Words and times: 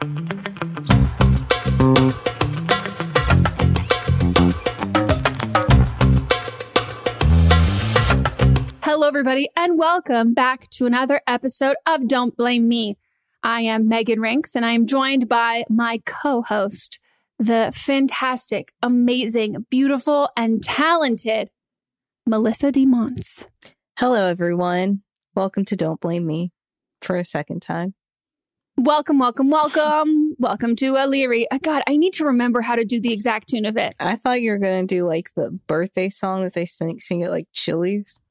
Hello, 0.00 0.08
everybody, 9.06 9.50
and 9.54 9.78
welcome 9.78 10.32
back 10.32 10.70
to 10.70 10.86
another 10.86 11.20
episode 11.26 11.76
of 11.86 12.08
Don't 12.08 12.34
Blame 12.34 12.66
Me. 12.66 12.96
I 13.42 13.60
am 13.60 13.88
Megan 13.88 14.20
Rinks, 14.20 14.56
and 14.56 14.64
I 14.64 14.72
am 14.72 14.86
joined 14.86 15.28
by 15.28 15.64
my 15.68 16.00
co 16.06 16.40
host, 16.40 16.98
the 17.38 17.70
fantastic, 17.74 18.72
amazing, 18.82 19.66
beautiful, 19.68 20.30
and 20.34 20.62
talented 20.62 21.50
Melissa 22.26 22.72
DeMonts. 22.72 23.44
Hello, 23.98 24.24
everyone. 24.24 25.02
Welcome 25.34 25.66
to 25.66 25.76
Don't 25.76 26.00
Blame 26.00 26.26
Me 26.26 26.52
for 27.02 27.16
a 27.16 27.24
second 27.26 27.60
time. 27.60 27.92
Welcome, 28.82 29.18
welcome, 29.18 29.50
welcome. 29.50 30.34
welcome 30.38 30.74
to 30.76 30.96
O'Leary. 30.96 31.46
Uh, 31.50 31.58
God, 31.62 31.82
I 31.86 31.98
need 31.98 32.14
to 32.14 32.24
remember 32.24 32.62
how 32.62 32.76
to 32.76 32.84
do 32.86 32.98
the 32.98 33.12
exact 33.12 33.50
tune 33.50 33.66
of 33.66 33.76
it. 33.76 33.94
I 34.00 34.16
thought 34.16 34.40
you 34.40 34.52
were 34.52 34.58
going 34.58 34.86
to 34.86 34.94
do 34.94 35.06
like 35.06 35.34
the 35.36 35.50
birthday 35.66 36.08
song 36.08 36.44
that 36.44 36.54
they 36.54 36.64
sing, 36.64 36.98
sing 36.98 37.20
it 37.20 37.28
like 37.28 37.46
Chili's. 37.52 38.22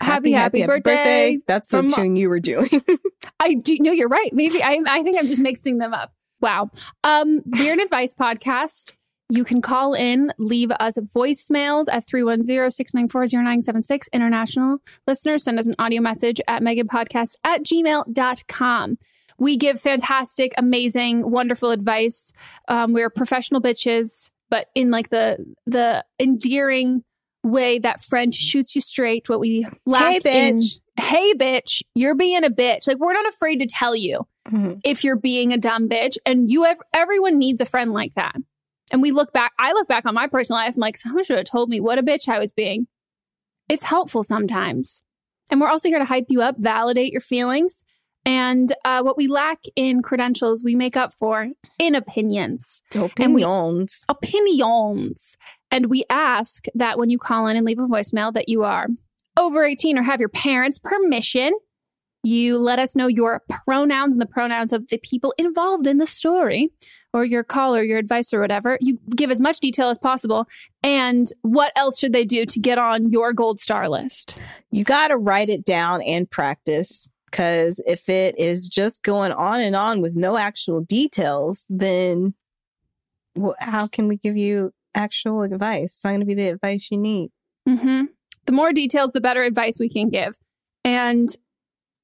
Happy, 0.00 0.32
happy, 0.32 0.62
happy 0.62 0.66
birthday. 0.66 1.36
birthday. 1.36 1.38
That's 1.46 1.68
the 1.68 1.82
tune 1.82 2.16
you 2.16 2.28
were 2.28 2.40
doing. 2.40 2.68
I 3.40 3.54
do. 3.54 3.76
No, 3.78 3.92
you're 3.92 4.08
right. 4.08 4.32
Maybe 4.32 4.60
I, 4.60 4.80
I 4.88 5.04
think 5.04 5.18
I'm 5.18 5.28
just 5.28 5.40
mixing 5.40 5.78
them 5.78 5.94
up. 5.94 6.12
Wow. 6.40 6.70
Um, 7.04 7.42
Weird 7.46 7.78
Advice 7.78 8.12
Podcast. 8.12 8.94
You 9.28 9.44
can 9.44 9.62
call 9.62 9.94
in, 9.94 10.32
leave 10.36 10.72
us 10.80 10.96
voicemails 10.96 11.84
at 11.92 12.04
310-694-0976. 12.08 14.00
International 14.12 14.78
listeners, 15.06 15.44
send 15.44 15.60
us 15.60 15.68
an 15.68 15.76
audio 15.78 16.02
message 16.02 16.40
at 16.48 16.60
megapodcast 16.60 17.36
at 17.44 17.62
gmail.com. 17.62 18.98
We 19.38 19.56
give 19.56 19.80
fantastic, 19.80 20.52
amazing, 20.56 21.30
wonderful 21.30 21.70
advice. 21.70 22.32
Um, 22.68 22.92
we're 22.92 23.10
professional 23.10 23.60
bitches, 23.60 24.30
but 24.50 24.68
in 24.74 24.90
like 24.90 25.10
the 25.10 25.36
the 25.66 26.04
endearing 26.18 27.02
way 27.42 27.78
that 27.78 28.02
friend 28.02 28.34
shoots 28.34 28.74
you 28.74 28.80
straight. 28.80 29.28
What 29.28 29.40
we 29.40 29.66
lack 29.84 30.22
hey, 30.24 30.48
in, 30.48 30.56
bitch. 30.58 30.80
hey 30.98 31.34
bitch, 31.34 31.82
you're 31.94 32.14
being 32.14 32.44
a 32.44 32.50
bitch. 32.50 32.88
Like 32.88 32.98
we're 32.98 33.12
not 33.12 33.28
afraid 33.28 33.58
to 33.60 33.66
tell 33.66 33.94
you 33.94 34.26
Mhm. 34.50 34.80
if 34.84 35.04
you're 35.04 35.16
being 35.16 35.52
a 35.52 35.58
dumb 35.58 35.88
bitch, 35.88 36.16
and 36.24 36.50
you 36.50 36.64
ev- 36.64 36.80
everyone 36.94 37.36
needs 37.38 37.60
a 37.60 37.64
friend 37.66 37.92
like 37.92 38.14
that. 38.14 38.36
And 38.92 39.02
we 39.02 39.10
look 39.10 39.32
back. 39.32 39.52
I 39.58 39.72
look 39.72 39.88
back 39.88 40.06
on 40.06 40.14
my 40.14 40.28
personal 40.28 40.60
life. 40.60 40.74
I'm 40.76 40.80
like, 40.80 40.96
someone 40.96 41.24
should 41.24 41.36
have 41.38 41.46
told 41.50 41.68
me 41.68 41.80
what 41.80 41.98
a 41.98 42.02
bitch 42.02 42.28
I 42.28 42.38
was 42.38 42.52
being. 42.52 42.86
It's 43.68 43.82
helpful 43.82 44.22
sometimes. 44.22 45.02
And 45.50 45.60
we're 45.60 45.68
also 45.68 45.88
here 45.88 45.98
to 45.98 46.04
hype 46.04 46.26
you 46.28 46.40
up, 46.42 46.56
validate 46.58 47.10
your 47.12 47.20
feelings. 47.20 47.82
And 48.26 48.72
uh, 48.84 49.02
what 49.02 49.16
we 49.16 49.28
lack 49.28 49.60
in 49.76 50.02
credentials, 50.02 50.62
we 50.64 50.74
make 50.74 50.96
up 50.96 51.14
for 51.14 51.48
in 51.78 51.94
opinions. 51.94 52.82
And 52.92 53.02
we- 53.34 53.42
Opinions. 53.44 54.04
opinions. 54.08 55.36
And 55.70 55.86
we 55.86 56.04
ask 56.10 56.66
that 56.74 56.98
when 56.98 57.08
you 57.08 57.18
call 57.18 57.46
in 57.46 57.56
and 57.56 57.64
leave 57.64 57.78
a 57.78 57.82
voicemail 57.86 58.32
that 58.34 58.48
you 58.48 58.64
are 58.64 58.88
over 59.38 59.64
18 59.64 59.96
or 59.98 60.02
have 60.02 60.20
your 60.20 60.28
parents' 60.28 60.78
permission. 60.78 61.52
You 62.22 62.58
let 62.58 62.80
us 62.80 62.96
know 62.96 63.06
your 63.06 63.42
pronouns 63.64 64.12
and 64.14 64.20
the 64.20 64.26
pronouns 64.26 64.72
of 64.72 64.88
the 64.88 64.98
people 64.98 65.32
involved 65.38 65.86
in 65.86 65.98
the 65.98 66.06
story 66.08 66.70
or 67.12 67.24
your 67.24 67.44
call 67.44 67.76
or 67.76 67.82
your 67.84 67.98
advice 67.98 68.34
or 68.34 68.40
whatever. 68.40 68.78
You 68.80 68.98
give 69.14 69.30
as 69.30 69.40
much 69.40 69.60
detail 69.60 69.90
as 69.90 69.98
possible. 69.98 70.46
And 70.82 71.28
what 71.42 71.72
else 71.76 72.00
should 72.00 72.12
they 72.12 72.24
do 72.24 72.44
to 72.44 72.58
get 72.58 72.78
on 72.78 73.10
your 73.10 73.32
gold 73.32 73.60
star 73.60 73.88
list? 73.88 74.36
You 74.72 74.82
got 74.82 75.08
to 75.08 75.16
write 75.16 75.48
it 75.48 75.64
down 75.64 76.02
and 76.02 76.28
practice. 76.28 77.08
Because 77.30 77.80
if 77.86 78.08
it 78.08 78.38
is 78.38 78.68
just 78.68 79.02
going 79.02 79.32
on 79.32 79.60
and 79.60 79.76
on 79.76 80.00
with 80.00 80.16
no 80.16 80.36
actual 80.36 80.80
details, 80.80 81.66
then 81.68 82.34
how 83.58 83.86
can 83.86 84.08
we 84.08 84.16
give 84.16 84.36
you 84.36 84.72
actual 84.94 85.42
advice? 85.42 85.94
It's 85.94 86.04
not 86.04 86.10
going 86.10 86.20
to 86.20 86.26
be 86.26 86.34
the 86.34 86.48
advice 86.48 86.88
you 86.90 86.98
need. 86.98 87.30
hmm 87.68 88.04
The 88.46 88.52
more 88.52 88.72
details, 88.72 89.12
the 89.12 89.20
better 89.20 89.42
advice 89.42 89.78
we 89.78 89.88
can 89.88 90.08
give. 90.08 90.36
And 90.84 91.28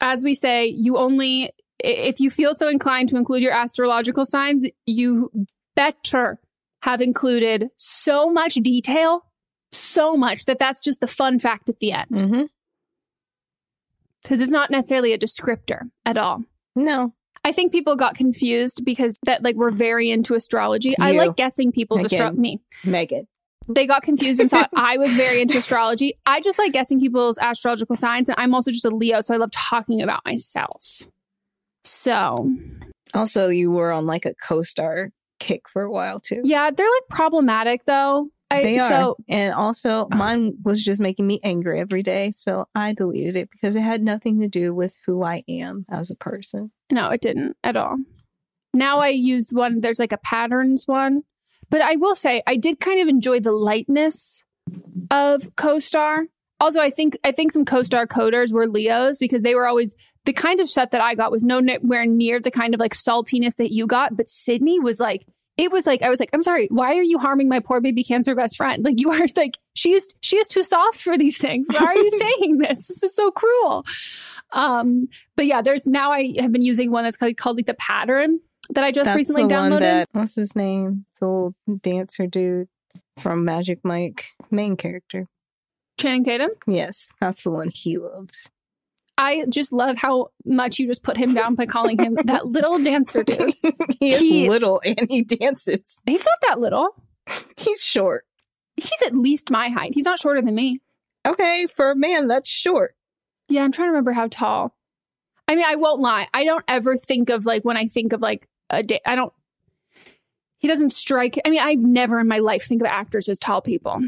as 0.00 0.24
we 0.24 0.34
say, 0.34 0.66
you 0.66 0.96
only, 0.96 1.50
if 1.78 2.20
you 2.20 2.30
feel 2.30 2.54
so 2.54 2.69
inclined 2.69 3.08
to 3.10 3.16
include 3.16 3.42
your 3.42 3.52
astrological 3.52 4.26
signs, 4.26 4.66
you 4.86 5.30
better 5.76 6.40
have 6.82 7.00
included 7.00 7.69
so 7.76 8.30
much 8.30 8.54
detail, 8.54 9.24
so 9.70 10.16
much 10.16 10.44
that 10.46 10.58
that's 10.58 10.80
just 10.80 11.00
the 11.00 11.06
fun 11.06 11.38
fact 11.38 11.69
at 11.69 11.78
the 11.78 11.92
end. 11.92 12.10
Mm-hmm. 12.10 12.42
Because 14.22 14.40
it's 14.40 14.52
not 14.52 14.70
necessarily 14.70 15.12
a 15.12 15.19
descriptor 15.19 15.90
at 16.06 16.16
all. 16.16 16.44
No. 16.76 17.14
I 17.44 17.50
think 17.52 17.72
people 17.72 17.96
got 17.96 18.14
confused 18.14 18.84
because 18.84 19.19
that 19.24 19.42
like 19.42 19.56
we're 19.56 19.72
very 19.72 20.10
into 20.10 20.34
astrology. 20.34 20.94
I 20.98 21.12
like 21.12 21.34
guessing 21.36 21.72
people's 21.72 22.04
astrology. 22.04 22.38
Me. 22.40 22.60
Megan. 22.84 23.26
They 23.69 23.86
got 23.86 24.02
confused 24.02 24.40
and 24.40 24.50
thought 24.50 24.70
I 24.76 24.96
was 24.96 25.12
very 25.14 25.40
into 25.40 25.58
astrology. 25.58 26.19
I 26.26 26.40
just 26.40 26.58
like 26.58 26.72
guessing 26.72 27.00
people's 27.00 27.38
astrological 27.38 27.96
signs, 27.96 28.28
and 28.28 28.36
I'm 28.38 28.54
also 28.54 28.70
just 28.70 28.84
a 28.84 28.90
Leo, 28.90 29.20
so 29.20 29.34
I 29.34 29.38
love 29.38 29.50
talking 29.50 30.02
about 30.02 30.20
myself. 30.24 31.02
So 31.84 32.50
Also, 33.14 33.48
you 33.48 33.70
were 33.70 33.90
on 33.92 34.06
like 34.06 34.24
a 34.24 34.34
co-star 34.34 35.10
kick 35.40 35.69
for 35.69 35.82
a 35.82 35.90
while 35.90 36.20
too. 36.20 36.40
yeah, 36.44 36.70
they're 36.70 36.86
like 36.86 37.08
problematic 37.10 37.84
though. 37.86 38.28
I, 38.52 38.62
They 38.62 38.78
are. 38.78 38.88
So 38.88 39.16
and 39.28 39.54
also, 39.54 40.02
uh-huh. 40.02 40.16
mine 40.16 40.54
was 40.64 40.82
just 40.82 41.00
making 41.00 41.26
me 41.26 41.40
angry 41.43 41.81
every 41.81 42.02
day. 42.02 42.31
So 42.32 42.66
I 42.75 42.93
deleted 42.93 43.37
it 43.37 43.50
because 43.50 43.76
it 43.76 43.82
had 43.82 44.02
nothing 44.02 44.40
to 44.40 44.49
do 44.49 44.75
with 44.75 44.94
who 45.06 45.22
I 45.22 45.43
am 45.49 45.84
as 45.90 46.10
a 46.10 46.14
person. 46.14 46.70
no, 46.90 47.08
it 47.08 47.20
didn't 47.20 47.56
at 47.64 47.76
all. 47.76 47.96
Now 48.75 49.00
I 49.00 49.08
used 49.08 49.54
one. 49.54 49.81
There's 49.81 49.99
like 49.99 50.12
a 50.12 50.19
patterns 50.19 50.84
one, 50.87 51.22
but 51.70 51.82
I 51.82 51.96
will 51.96 52.14
say 52.14 52.43
I 52.46 52.56
did 52.56 52.81
kind 52.81 53.00
of 53.00 53.08
enjoy 53.08 53.40
the 53.40 53.52
lightness 53.52 54.43
of 55.10 55.43
CoStar. 55.56 56.25
Also, 56.60 56.81
I 56.81 56.90
think 56.90 57.19
I 57.25 57.32
think 57.32 57.52
some 57.52 57.64
CoStar 57.64 58.06
coders 58.06 58.52
were 58.52 58.69
Leos 58.69 59.19
because 59.19 59.43
they 59.43 59.55
were 59.55 59.66
always 59.66 59.94
the 60.25 60.32
kind 60.32 60.60
of 60.60 60.70
shut 60.70 60.93
that 60.93 61.00
I 61.00 61.14
got 61.14 61.32
was 61.32 61.44
nowhere 61.44 62.06
near 62.06 62.40
the 62.40 62.50
kind 62.50 62.75
of 62.75 62.81
like 62.81 62.94
saltiness 62.94 63.56
that 63.56 63.72
you 63.72 63.87
got. 63.87 64.16
But 64.16 64.28
Sydney 64.28 64.78
was 64.78 65.00
like, 65.00 65.26
it 65.56 65.70
was 65.70 65.87
like 65.87 66.02
I 66.02 66.08
was 66.08 66.20
like, 66.20 66.31
I'm 66.32 66.43
sorry, 66.43 66.69
why 66.70 66.96
are 66.96 67.02
you 67.02 67.19
harming 67.19 67.49
my 67.49 67.60
poor 67.60 67.81
baby 67.81 68.04
cancer 68.04 68.34
best 68.34 68.56
friend? 68.56 68.84
Like 68.84 68.99
you 69.00 69.10
are 69.10 69.26
like 69.37 69.58
she 69.75 69.93
is 69.93 70.08
she 70.20 70.37
is 70.37 70.49
too 70.49 70.64
soft 70.64 70.99
for 70.99 71.16
these 71.19 71.38
things. 71.38 71.66
Why 71.70 71.84
are 71.87 71.96
you 71.96 72.10
saying 72.38 72.58
this? 72.58 72.87
This 72.87 73.02
is 73.02 73.14
so 73.14 73.31
cruel. 73.31 73.84
Um, 74.52 75.08
but 75.37 75.46
yeah, 75.46 75.62
there's 75.62 75.87
now 75.87 76.12
I 76.12 76.34
have 76.38 76.52
been 76.52 76.62
using 76.62 76.90
one 76.90 77.04
that's 77.04 77.16
called, 77.16 77.37
called 77.37 77.56
like 77.56 77.66
the 77.66 77.75
pattern 77.75 78.40
that 78.70 78.84
I 78.84 78.90
just 78.90 79.06
That's 79.06 79.16
recently 79.16 79.44
downloaded. 79.44 79.81
that 79.81 80.08
what's 80.12 80.34
his 80.34 80.54
name? 80.54 81.06
The 81.20 81.26
little 81.26 81.55
dancer 81.81 82.26
dude 82.26 82.69
from 83.19 83.44
Magic 83.44 83.81
Mike, 83.82 84.26
main 84.50 84.76
character. 84.76 85.26
Channing 85.98 86.25
Tatum. 86.25 86.50
Yes, 86.66 87.08
that's 87.20 87.43
the 87.44 87.50
one 87.50 87.70
he 87.72 87.98
loves. 87.98 88.48
I 89.24 89.44
just 89.48 89.72
love 89.72 89.98
how 89.98 90.30
much 90.44 90.80
you 90.80 90.88
just 90.88 91.04
put 91.04 91.16
him 91.16 91.32
down 91.32 91.54
by 91.54 91.64
calling 91.66 91.96
him 91.96 92.14
that 92.24 92.46
little 92.46 92.82
dancer 92.82 93.22
dude. 93.22 93.54
he 94.00 94.12
is 94.14 94.20
He- 94.20 94.48
little 94.48 94.80
and 94.84 95.06
he 95.08 95.22
dances. 95.22 96.00
He's 96.04 96.24
not 96.24 96.38
that 96.48 96.58
little. 96.58 96.88
He's 97.56 97.80
short. 97.80 98.24
He's 98.76 99.00
at 99.06 99.14
least 99.14 99.48
my 99.50 99.69
height. 99.69 99.92
He's 99.94 100.06
not 100.06 100.19
shorter 100.19 100.42
than 100.42 100.54
me. 100.56 100.78
Okay, 101.24 101.66
for 101.72 101.92
a 101.92 101.96
man, 101.96 102.26
that's 102.26 102.50
short. 102.50 102.96
Yeah, 103.48 103.62
I'm 103.62 103.70
trying 103.70 103.86
to 103.86 103.90
remember 103.92 104.10
how 104.12 104.26
tall. 104.26 104.74
I 105.46 105.54
mean, 105.54 105.64
I 105.66 105.76
won't 105.76 106.00
lie. 106.00 106.26
I 106.34 106.42
don't 106.44 106.64
ever 106.66 106.96
think 106.96 107.30
of 107.30 107.46
like 107.46 107.64
when 107.64 107.76
I 107.76 107.86
think 107.86 108.12
of 108.12 108.20
like 108.22 108.48
a 108.70 108.82
day. 108.82 109.00
I 109.06 109.14
don't. 109.14 109.32
He 110.58 110.66
doesn't 110.66 110.90
strike. 110.90 111.38
I 111.44 111.50
mean, 111.50 111.60
I've 111.60 111.80
never 111.82 112.19
in 112.19 112.26
my 112.28 112.38
life 112.38 112.64
think 112.64 112.80
of 112.82 112.86
actors 112.86 113.28
as 113.28 113.38
tall 113.38 113.60
people. 113.60 114.00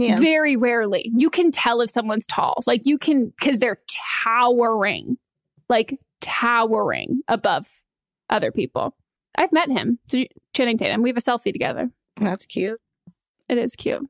Yeah. 0.00 0.18
Very 0.18 0.56
rarely. 0.56 1.04
You 1.14 1.30
can 1.30 1.50
tell 1.50 1.80
if 1.80 1.90
someone's 1.90 2.26
tall. 2.26 2.62
Like 2.66 2.82
you 2.84 2.98
can 2.98 3.32
because 3.38 3.58
they're 3.60 3.80
towering, 4.24 5.18
like 5.68 5.98
towering 6.20 7.20
above 7.28 7.66
other 8.28 8.50
people. 8.50 8.94
I've 9.36 9.52
met 9.52 9.70
him, 9.70 9.98
so 10.08 10.24
Channing 10.54 10.78
Tatum. 10.78 11.02
We 11.02 11.10
have 11.10 11.16
a 11.16 11.20
selfie 11.20 11.52
together. 11.52 11.90
That's 12.16 12.46
cute. 12.46 12.80
It 13.48 13.58
is 13.58 13.76
cute. 13.76 14.06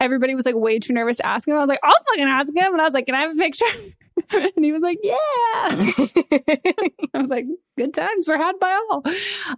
Everybody 0.00 0.34
was 0.34 0.46
like 0.46 0.54
way 0.54 0.78
too 0.78 0.92
nervous 0.92 1.18
to 1.18 1.26
ask 1.26 1.46
him. 1.48 1.56
I 1.56 1.60
was 1.60 1.68
like, 1.68 1.80
I'll 1.82 1.94
fucking 2.10 2.28
ask 2.28 2.54
him. 2.54 2.72
And 2.72 2.80
I 2.80 2.84
was 2.84 2.94
like, 2.94 3.06
Can 3.06 3.14
I 3.14 3.22
have 3.22 3.32
a 3.32 3.38
picture? 3.38 3.64
and 4.56 4.64
he 4.64 4.72
was 4.72 4.82
like, 4.82 4.98
Yeah. 5.02 5.14
I 7.14 7.20
was 7.20 7.30
like, 7.30 7.46
Good 7.76 7.94
times 7.94 8.26
were 8.26 8.36
had 8.36 8.58
by 8.58 8.76
all. 8.90 9.04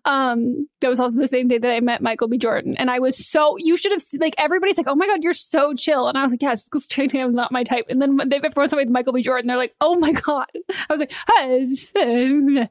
Um, 0.05 0.69
that 0.81 0.89
was 0.89 1.01
also 1.01 1.19
the 1.21 1.29
same 1.29 1.49
day 1.49 1.59
that 1.59 1.71
I 1.71 1.81
met 1.81 2.03
Michael 2.03 2.29
B. 2.29 2.37
Jordan. 2.39 2.77
And 2.77 2.91
I 2.91 2.99
was 2.99 3.17
so, 3.29 3.57
you 3.59 3.77
should 3.79 3.93
have, 3.93 4.03
like, 4.19 4.35
everybody's 4.39 4.77
like, 4.77 4.89
Oh 4.89 4.95
my 4.95 5.07
God, 5.07 5.25
you're 5.25 5.33
so 5.33 5.75
chill. 5.75 6.07
And 6.09 6.19
I 6.19 6.23
was 6.23 6.33
like, 6.33 6.43
Yeah, 6.43 6.51
Yes, 6.51 6.69
because 6.69 6.87
Channing 6.89 7.11
Tatum's 7.11 7.35
not 7.35 7.53
my 7.53 7.65
type. 7.65 7.87
And 7.89 8.01
then 8.03 8.17
when 8.17 8.29
they 8.29 8.39
before 8.41 8.67
somebody 8.69 8.87
with 8.87 8.93
Michael 8.93 9.13
B. 9.13 9.23
Jordan, 9.23 9.47
they're 9.49 9.57
like, 9.57 9.75
Oh 9.81 9.97
my 9.99 10.13
God. 10.13 10.47
I 10.69 10.93
was 10.93 11.01
like, 11.01 11.13
Hey. 11.35 12.69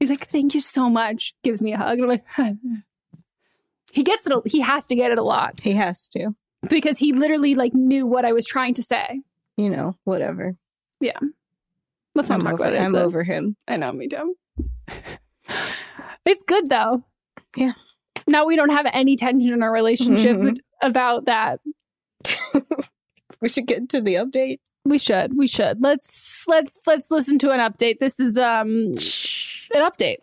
He's 0.00 0.10
like, 0.10 0.26
Thank 0.28 0.54
you 0.54 0.60
so 0.60 0.88
much. 0.90 1.34
Gives 1.42 1.62
me 1.62 1.72
a 1.72 1.76
hug. 1.78 1.98
And 1.98 2.02
I'm 2.02 2.08
like, 2.08 2.56
He 3.92 4.02
gets 4.02 4.26
it. 4.28 4.32
He 4.46 4.60
has 4.60 4.86
to 4.88 4.94
get 4.94 5.10
it 5.12 5.18
a 5.18 5.22
lot 5.22 5.60
he 5.62 5.72
has 5.72 6.08
to. 6.08 6.34
because 6.68 6.98
he 6.98 7.12
literally 7.12 7.54
like 7.54 7.72
knew 7.74 8.06
what 8.06 8.24
I 8.24 8.32
was 8.32 8.46
trying 8.46 8.74
to 8.74 8.82
say. 8.82 9.22
You 9.56 9.70
know, 9.70 9.96
whatever. 10.04 10.54
Let's 11.00 12.28
not 12.28 12.40
I'm 12.40 12.40
talk 12.40 12.54
over, 12.54 12.62
about 12.64 12.74
it. 12.74 12.80
I'm 12.80 12.86
It's 12.86 12.94
a- 12.94 13.02
over 13.02 13.22
him. 13.24 13.56
I 13.68 13.76
know, 13.76 13.92
me 13.92 14.08
too. 14.08 14.36
it's 16.24 16.42
good 16.42 16.68
though. 16.68 17.04
Yeah. 17.56 17.72
Now 18.26 18.44
we 18.44 18.56
don't 18.56 18.70
have 18.70 18.86
any 18.92 19.16
tension 19.16 19.52
in 19.52 19.62
our 19.62 19.72
relationship 19.72 20.36
Mhm. 20.36 20.56
about 20.82 21.26
that. 21.26 21.60
We 23.40 23.48
should 23.48 23.66
get 23.68 23.88
to 23.90 24.00
the 24.00 24.14
update. 24.14 24.58
We 24.84 24.98
should. 24.98 25.36
We 25.38 25.46
should. 25.46 25.80
Let's 25.80 26.44
let's 26.48 26.82
let's 26.88 27.08
listen 27.08 27.38
to 27.38 27.52
an 27.52 27.60
update. 27.60 28.00
This 28.00 28.18
is 28.18 28.36
um 28.36 28.68
an 29.74 29.82
update. 29.88 30.16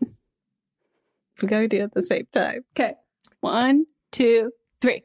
We 1.42 1.48
gotta 1.48 1.70
do 1.70 1.78
it 1.78 1.84
at 1.84 1.94
the 1.94 2.02
same 2.02 2.28
time. 2.34 2.66
Okay. 2.78 2.96
One, 3.40 3.86
two, 4.12 4.52
three. 4.82 5.04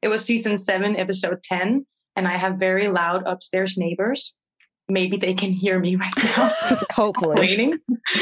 It 0.00 0.06
was 0.08 0.24
season 0.24 0.58
seven, 0.58 0.96
episode 0.96 1.42
10, 1.42 1.86
and 2.20 2.28
I 2.28 2.36
have 2.36 2.56
very 2.56 2.88
loud 2.88 3.22
upstairs 3.24 3.78
neighbors. 3.78 4.34
Maybe 4.90 5.16
they 5.16 5.32
can 5.32 5.52
hear 5.52 5.80
me 5.80 5.96
right 5.96 6.12
now. 6.18 6.52
Hopefully. 6.92 7.72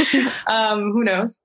um, 0.47 0.93
who 0.93 1.03
knows? 1.03 1.41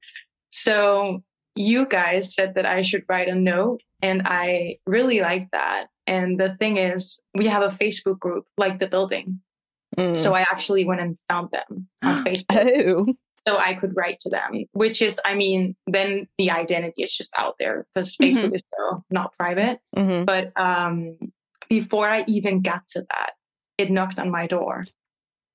So 0.51 1.23
you 1.55 1.87
guys 1.87 2.35
said 2.35 2.53
that 2.53 2.67
I 2.67 2.83
should 2.83 3.05
write 3.09 3.27
a 3.27 3.33
note, 3.33 3.81
and 4.03 4.21
I 4.25 4.77
really 4.85 5.21
like 5.21 5.49
that. 5.51 5.87
And 6.05 6.39
the 6.39 6.55
thing 6.59 6.77
is, 6.77 7.19
we 7.33 7.47
have 7.47 7.63
a 7.63 7.75
Facebook 7.75 8.19
group 8.19 8.45
like 8.55 8.79
the 8.79 8.85
building. 8.85 9.39
Mm. 9.97 10.21
So 10.21 10.35
I 10.35 10.41
actually 10.41 10.85
went 10.85 11.01
and 11.01 11.17
found 11.29 11.49
them 11.49 11.87
on 12.03 12.23
Facebook 12.25 13.07
oh. 13.07 13.13
so 13.47 13.57
I 13.57 13.73
could 13.73 13.95
write 13.95 14.19
to 14.19 14.29
them, 14.29 14.65
which 14.73 15.01
is, 15.01 15.19
I 15.25 15.33
mean, 15.33 15.75
then 15.87 16.27
the 16.37 16.51
identity 16.51 17.01
is 17.01 17.11
just 17.11 17.33
out 17.35 17.55
there 17.57 17.87
because 17.95 18.15
Facebook 18.15 18.53
is 18.53 18.61
still 18.71 19.03
not 19.09 19.33
private. 19.39 19.79
Mhm. 19.95 20.27
But 20.27 20.51
um, 20.55 21.17
before 21.69 22.09
I 22.09 22.23
even 22.27 22.61
got 22.61 22.87
to 22.89 23.05
that, 23.09 23.31
it 23.77 23.91
knocked 23.91 24.19
on 24.19 24.31
my 24.31 24.47
door. 24.47 24.83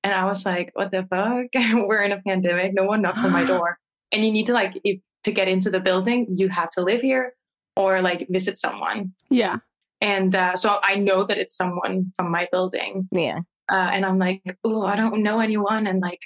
And 0.03 0.13
I 0.13 0.25
was 0.25 0.45
like, 0.45 0.71
what 0.73 0.91
the 0.91 1.05
fuck? 1.09 1.47
We're 1.87 2.01
in 2.03 2.11
a 2.11 2.21
pandemic. 2.21 2.73
No 2.73 2.85
one 2.85 3.01
knocks 3.01 3.23
on 3.23 3.31
my 3.31 3.43
door. 3.53 3.77
And 4.11 4.23
you 4.25 4.31
need 4.31 4.45
to, 4.47 4.53
like, 4.53 4.79
if, 4.83 4.99
to 5.25 5.31
get 5.31 5.47
into 5.47 5.69
the 5.69 5.79
building, 5.79 6.27
you 6.29 6.49
have 6.49 6.69
to 6.71 6.81
live 6.81 7.01
here 7.01 7.33
or, 7.75 8.01
like, 8.01 8.27
visit 8.29 8.57
someone. 8.57 9.13
Yeah. 9.29 9.57
And 10.01 10.35
uh, 10.35 10.55
so 10.55 10.79
I 10.83 10.95
know 10.95 11.25
that 11.25 11.37
it's 11.37 11.55
someone 11.55 12.13
from 12.17 12.31
my 12.31 12.47
building. 12.51 13.09
Yeah. 13.11 13.39
Uh, 13.71 13.89
and 13.91 14.05
I'm 14.05 14.17
like, 14.17 14.41
oh, 14.63 14.83
I 14.83 14.95
don't 14.95 15.21
know 15.21 15.39
anyone. 15.39 15.85
And, 15.87 15.99
like. 16.01 16.19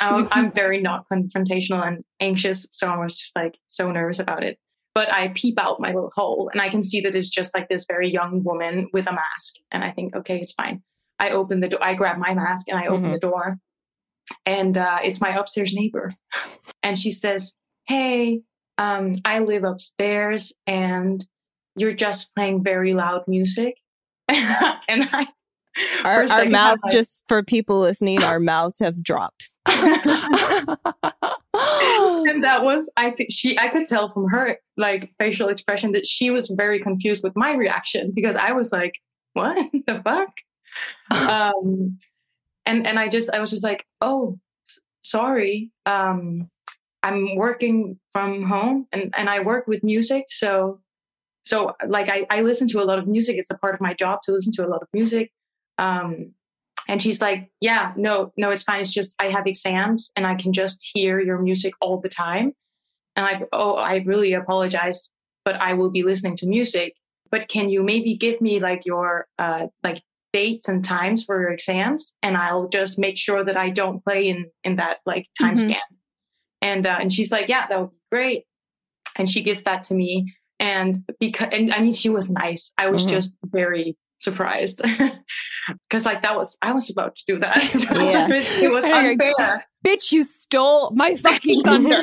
I'm, 0.00 0.28
I'm 0.30 0.50
very 0.52 0.80
not 0.80 1.06
confrontational 1.12 1.86
and 1.86 2.04
anxious. 2.20 2.66
So 2.70 2.86
I 2.86 2.96
was 2.96 3.18
just, 3.18 3.34
like, 3.34 3.58
so 3.66 3.90
nervous 3.90 4.20
about 4.20 4.44
it. 4.44 4.58
But 4.98 5.14
I 5.14 5.28
peep 5.28 5.60
out 5.60 5.78
my 5.78 5.92
little 5.92 6.10
hole 6.12 6.50
and 6.52 6.60
I 6.60 6.70
can 6.70 6.82
see 6.82 7.00
that 7.02 7.14
it's 7.14 7.28
just 7.28 7.54
like 7.54 7.68
this 7.68 7.84
very 7.86 8.10
young 8.10 8.42
woman 8.42 8.88
with 8.92 9.06
a 9.06 9.12
mask. 9.12 9.54
And 9.70 9.84
I 9.84 9.92
think, 9.92 10.16
okay, 10.16 10.40
it's 10.40 10.50
fine. 10.50 10.82
I 11.20 11.30
open 11.30 11.60
the 11.60 11.68
door, 11.68 11.78
I 11.80 11.94
grab 11.94 12.18
my 12.18 12.34
mask 12.34 12.66
and 12.66 12.76
I 12.76 12.86
open 12.86 13.04
Mhm. 13.04 13.12
the 13.12 13.20
door. 13.20 13.58
And 14.44 14.76
uh, 14.76 14.98
it's 15.04 15.20
my 15.20 15.28
upstairs 15.38 15.72
neighbor. 15.72 16.16
And 16.82 16.98
she 16.98 17.12
says, 17.12 17.54
Hey, 17.86 18.40
um, 18.76 19.14
I 19.24 19.38
live 19.38 19.62
upstairs 19.62 20.52
and 20.66 21.24
you're 21.76 21.92
just 21.94 22.34
playing 22.34 22.64
very 22.64 22.92
loud 22.92 23.22
music. 23.28 23.74
and 24.28 25.08
I, 25.12 25.28
Our, 26.04 26.24
our 26.24 26.44
mouths, 26.46 26.82
like, 26.82 26.92
just 26.92 27.22
for 27.28 27.44
people 27.44 27.78
listening, 27.78 28.20
our 28.24 28.40
mouths 28.40 28.80
have 28.80 29.00
dropped. 29.00 29.52
and 32.28 32.44
that 32.44 32.62
was 32.62 32.90
i 32.96 33.10
think 33.10 33.30
she 33.32 33.58
i 33.58 33.68
could 33.68 33.88
tell 33.88 34.08
from 34.08 34.28
her 34.28 34.56
like 34.76 35.12
facial 35.18 35.48
expression 35.48 35.92
that 35.92 36.06
she 36.06 36.30
was 36.30 36.48
very 36.48 36.78
confused 36.80 37.22
with 37.22 37.32
my 37.36 37.52
reaction 37.54 38.12
because 38.14 38.36
i 38.36 38.52
was 38.52 38.72
like 38.72 39.00
what 39.32 39.56
the 39.86 40.00
fuck? 40.02 40.30
Um 41.10 41.98
and 42.66 42.86
and 42.86 42.98
i 42.98 43.08
just 43.08 43.30
i 43.30 43.40
was 43.40 43.50
just 43.50 43.64
like 43.64 43.86
oh 44.00 44.38
sorry 45.02 45.70
um 45.86 46.48
i'm 47.02 47.34
working 47.36 47.98
from 48.12 48.44
home 48.44 48.86
and 48.92 49.12
and 49.16 49.30
i 49.30 49.40
work 49.40 49.66
with 49.66 49.82
music 49.82 50.26
so 50.28 50.80
so 51.44 51.74
like 51.86 52.08
i 52.10 52.26
i 52.30 52.42
listen 52.42 52.68
to 52.68 52.80
a 52.80 52.84
lot 52.84 52.98
of 52.98 53.08
music 53.08 53.36
it's 53.38 53.50
a 53.50 53.56
part 53.56 53.74
of 53.74 53.80
my 53.80 53.94
job 53.94 54.20
to 54.22 54.32
listen 54.32 54.52
to 54.52 54.66
a 54.66 54.68
lot 54.68 54.82
of 54.82 54.88
music 54.92 55.32
um 55.78 56.32
And 56.88 57.02
she's 57.02 57.20
like, 57.20 57.50
Yeah, 57.60 57.92
no, 57.96 58.32
no, 58.36 58.50
it's 58.50 58.62
fine. 58.62 58.80
It's 58.80 58.92
just 58.92 59.14
I 59.20 59.26
have 59.26 59.46
exams 59.46 60.10
and 60.16 60.26
I 60.26 60.34
can 60.34 60.52
just 60.52 60.88
hear 60.92 61.20
your 61.20 61.38
music 61.38 61.74
all 61.80 62.00
the 62.00 62.08
time. 62.08 62.52
And 63.14 63.26
I, 63.26 63.42
oh, 63.52 63.74
I 63.74 63.96
really 64.06 64.32
apologize, 64.32 65.10
but 65.44 65.56
I 65.56 65.74
will 65.74 65.90
be 65.90 66.02
listening 66.02 66.36
to 66.38 66.46
music. 66.46 66.94
But 67.30 67.48
can 67.48 67.68
you 67.68 67.82
maybe 67.82 68.16
give 68.16 68.40
me 68.40 68.58
like 68.58 68.86
your 68.86 69.26
uh, 69.38 69.66
like 69.84 70.02
dates 70.32 70.68
and 70.68 70.84
times 70.84 71.24
for 71.24 71.40
your 71.40 71.50
exams, 71.50 72.14
and 72.22 72.36
I'll 72.36 72.68
just 72.68 72.98
make 72.98 73.18
sure 73.18 73.44
that 73.44 73.56
I 73.56 73.70
don't 73.70 74.02
play 74.02 74.28
in 74.28 74.46
in 74.64 74.76
that 74.76 74.98
like 75.04 75.26
time 75.38 75.56
Mhm. 75.56 75.68
scan. 75.68 75.80
And 76.62 76.86
uh, 76.86 76.96
and 77.00 77.12
she's 77.12 77.30
like, 77.30 77.48
yeah, 77.48 77.66
that 77.66 77.80
would 77.80 77.90
be 77.90 77.96
great. 78.10 78.44
And 79.16 79.30
she 79.30 79.42
gives 79.42 79.64
that 79.64 79.84
to 79.84 79.94
me, 79.94 80.32
and 80.58 81.04
because 81.20 81.48
and 81.52 81.72
I 81.74 81.80
mean, 81.82 81.92
she 81.92 82.08
was 82.08 82.30
nice. 82.30 82.72
I 82.78 82.88
was 82.88 83.02
Mhm. 83.04 83.08
just 83.10 83.38
very 83.44 83.96
surprised 84.20 84.82
because 85.88 86.04
like 86.04 86.22
that 86.22 86.36
was 86.36 86.56
I 86.62 86.72
was 86.72 86.90
about 86.90 87.16
to 87.16 87.22
do 87.26 87.38
that. 87.40 87.60
So 87.62 87.94
Yeah. 88.00 88.28
it 88.30 88.70
was 88.70 88.84
And 88.84 88.94
unfair. 89.20 89.64
Bitch, 89.86 90.12
you 90.12 90.24
stole 90.24 90.90
my 90.92 91.14
fucking 91.16 91.62
thunder. 91.62 92.02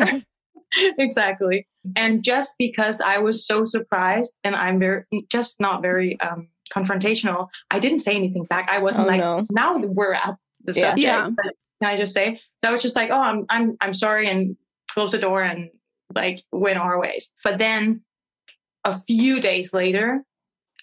exactly. 0.98 1.68
And 1.96 2.24
just 2.24 2.56
because 2.58 3.02
I 3.02 3.18
was 3.20 3.46
so 3.46 3.66
surprised 3.66 4.34
and 4.44 4.56
I'm 4.56 4.80
very 4.80 5.04
just 5.30 5.60
not 5.60 5.82
very 5.82 6.20
um 6.22 6.48
confrontational, 6.76 7.48
I 7.70 7.80
didn't 7.80 8.00
say 8.00 8.16
anything 8.16 8.46
back. 8.46 8.70
I 8.72 8.80
wasn't 8.80 9.06
Oh, 9.08 9.10
like 9.10 9.20
no. 9.20 9.46
now 9.52 9.78
we're 9.78 10.14
at 10.14 10.36
the 10.64 10.74
Yeah. 10.74 10.82
subject. 10.90 11.00
Yeah. 11.00 11.30
Can 11.82 11.92
I 11.94 11.98
just 11.98 12.14
say? 12.14 12.40
So 12.62 12.70
I 12.70 12.72
was 12.72 12.82
just 12.82 12.96
like, 12.96 13.10
oh, 13.12 13.20
I'm 13.20 13.46
I'm 13.50 13.78
I'm 13.82 13.94
sorry, 13.94 14.30
and 14.30 14.56
close 14.90 15.12
the 15.12 15.20
door 15.20 15.44
and 15.44 15.70
like 16.16 16.44
went 16.52 16.78
our 16.80 17.00
ways. 17.00 17.34
But 17.44 17.60
then 17.60 18.02
a 18.86 19.00
few 19.02 19.40
days 19.40 19.74
later, 19.74 20.24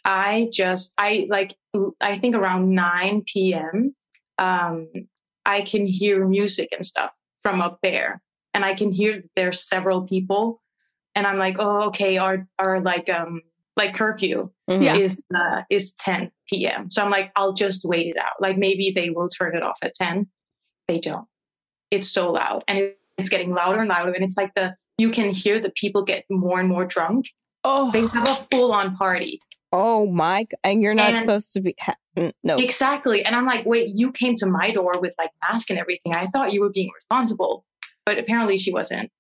I 0.05 0.49
just 0.53 0.93
I 0.99 1.27
like 1.31 1.55
I 2.01 2.19
think 2.19 2.35
around 2.35 2.75
9 2.75 3.23
p.m. 3.27 3.95
Um, 4.39 4.89
I 5.45 5.63
can 5.63 5.87
hear 5.87 6.27
music 6.27 6.71
and 6.77 6.85
stuff 6.87 7.13
from 7.43 7.61
up 7.61 7.79
there, 7.83 8.21
and 8.55 8.65
I 8.65 8.75
can 8.75 8.91
hear 8.93 9.23
there's 9.37 9.67
several 9.69 10.03
people, 10.07 10.61
and 11.15 11.27
I'm 11.27 11.39
like, 11.39 11.57
oh, 11.59 11.83
okay, 11.89 12.17
our 12.19 12.47
our 12.59 12.81
like 12.81 13.09
um 13.09 13.43
like 13.77 13.95
curfew 13.95 14.51
Mhm. 14.69 14.83
Yeah. 14.85 14.97
is 14.97 15.25
uh, 15.35 15.63
is 15.71 15.95
10 15.95 16.31
p.m. 16.49 16.91
So 16.91 17.03
I'm 17.03 17.11
like, 17.11 17.31
I'll 17.37 17.55
just 17.55 17.85
wait 17.85 18.09
it 18.09 18.17
out. 18.19 18.33
Like 18.41 18.59
maybe 18.59 18.93
they 18.95 19.11
will 19.11 19.29
turn 19.29 19.57
it 19.57 19.63
off 19.63 19.79
at 19.83 19.95
10. 19.95 20.29
They 20.89 20.99
don't. 21.01 21.27
It's 21.91 22.09
so 22.11 22.33
loud, 22.33 22.65
and 22.69 22.79
it, 22.79 22.99
it's 23.19 23.29
getting 23.31 23.53
louder 23.55 23.81
and 23.81 23.89
louder, 23.89 24.13
and 24.13 24.25
it's 24.25 24.37
like 24.37 24.53
the 24.55 24.75
you 24.99 25.11
can 25.11 25.31
hear 25.31 25.61
the 25.61 25.71
people 25.71 26.03
get 26.05 26.25
more 26.29 26.61
and 26.61 26.69
more 26.69 26.85
drunk. 26.85 27.27
Oh, 27.65 27.91
They 27.93 28.07
have 28.09 28.27
a 28.29 28.47
full 28.51 28.73
on 28.73 28.97
party. 28.97 29.39
Oh 29.73 30.07
my! 30.07 30.47
And 30.62 30.83
you're 30.83 30.95
not 30.95 31.09
And- 31.09 31.17
supposed 31.17 31.52
to 31.55 31.61
be. 31.62 31.75
Ha- 31.81 31.97
no. 32.45 32.59
Exactly. 32.59 33.25
And 33.25 33.35
I'm 33.35 33.47
like, 33.47 33.64
wait, 33.64 33.93
you 33.95 34.12
came 34.12 34.37
to 34.37 34.47
my 34.47 34.71
door 34.71 34.93
with 35.00 35.14
like 35.19 35.31
mask 35.49 35.71
and 35.71 35.79
everything. 35.79 36.14
I 36.14 36.26
thought 36.26 36.52
you 36.52 36.61
were 36.61 36.71
being 36.71 36.91
responsible. 36.95 37.64
But 38.05 38.19
apparently 38.19 38.59
she 38.59 38.71
wasn't. 38.73 39.11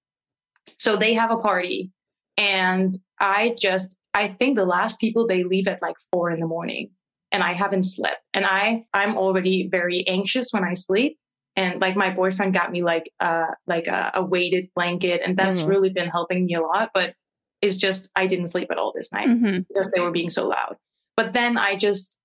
So 0.78 0.96
they 0.96 1.14
have 1.14 1.30
a 1.30 1.36
party. 1.38 1.90
And 2.36 2.94
I 3.20 3.54
just 3.58 3.98
I 4.14 4.28
think 4.28 4.56
the 4.56 4.64
last 4.66 4.98
people 5.00 5.26
they 5.26 5.42
leave 5.44 5.66
at 5.68 5.80
like 5.80 5.96
four 6.12 6.30
in 6.30 6.40
the 6.40 6.46
morning. 6.46 6.90
And 7.30 7.42
I 7.42 7.54
haven't 7.54 7.84
slept. 7.84 8.20
And 8.34 8.44
I 8.44 8.84
I'm 8.92 9.16
already 9.16 9.68
very 9.70 10.06
anxious 10.06 10.48
when 10.50 10.64
I 10.64 10.74
sleep. 10.74 11.16
And 11.56 11.80
like 11.80 11.96
my 11.96 12.10
boyfriend 12.10 12.52
got 12.52 12.70
me 12.72 12.82
like 12.82 13.10
uh 13.20 13.46
like 13.66 13.86
a, 13.86 14.10
a 14.14 14.24
weighted 14.24 14.66
blanket. 14.74 15.22
And 15.24 15.36
that's 15.36 15.60
Mhm. 15.62 15.68
really 15.68 15.90
been 15.90 16.08
helping 16.08 16.44
me 16.46 16.54
a 16.54 16.60
lot. 16.60 16.90
But 16.92 17.14
it's 17.62 17.76
just 17.78 18.10
I 18.16 18.26
didn't 18.26 18.48
sleep 18.48 18.70
at 18.70 18.78
all 18.78 18.92
this 18.94 19.10
night 19.12 19.28
Mhm. 19.28 19.66
because 19.68 19.90
they 19.92 20.00
were 20.00 20.10
being 20.10 20.30
so 20.30 20.46
loud. 20.48 20.76
But 21.16 21.32
then 21.32 21.56
I 21.56 21.76
just 21.76 22.18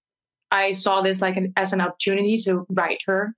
I 0.51 0.71
saw 0.71 1.01
this 1.01 1.21
like 1.21 1.37
an, 1.37 1.53
as 1.55 1.73
an 1.73 1.81
opportunity 1.81 2.37
to 2.45 2.65
write 2.69 3.01
her. 3.05 3.35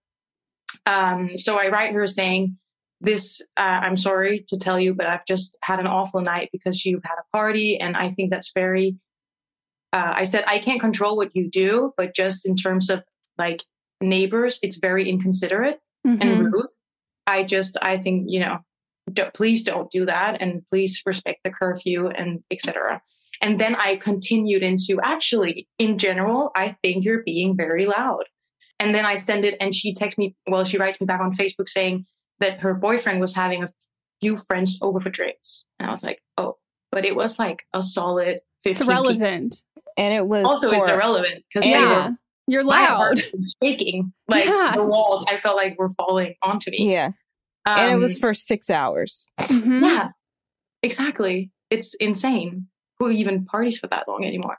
Um, 0.86 1.38
so 1.38 1.58
I 1.58 1.68
write 1.70 1.94
her 1.94 2.06
saying, 2.08 2.58
"This 3.02 3.42
uh, 3.58 3.80
I'm 3.84 3.98
sorry 3.98 4.46
to 4.48 4.58
tell 4.58 4.80
you, 4.80 4.94
but 4.94 5.08
I've 5.08 5.26
just 5.26 5.58
had 5.64 5.80
an 5.80 5.88
awful 5.88 6.22
night 6.22 6.50
because 6.52 6.86
you've 6.86 7.04
had 7.04 7.16
a 7.20 7.38
party, 7.38 7.78
and 7.80 7.98
I 7.98 8.12
think 8.12 8.30
that's 8.32 8.52
very." 8.54 8.96
Uh, 9.92 10.14
I 10.16 10.24
said 10.24 10.44
I 10.48 10.60
can't 10.60 10.80
control 10.80 11.18
what 11.18 11.36
you 11.36 11.50
do, 11.50 11.94
but 11.98 12.16
just 12.16 12.46
in 12.46 12.56
terms 12.56 12.90
of 12.92 13.04
like 13.40 13.64
neighbors, 14.02 14.60
it's 14.62 14.78
very 14.78 15.10
inconsiderate 15.10 15.80
Mhm. 16.08 16.22
and 16.22 16.54
rude. 16.54 16.68
I 17.26 17.44
just 17.44 17.76
I 17.82 17.98
think 17.98 18.26
you 18.28 18.40
know, 18.40 18.60
don't, 19.14 19.34
please 19.34 19.64
don't 19.64 19.90
do 19.92 20.06
that, 20.06 20.42
and 20.42 20.62
please 20.70 21.02
respect 21.06 21.40
the 21.44 21.50
curfew 21.52 22.08
and 22.08 22.44
etc. 22.52 23.02
And 23.42 23.60
then 23.60 23.76
I 23.76 23.96
continued 23.96 24.64
into 24.64 25.00
actually, 25.04 25.68
in 25.78 25.98
general, 25.98 26.52
I 26.56 26.76
think 26.82 27.06
you're 27.06 27.24
being 27.24 27.56
very 27.56 27.86
loud. 27.86 28.24
And 28.82 28.94
then 28.96 29.06
I 29.06 29.16
send 29.16 29.44
it, 29.46 29.56
and 29.60 29.74
she 29.76 29.94
texts 29.94 30.18
me. 30.18 30.36
Well, 30.48 30.64
she 30.66 30.78
writes 30.78 31.00
me 31.02 31.06
back 31.06 31.22
on 31.22 31.36
Facebook 31.36 31.68
saying 31.70 32.06
that 32.40 32.60
her 32.62 32.74
boyfriend 32.74 33.20
was 33.22 33.34
having 33.34 33.64
a 33.64 33.68
few 34.22 34.38
friends 34.38 34.78
over 34.82 35.00
for 35.00 35.10
drinks, 35.10 35.66
and 35.80 35.88
I 35.90 35.92
was 35.92 36.04
like, 36.04 36.20
oh, 36.38 36.58
but 36.92 37.06
it 37.06 37.16
was 37.16 37.38
like 37.40 37.64
a 37.74 37.82
solid. 37.84 38.40
15 38.64 38.72
It's 38.72 38.80
people. 38.80 38.92
irrelevant. 38.94 39.56
and 39.98 40.14
it 40.14 40.26
was 40.28 40.44
Also, 40.46 40.70
it's 40.72 40.88
irrelevant 40.90 41.44
because 41.48 41.64
they 41.66 41.72
Yeah. 41.72 42.10
were 42.10 42.16
You're 42.48 42.64
my 42.66 42.82
loud. 42.82 42.98
heart 42.98 43.22
was 43.34 43.56
shaking, 43.64 44.12
like 44.28 44.46
Yeah. 44.46 44.74
the 44.76 44.84
walls. 44.86 45.26
I 45.30 45.38
felt 45.38 45.56
like 45.56 45.78
were 45.80 45.90
falling 45.92 46.36
onto 46.44 46.70
me. 46.72 46.92
Yeah, 46.92 47.12
and 47.66 47.92
it 47.92 47.96
was 47.98 48.16
Um, 48.16 48.20
for 48.20 48.34
six 48.34 48.70
hours. 48.70 49.28
Mhm. 49.40 49.82
yeah, 49.82 50.10
exactly. 50.84 51.52
It's 51.70 51.94
insane. 51.96 52.68
Who 53.00 53.10
even 53.12 53.46
parties 53.46 53.78
for 53.78 53.88
that 53.88 54.08
long 54.08 54.26
anymore? 54.26 54.58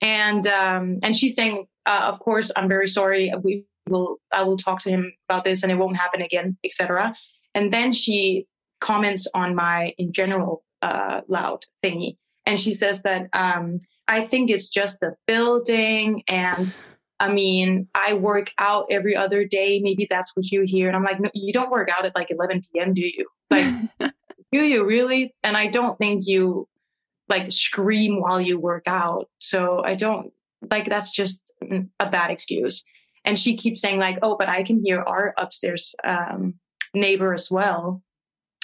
And 0.00 0.46
um, 0.46 0.98
and 1.02 1.16
she's 1.16 1.34
saying, 1.34 1.66
uh, 1.86 2.02
of 2.12 2.20
course, 2.20 2.50
I'm 2.56 2.68
very 2.68 2.88
sorry. 2.88 3.32
We 3.42 3.64
will. 3.88 4.16
I 4.32 4.42
will 4.42 4.56
talk 4.56 4.80
to 4.82 4.90
him 4.90 5.12
about 5.28 5.44
this, 5.44 5.62
and 5.62 5.72
it 5.72 5.76
won't 5.76 5.96
happen 5.96 6.20
again, 6.22 6.56
etc. 6.64 7.14
And 7.54 7.72
then 7.72 7.92
she 7.92 8.46
comments 8.80 9.26
on 9.34 9.54
my 9.54 9.94
in 9.98 10.12
general 10.12 10.62
uh, 10.82 11.22
loud 11.28 11.64
thingy, 11.84 12.16
and 12.46 12.60
she 12.60 12.74
says 12.74 13.02
that 13.02 13.28
um, 13.32 13.80
I 14.06 14.24
think 14.26 14.50
it's 14.50 14.68
just 14.68 15.00
the 15.00 15.14
building 15.26 16.22
and. 16.28 16.72
I 17.20 17.32
mean, 17.32 17.88
I 17.94 18.14
work 18.14 18.52
out 18.58 18.86
every 18.90 19.16
other 19.16 19.44
day. 19.44 19.80
Maybe 19.80 20.06
that's 20.08 20.36
what 20.36 20.50
you 20.50 20.62
hear. 20.62 20.86
And 20.86 20.96
I'm 20.96 21.02
like, 21.02 21.20
no, 21.20 21.30
you 21.34 21.52
don't 21.52 21.70
work 21.70 21.88
out 21.90 22.06
at 22.06 22.14
like 22.14 22.30
11 22.30 22.64
p.m., 22.72 22.94
do 22.94 23.02
you? 23.02 23.26
Like, 23.50 23.74
do 24.52 24.64
you 24.64 24.86
really? 24.86 25.34
And 25.42 25.56
I 25.56 25.66
don't 25.66 25.98
think 25.98 26.26
you 26.26 26.68
like 27.28 27.52
scream 27.52 28.20
while 28.20 28.40
you 28.40 28.58
work 28.58 28.84
out. 28.86 29.28
So 29.38 29.82
I 29.84 29.94
don't 29.94 30.32
like 30.70 30.88
that's 30.88 31.12
just 31.12 31.42
mm, 31.62 31.88
a 32.00 32.10
bad 32.10 32.30
excuse. 32.30 32.84
And 33.24 33.38
she 33.38 33.56
keeps 33.56 33.80
saying 33.80 33.98
like, 33.98 34.18
"Oh, 34.22 34.36
but 34.38 34.48
I 34.48 34.62
can 34.62 34.82
hear 34.82 35.02
our 35.02 35.34
upstairs 35.36 35.94
um, 36.04 36.54
neighbor 36.94 37.34
as 37.34 37.50
well 37.50 38.02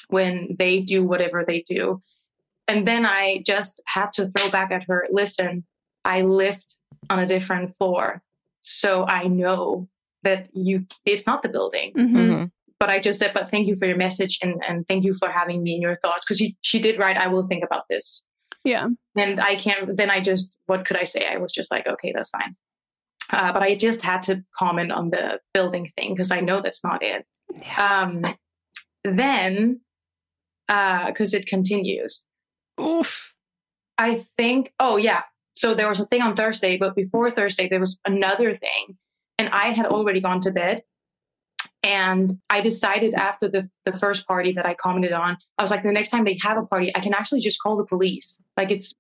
when 0.09 0.57
they 0.59 0.81
do 0.81 1.05
whatever 1.05 1.45
they 1.47 1.65
do." 1.69 2.03
And 2.67 2.89
then 2.89 3.05
I 3.05 3.43
just 3.45 3.83
had 3.87 4.13
to 4.15 4.31
throw 4.31 4.51
back 4.51 4.71
at 4.71 4.85
her, 4.85 5.07
"Listen, 5.11 5.65
I 6.05 6.23
lived 6.23 6.77
on 7.11 7.19
a 7.19 7.27
different 7.27 7.77
floor, 7.79 8.23
so 8.65 9.07
I 9.07 9.29
know 9.29 9.89
that 10.25 10.49
you. 10.53 10.87
It's 11.05 11.27
not 11.27 11.43
the 11.43 11.49
building." 11.49 11.93
Mhm. 11.95 12.11
Mhm. 12.13 12.51
but 12.81 12.91
I 12.91 12.99
just 12.99 13.19
said, 13.21 13.33
but 13.33 13.49
thank 13.51 13.67
you 13.69 13.77
for 13.77 13.87
your 13.87 13.97
message 13.97 14.39
and, 14.43 14.61
and 14.69 14.87
thank 14.89 15.05
you 15.05 15.15
for 15.15 15.31
having 15.31 15.63
me 15.63 15.77
in 15.77 15.81
your 15.81 15.97
thoughts. 15.97 16.27
Cause 16.27 16.37
she, 16.37 16.57
she 16.61 16.81
did 16.81 16.99
write, 16.99 17.17
I 17.17 17.29
will 17.29 17.47
think 17.47 17.65
about 17.65 17.85
this. 17.89 18.25
Yeah. 18.65 18.89
And 19.17 19.41
I 19.41 19.55
can't, 19.55 19.97
then 19.97 20.11
I 20.11 20.21
just, 20.21 20.59
what 20.67 20.85
could 20.85 20.99
I 20.99 21.05
say? 21.05 21.27
I 21.27 21.39
was 21.39 21.51
just 21.53 21.71
like, 21.71 21.87
okay, 21.87 22.13
that's 22.15 22.29
fine. 22.31 22.57
Uh, 23.31 23.53
but 23.55 23.63
I 23.63 23.75
just 23.77 24.03
had 24.03 24.23
to 24.25 24.43
comment 24.59 24.93
on 24.93 25.11
the 25.11 25.41
building 25.55 25.91
thing 25.97 26.15
because 26.15 26.31
I 26.31 26.41
know 26.41 26.61
that's 26.61 26.85
not 26.85 27.03
it. 27.03 27.25
Um, 27.79 28.27
then, 29.05 29.81
because 30.67 31.33
it 31.33 31.47
continues, 31.47 32.25
Oof. 32.79 33.33
I 33.97 34.27
think, 34.37 34.73
oh, 34.79 34.97
yeah. 34.97 35.23
So 35.57 35.75
there 35.75 35.89
was 35.89 36.01
a 36.01 36.07
thing 36.07 36.23
on 36.23 36.37
Thursday, 36.37 36.77
but 36.77 36.95
before 36.97 37.31
Thursday, 37.31 37.69
there 37.69 37.81
was 37.81 38.01
another 38.05 38.57
thing. 38.57 38.97
And 39.39 39.49
I 39.51 39.71
had 39.71 39.87
already 39.87 40.21
gone 40.21 40.41
to 40.43 40.51
bed. 40.51 40.83
And 41.83 42.33
I 42.49 42.61
decided 42.61 43.15
after 43.15 43.49
the, 43.49 43.69
the 43.85 43.97
first 43.99 44.27
party 44.27 44.53
that 44.53 44.65
I 44.67 44.75
commented 44.75 45.13
on, 45.13 45.37
I 45.59 45.63
was 45.63 45.71
like, 45.71 45.83
the 45.83 45.93
next 45.93 46.11
time 46.11 46.25
they 46.25 46.39
have 46.43 46.57
a 46.57 46.65
party, 46.65 46.91
I 46.97 47.01
can 47.01 47.13
actually 47.15 47.41
just 47.41 47.61
call 47.61 47.77
the 47.77 47.85
police. 47.85 48.39
Like 48.57 48.71
it's, 48.71 48.95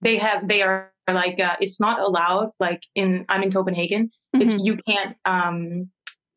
they 0.00 0.16
have, 0.16 0.48
they 0.48 0.62
are 0.62 0.90
like, 1.06 1.38
uh, 1.38 1.56
it's 1.60 1.78
not 1.78 2.00
allowed. 2.00 2.52
Like 2.58 2.82
in, 2.94 3.26
I'm 3.28 3.42
in 3.42 3.52
Copenhagen. 3.52 4.10
It's, 4.32 4.54
Mhm. 4.54 4.64
you 4.64 4.78
can't 4.88 5.16
um, 5.26 5.90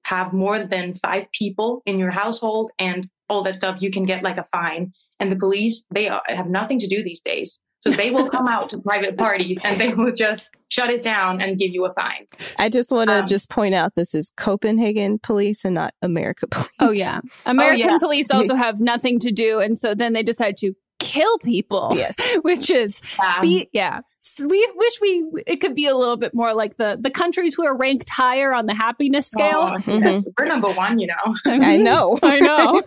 have 0.03 0.34
more 0.34 0.65
than 0.65 0.95
five 0.95 1.31
people 1.31 1.81
in 1.86 1.98
your 1.98 2.12
household 2.12 2.72
and 2.77 3.07
all 3.29 3.41
that 3.43 3.55
stuff. 3.55 3.81
You 3.81 3.89
can 3.89 4.05
get 4.05 4.22
like 4.22 4.38
a 4.38 4.43
fine. 4.51 4.91
And 5.19 5.31
the 5.31 5.38
police, 5.38 5.86
they 5.91 6.10
are, 6.10 6.22
have 6.27 6.48
nothing 6.48 6.77
to 6.79 6.88
do 6.88 7.03
these 7.03 7.22
days. 7.22 7.62
So 7.86 7.94
they 7.94 8.10
will 8.12 8.30
come 8.30 8.48
out 8.48 8.72
to 8.72 8.80
private 8.80 9.15
parties 9.18 9.60
and 9.63 9.80
they 9.80 9.94
will 9.94 10.12
just 10.12 10.50
shut 10.70 10.89
it 10.89 11.04
down 11.04 11.39
and 11.42 11.58
give 11.60 11.72
you 11.72 11.86
a 11.86 11.94
fine. 11.94 12.25
I 12.58 12.70
just 12.70 12.92
want 12.92 13.10
to 13.10 13.20
Um, 13.20 13.27
just 13.27 13.50
point 13.50 13.75
out 13.75 13.94
this 13.96 14.15
is 14.15 14.32
Copenhagen 14.38 15.20
police 15.20 15.63
and 15.63 15.75
not 15.75 15.94
America 16.01 16.48
police. 16.48 16.70
Oh 16.80 16.92
yeah. 16.92 17.22
American 17.46 17.89
yeah. 17.92 17.98
police 18.00 18.32
also 18.32 18.56
have 18.56 18.80
nothing 18.80 19.20
to 19.20 19.32
do, 19.32 19.60
and 19.60 19.77
so 19.77 19.94
then 19.94 20.13
they 20.13 20.24
decide 20.24 20.58
to 20.58 20.74
kill 21.00 21.38
people. 21.39 21.92
Yes. 21.96 22.15
which 22.42 22.70
is 22.72 23.00
Um, 23.20 23.42
be 23.42 23.70
yeah. 23.72 24.00
we 24.39 24.72
wish 24.75 24.94
we 25.01 25.24
it 25.46 25.62
could 25.62 25.75
be 25.75 25.86
a 25.86 25.96
little 25.96 26.18
bit 26.18 26.34
more 26.34 26.56
like 26.56 26.77
the 26.77 26.98
the 27.00 27.12
countries 27.12 27.54
who 27.54 27.65
are 27.65 27.77
ranked 27.77 28.10
higher 28.10 28.51
on 28.54 28.65
the 28.65 28.74
happiness 28.74 29.27
scale. 29.27 29.65
Oh, 29.68 29.77
yes, 29.86 30.25
we're 30.38 30.46
number 30.46 30.72
one, 30.72 30.98
you 30.98 31.08
know. 31.08 31.36
I 31.46 31.77
know. 31.77 32.18
I 32.24 32.39
know. 32.39 32.82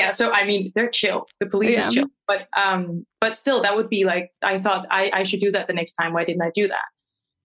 Yeah 0.00 0.10
so 0.20 0.24
i 0.40 0.42
mean 0.50 0.62
they're 0.74 0.90
chill. 1.00 1.20
The 1.40 1.46
police 1.54 1.72
Yeah. 1.76 1.88
is 1.88 1.94
chill. 1.94 2.08
But 2.30 2.40
um 2.64 2.82
but 3.22 3.32
still 3.42 3.58
that 3.64 3.74
would 3.76 3.90
be 3.96 4.02
like 4.12 4.26
i 4.52 4.54
thought 4.64 4.82
i 5.00 5.02
i 5.20 5.22
should 5.28 5.40
do 5.46 5.50
that 5.56 5.64
the 5.70 5.76
next 5.80 5.94
time. 5.98 6.10
Why 6.14 6.24
didn't 6.28 6.42
i 6.48 6.52
do 6.60 6.64
that? 6.74 6.88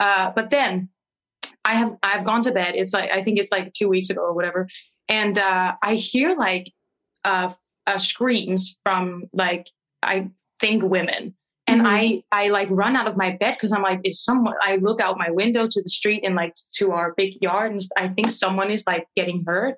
Uh 0.06 0.26
but 0.38 0.46
then 0.56 0.74
i 1.72 1.74
have 1.82 1.92
i've 2.10 2.26
gone 2.30 2.44
to 2.48 2.52
bed. 2.62 2.72
It's 2.82 2.94
like 2.98 3.10
i 3.18 3.20
think 3.24 3.36
it's 3.42 3.52
like 3.58 3.66
two 3.80 3.90
weeks 3.96 4.10
ago 4.14 4.22
or 4.30 4.34
whatever. 4.38 4.62
And 5.20 5.36
uh 5.38 5.70
i 5.90 5.94
hear 5.96 6.30
like 6.48 6.66
uh, 7.32 7.48
uh 7.90 7.98
screams 8.12 8.62
from 8.84 9.04
like 9.44 9.66
i 10.14 10.16
think 10.62 10.80
women. 10.98 11.24
And 11.72 11.82
Mhm. 11.82 11.88
i 11.98 12.02
i 12.42 12.44
like 12.58 12.70
run 12.84 12.94
out 13.00 13.08
of 13.12 13.16
my 13.24 13.30
bed 13.42 13.54
because 13.56 13.72
i'm 13.76 13.86
like 13.90 14.02
is 14.10 14.18
someone 14.30 14.56
i 14.70 14.72
look 14.88 15.00
out 15.06 15.18
my 15.26 15.32
window 15.42 15.64
to 15.74 15.80
the 15.86 15.94
street 16.00 16.22
and 16.26 16.36
like 16.42 16.54
to 16.80 16.86
our 16.98 17.08
big 17.22 17.32
yard 17.48 17.70
and 17.74 17.82
i 18.04 18.06
think 18.16 18.28
someone 18.44 18.70
is 18.78 18.84
like 18.92 19.06
getting 19.20 19.40
hurt 19.50 19.76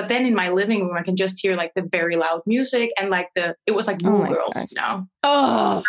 but 0.00 0.08
then 0.08 0.24
in 0.26 0.34
my 0.34 0.48
living 0.48 0.86
room, 0.86 0.96
I 0.96 1.02
can 1.02 1.16
just 1.16 1.38
hear 1.40 1.56
like 1.56 1.72
the 1.74 1.82
very 1.82 2.16
loud 2.16 2.42
music 2.46 2.90
and 2.98 3.10
like 3.10 3.28
the 3.34 3.54
it 3.66 3.72
was 3.72 3.86
like 3.86 4.00
Oh 4.04 4.10
woo 4.10 4.18
my 4.18 4.28
girls, 4.28 4.52
gosh. 4.54 4.68
you 4.70 4.80
know. 4.80 5.06
Oh, 5.22 5.82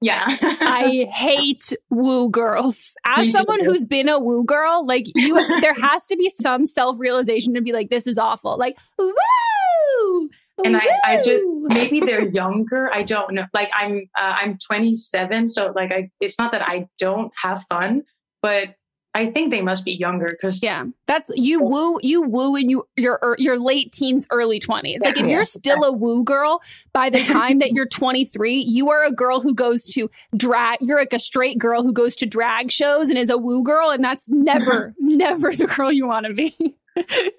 Yeah. 0.00 0.24
I 0.40 1.06
hate 1.10 1.72
woo 1.90 2.28
girls. 2.30 2.94
As 3.06 3.26
Me 3.26 3.32
someone 3.32 3.60
too. 3.60 3.70
who's 3.70 3.84
been 3.84 4.08
a 4.08 4.18
woo 4.20 4.44
girl, 4.44 4.86
like 4.86 5.06
you, 5.14 5.34
there 5.60 5.74
has 5.74 6.06
to 6.08 6.16
be 6.16 6.28
some 6.28 6.66
self 6.66 6.98
realization 7.00 7.54
to 7.54 7.60
be 7.62 7.72
like, 7.72 7.88
this 7.90 8.06
is 8.06 8.18
awful. 8.18 8.58
Like, 8.58 8.76
woo! 8.98 10.28
and 10.64 10.76
I, 10.76 10.80
I 11.04 11.16
just 11.22 11.42
maybe 11.68 12.00
they're 12.00 12.26
younger. 12.28 12.88
I 12.92 13.02
don't 13.02 13.34
know. 13.34 13.44
Like 13.52 13.70
I'm 13.74 14.08
uh, 14.18 14.36
I'm 14.38 14.58
27, 14.58 15.48
so 15.48 15.72
like 15.76 15.92
I 15.92 16.10
it's 16.20 16.38
not 16.38 16.52
that 16.52 16.62
I 16.68 16.86
don't 16.98 17.30
have 17.42 17.64
fun, 17.68 18.02
but 18.42 18.74
I 19.16 19.30
think 19.30 19.50
they 19.50 19.62
must 19.62 19.84
be 19.86 19.92
younger 19.92 20.26
because 20.30 20.62
Yeah, 20.62 20.84
that's 21.06 21.30
you 21.34 21.62
woo 21.62 21.98
you 22.02 22.20
woo 22.22 22.54
in 22.54 22.68
you 22.68 22.86
your 22.98 23.18
your 23.38 23.58
late 23.58 23.90
teens, 23.90 24.26
early 24.30 24.58
twenties. 24.58 25.00
Like 25.00 25.16
if 25.18 25.26
you're 25.26 25.46
still 25.46 25.82
a 25.84 25.90
woo 25.90 26.22
girl 26.22 26.60
by 26.92 27.08
the 27.08 27.22
time 27.22 27.60
that 27.60 27.70
you're 27.74 27.88
23, 27.88 28.56
you 28.56 28.90
are 28.90 29.04
a 29.04 29.10
girl 29.12 29.40
who 29.40 29.54
goes 29.54 29.86
to 29.94 30.10
drag. 30.36 30.78
You're 30.82 30.98
like 30.98 31.14
a 31.14 31.18
straight 31.18 31.58
girl 31.58 31.82
who 31.82 31.94
goes 31.94 32.14
to 32.16 32.26
drag 32.26 32.70
shows 32.70 33.08
and 33.08 33.16
is 33.18 33.30
a 33.30 33.38
woo 33.38 33.62
girl, 33.64 33.88
and 33.90 34.04
that's 34.04 34.28
never 34.28 34.94
never 35.00 35.50
the 35.50 35.66
girl 35.66 35.90
you 35.90 36.06
want 36.06 36.26
to 36.26 36.34
be. 36.34 36.76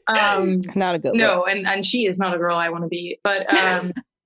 um 0.07 0.61
Not 0.75 0.95
a 0.95 0.99
good 0.99 1.09
look. 1.09 1.17
no 1.17 1.45
and 1.45 1.67
and 1.67 1.85
she 1.85 2.05
is 2.07 2.17
not 2.17 2.33
a 2.33 2.37
girl 2.37 2.55
i 2.57 2.69
want 2.69 2.83
to 2.83 2.87
be 2.87 3.19
but 3.23 3.51
um 3.53 3.91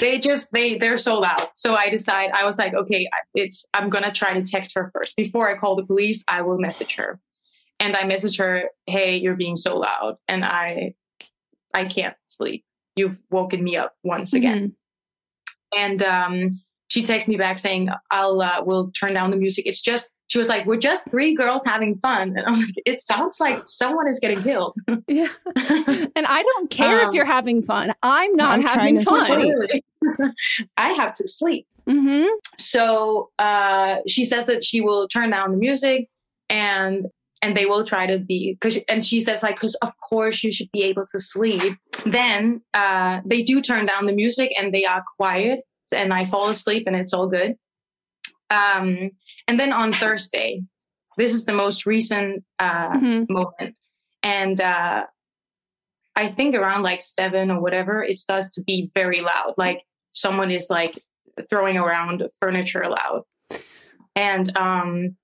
they 0.00 0.18
just 0.18 0.52
they 0.52 0.78
they're 0.78 0.98
so 0.98 1.18
loud. 1.18 1.48
So 1.54 1.74
i 1.74 1.88
decide 1.88 2.30
i 2.34 2.44
was 2.44 2.58
like 2.58 2.74
okay 2.74 3.08
it's 3.34 3.64
i'm 3.74 3.88
gonna 3.90 4.12
try 4.12 4.34
to 4.34 4.42
text 4.42 4.72
her 4.74 4.90
first. 4.94 5.16
Before 5.16 5.48
i 5.48 5.58
call 5.58 5.76
the 5.76 5.84
police 5.84 6.24
i 6.28 6.42
will 6.42 6.58
message 6.58 6.94
her. 6.96 7.20
And 7.80 7.96
i 7.96 8.04
message 8.04 8.36
her 8.38 8.70
hey 8.86 9.16
you're 9.16 9.36
being 9.36 9.56
so 9.56 9.76
loud. 9.78 10.16
And 10.28 10.44
i 10.44 10.94
i 11.74 11.84
can't 11.84 12.16
sleep. 12.26 12.64
You've 12.96 13.18
woken 13.30 13.62
me 13.62 13.76
up 13.76 13.94
once 14.02 14.32
again. 14.32 14.74
And 15.76 16.02
um 16.02 16.50
she 16.88 17.02
texts 17.02 17.28
me 17.28 17.36
back 17.36 17.58
saying 17.58 17.88
i'll 18.10 18.40
uh, 18.40 18.62
we'll 18.64 18.90
turn 18.92 19.14
down 19.14 19.30
the 19.30 19.36
music. 19.36 19.66
It's 19.66 19.80
just 19.80 20.10
she 20.28 20.38
was 20.38 20.48
like 20.48 20.66
we're 20.66 20.76
just 20.76 21.04
three 21.10 21.34
girls 21.34 21.62
having 21.64 21.96
fun 21.98 22.34
and 22.36 22.44
i'm 22.46 22.60
like 22.60 22.74
it 22.84 23.00
sounds 23.00 23.38
like 23.40 23.62
someone 23.66 24.08
is 24.08 24.18
getting 24.18 24.42
killed 24.42 24.74
Yeah, 25.08 25.28
and 25.56 26.26
I 26.26 26.42
don't 26.42 26.68
care 26.70 27.00
if 27.00 27.08
Um, 27.08 27.14
you're 27.14 27.24
having 27.24 27.62
fun. 27.62 27.92
I'm 28.02 28.34
not 28.34 28.52
I'm 28.54 28.62
having 28.62 28.96
trying 28.96 28.98
to 28.98 29.04
fun. 29.04 29.52
sleep. 29.70 29.84
I 30.76 30.88
have 30.94 31.14
to 31.14 31.28
sleep. 31.28 31.66
hmm 31.88 32.24
So 32.58 33.30
uh, 33.38 33.98
she 34.06 34.24
says 34.24 34.46
that 34.46 34.64
she 34.64 34.80
will 34.80 35.06
turn 35.08 35.30
down 35.30 35.50
the 35.52 35.56
music 35.58 36.08
and 36.50 37.06
and 37.42 37.56
they 37.56 37.66
will 37.66 37.84
try 37.84 38.06
to 38.06 38.18
be 38.18 38.56
because 38.58 38.82
and 38.88 39.04
she 39.04 39.20
says 39.20 39.42
like 39.42 39.56
because 39.56 39.74
of 39.76 39.92
course 40.08 40.42
you 40.42 40.50
should 40.50 40.70
be 40.72 40.82
able 40.82 41.06
to 41.12 41.20
sleep. 41.20 41.76
Then 42.04 42.62
uh, 42.74 43.20
they 43.24 43.42
do 43.42 43.60
turn 43.60 43.86
down 43.86 44.06
the 44.06 44.12
music 44.12 44.52
and 44.58 44.72
they 44.74 44.84
are 44.84 45.04
quiet 45.16 45.60
and 45.92 46.12
I 46.12 46.24
fall 46.26 46.48
asleep 46.48 46.84
and 46.86 46.96
it's 46.96 47.12
all 47.12 47.28
good. 47.28 47.54
Um, 48.50 49.10
and 49.48 49.58
then 49.58 49.72
on 49.72 49.92
Thursday, 49.92 50.62
this 51.16 51.32
is 51.32 51.44
the 51.44 51.52
most 51.52 51.86
recent 51.86 52.44
uh, 52.58 52.98
hmm 52.98 53.24
moment. 53.28 53.76
And 54.22 54.60
uh, 54.60 55.06
I 56.16 56.28
think 56.28 56.54
around 56.54 56.82
like 56.82 57.02
seven 57.02 57.50
or 57.50 57.60
whatever, 57.60 58.02
it 58.02 58.18
starts 58.18 58.50
to 58.52 58.62
be 58.64 58.90
very 58.94 59.20
loud. 59.20 59.54
Like 59.56 59.82
someone 60.12 60.50
is 60.50 60.66
like 60.68 61.00
throwing 61.48 61.76
around 61.76 62.24
furniture 62.40 62.86
loud. 62.88 63.22
And 64.16 64.56
um, 64.56 65.16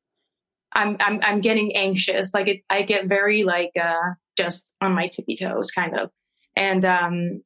I'm, 0.72 0.96
I'm, 1.00 1.20
I'm 1.22 1.40
getting 1.40 1.74
anxious. 1.74 2.32
Like 2.34 2.48
it, 2.48 2.60
I 2.70 2.82
get 2.82 3.06
very 3.06 3.42
like 3.42 3.72
uh, 3.80 4.12
just 4.36 4.70
on 4.80 4.92
my 4.92 5.08
tippy 5.08 5.36
toes 5.36 5.70
kind 5.70 5.98
of. 5.98 6.10
And 6.54 6.84
um, 6.84 7.42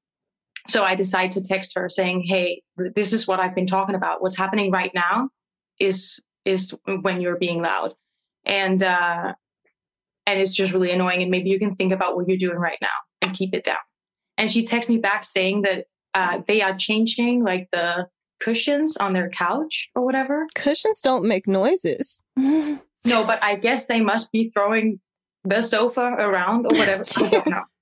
so 0.68 0.82
I 0.82 0.94
decide 0.94 1.32
to 1.32 1.40
text 1.40 1.72
her 1.76 1.88
saying, 1.88 2.24
Hey, 2.26 2.62
this 2.76 3.12
is 3.12 3.26
what 3.26 3.40
I've 3.40 3.54
been 3.54 3.66
talking 3.66 3.94
about. 3.94 4.20
What's 4.20 4.36
happening 4.36 4.70
right 4.70 4.90
now 4.94 5.30
is, 5.78 6.20
is 6.44 6.74
when 7.02 7.20
you're 7.20 7.38
being 7.38 7.62
loud. 7.62 7.94
And, 8.44 8.82
uh, 8.82 9.34
and 10.26 10.40
it's 10.40 10.54
just 10.54 10.72
really 10.72 10.90
annoying. 10.90 11.22
And 11.22 11.30
maybe 11.30 11.50
you 11.50 11.58
can 11.58 11.74
think 11.76 11.92
about 11.92 12.16
what 12.16 12.28
you're 12.28 12.38
doing 12.38 12.58
right 12.58 12.78
now 12.80 12.88
and 13.22 13.34
keep 13.34 13.54
it 13.54 13.64
down. 13.64 13.76
And 14.38 14.50
she 14.50 14.64
texts 14.64 14.88
me 14.88 14.98
back 14.98 15.24
saying 15.24 15.62
that 15.62 15.86
uh, 16.14 16.40
they 16.46 16.62
are 16.62 16.76
changing 16.76 17.42
like 17.42 17.68
the 17.72 18.06
cushions 18.40 18.96
on 18.96 19.12
their 19.12 19.30
couch 19.30 19.88
or 19.94 20.04
whatever. 20.04 20.46
Cushions 20.54 21.00
don't 21.00 21.24
make 21.24 21.46
noises. 21.46 22.20
No, 23.06 23.24
but 23.24 23.42
I 23.42 23.54
guess 23.54 23.86
they 23.86 24.00
must 24.00 24.32
be 24.32 24.50
throwing 24.52 25.00
the 25.44 25.62
sofa 25.62 26.00
around 26.00 26.66
or 26.66 26.76
whatever. 26.76 27.04
I 27.16 27.28
don't 27.28 27.46
know. 27.46 27.62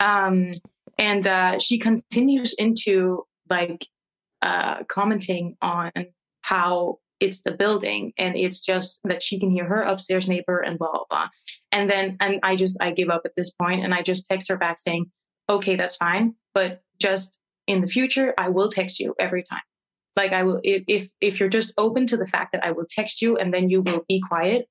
Um, 0.00 0.52
and 0.96 1.26
uh, 1.26 1.58
she 1.58 1.80
continues 1.80 2.54
into 2.56 3.24
like 3.50 3.84
uh, 4.42 4.84
commenting 4.84 5.56
on 5.60 5.90
how 6.48 6.98
it's 7.20 7.42
the 7.42 7.50
building 7.50 8.12
and 8.16 8.36
it's 8.36 8.64
just 8.64 9.00
that 9.04 9.22
she 9.22 9.38
can 9.40 9.50
hear 9.50 9.64
her 9.64 9.82
upstairs 9.82 10.28
neighbor 10.28 10.58
and 10.60 10.78
blah 10.78 10.90
blah 10.92 11.04
blah. 11.10 11.28
And 11.72 11.90
then 11.90 12.16
and 12.20 12.38
I 12.42 12.56
just 12.56 12.76
I 12.80 12.90
give 12.92 13.10
up 13.10 13.22
at 13.24 13.32
this 13.36 13.50
point 13.50 13.84
and 13.84 13.92
I 13.92 14.02
just 14.02 14.26
text 14.30 14.48
her 14.50 14.56
back 14.56 14.78
saying, 14.78 15.06
okay, 15.48 15.74
that's 15.76 15.96
fine, 15.96 16.34
but 16.54 16.80
just 17.00 17.38
in 17.66 17.80
the 17.80 17.86
future 17.86 18.34
I 18.38 18.48
will 18.50 18.70
text 18.70 18.98
you 19.00 19.14
every 19.18 19.42
time. 19.42 19.66
Like 20.16 20.32
I 20.32 20.42
will 20.44 20.60
if 20.64 21.08
if 21.20 21.38
you're 21.40 21.48
just 21.58 21.74
open 21.76 22.06
to 22.06 22.16
the 22.16 22.26
fact 22.34 22.52
that 22.52 22.64
I 22.64 22.70
will 22.70 22.86
text 22.88 23.20
you 23.20 23.36
and 23.36 23.52
then 23.52 23.68
you 23.68 23.82
will 23.82 24.04
be 24.08 24.20
quiet, 24.20 24.66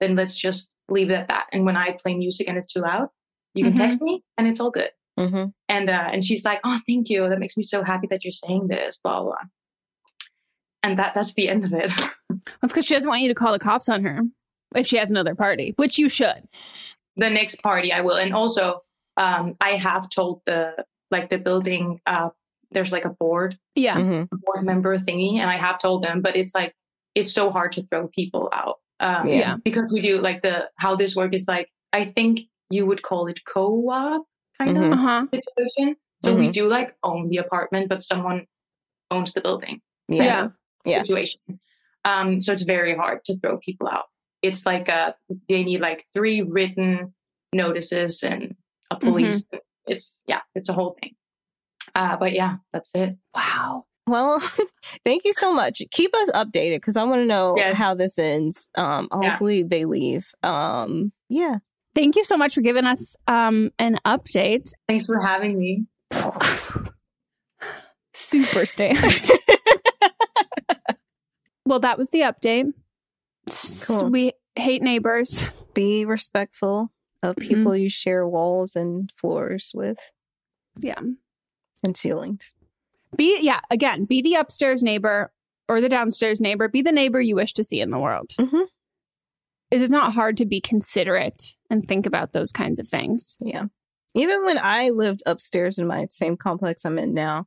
then 0.00 0.14
let's 0.16 0.36
just 0.36 0.70
leave 0.88 1.10
it 1.10 1.14
at 1.14 1.28
that. 1.28 1.46
And 1.52 1.64
when 1.66 1.76
I 1.76 1.92
play 2.02 2.14
music 2.14 2.48
and 2.48 2.56
it's 2.56 2.72
too 2.72 2.80
loud, 2.80 3.08
you 3.54 3.64
can 3.64 3.74
Mhm. 3.74 3.82
text 3.84 4.00
me 4.00 4.22
and 4.38 4.46
it's 4.48 4.60
all 4.60 4.70
good. 4.70 4.90
Mm-hmm. 5.18 5.46
And 5.68 5.90
uh, 5.90 6.08
and 6.12 6.24
she's 6.24 6.44
like, 6.44 6.60
"Oh, 6.64 6.78
thank 6.88 7.10
you. 7.10 7.28
That 7.28 7.40
makes 7.40 7.56
me 7.56 7.64
so 7.64 7.82
happy 7.82 8.06
that 8.10 8.24
you're 8.24 8.32
saying 8.44 8.68
this." 8.68 8.98
Blah 9.04 9.22
blah. 9.24 9.44
Blah. 10.82 10.90
And 10.90 10.98
that 10.98 11.14
that's 11.14 11.34
the 11.34 11.48
end 11.48 11.64
of 11.64 11.72
it. 11.72 11.90
That's 12.60 12.72
because 12.72 12.86
she 12.86 12.94
doesn't 12.94 13.08
want 13.08 13.22
you 13.22 13.28
to 13.28 13.34
call 13.34 13.52
the 13.52 13.58
cops 13.58 13.88
on 13.88 14.04
her 14.04 14.20
if 14.76 14.86
she 14.86 14.96
has 14.98 15.10
another 15.10 15.34
party, 15.34 15.74
which 15.76 15.98
you 15.98 16.08
should. 16.08 16.46
the 17.16 17.28
next 17.28 17.60
party, 17.62 17.92
I 17.92 18.00
will. 18.02 18.14
And 18.16 18.32
also, 18.32 18.82
um, 19.16 19.56
I 19.60 19.70
have 19.70 20.08
told 20.08 20.40
the 20.46 20.76
like 21.10 21.28
the 21.28 21.38
building. 21.38 22.00
Uh, 22.06 22.30
there's 22.70 22.92
like 22.92 23.04
a 23.04 23.10
board 23.10 23.58
Yeah. 23.74 23.96
Mm-hmm. 23.96 24.36
board 24.44 24.64
member 24.64 24.96
thingy, 24.98 25.38
and 25.38 25.50
I 25.50 25.56
have 25.56 25.80
told 25.80 26.04
them, 26.04 26.22
but 26.22 26.36
it's 26.36 26.54
like 26.54 26.72
it's 27.16 27.32
so 27.32 27.50
hard 27.50 27.72
to 27.72 27.82
throw 27.88 28.06
people 28.08 28.48
out. 28.52 28.76
Um, 29.00 29.26
Yeah. 29.26 29.34
Yeah. 29.38 29.56
because 29.64 29.92
we 29.92 30.00
do 30.00 30.18
like 30.18 30.42
the 30.42 30.70
how 30.76 30.94
this 30.96 31.16
work 31.16 31.34
is 31.34 31.46
like. 31.48 31.68
I 31.92 32.04
think 32.04 32.42
you 32.70 32.86
would 32.86 33.02
call 33.02 33.26
it 33.26 33.40
co-op 33.44 34.22
kind 34.56 34.76
Mhm. 34.76 34.90
Uh 34.90 34.92
of 34.92 34.98
huh. 35.00 35.26
situation. 35.32 35.96
So 36.24 36.32
we 36.36 36.46
Mhm. 36.48 36.52
do 36.52 36.68
like 36.68 36.94
own 37.02 37.28
the 37.28 37.38
apartment, 37.38 37.88
but 37.88 38.04
someone 38.04 38.46
owns 39.10 39.32
the 39.32 39.40
building. 39.40 39.80
Yeah. 40.08 40.22
Yeah. 40.24 40.48
Yeah. 40.84 41.02
situation. 41.02 41.40
Um, 42.04 42.40
so 42.40 42.52
it's 42.52 42.62
very 42.62 42.94
hard 42.94 43.24
to 43.26 43.38
throw 43.38 43.58
people 43.58 43.88
out. 43.88 44.04
It's 44.42 44.64
like 44.64 44.88
uh 44.88 45.12
they 45.48 45.62
need 45.62 45.80
like 45.80 46.06
three 46.14 46.40
written 46.42 47.12
notices 47.52 48.22
and 48.22 48.54
a 48.90 48.96
police. 48.96 49.44
It's 49.86 50.18
yeah, 50.26 50.40
it's 50.54 50.68
a 50.68 50.72
whole 50.72 50.96
thing. 51.00 51.14
Uh, 51.94 52.16
but 52.16 52.32
yeah, 52.32 52.56
that's 52.72 52.90
it. 52.94 53.16
Wow. 53.34 53.84
Well, 54.06 54.40
thank 55.04 55.24
you 55.24 55.32
so 55.34 55.52
much. 55.52 55.82
Keep 55.90 56.14
us 56.16 56.30
updated 56.32 56.76
because 56.76 56.96
I 56.96 57.04
want 57.04 57.20
to 57.22 57.26
know 57.26 57.54
Yes. 57.56 57.76
how 57.76 57.94
this 57.94 58.18
ends. 58.18 58.66
Um, 58.76 59.08
Yeah. 59.12 59.30
hopefully 59.30 59.62
they 59.62 59.84
leave. 59.84 60.32
Um, 60.42 61.12
yeah. 61.28 61.56
Thank 61.94 62.16
you 62.16 62.24
so 62.24 62.36
much 62.36 62.54
for 62.54 62.60
giving 62.60 62.86
us 62.86 63.14
um, 63.26 63.70
an 63.78 63.98
update. 64.06 64.70
Thanks 64.88 65.06
for 65.06 65.20
having 65.20 65.58
me. 65.58 65.84
Super 68.12 68.66
stance. 68.66 69.30
well, 71.66 71.80
that 71.80 71.98
was 71.98 72.10
the 72.10 72.20
update. 72.20 72.72
Cool. 73.86 74.10
We 74.10 74.32
hate 74.56 74.82
neighbors. 74.82 75.46
Be 75.74 76.04
respectful 76.04 76.92
of 77.22 77.36
Mhm. 77.36 77.48
people 77.48 77.76
you 77.76 77.88
share 77.90 78.26
walls 78.26 78.74
and 78.76 79.12
floors 79.16 79.72
with 79.74 79.98
Yeah. 80.80 81.00
and 81.82 81.96
ceilings. 81.96 82.54
Be 83.16 83.38
yeah, 83.40 83.60
again, 83.70 84.04
be 84.04 84.22
the 84.22 84.34
upstairs 84.34 84.82
neighbor 84.82 85.32
or 85.68 85.80
the 85.80 85.88
downstairs 85.88 86.40
neighbor. 86.40 86.68
Be 86.68 86.82
the 86.82 86.92
neighbor 86.92 87.20
you 87.20 87.36
wish 87.36 87.52
to 87.54 87.64
see 87.64 87.80
in 87.80 87.90
the 87.90 87.98
world. 87.98 88.30
Mhm. 88.38 88.66
It 89.70 89.80
is 89.80 89.90
not 89.90 90.14
hard 90.14 90.36
to 90.38 90.44
be 90.46 90.60
considerate 90.60 91.54
and 91.68 91.86
think 91.86 92.06
about 92.06 92.32
those 92.32 92.50
kinds 92.52 92.78
of 92.78 92.88
things. 92.88 93.36
Yeah. 93.40 93.66
Even 94.14 94.44
when 94.44 94.58
I 94.58 94.90
lived 94.90 95.22
upstairs 95.26 95.78
in 95.78 95.86
my 95.86 96.06
same 96.10 96.36
complex 96.36 96.84
I'm 96.84 96.98
in 96.98 97.14
now, 97.14 97.46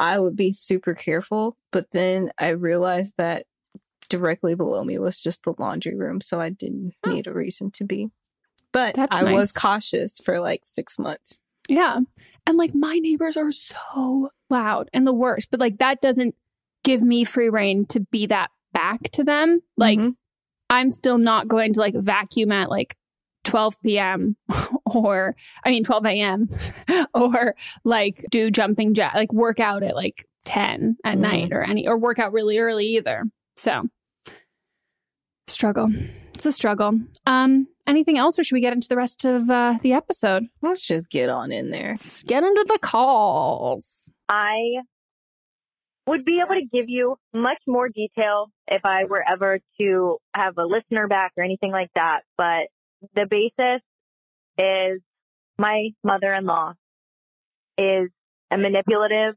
I 0.00 0.18
would 0.18 0.34
be 0.34 0.52
super 0.52 0.94
careful. 0.94 1.56
But 1.70 1.92
then 1.92 2.32
I 2.38 2.48
realized 2.48 3.14
that 3.18 3.44
directly 4.08 4.56
below 4.56 4.82
me 4.82 4.98
was 4.98 5.22
just 5.22 5.44
the 5.44 5.54
laundry 5.58 5.94
room. 5.94 6.20
So 6.20 6.40
I 6.40 6.50
didn't 6.50 6.94
need 7.06 7.28
a 7.28 7.32
reason 7.32 7.70
to 7.72 7.84
be. 7.84 8.08
But 8.72 8.96
That's 8.96 9.14
I 9.14 9.30
was 9.32 9.52
cautious 9.52 10.18
for 10.24 10.40
like 10.40 10.60
six 10.64 10.98
months. 10.98 11.38
Yeah. 11.68 12.00
And 12.46 12.56
like 12.56 12.74
my 12.74 12.98
neighbors 12.98 13.36
are 13.36 13.52
so 13.52 14.30
loud 14.48 14.88
and 14.92 15.06
the 15.06 15.12
worst, 15.12 15.50
but 15.50 15.60
like 15.60 15.78
that 15.78 16.00
doesn't 16.00 16.34
give 16.82 17.02
me 17.02 17.22
free 17.24 17.48
reign 17.50 17.84
to 17.86 18.00
be 18.00 18.26
that 18.26 18.50
back 18.72 19.02
to 19.12 19.22
them. 19.22 19.60
Like 19.76 19.98
Mhm. 19.98 20.16
I'm 20.70 20.92
still 20.92 21.18
not 21.18 21.46
going 21.46 21.74
to 21.74 21.80
like 21.80 21.94
vacuum 21.94 22.52
at 22.52 22.70
like 22.70 22.96
12 23.50 23.74
p.m. 23.82 24.36
or 24.86 25.36
I 25.64 25.70
mean 25.70 25.84
12 25.84 26.06
a.m. 26.06 26.48
or 27.14 27.54
like 27.84 28.24
do 28.30 28.50
jumping 28.50 28.94
jack 28.94 29.14
like 29.14 29.32
work 29.32 29.60
out 29.60 29.82
at 29.82 29.94
like 29.94 30.26
10 30.44 30.96
at 31.04 31.16
Mhm. 31.16 31.20
night 31.20 31.52
or 31.52 31.62
any 31.62 31.86
or 31.86 31.98
work 31.98 32.18
out 32.18 32.32
really 32.32 32.58
early 32.58 32.86
either. 32.96 33.24
So 33.56 33.84
struggle. 35.46 35.88
It's 36.34 36.46
a 36.46 36.52
struggle. 36.52 36.98
Um 37.26 37.66
anything 37.86 38.16
else 38.18 38.38
or 38.38 38.44
should 38.44 38.54
we 38.54 38.60
get 38.60 38.72
into 38.72 38.88
the 38.88 38.96
rest 38.96 39.24
of 39.24 39.50
uh, 39.50 39.78
the 39.82 39.92
episode? 39.92 40.44
Let's 40.62 40.82
just 40.86 41.10
get 41.10 41.28
on 41.28 41.50
in 41.52 41.70
there. 41.70 41.90
Let's 41.90 42.22
get 42.22 42.44
into 42.44 42.64
the 42.68 42.78
calls. 42.78 44.08
I 44.28 44.56
would 46.06 46.24
be 46.24 46.40
able 46.40 46.54
to 46.60 46.66
give 46.72 46.88
you 46.88 47.16
much 47.34 47.58
more 47.66 47.88
detail 47.88 48.46
if 48.68 48.84
I 48.84 49.04
were 49.04 49.24
ever 49.28 49.58
to 49.80 50.18
have 50.34 50.56
a 50.56 50.64
listener 50.64 51.08
back 51.08 51.32
or 51.36 51.42
anything 51.44 51.72
like 51.72 51.90
that. 51.94 52.20
But 52.38 52.68
the 53.14 53.26
basis 53.28 53.82
is 54.58 55.00
my 55.58 55.90
mother 56.02 56.32
in 56.34 56.44
law 56.44 56.74
is 57.78 58.10
a 58.50 58.58
manipulative, 58.58 59.34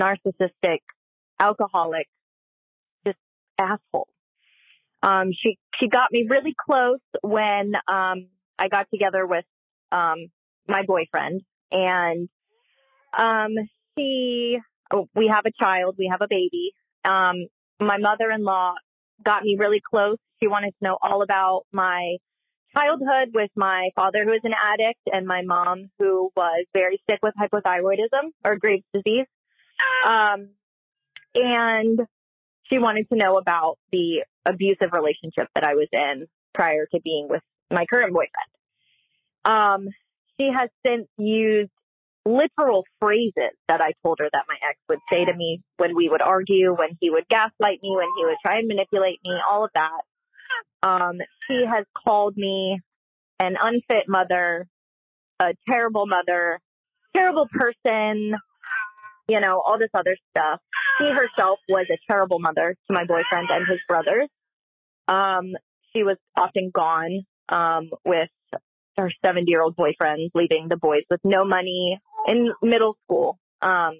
narcissistic, 0.00 0.80
alcoholic, 1.40 2.06
just 3.06 3.18
asshole. 3.58 4.08
Um, 5.02 5.30
she 5.32 5.58
she 5.78 5.88
got 5.88 6.10
me 6.10 6.26
really 6.28 6.54
close 6.58 7.00
when 7.22 7.74
um, 7.88 8.28
I 8.58 8.68
got 8.68 8.86
together 8.92 9.26
with 9.26 9.44
um, 9.92 10.28
my 10.66 10.82
boyfriend, 10.86 11.42
and 11.70 12.28
um, 13.16 13.50
she 13.96 14.58
oh, 14.92 15.08
we 15.14 15.28
have 15.28 15.44
a 15.46 15.52
child, 15.62 15.96
we 15.98 16.08
have 16.10 16.22
a 16.22 16.28
baby. 16.28 16.72
Um, 17.04 17.46
my 17.80 17.98
mother-in-law 17.98 18.74
got 19.24 19.42
me 19.42 19.56
really 19.58 19.82
close. 19.88 20.16
She 20.40 20.48
wanted 20.48 20.70
to 20.70 20.84
know 20.84 20.98
all 21.02 21.22
about 21.22 21.64
my 21.72 22.16
childhood 22.74 23.34
with 23.34 23.50
my 23.56 23.90
father, 23.94 24.24
who 24.24 24.32
is 24.32 24.40
an 24.44 24.54
addict, 24.54 25.00
and 25.06 25.26
my 25.26 25.42
mom, 25.42 25.90
who 25.98 26.30
was 26.36 26.66
very 26.72 27.00
sick 27.08 27.20
with 27.22 27.34
hypothyroidism 27.40 28.30
or 28.44 28.56
Graves' 28.56 28.84
disease. 28.92 29.26
Um, 30.06 30.50
and 31.34 32.00
she 32.64 32.78
wanted 32.78 33.08
to 33.10 33.16
know 33.16 33.38
about 33.38 33.78
the 33.92 34.24
abusive 34.46 34.92
relationship 34.92 35.48
that 35.54 35.64
I 35.64 35.74
was 35.74 35.88
in 35.92 36.26
prior 36.52 36.86
to 36.86 37.00
being 37.00 37.28
with 37.28 37.42
my 37.70 37.86
current 37.86 38.12
boyfriend. 38.12 38.30
Um, 39.44 39.88
she 40.38 40.50
has 40.52 40.70
since 40.86 41.06
used 41.16 41.70
literal 42.26 42.84
phrases 43.00 43.52
that 43.68 43.80
I 43.80 43.92
told 44.02 44.18
her 44.20 44.28
that 44.32 44.44
my 44.48 44.56
ex 44.68 44.78
would 44.88 45.00
say 45.12 45.24
to 45.24 45.34
me 45.34 45.62
when 45.76 45.94
we 45.94 46.08
would 46.08 46.22
argue, 46.22 46.74
when 46.74 46.96
he 47.00 47.10
would 47.10 47.28
gaslight 47.28 47.80
me, 47.82 47.94
when 47.94 48.08
he 48.16 48.24
would 48.24 48.36
try 48.44 48.58
and 48.58 48.68
manipulate 48.68 49.20
me, 49.24 49.32
all 49.48 49.64
of 49.64 49.70
that. 49.74 50.00
Um, 50.82 51.18
she 51.48 51.64
has 51.66 51.84
called 52.04 52.36
me 52.36 52.80
an 53.40 53.56
unfit 53.60 54.04
mother, 54.08 54.66
a 55.40 55.54
terrible 55.68 56.06
mother, 56.06 56.60
terrible 57.16 57.46
person, 57.50 58.34
you 59.28 59.40
know, 59.40 59.62
all 59.64 59.78
this 59.78 59.90
other 59.94 60.16
stuff. 60.30 60.60
She 60.98 61.06
herself 61.06 61.58
was 61.68 61.86
a 61.90 61.98
terrible 62.10 62.38
mother 62.38 62.76
to 62.86 62.94
my 62.94 63.04
boyfriend 63.04 63.48
and 63.50 63.66
his 63.68 63.80
brothers. 63.88 64.28
Um, 65.08 65.52
she 65.94 66.02
was 66.02 66.16
often 66.36 66.70
gone 66.74 67.24
um, 67.48 67.90
with 68.04 68.30
her 68.96 69.10
70 69.24 69.50
year 69.50 69.62
old 69.62 69.76
boyfriend, 69.76 70.30
leaving 70.34 70.68
the 70.68 70.76
boys 70.76 71.02
with 71.10 71.20
no 71.24 71.44
money 71.44 72.00
in 72.26 72.52
middle 72.62 72.96
school, 73.04 73.38
um, 73.62 73.98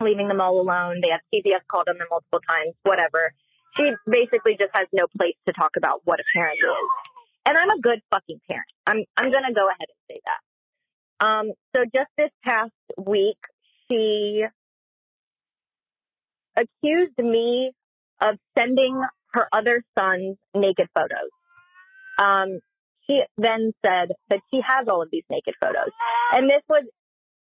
leaving 0.00 0.28
them 0.28 0.40
all 0.40 0.60
alone. 0.60 1.00
They 1.02 1.10
had 1.10 1.20
CPS 1.32 1.60
called 1.70 1.88
on 1.88 1.98
them 1.98 2.08
multiple 2.10 2.40
times, 2.48 2.74
whatever. 2.82 3.32
She 3.76 3.90
basically 4.06 4.56
just 4.58 4.70
has 4.74 4.86
no 4.92 5.06
place 5.16 5.36
to 5.46 5.52
talk 5.52 5.72
about 5.76 6.00
what 6.04 6.20
a 6.20 6.24
parent 6.34 6.58
is. 6.58 6.88
And 7.46 7.58
I'm 7.58 7.70
a 7.70 7.80
good 7.80 8.00
fucking 8.10 8.40
parent. 8.48 8.66
I'm 8.86 9.04
I'm 9.16 9.30
gonna 9.30 9.52
go 9.52 9.68
ahead 9.68 9.88
and 9.88 10.00
say 10.08 10.20
that. 10.24 11.26
Um, 11.26 11.52
so 11.74 11.84
just 11.84 12.10
this 12.16 12.30
past 12.44 12.72
week, 12.98 13.38
she 13.90 14.44
accused 16.56 17.18
me 17.18 17.72
of 18.20 18.36
sending 18.56 19.02
her 19.32 19.48
other 19.52 19.82
son's 19.98 20.36
naked 20.54 20.88
photos. 20.94 21.30
Um, 22.18 22.60
she 23.06 23.22
then 23.36 23.72
said 23.84 24.12
that 24.30 24.40
she 24.50 24.60
has 24.66 24.86
all 24.88 25.02
of 25.02 25.08
these 25.10 25.24
naked 25.28 25.54
photos. 25.60 25.90
And 26.32 26.48
this 26.48 26.62
was 26.68 26.84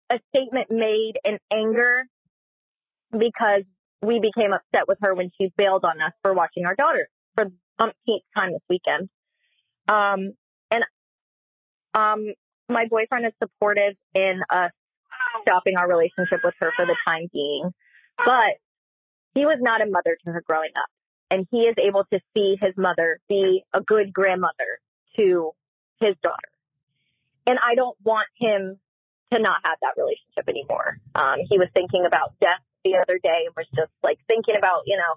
a 0.09 0.19
statement 0.33 0.67
made 0.69 1.13
in 1.23 1.37
anger 1.51 2.03
because 3.11 3.63
we 4.01 4.19
became 4.19 4.53
upset 4.53 4.87
with 4.87 4.97
her 5.01 5.13
when 5.13 5.31
she 5.37 5.51
bailed 5.57 5.83
on 5.83 6.01
us 6.01 6.13
for 6.21 6.33
watching 6.33 6.65
our 6.65 6.75
daughter 6.75 7.09
for 7.35 7.45
the 7.45 7.53
umpteenth 7.79 8.23
time 8.35 8.51
this 8.51 8.61
weekend. 8.69 9.09
Um, 9.87 10.33
and 10.69 10.83
um, 11.93 12.33
my 12.69 12.87
boyfriend 12.87 13.25
is 13.25 13.33
supportive 13.41 13.95
in 14.13 14.41
us 14.49 14.71
stopping 15.41 15.77
our 15.77 15.87
relationship 15.87 16.41
with 16.43 16.53
her 16.59 16.71
for 16.75 16.85
the 16.85 16.95
time 17.07 17.27
being, 17.31 17.71
but 18.17 18.57
he 19.33 19.45
was 19.45 19.57
not 19.61 19.81
a 19.81 19.85
mother 19.85 20.17
to 20.25 20.31
her 20.31 20.43
growing 20.45 20.71
up. 20.75 20.89
And 21.29 21.45
he 21.51 21.61
is 21.61 21.75
able 21.77 22.05
to 22.13 22.19
see 22.33 22.55
his 22.59 22.73
mother 22.77 23.19
be 23.27 23.63
a 23.73 23.81
good 23.81 24.13
grandmother 24.13 24.79
to 25.17 25.51
his 25.99 26.15
daughter. 26.23 26.49
And 27.45 27.59
I 27.61 27.75
don't 27.75 27.97
want 28.03 28.27
him 28.39 28.79
to 29.31 29.39
not 29.39 29.57
have 29.63 29.77
that 29.81 30.01
relationship 30.01 30.47
anymore. 30.47 30.99
Um, 31.15 31.39
he 31.49 31.57
was 31.57 31.67
thinking 31.73 32.05
about 32.05 32.33
death 32.39 32.61
the 32.83 32.95
other 32.97 33.19
day 33.21 33.45
and 33.45 33.53
was 33.55 33.67
just 33.75 33.91
like 34.03 34.17
thinking 34.27 34.55
about, 34.57 34.83
you 34.85 34.97
know, 34.97 35.13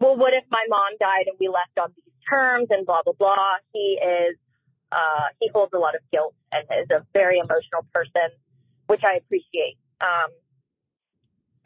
well, 0.00 0.16
what 0.16 0.34
if 0.34 0.44
my 0.50 0.64
mom 0.68 0.96
died 1.00 1.26
and 1.26 1.36
we 1.40 1.48
left 1.48 1.78
on 1.80 1.92
these 1.96 2.14
terms 2.28 2.68
and 2.70 2.86
blah, 2.86 3.02
blah, 3.04 3.14
blah. 3.18 3.56
He 3.72 3.98
is, 4.00 4.36
uh, 4.92 5.28
he 5.40 5.48
holds 5.52 5.72
a 5.74 5.78
lot 5.78 5.94
of 5.94 6.00
guilt 6.12 6.34
and 6.52 6.64
is 6.82 6.90
a 6.90 7.04
very 7.12 7.38
emotional 7.38 7.86
person, 7.92 8.30
which 8.86 9.02
I 9.04 9.16
appreciate. 9.16 9.76
Um, 10.00 10.30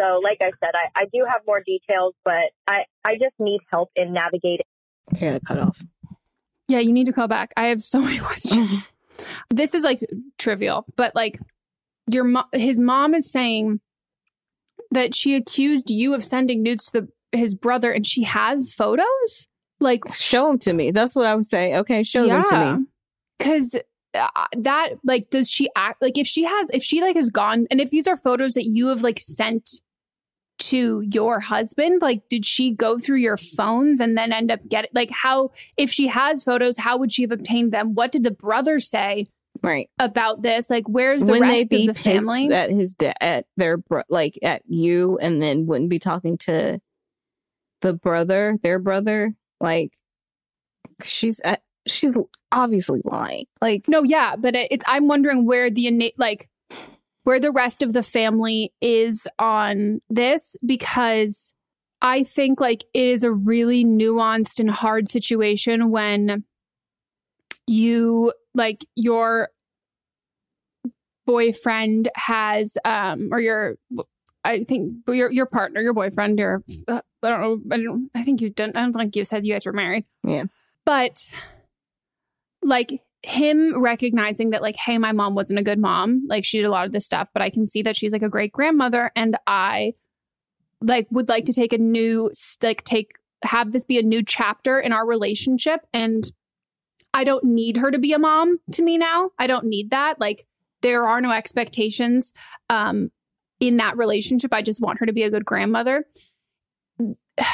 so 0.00 0.20
like 0.22 0.38
I 0.40 0.52
said, 0.60 0.70
I, 0.74 1.02
I 1.02 1.04
do 1.12 1.26
have 1.28 1.42
more 1.46 1.62
details, 1.64 2.14
but 2.24 2.52
I, 2.66 2.84
I 3.04 3.14
just 3.14 3.34
need 3.38 3.60
help 3.70 3.90
in 3.96 4.12
navigating. 4.12 4.66
Okay, 5.14 5.34
I 5.34 5.38
cut 5.40 5.58
off. 5.58 5.82
Yeah, 6.68 6.80
you 6.80 6.92
need 6.92 7.06
to 7.06 7.12
call 7.12 7.28
back. 7.28 7.52
I 7.56 7.68
have 7.68 7.80
so 7.80 8.00
many 8.00 8.18
questions. 8.18 8.86
this 9.50 9.74
is 9.74 9.82
like 9.82 10.00
trivial, 10.38 10.84
but 10.96 11.14
like 11.14 11.38
your 12.10 12.24
mo- 12.24 12.48
his 12.52 12.78
mom 12.78 13.14
is 13.14 13.30
saying 13.30 13.80
that 14.90 15.14
she 15.14 15.34
accused 15.34 15.90
you 15.90 16.14
of 16.14 16.24
sending 16.24 16.62
nudes 16.62 16.86
to 16.86 17.02
the, 17.32 17.38
his 17.38 17.54
brother 17.54 17.92
and 17.92 18.06
she 18.06 18.24
has 18.24 18.72
photos? 18.72 19.48
Like 19.80 20.02
show 20.12 20.48
them 20.48 20.58
to 20.60 20.72
me. 20.72 20.90
That's 20.90 21.14
what 21.14 21.26
I 21.26 21.34
would 21.34 21.44
say. 21.44 21.76
Okay, 21.76 22.02
show 22.02 22.26
them 22.26 22.44
to 22.44 22.76
me. 22.78 22.86
Cuz 23.38 23.76
uh, 24.14 24.28
that 24.56 24.94
like 25.04 25.30
does 25.30 25.50
she 25.50 25.68
act 25.76 26.00
like 26.00 26.16
if 26.16 26.26
she 26.26 26.42
has 26.42 26.70
if 26.70 26.82
she 26.82 27.00
like 27.02 27.14
has 27.14 27.30
gone 27.30 27.66
and 27.70 27.80
if 27.80 27.90
these 27.90 28.08
are 28.08 28.16
photos 28.16 28.54
that 28.54 28.64
you 28.64 28.88
have 28.88 29.02
like 29.02 29.20
sent 29.20 29.80
to 30.58 31.02
your 31.12 31.40
husband 31.40 32.00
like 32.00 32.22
did 32.28 32.44
she 32.44 32.72
go 32.72 32.98
through 32.98 33.18
your 33.18 33.36
phones 33.36 34.00
and 34.00 34.16
then 34.16 34.32
end 34.32 34.50
up 34.50 34.60
getting 34.68 34.90
like 34.94 35.10
how 35.10 35.50
if 35.76 35.90
she 35.90 36.08
has 36.08 36.42
photos 36.42 36.78
how 36.78 36.96
would 36.96 37.12
she 37.12 37.22
have 37.22 37.30
obtained 37.30 37.70
them 37.70 37.94
what 37.94 38.10
did 38.10 38.24
the 38.24 38.30
brother 38.30 38.80
say 38.80 39.28
right 39.62 39.90
about 39.98 40.42
this 40.42 40.70
like 40.70 40.88
where's 40.88 41.24
the 41.24 41.32
they 41.32 41.40
rest 41.40 41.70
be 41.70 41.88
of 41.88 41.94
the 41.94 42.02
family 42.02 42.52
at 42.52 42.70
his 42.70 42.94
da- 42.94 43.12
at 43.20 43.46
their 43.56 43.76
bro- 43.76 44.02
like 44.08 44.38
at 44.42 44.62
you, 44.66 45.18
and 45.20 45.42
then 45.42 45.66
wouldn't 45.66 45.90
be 45.90 45.98
talking 45.98 46.38
to 46.38 46.80
the 47.80 47.94
brother, 47.94 48.56
their 48.62 48.78
brother? 48.78 49.34
Like 49.60 49.94
she's 51.02 51.40
at, 51.44 51.62
she's 51.86 52.16
obviously 52.52 53.00
lying. 53.04 53.46
Like 53.60 53.88
no 53.88 54.02
yeah 54.02 54.36
but 54.36 54.56
it, 54.56 54.68
it's 54.70 54.84
i'm 54.86 55.08
wondering 55.08 55.44
where 55.44 55.70
the 55.70 55.86
innate 55.86 56.18
like 56.18 56.48
where 57.24 57.40
the 57.40 57.52
rest 57.52 57.82
of 57.82 57.92
the 57.92 58.02
family 58.02 58.72
is 58.80 59.28
on 59.38 60.00
this 60.08 60.56
because 60.64 61.52
i 62.00 62.22
think 62.22 62.60
like 62.60 62.84
it 62.94 63.06
is 63.06 63.22
a 63.22 63.32
really 63.32 63.84
nuanced 63.84 64.60
and 64.60 64.70
hard 64.70 65.08
situation 65.08 65.90
when 65.90 66.44
you 67.68 68.32
like 68.54 68.84
your 68.96 69.50
boyfriend 71.26 72.08
has 72.14 72.78
um 72.84 73.28
or 73.32 73.40
your 73.40 73.76
i 74.44 74.62
think 74.62 74.94
your 75.08 75.30
your 75.30 75.46
partner 75.46 75.80
your 75.80 75.92
boyfriend 75.92 76.38
your 76.38 76.62
uh, 76.88 77.02
I 77.22 77.30
don't 77.30 77.40
know. 77.40 77.74
I 77.74 77.78
don't. 77.78 78.10
I 78.14 78.22
think 78.22 78.40
you 78.40 78.50
didn't. 78.50 78.76
I 78.76 78.80
don't 78.80 78.92
think 78.92 79.16
you 79.16 79.24
said 79.24 79.46
you 79.46 79.54
guys 79.54 79.66
were 79.66 79.72
married. 79.72 80.04
Yeah. 80.24 80.44
But 80.84 81.18
like 82.62 83.02
him 83.22 83.80
recognizing 83.80 84.50
that, 84.50 84.62
like, 84.62 84.76
hey, 84.76 84.98
my 84.98 85.12
mom 85.12 85.34
wasn't 85.34 85.58
a 85.58 85.64
good 85.64 85.78
mom. 85.78 86.24
Like 86.28 86.44
she 86.44 86.58
did 86.58 86.66
a 86.66 86.70
lot 86.70 86.86
of 86.86 86.92
this 86.92 87.06
stuff, 87.06 87.28
but 87.32 87.42
I 87.42 87.50
can 87.50 87.66
see 87.66 87.82
that 87.82 87.96
she's 87.96 88.12
like 88.12 88.22
a 88.22 88.28
great 88.28 88.52
grandmother, 88.52 89.10
and 89.16 89.36
I 89.46 89.94
like 90.80 91.08
would 91.10 91.28
like 91.28 91.44
to 91.46 91.52
take 91.52 91.72
a 91.72 91.78
new 91.78 92.30
like 92.62 92.84
take 92.84 93.12
have 93.42 93.72
this 93.72 93.84
be 93.84 93.98
a 93.98 94.02
new 94.02 94.22
chapter 94.22 94.78
in 94.78 94.92
our 94.92 95.06
relationship 95.06 95.80
and 95.92 96.30
I 97.14 97.24
don't 97.24 97.44
need 97.44 97.76
her 97.78 97.90
to 97.90 97.98
be 97.98 98.12
a 98.12 98.18
mom 98.18 98.58
to 98.72 98.82
me 98.82 98.98
now. 98.98 99.30
I 99.38 99.46
don't 99.46 99.66
need 99.66 99.90
that. 99.90 100.20
Like 100.20 100.46
there 100.82 101.06
are 101.06 101.20
no 101.20 101.30
expectations 101.30 102.32
um 102.70 103.10
in 103.60 103.76
that 103.78 103.96
relationship. 103.96 104.54
I 104.54 104.62
just 104.62 104.80
want 104.80 105.00
her 105.00 105.06
to 105.06 105.12
be 105.12 105.22
a 105.22 105.30
good 105.30 105.44
grandmother. 105.44 106.04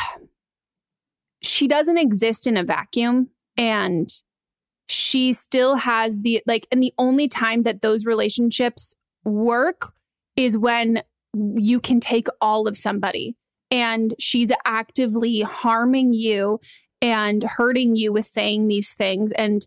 she 1.43 1.69
doesn't 1.69 1.99
exist 1.99 2.47
in 2.47 2.57
a 2.57 2.65
vacuum 2.65 3.29
and 3.57 4.09
she 4.87 5.33
still 5.33 5.77
has 5.77 6.21
the 6.21 6.43
like 6.47 6.67
and 6.71 6.83
the 6.83 6.93
only 6.99 7.29
time 7.29 7.63
that 7.63 7.83
those 7.83 8.05
relationships 8.07 8.95
work 9.25 9.93
is 10.37 10.59
when 10.59 11.03
you 11.35 11.81
can 11.81 12.01
take 12.01 12.29
all 12.41 12.69
of 12.69 12.77
somebody 12.77 13.37
and 13.71 14.15
she's 14.19 14.53
actively 14.65 15.41
harming 15.41 16.13
you 16.13 16.61
and 17.05 17.43
hurting 17.43 17.95
you 17.97 18.15
with 18.15 18.25
saying 18.25 18.67
these 18.67 18.95
things 18.95 19.31
and 19.33 19.67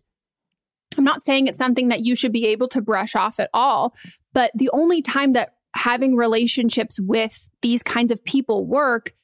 I'm 0.96 1.04
not 1.04 1.22
saying 1.22 1.46
it's 1.46 1.56
something 1.56 1.88
that 1.88 2.00
you 2.00 2.16
should 2.16 2.32
be 2.32 2.46
able 2.46 2.66
to 2.68 2.82
brush 2.82 3.14
off 3.14 3.38
at 3.38 3.50
all, 3.54 3.94
but 4.32 4.50
the 4.54 4.70
only 4.72 5.02
time 5.02 5.34
that 5.34 5.54
having 5.74 6.16
relationships 6.16 6.98
with 6.98 7.48
these 7.62 7.84
kinds 7.84 8.10
of 8.10 8.24
people 8.24 8.66
work 8.66 9.14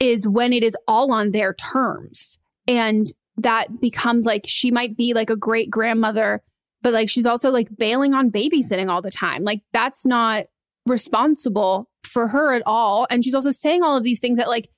is 0.00 0.26
when 0.26 0.52
it 0.52 0.64
is 0.64 0.76
all 0.88 1.12
on 1.12 1.30
their 1.30 1.54
terms. 1.54 2.38
And 2.66 3.06
that 3.36 3.80
becomes 3.80 4.26
like 4.26 4.44
she 4.46 4.72
might 4.72 4.96
be 4.96 5.14
like 5.14 5.30
a 5.30 5.36
great 5.36 5.70
grandmother, 5.70 6.42
but 6.82 6.92
like 6.92 7.08
she's 7.08 7.26
also 7.26 7.50
like 7.50 7.68
bailing 7.76 8.14
on 8.14 8.32
babysitting 8.32 8.90
all 8.90 9.02
the 9.02 9.10
time. 9.10 9.44
Like 9.44 9.60
that's 9.72 10.04
not 10.04 10.46
responsible 10.86 11.88
for 12.02 12.26
her 12.28 12.54
at 12.54 12.62
all. 12.66 13.06
And 13.08 13.22
she's 13.22 13.34
also 13.34 13.52
saying 13.52 13.84
all 13.84 13.96
of 13.96 14.02
these 14.02 14.20
things 14.20 14.38
that 14.38 14.48
like 14.48 14.68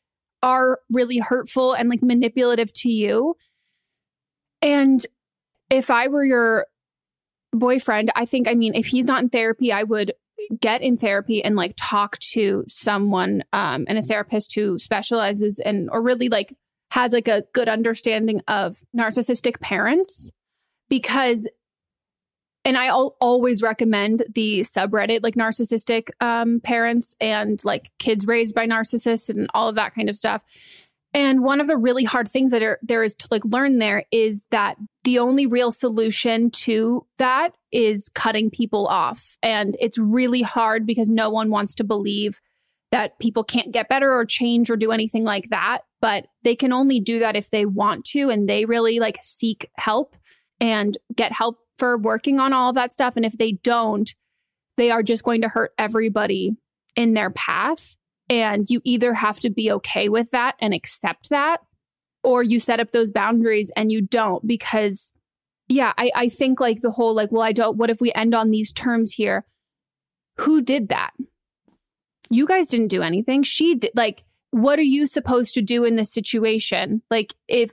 are 0.46 0.78
really 0.90 1.18
hurtful 1.18 1.72
and 1.72 1.90
like 1.90 2.02
manipulative 2.02 2.72
to 2.72 2.88
you. 2.88 3.34
And 4.62 5.04
if 5.70 5.90
I 5.90 6.06
were 6.06 6.24
your 6.24 6.66
boyfriend, 7.52 8.12
I 8.14 8.26
think, 8.26 8.46
I 8.48 8.54
mean, 8.54 8.74
if 8.76 8.86
he's 8.86 9.06
not 9.06 9.22
in 9.22 9.28
therapy, 9.28 9.72
I 9.72 9.82
would 9.82 10.12
get 10.60 10.82
in 10.82 10.96
therapy 10.96 11.42
and 11.42 11.56
like 11.56 11.74
talk 11.76 12.18
to 12.20 12.62
someone 12.68 13.42
um 13.54 13.86
and 13.88 13.96
a 13.96 14.02
therapist 14.02 14.54
who 14.54 14.78
specializes 14.78 15.58
in 15.58 15.88
or 15.90 16.02
really 16.02 16.28
like 16.28 16.54
has 16.90 17.14
like 17.14 17.26
a 17.26 17.42
good 17.54 17.70
understanding 17.70 18.42
of 18.46 18.76
narcissistic 18.96 19.58
parents 19.60 20.30
because 20.90 21.48
and 22.66 22.76
I 22.76 22.88
al- 22.88 23.16
always 23.20 23.62
recommend 23.62 24.24
the 24.34 24.62
subreddit 24.62 25.22
like 25.22 25.36
narcissistic 25.36 26.08
um, 26.20 26.58
parents 26.60 27.14
and 27.20 27.64
like 27.64 27.92
kids 28.00 28.26
raised 28.26 28.56
by 28.56 28.66
narcissists 28.66 29.30
and 29.30 29.48
all 29.54 29.68
of 29.68 29.76
that 29.76 29.94
kind 29.94 30.10
of 30.10 30.16
stuff. 30.16 30.42
And 31.14 31.44
one 31.44 31.60
of 31.60 31.68
the 31.68 31.76
really 31.76 32.02
hard 32.02 32.28
things 32.28 32.50
that 32.50 32.62
are, 32.62 32.80
there 32.82 33.04
is 33.04 33.14
to 33.14 33.28
like 33.30 33.44
learn 33.44 33.78
there 33.78 34.04
is 34.10 34.46
that 34.50 34.76
the 35.04 35.20
only 35.20 35.46
real 35.46 35.70
solution 35.70 36.50
to 36.50 37.06
that 37.18 37.54
is 37.70 38.10
cutting 38.14 38.50
people 38.50 38.88
off. 38.88 39.38
And 39.44 39.76
it's 39.80 39.96
really 39.96 40.42
hard 40.42 40.86
because 40.86 41.08
no 41.08 41.30
one 41.30 41.50
wants 41.50 41.76
to 41.76 41.84
believe 41.84 42.40
that 42.90 43.18
people 43.20 43.44
can't 43.44 43.72
get 43.72 43.88
better 43.88 44.12
or 44.12 44.26
change 44.26 44.70
or 44.70 44.76
do 44.76 44.90
anything 44.90 45.22
like 45.22 45.50
that. 45.50 45.82
But 46.00 46.26
they 46.42 46.56
can 46.56 46.72
only 46.72 46.98
do 46.98 47.20
that 47.20 47.36
if 47.36 47.50
they 47.50 47.64
want 47.64 48.04
to 48.06 48.28
and 48.28 48.48
they 48.48 48.64
really 48.64 48.98
like 48.98 49.18
seek 49.22 49.70
help 49.76 50.16
and 50.60 50.98
get 51.14 51.30
help 51.30 51.60
for 51.78 51.98
working 51.98 52.40
on 52.40 52.52
all 52.52 52.70
of 52.70 52.74
that 52.74 52.92
stuff. 52.92 53.16
And 53.16 53.24
if 53.24 53.36
they 53.36 53.52
don't, 53.52 54.14
they 54.76 54.90
are 54.90 55.02
just 55.02 55.24
going 55.24 55.42
to 55.42 55.48
hurt 55.48 55.72
everybody 55.78 56.56
in 56.94 57.14
their 57.14 57.30
path. 57.30 57.96
And 58.28 58.68
you 58.68 58.80
either 58.84 59.14
have 59.14 59.38
to 59.40 59.50
be 59.50 59.70
okay 59.72 60.08
with 60.08 60.30
that 60.32 60.56
and 60.58 60.74
accept 60.74 61.30
that, 61.30 61.60
or 62.24 62.42
you 62.42 62.58
set 62.58 62.80
up 62.80 62.90
those 62.90 63.10
boundaries 63.10 63.70
and 63.76 63.92
you 63.92 64.00
don't. 64.02 64.46
Because, 64.46 65.12
yeah, 65.68 65.92
I, 65.96 66.10
I 66.14 66.28
think 66.28 66.58
like 66.58 66.80
the 66.80 66.90
whole, 66.90 67.14
like, 67.14 67.30
well, 67.30 67.42
I 67.42 67.52
don't, 67.52 67.76
what 67.76 67.90
if 67.90 68.00
we 68.00 68.12
end 68.14 68.34
on 68.34 68.50
these 68.50 68.72
terms 68.72 69.12
here? 69.12 69.44
Who 70.38 70.60
did 70.60 70.88
that? 70.88 71.12
You 72.28 72.46
guys 72.46 72.68
didn't 72.68 72.88
do 72.88 73.02
anything. 73.02 73.44
She 73.44 73.76
did, 73.76 73.92
like, 73.94 74.24
what 74.50 74.78
are 74.78 74.82
you 74.82 75.06
supposed 75.06 75.54
to 75.54 75.62
do 75.62 75.84
in 75.84 75.96
this 75.96 76.12
situation? 76.12 77.02
Like, 77.10 77.34
if, 77.46 77.70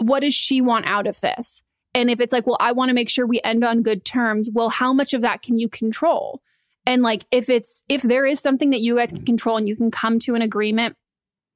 what 0.00 0.20
does 0.20 0.34
she 0.34 0.60
want 0.60 0.86
out 0.86 1.06
of 1.08 1.20
this? 1.20 1.64
And 1.94 2.10
if 2.10 2.20
it's 2.20 2.32
like, 2.32 2.46
well, 2.46 2.58
I 2.60 2.72
want 2.72 2.90
to 2.90 2.94
make 2.94 3.08
sure 3.08 3.26
we 3.26 3.40
end 3.42 3.64
on 3.64 3.82
good 3.82 4.04
terms, 4.04 4.48
well, 4.52 4.68
how 4.68 4.92
much 4.92 5.14
of 5.14 5.22
that 5.22 5.42
can 5.42 5.58
you 5.58 5.68
control? 5.68 6.42
And 6.86 7.02
like, 7.02 7.24
if 7.30 7.48
it's, 7.48 7.82
if 7.88 8.02
there 8.02 8.24
is 8.24 8.40
something 8.40 8.70
that 8.70 8.80
you 8.80 8.96
guys 8.96 9.12
can 9.12 9.24
control 9.24 9.56
and 9.56 9.68
you 9.68 9.76
can 9.76 9.90
come 9.90 10.18
to 10.20 10.34
an 10.34 10.42
agreement 10.42 10.96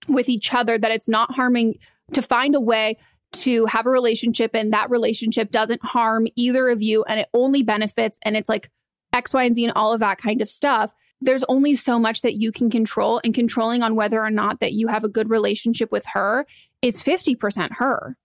with 0.09 0.29
each 0.29 0.53
other 0.53 0.79
that 0.79 0.91
it's 0.91 1.09
not 1.09 1.35
harming, 1.35 1.77
to 2.13 2.23
find 2.23 2.55
a 2.55 2.61
way 2.61 2.97
to 3.33 3.65
have 3.67 3.87
a 3.87 3.91
relationship 3.91 4.51
and 4.55 4.73
that 4.73 4.91
relationship 4.91 5.51
doesn't 5.51 5.83
harm 5.85 6.27
either 6.37 6.69
of 6.69 6.83
you 6.83 7.03
and 7.05 7.21
it 7.21 7.29
only 7.33 7.63
benefits 7.63 8.19
and 8.25 8.37
it's 8.37 8.49
like 8.49 8.69
X, 9.13 9.35
Y, 9.35 9.45
and 9.45 9.55
Z 9.55 9.65
and 9.65 9.73
all 9.75 9.93
of 9.93 10.01
that 10.01 10.19
kind 10.19 10.41
of 10.41 10.49
stuff. 10.49 10.93
There's 11.21 11.45
only 11.45 11.77
so 11.77 11.99
much 11.99 12.23
that 12.23 12.35
you 12.35 12.51
can 12.51 12.69
control, 12.69 13.21
and 13.23 13.35
controlling 13.35 13.83
on 13.83 13.95
whether 13.95 14.21
or 14.21 14.31
not 14.31 14.61
that 14.61 14.73
you 14.73 14.89
have 14.89 15.05
a 15.05 15.09
good 15.09 15.31
relationship 15.31 15.93
with 15.93 16.05
her 16.15 16.47
is 16.81 17.03
50% 17.03 17.75
her. 17.77 18.17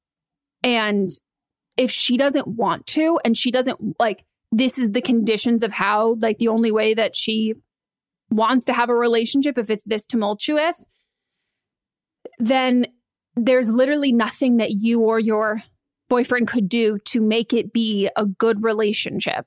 And 0.64 1.12
if 1.78 1.92
she 1.92 2.18
doesn't 2.18 2.48
want 2.48 2.86
to 2.88 3.20
and 3.24 3.38
she 3.38 3.52
doesn't 3.52 3.80
like 4.00 4.26
this 4.52 4.80
is 4.80 4.92
the 4.92 5.02
conditions 5.02 5.64
of 5.64 5.72
how 5.72 6.16
like 6.20 6.38
the 6.38 6.48
only 6.48 6.72
way 6.72 6.94
that 6.94 7.16
she 7.16 7.54
wants 8.30 8.66
to 8.66 8.74
have 8.74 8.90
a 8.90 8.96
relationship 8.96 9.58
if 9.58 9.70
it's 9.70 9.86
this 9.86 10.06
tumultuous 10.06 10.86
then 12.40 12.88
there's 13.36 13.70
literally 13.70 14.12
nothing 14.12 14.58
that 14.58 14.72
you 14.72 15.02
or 15.02 15.20
your 15.20 15.64
boyfriend 16.10 16.48
could 16.48 16.68
do 16.70 16.98
to 17.06 17.22
make 17.22 17.54
it 17.54 17.74
be 17.74 18.10
a 18.16 18.26
good 18.26 18.64
relationship. 18.64 19.46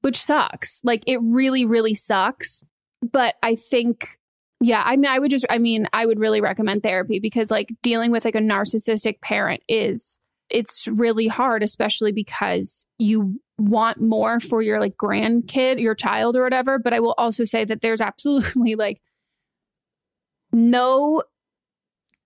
Which 0.00 0.16
sucks. 0.16 0.80
Like 0.84 1.02
it 1.06 1.18
really 1.22 1.64
really 1.64 1.94
sucks. 1.94 2.62
But 3.00 3.36
i 3.42 3.54
think 3.54 4.18
yeah 4.60 4.82
i 4.84 4.96
mean 4.96 5.06
i 5.06 5.20
would 5.20 5.30
just 5.30 5.46
i 5.48 5.58
mean 5.58 5.86
i 5.92 6.04
would 6.04 6.18
really 6.18 6.40
recommend 6.40 6.82
therapy 6.82 7.20
because 7.20 7.48
like 7.48 7.72
dealing 7.80 8.10
with 8.10 8.24
like 8.24 8.34
a 8.34 8.40
narcissistic 8.40 9.20
parent 9.20 9.62
is 9.68 10.18
it's 10.50 10.86
really 10.86 11.28
hard, 11.28 11.62
especially 11.62 12.12
because 12.12 12.86
you 12.98 13.40
want 13.58 14.00
more 14.00 14.40
for 14.40 14.62
your 14.62 14.80
like 14.80 14.96
grandkid, 14.96 15.80
your 15.80 15.94
child, 15.94 16.36
or 16.36 16.42
whatever. 16.42 16.78
But 16.78 16.94
I 16.94 17.00
will 17.00 17.14
also 17.18 17.44
say 17.44 17.64
that 17.64 17.80
there's 17.80 18.00
absolutely 18.08 18.74
like 18.74 19.00
no 20.52 21.22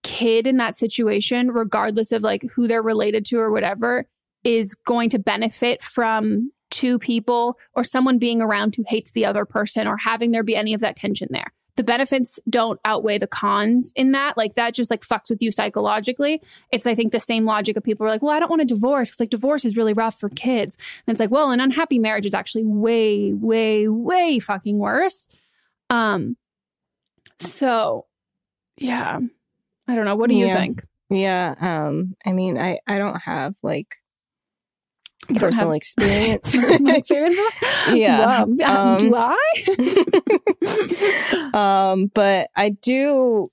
kid 0.03 0.47
in 0.47 0.57
that 0.59 0.77
situation, 0.77 1.51
regardless 1.51 2.13
of 2.13 2.23
like 2.23 2.45
who 2.55 2.67
they're 2.67 2.83
related 2.83 3.25
to 3.27 3.39
or 3.39 3.51
whatever, 3.51 4.07
is 4.45 4.75
going 4.75 5.11
to 5.11 5.19
benefit 5.19 5.83
from 5.83 6.51
two 6.71 6.99
people 6.99 7.57
or 7.75 7.85
someone 7.85 8.19
being 8.19 8.41
around 8.41 8.75
who 8.75 8.85
hates 8.89 9.13
the 9.13 9.27
other 9.27 9.45
person 9.45 9.87
or 9.87 9.97
having 9.97 10.31
there 10.31 10.43
be 10.43 10.57
any 10.57 10.75
of 10.75 10.81
that 10.81 10.97
tension 10.97 11.29
there 11.31 11.53
the 11.77 11.83
benefits 11.83 12.39
don't 12.49 12.79
outweigh 12.85 13.19
the 13.19 13.27
cons 13.27 13.93
in 13.97 14.13
that. 14.13 14.37
Like 14.37 14.55
that 14.55 14.75
just 14.75 14.91
like 14.91 15.03
fucks 15.03 15.31
with 15.31 15.41
you 15.41 15.51
psychologically. 15.51 16.43
It's 16.71 16.87
I 16.87 16.95
think 16.95 17.13
the 17.13 17.21
same 17.21 17.45
logic 17.45 17.77
of 17.77 17.83
people 17.83 18.07
are 18.07 18.11
like, 18.11 18.23
well, 18.23 18.35
I 18.35 18.41
don't 18.41 18.51
want 18.51 18.63
a 18.63 18.67
divorce 18.67 19.11
because 19.11 19.21
like 19.21 19.31
divorce 19.31 19.65
is 19.65 19.77
really 19.77 19.93
rough 19.93 20.19
for 20.19 20.29
kids. 20.29 20.77
And 21.07 21.15
it's 21.15 21.21
like, 21.21 21.31
well, 21.31 21.51
an 21.51 21.61
unhappy 21.61 21.99
marriage 21.99 22.27
is 22.27 22.35
actually 22.35 22.65
way, 22.65 23.33
way, 23.33 23.89
way 23.89 24.39
fucking 24.39 24.79
worse. 24.79 25.29
Um, 25.89 26.37
so 27.39 28.07
yeah, 28.77 29.21
I 29.89 29.95
don't 29.95 30.05
know. 30.05 30.17
What 30.17 30.31
do 30.31 30.37
you 30.37 30.49
think? 30.49 30.85
Yeah. 31.11 31.55
Um, 31.61 32.17
I 32.25 32.33
mean, 32.33 32.59
I, 32.59 32.81
I 32.87 32.99
don't 32.99 33.21
have 33.21 33.57
like 33.63 33.97
personal 35.29 35.71
have 35.71 35.77
experience. 35.77 36.57
personal 36.57 36.97
experience? 36.97 37.39
yeah. 37.93 38.45
Wow. 38.45 38.93
Um, 38.93 38.99
do 38.99 39.15
I? 39.17 39.39
um, 41.93 42.11
but 42.15 42.51
I 42.57 42.71
do 42.71 43.51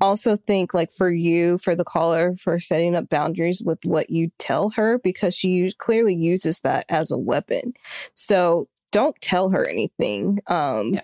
also 0.00 0.36
think 0.36 0.74
like 0.74 0.90
for 0.92 1.10
you, 1.10 1.58
for 1.58 1.76
the 1.76 1.84
caller, 1.84 2.34
for 2.36 2.58
setting 2.58 2.94
up 2.96 3.08
boundaries 3.08 3.62
with 3.64 3.78
what 3.84 4.10
you 4.10 4.30
tell 4.38 4.70
her 4.70 4.98
because 4.98 5.34
she 5.34 5.72
clearly 5.78 6.14
uses 6.14 6.60
that 6.60 6.84
as 6.88 7.10
a 7.10 7.18
weapon. 7.18 7.72
So 8.14 8.68
don't 8.90 9.18
tell 9.20 9.50
her 9.50 9.64
anything. 9.64 10.40
Um, 10.48 10.94
Yeah. 10.94 11.02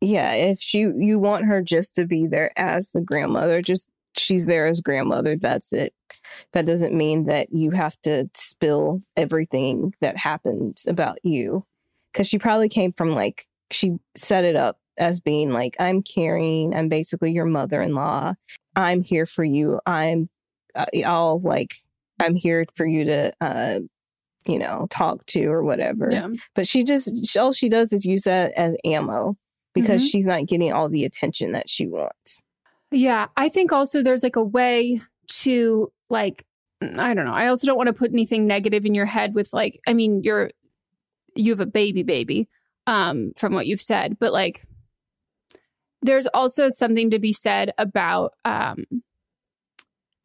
yeah, 0.00 0.32
if 0.32 0.60
she 0.60 0.78
you 0.80 1.18
want 1.18 1.44
her 1.44 1.62
just 1.62 1.94
to 1.96 2.06
be 2.06 2.26
there 2.26 2.50
as 2.56 2.88
the 2.94 3.02
grandmother, 3.02 3.60
just 3.60 3.90
she's 4.16 4.46
there 4.46 4.66
as 4.66 4.80
grandmother. 4.80 5.36
That's 5.36 5.72
it. 5.72 5.92
That 6.52 6.66
doesn't 6.66 6.94
mean 6.94 7.26
that 7.26 7.48
you 7.52 7.70
have 7.72 8.00
to 8.02 8.28
spill 8.34 9.00
everything 9.16 9.94
that 10.00 10.16
happened 10.16 10.78
about 10.86 11.18
you, 11.24 11.64
because 12.12 12.26
she 12.26 12.38
probably 12.38 12.68
came 12.68 12.92
from 12.92 13.14
like 13.14 13.46
she 13.70 13.98
set 14.16 14.44
it 14.44 14.56
up 14.56 14.78
as 14.98 15.20
being 15.20 15.50
like, 15.52 15.76
I'm 15.78 16.02
caring. 16.02 16.74
I'm 16.74 16.88
basically 16.88 17.32
your 17.32 17.46
mother 17.46 17.80
in 17.80 17.94
law. 17.94 18.34
I'm 18.76 19.02
here 19.02 19.26
for 19.26 19.44
you. 19.44 19.80
I'm, 19.86 20.28
uh, 20.74 20.86
I'll 21.06 21.40
like, 21.40 21.74
I'm 22.18 22.34
here 22.34 22.66
for 22.74 22.84
you 22.84 23.04
to, 23.04 23.32
uh, 23.40 23.78
you 24.46 24.58
know, 24.58 24.86
talk 24.90 25.24
to 25.26 25.46
or 25.46 25.62
whatever. 25.62 26.08
Yeah. 26.10 26.28
But 26.54 26.66
she 26.66 26.82
just, 26.84 27.36
all 27.38 27.52
she 27.52 27.68
does 27.68 27.92
is 27.92 28.04
use 28.04 28.22
that 28.22 28.52
as 28.58 28.76
ammo 28.84 29.36
because 29.72 30.02
Mhm. 30.02 30.10
she's 30.10 30.26
not 30.26 30.46
getting 30.46 30.72
all 30.72 30.88
the 30.88 31.04
attention 31.04 31.52
that 31.52 31.70
she 31.70 31.86
wants. 31.86 32.40
Yeah, 32.90 33.28
I 33.36 33.48
think 33.48 33.72
also 33.72 34.02
there's 34.02 34.22
like 34.24 34.36
a 34.36 34.42
way 34.44 35.00
to 35.42 35.92
like 36.08 36.44
I 36.82 37.12
don't 37.14 37.26
know. 37.26 37.32
I 37.32 37.48
also 37.48 37.66
don't 37.66 37.76
want 37.76 37.88
to 37.88 37.92
put 37.92 38.10
anything 38.12 38.46
negative 38.46 38.84
in 38.86 38.94
your 38.94 39.06
head 39.06 39.34
with 39.34 39.52
like 39.52 39.78
I 39.86 39.92
mean, 39.94 40.22
you're 40.24 40.50
you 41.36 41.52
have 41.52 41.60
a 41.60 41.66
baby 41.66 42.02
baby 42.02 42.48
um 42.86 43.32
from 43.36 43.54
what 43.54 43.66
you've 43.66 43.82
said, 43.82 44.18
but 44.18 44.32
like 44.32 44.62
there's 46.02 46.26
also 46.28 46.68
something 46.70 47.10
to 47.10 47.18
be 47.18 47.32
said 47.32 47.72
about 47.78 48.32
um 48.44 48.84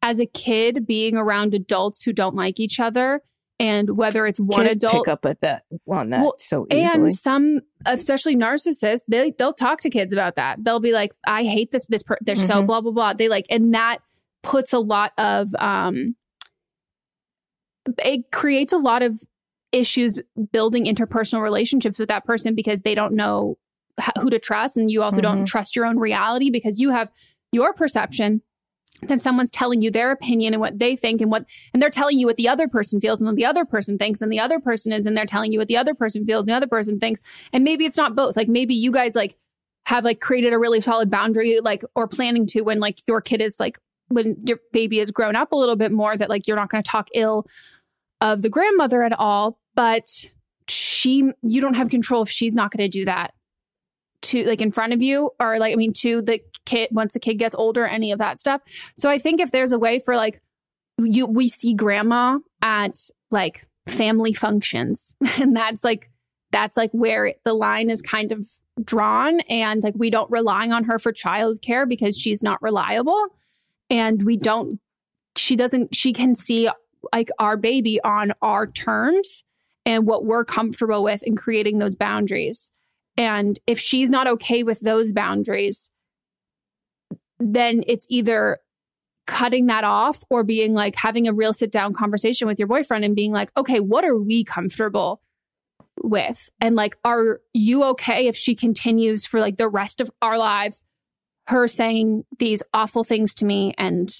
as 0.02 0.18
a 0.20 0.26
kid 0.26 0.86
being 0.86 1.16
around 1.16 1.54
adults 1.54 2.02
who 2.02 2.12
don't 2.12 2.34
like 2.36 2.60
each 2.60 2.78
other 2.80 3.20
and 3.58 3.90
whether 3.96 4.26
it's 4.26 4.38
one 4.38 4.64
Kids 4.66 4.76
adult 4.76 5.04
pick 5.06 5.08
up 5.12 5.24
at 5.24 5.40
that 5.40 5.64
on 5.88 6.10
that 6.10 6.20
Well, 6.20 6.34
so 6.38 6.66
easily. 6.70 7.04
and 7.04 7.14
some, 7.14 7.60
especially 7.86 8.36
narcissists, 8.36 9.00
they 9.08 9.32
they'll 9.38 9.54
talk 9.54 9.80
to 9.80 9.90
kids 9.90 10.12
about 10.12 10.36
that. 10.36 10.62
They'll 10.62 10.78
be 10.80 10.92
like, 10.92 11.12
"I 11.26 11.44
hate 11.44 11.70
this. 11.70 11.86
This 11.86 12.02
per- 12.02 12.18
they're 12.20 12.36
so 12.36 12.62
Mhm. 12.62 12.66
blah 12.66 12.80
blah 12.82 12.92
blah." 12.92 13.12
They 13.14 13.28
like, 13.30 13.46
and 13.48 13.72
that 13.74 13.98
puts 14.46 14.72
a 14.72 14.78
lot 14.78 15.12
of 15.18 15.54
um, 15.58 16.14
it 17.98 18.30
creates 18.32 18.72
a 18.72 18.78
lot 18.78 19.02
of 19.02 19.20
issues 19.72 20.18
building 20.52 20.84
interpersonal 20.86 21.42
relationships 21.42 21.98
with 21.98 22.08
that 22.08 22.24
person 22.24 22.54
because 22.54 22.82
they 22.82 22.94
don't 22.94 23.12
know 23.12 23.58
who 24.20 24.30
to 24.30 24.38
trust, 24.38 24.76
and 24.76 24.90
you 24.90 25.02
also 25.02 25.20
don't 25.20 25.42
Mhm. 25.42 25.46
trust 25.46 25.74
your 25.74 25.86
own 25.86 25.98
reality 25.98 26.50
because 26.50 26.78
you 26.78 26.90
have 26.90 27.10
your 27.52 27.72
perception. 27.72 28.42
Then 29.02 29.18
someone's 29.18 29.50
telling 29.50 29.82
you 29.82 29.90
their 29.90 30.10
opinion 30.10 30.54
and 30.54 30.60
what 30.60 30.78
they 30.78 30.96
think 30.96 31.20
and 31.20 31.30
what 31.30 31.46
and 31.74 31.82
they're 31.82 31.90
telling 31.90 32.18
you 32.18 32.26
what 32.26 32.36
the 32.36 32.48
other 32.48 32.66
person 32.68 32.98
feels 33.00 33.20
and 33.20 33.26
what 33.28 33.36
the 33.36 33.44
other 33.44 33.64
person 33.66 33.98
thinks 33.98 34.22
and 34.22 34.32
the 34.32 34.40
other 34.40 34.58
person 34.58 34.90
is 34.92 35.04
and 35.04 35.16
they're 35.16 35.26
telling 35.26 35.52
you 35.52 35.58
what 35.58 35.68
the 35.68 35.76
other 35.76 35.94
person 35.94 36.24
feels 36.24 36.42
and 36.42 36.48
the 36.48 36.54
other 36.54 36.66
person 36.66 36.98
thinks 36.98 37.20
and 37.52 37.62
maybe 37.62 37.84
it's 37.84 37.98
not 37.98 38.16
both 38.16 38.36
like 38.36 38.48
maybe 38.48 38.74
you 38.74 38.90
guys 38.90 39.14
like 39.14 39.36
have 39.84 40.02
like 40.02 40.18
created 40.20 40.54
a 40.54 40.58
really 40.58 40.80
solid 40.80 41.10
boundary 41.10 41.60
like 41.60 41.84
or 41.94 42.08
planning 42.08 42.46
to 42.46 42.62
when 42.62 42.80
like 42.80 42.98
your 43.06 43.20
kid 43.20 43.42
is 43.42 43.60
like 43.60 43.78
when 44.08 44.36
your 44.42 44.58
baby 44.72 44.98
has 44.98 45.10
grown 45.10 45.36
up 45.36 45.52
a 45.52 45.56
little 45.56 45.76
bit 45.76 45.92
more 45.92 46.16
that 46.16 46.30
like 46.30 46.46
you're 46.46 46.56
not 46.56 46.70
going 46.70 46.82
to 46.82 46.88
talk 46.88 47.08
ill 47.14 47.46
of 48.20 48.42
the 48.42 48.48
grandmother 48.48 49.02
at 49.02 49.12
all 49.18 49.58
but 49.74 50.26
she 50.68 51.30
you 51.42 51.60
don't 51.60 51.74
have 51.74 51.88
control 51.88 52.22
if 52.22 52.28
she's 52.28 52.54
not 52.54 52.70
going 52.70 52.90
to 52.90 52.98
do 52.98 53.04
that 53.04 53.34
to 54.22 54.44
like 54.44 54.60
in 54.60 54.70
front 54.70 54.92
of 54.92 55.02
you 55.02 55.30
or 55.38 55.58
like 55.58 55.72
i 55.72 55.76
mean 55.76 55.92
to 55.92 56.22
the 56.22 56.40
kid 56.66 56.88
once 56.92 57.14
the 57.14 57.20
kid 57.20 57.34
gets 57.34 57.54
older 57.54 57.86
any 57.86 58.12
of 58.12 58.18
that 58.18 58.38
stuff. 58.38 58.60
So 58.96 59.08
i 59.08 59.18
think 59.18 59.40
if 59.40 59.50
there's 59.52 59.72
a 59.72 59.78
way 59.78 60.00
for 60.00 60.16
like 60.16 60.42
you 60.98 61.26
we 61.26 61.48
see 61.48 61.72
grandma 61.72 62.38
at 62.60 62.96
like 63.30 63.66
family 63.86 64.34
functions 64.34 65.14
and 65.38 65.56
that's 65.56 65.82
like 65.82 66.10
that's 66.52 66.76
like 66.76 66.90
where 66.92 67.34
the 67.44 67.54
line 67.54 67.88
is 67.88 68.02
kind 68.02 68.32
of 68.32 68.46
drawn 68.84 69.40
and 69.40 69.82
like 69.82 69.94
we 69.96 70.10
don't 70.10 70.30
rely 70.30 70.68
on 70.68 70.84
her 70.84 70.98
for 70.98 71.12
childcare 71.12 71.88
because 71.88 72.18
she's 72.18 72.42
not 72.42 72.60
reliable 72.60 73.26
and 73.90 74.22
we 74.22 74.36
don't 74.36 74.80
she 75.36 75.56
doesn't 75.56 75.94
she 75.94 76.12
can 76.12 76.34
see 76.34 76.68
like 77.12 77.28
our 77.38 77.56
baby 77.56 78.00
on 78.02 78.32
our 78.42 78.66
terms 78.66 79.44
and 79.84 80.06
what 80.06 80.24
we're 80.24 80.44
comfortable 80.44 81.02
with 81.02 81.22
in 81.22 81.36
creating 81.36 81.78
those 81.78 81.94
boundaries 81.96 82.70
and 83.16 83.58
if 83.66 83.78
she's 83.78 84.10
not 84.10 84.26
okay 84.26 84.62
with 84.62 84.80
those 84.80 85.12
boundaries 85.12 85.90
then 87.38 87.84
it's 87.86 88.06
either 88.08 88.58
cutting 89.26 89.66
that 89.66 89.84
off 89.84 90.22
or 90.30 90.44
being 90.44 90.72
like 90.72 90.94
having 90.96 91.28
a 91.28 91.32
real 91.32 91.52
sit 91.52 91.70
down 91.72 91.92
conversation 91.92 92.46
with 92.46 92.58
your 92.58 92.68
boyfriend 92.68 93.04
and 93.04 93.16
being 93.16 93.32
like, 93.32 93.50
okay, 93.56 93.80
what 93.80 94.04
are 94.04 94.16
we 94.16 94.44
comfortable 94.44 95.20
with? 96.02 96.48
And 96.60 96.76
like, 96.76 96.96
are 97.04 97.40
you 97.52 97.84
okay 97.84 98.28
if 98.28 98.36
she 98.36 98.54
continues 98.54 99.26
for 99.26 99.40
like 99.40 99.56
the 99.56 99.68
rest 99.68 100.00
of 100.00 100.10
our 100.22 100.38
lives, 100.38 100.82
her 101.48 101.68
saying 101.68 102.24
these 102.38 102.62
awful 102.74 103.04
things 103.04 103.34
to 103.36 103.44
me 103.44 103.74
and 103.78 104.10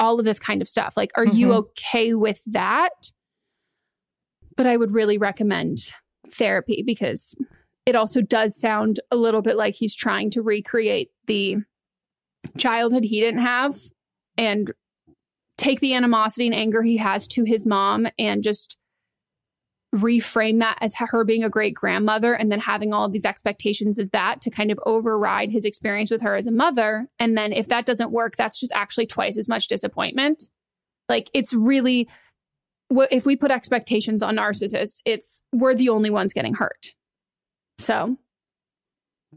all 0.00 0.18
of 0.18 0.24
this 0.24 0.38
kind 0.38 0.60
of 0.62 0.68
stuff? 0.68 0.94
Like, 0.96 1.12
are 1.16 1.24
you 1.26 1.48
Mhm. 1.48 1.56
okay 1.56 2.14
with 2.14 2.42
that? 2.46 3.12
But 4.56 4.66
I 4.66 4.76
would 4.76 4.92
really 4.92 5.18
recommend 5.18 5.78
therapy 6.30 6.82
because 6.86 7.34
it 7.86 7.96
also 7.96 8.20
does 8.22 8.58
sound 8.58 9.00
a 9.10 9.16
little 9.16 9.42
bit 9.42 9.56
like 9.56 9.74
he's 9.74 9.94
trying 9.94 10.30
to 10.30 10.42
recreate 10.42 11.10
the 11.26 11.56
childhood 12.56 13.04
he 13.04 13.20
didn't 13.20 13.40
have 13.40 13.74
and 14.36 14.70
take 15.56 15.80
the 15.80 15.94
animosity 15.94 16.46
and 16.46 16.54
anger 16.54 16.82
he 16.82 16.96
has 16.96 17.26
to 17.28 17.44
his 17.44 17.66
mom 17.66 18.06
and 18.18 18.42
just 18.42 18.76
reframe 19.94 20.58
that 20.58 20.76
as 20.80 20.94
her 20.96 21.24
being 21.24 21.44
a 21.44 21.48
great 21.48 21.74
grandmother 21.74 22.34
and 22.34 22.50
then 22.50 22.58
having 22.58 22.92
all 22.92 23.08
these 23.08 23.24
expectations 23.24 23.98
of 23.98 24.10
that 24.10 24.40
to 24.40 24.50
kind 24.50 24.72
of 24.72 24.78
override 24.84 25.50
his 25.50 25.64
experience 25.64 26.10
with 26.10 26.20
her 26.20 26.34
as 26.34 26.46
a 26.48 26.50
mother 26.50 27.06
and 27.20 27.38
then 27.38 27.52
if 27.52 27.68
that 27.68 27.86
doesn't 27.86 28.10
work 28.10 28.34
that's 28.36 28.58
just 28.58 28.72
actually 28.74 29.06
twice 29.06 29.38
as 29.38 29.48
much 29.48 29.68
disappointment 29.68 30.50
like 31.08 31.30
it's 31.32 31.52
really 31.52 32.08
if 32.90 33.24
we 33.24 33.36
put 33.36 33.52
expectations 33.52 34.20
on 34.22 34.36
narcissists 34.36 35.00
it's 35.04 35.42
we're 35.52 35.74
the 35.74 35.88
only 35.88 36.10
ones 36.10 36.32
getting 36.32 36.54
hurt 36.54 36.94
so 37.78 38.16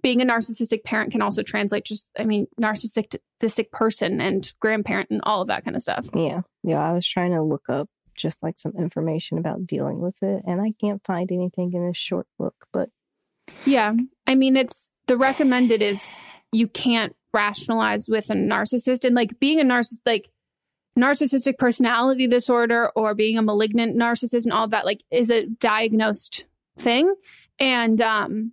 being 0.02 0.22
a 0.22 0.26
narcissistic 0.26 0.84
parent 0.84 1.12
can 1.12 1.22
also 1.22 1.44
translate 1.44 1.86
just 1.86 2.10
i 2.18 2.24
mean 2.24 2.48
narcissistic 2.60 3.72
person 3.72 4.20
and 4.20 4.54
grandparent 4.60 5.10
and 5.12 5.22
all 5.24 5.42
of 5.42 5.48
that 5.50 5.64
kind 5.64 5.76
of 5.76 5.84
stuff 5.84 6.08
Yeah. 6.16 6.42
Yeah. 6.64 6.80
I 6.80 6.94
was 6.94 7.08
trying 7.08 7.34
to 7.34 7.44
look 7.44 7.70
up 7.70 7.88
just 8.18 8.44
like 8.44 8.60
some 8.60 8.74
information 8.78 9.38
about 9.38 9.66
dealing 9.66 10.00
with 10.00 10.16
it, 10.22 10.44
and 10.46 10.62
I 10.62 10.74
can't 10.82 11.02
find 11.06 11.32
anything 11.32 11.72
in 11.74 11.88
this 11.88 11.98
short 11.98 12.28
book, 12.38 12.56
but 12.74 12.90
yeah 13.66 13.94
i 14.26 14.36
mean 14.36 14.56
it's 14.56 14.90
the 15.08 15.18
recommended 15.18 15.82
is 15.82 16.20
you 16.52 16.68
can't 16.68 17.16
rationalize 17.34 18.08
with 18.08 18.30
a 18.30 18.34
narcissist 18.34 19.06
and 19.06 19.16
like 19.16 19.40
being 19.40 19.60
a 19.60 19.64
narcissist 19.64 20.02
like 20.06 20.30
narcissistic 20.98 21.58
personality 21.58 22.28
disorder 22.28 22.92
or 22.96 23.14
being 23.14 23.38
a 23.38 23.42
malignant 23.42 23.96
narcissist 23.96 24.46
and 24.46 24.54
all 24.54 24.68
that 24.68 24.86
like 24.86 25.02
is 25.12 25.30
a 25.30 25.46
diagnosed 25.46 26.46
thing 26.80 27.14
and 27.60 28.02
um 28.02 28.52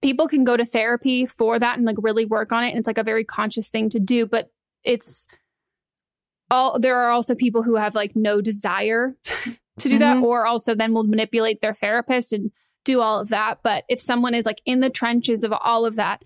people 0.00 0.26
can 0.26 0.44
go 0.44 0.56
to 0.56 0.64
therapy 0.64 1.26
for 1.26 1.58
that 1.58 1.76
and 1.76 1.86
like 1.86 1.96
really 2.00 2.24
work 2.24 2.50
on 2.52 2.64
it 2.64 2.70
and 2.70 2.78
it's 2.78 2.86
like 2.86 2.98
a 2.98 3.04
very 3.04 3.24
conscious 3.24 3.68
thing 3.68 3.90
to 3.90 4.00
do 4.00 4.26
but 4.26 4.50
it's 4.84 5.26
all 6.52 6.78
there 6.78 7.00
are 7.00 7.10
also 7.10 7.34
people 7.34 7.62
who 7.64 7.74
have 7.76 7.94
like 7.96 8.14
no 8.14 8.40
desire 8.40 9.16
to 9.78 9.88
do 9.88 9.98
that 9.98 10.18
Mhm. 10.18 10.22
or 10.22 10.46
also 10.46 10.74
then 10.74 10.92
will 10.92 11.04
manipulate 11.04 11.60
their 11.62 11.72
therapist 11.74 12.32
and 12.32 12.52
do 12.84 13.00
all 13.00 13.18
of 13.18 13.30
that 13.30 13.58
but 13.64 13.84
if 13.88 14.00
someone 14.00 14.34
is 14.34 14.44
like 14.46 14.60
in 14.66 14.80
the 14.80 14.90
trenches 14.90 15.42
of 15.44 15.52
all 15.52 15.86
of 15.86 15.96
that 15.96 16.22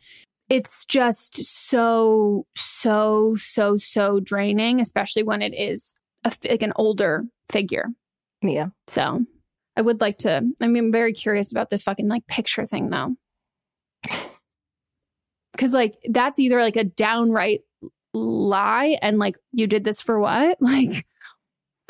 it's 0.49 0.85
just 0.85 1.43
so 1.45 2.45
so 2.57 3.35
so 3.39 3.77
so 3.79 4.21
draining 4.21 4.81
especially 4.81 5.23
when 5.23 5.43
it 5.43 5.55
is 5.55 5.95
a, 6.25 6.33
like 6.49 6.63
an 6.63 6.73
older 6.77 7.25
figure 7.51 7.87
yeah. 8.43 8.67
so 8.89 9.25
i 9.77 9.83
would 9.83 10.01
like 10.01 10.19
to 10.19 10.43
i 10.61 10.67
mean 10.67 10.87
i'm 10.87 10.93
very 10.93 11.13
curious 11.13 11.53
about 11.53 11.71
this 11.71 11.83
fucking 11.83 12.09
like 12.09 12.27
picture 12.27 12.67
thing 12.67 12.91
though 12.91 13.15
because 15.53 15.73
like 15.73 15.95
that's 16.11 16.39
either 16.39 16.61
like 16.61 16.77
a 16.77 16.85
downright 16.85 17.61
lie 18.17 18.99
and 19.03 19.19
like 19.19 19.37
you 19.53 19.67
did 19.67 19.85
this 19.85 20.01
for 20.03 20.19
what 20.19 20.57
like 20.61 21.07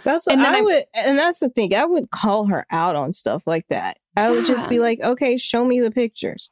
That's 0.05 0.27
what 0.27 0.35
And 0.37 0.47
I 0.47 0.59
I- 0.59 0.61
would, 0.63 0.85
and 0.95 1.19
that's 1.19 1.41
the 1.41 1.49
thing. 1.49 1.75
I 1.75 1.85
would 1.85 2.11
call 2.11 2.47
her 2.47 2.67
out 2.71 2.97
on 2.97 3.13
stuff 3.13 3.43
like 3.47 3.67
that. 3.69 3.99
I 4.17 4.31
would 4.31 4.45
just 4.45 4.69
be 4.69 4.79
like, 4.79 5.01
okay, 5.01 5.37
show 5.37 5.65
me 5.65 5.81
the 5.81 5.91
pictures. 5.91 6.51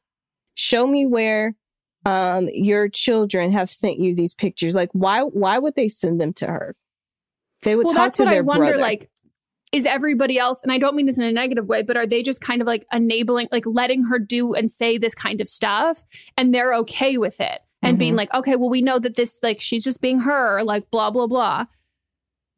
Show 0.55 0.87
me 0.87 1.07
where 1.07 1.55
um 2.07 2.49
your 2.53 2.89
children 2.89 3.51
have 3.53 3.71
sent 3.71 3.99
you 3.99 4.15
these 4.15 4.35
pictures. 4.35 4.75
Like, 4.75 4.91
why 4.93 5.23
why 5.23 5.59
would 5.59 5.75
they 5.75 5.88
send 5.88 6.21
them 6.21 6.33
to 6.35 6.46
her? 6.46 6.77
They 7.63 7.77
would 7.77 7.87
well 7.87 7.94
talk 7.94 8.05
that's 8.07 8.17
to 8.19 8.25
what 8.25 8.31
their 8.31 8.38
i 8.40 8.42
wonder 8.42 8.65
brother. 8.67 8.79
like 8.79 9.11
is 9.73 9.87
everybody 9.87 10.38
else 10.38 10.61
and 10.63 10.71
i 10.71 10.77
don't 10.79 10.94
mean 10.94 11.07
this 11.07 11.17
in 11.19 11.25
a 11.25 11.33
negative 11.33 11.67
way 11.67 11.83
but 11.83 11.96
are 11.96 12.07
they 12.07 12.23
just 12.23 12.40
kind 12.42 12.61
of 12.61 12.67
like 12.67 12.85
enabling 12.92 13.48
like 13.51 13.65
letting 13.67 14.05
her 14.05 14.19
do 14.19 14.53
and 14.55 14.71
say 14.71 14.98
this 14.98 15.15
kind 15.15 15.40
of 15.40 15.48
stuff 15.48 16.03
and 16.37 16.55
they're 16.55 16.75
okay 16.75 17.17
with 17.17 17.40
it 17.40 17.61
and 17.85 17.99
being 17.99 18.15
Mhm. 18.15 18.19
like 18.19 18.35
okay 18.35 18.57
well 18.57 18.71
we 18.71 18.83
know 18.83 18.99
that 18.99 19.17
this 19.17 19.39
like 19.43 19.61
she's 19.61 19.85
just 19.85 20.01
being 20.01 20.21
her 20.21 20.63
like 20.63 20.91
blah 20.91 21.11
blah 21.11 21.27
blah 21.27 21.65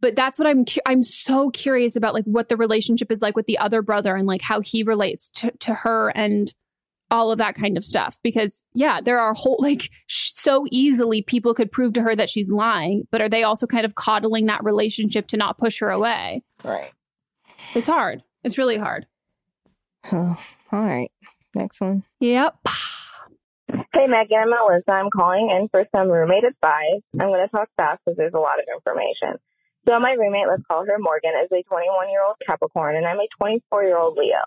but 0.01 0.15
that's 0.17 0.39
what 0.39 0.47
i'm 0.49 0.65
cu- 0.65 0.81
i'm 0.87 1.03
so 1.03 1.51
curious 1.51 1.97
about 1.97 2.15
like 2.15 2.25
what 2.25 2.49
the 2.49 2.57
relationship 2.57 3.11
is 3.11 3.23
like 3.23 3.37
with 3.37 3.47
the 3.47 3.59
other 3.59 3.83
brother 3.83 4.15
and 4.17 4.27
like 4.27 4.43
how 4.43 4.61
he 4.61 4.83
relates 4.83 5.31
to, 5.31 5.51
to 5.59 5.75
her 5.75 6.11
and 6.15 6.55
all 7.11 7.31
of 7.31 7.39
that 7.39 7.55
kind 7.55 7.77
of 7.77 7.85
stuff 7.85 8.17
because 8.23 8.63
yeah 8.75 9.01
there 9.01 9.19
are 9.21 9.33
whole 9.33 9.57
like 9.61 9.91
sh- 10.07 10.33
so 10.35 10.65
easily 10.71 11.23
people 11.23 11.55
could 11.55 11.71
prove 11.71 11.93
to 11.93 12.03
her 12.03 12.15
that 12.17 12.29
she's 12.29 12.51
lying 12.51 13.05
but 13.13 13.21
are 13.21 13.29
they 13.29 13.43
also 13.45 13.67
kind 13.67 13.85
of 13.85 13.95
coddling 13.95 14.47
that 14.47 14.63
relationship 14.65 15.27
to 15.29 15.37
not 15.37 15.57
push 15.57 15.79
her 15.81 15.89
away 15.91 16.43
right. 16.65 16.91
it's 17.75 17.87
hard 17.89 18.23
it's 18.45 18.59
really 18.59 18.77
hard 18.77 19.07
Oh, 20.13 20.37
all 20.71 20.85
right. 20.85 21.11
Next 21.55 21.81
one. 21.81 22.05
yep 22.21 22.57
Hey, 23.69 24.07
Megan, 24.07 24.47
I'm 24.47 24.51
Melissa. 24.51 24.93
I'm 24.93 25.11
calling 25.11 25.51
in 25.51 25.69
for 25.69 25.85
some 25.91 26.09
roommate 26.09 26.45
advice. 26.45 27.03
I'm 27.19 27.33
going 27.35 27.43
to 27.43 27.51
talk 27.51 27.69
fast 27.77 28.01
because 28.05 28.17
there's 28.17 28.35
a 28.35 28.39
lot 28.39 28.61
of 28.61 28.67
information. 28.71 29.41
So, 29.89 29.99
my 29.99 30.13
roommate, 30.13 30.47
let's 30.49 30.63
call 30.69 30.85
her 30.87 30.99
Morgan, 30.99 31.33
is 31.43 31.51
a 31.51 31.63
21 31.63 32.11
year 32.11 32.23
old 32.23 32.37
Capricorn, 32.47 32.97
and 32.97 33.07
I'm 33.07 33.19
a 33.19 33.27
24 33.39 33.85
year 33.85 33.99
old 33.99 34.17
Leo. 34.17 34.45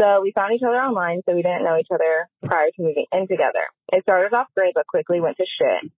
So, 0.00 0.20
we 0.22 0.32
found 0.32 0.54
each 0.54 0.66
other 0.66 0.78
online, 0.78 1.22
so 1.28 1.34
we 1.34 1.42
didn't 1.42 1.64
know 1.64 1.78
each 1.78 1.92
other 1.92 2.28
prior 2.44 2.70
to 2.74 2.82
moving 2.82 3.06
in 3.12 3.28
together. 3.28 3.70
It 3.92 4.02
started 4.02 4.34
off 4.34 4.48
great, 4.56 4.74
but 4.74 4.86
quickly 4.86 5.20
went 5.20 5.36
to 5.36 5.46
shit. 5.46 5.90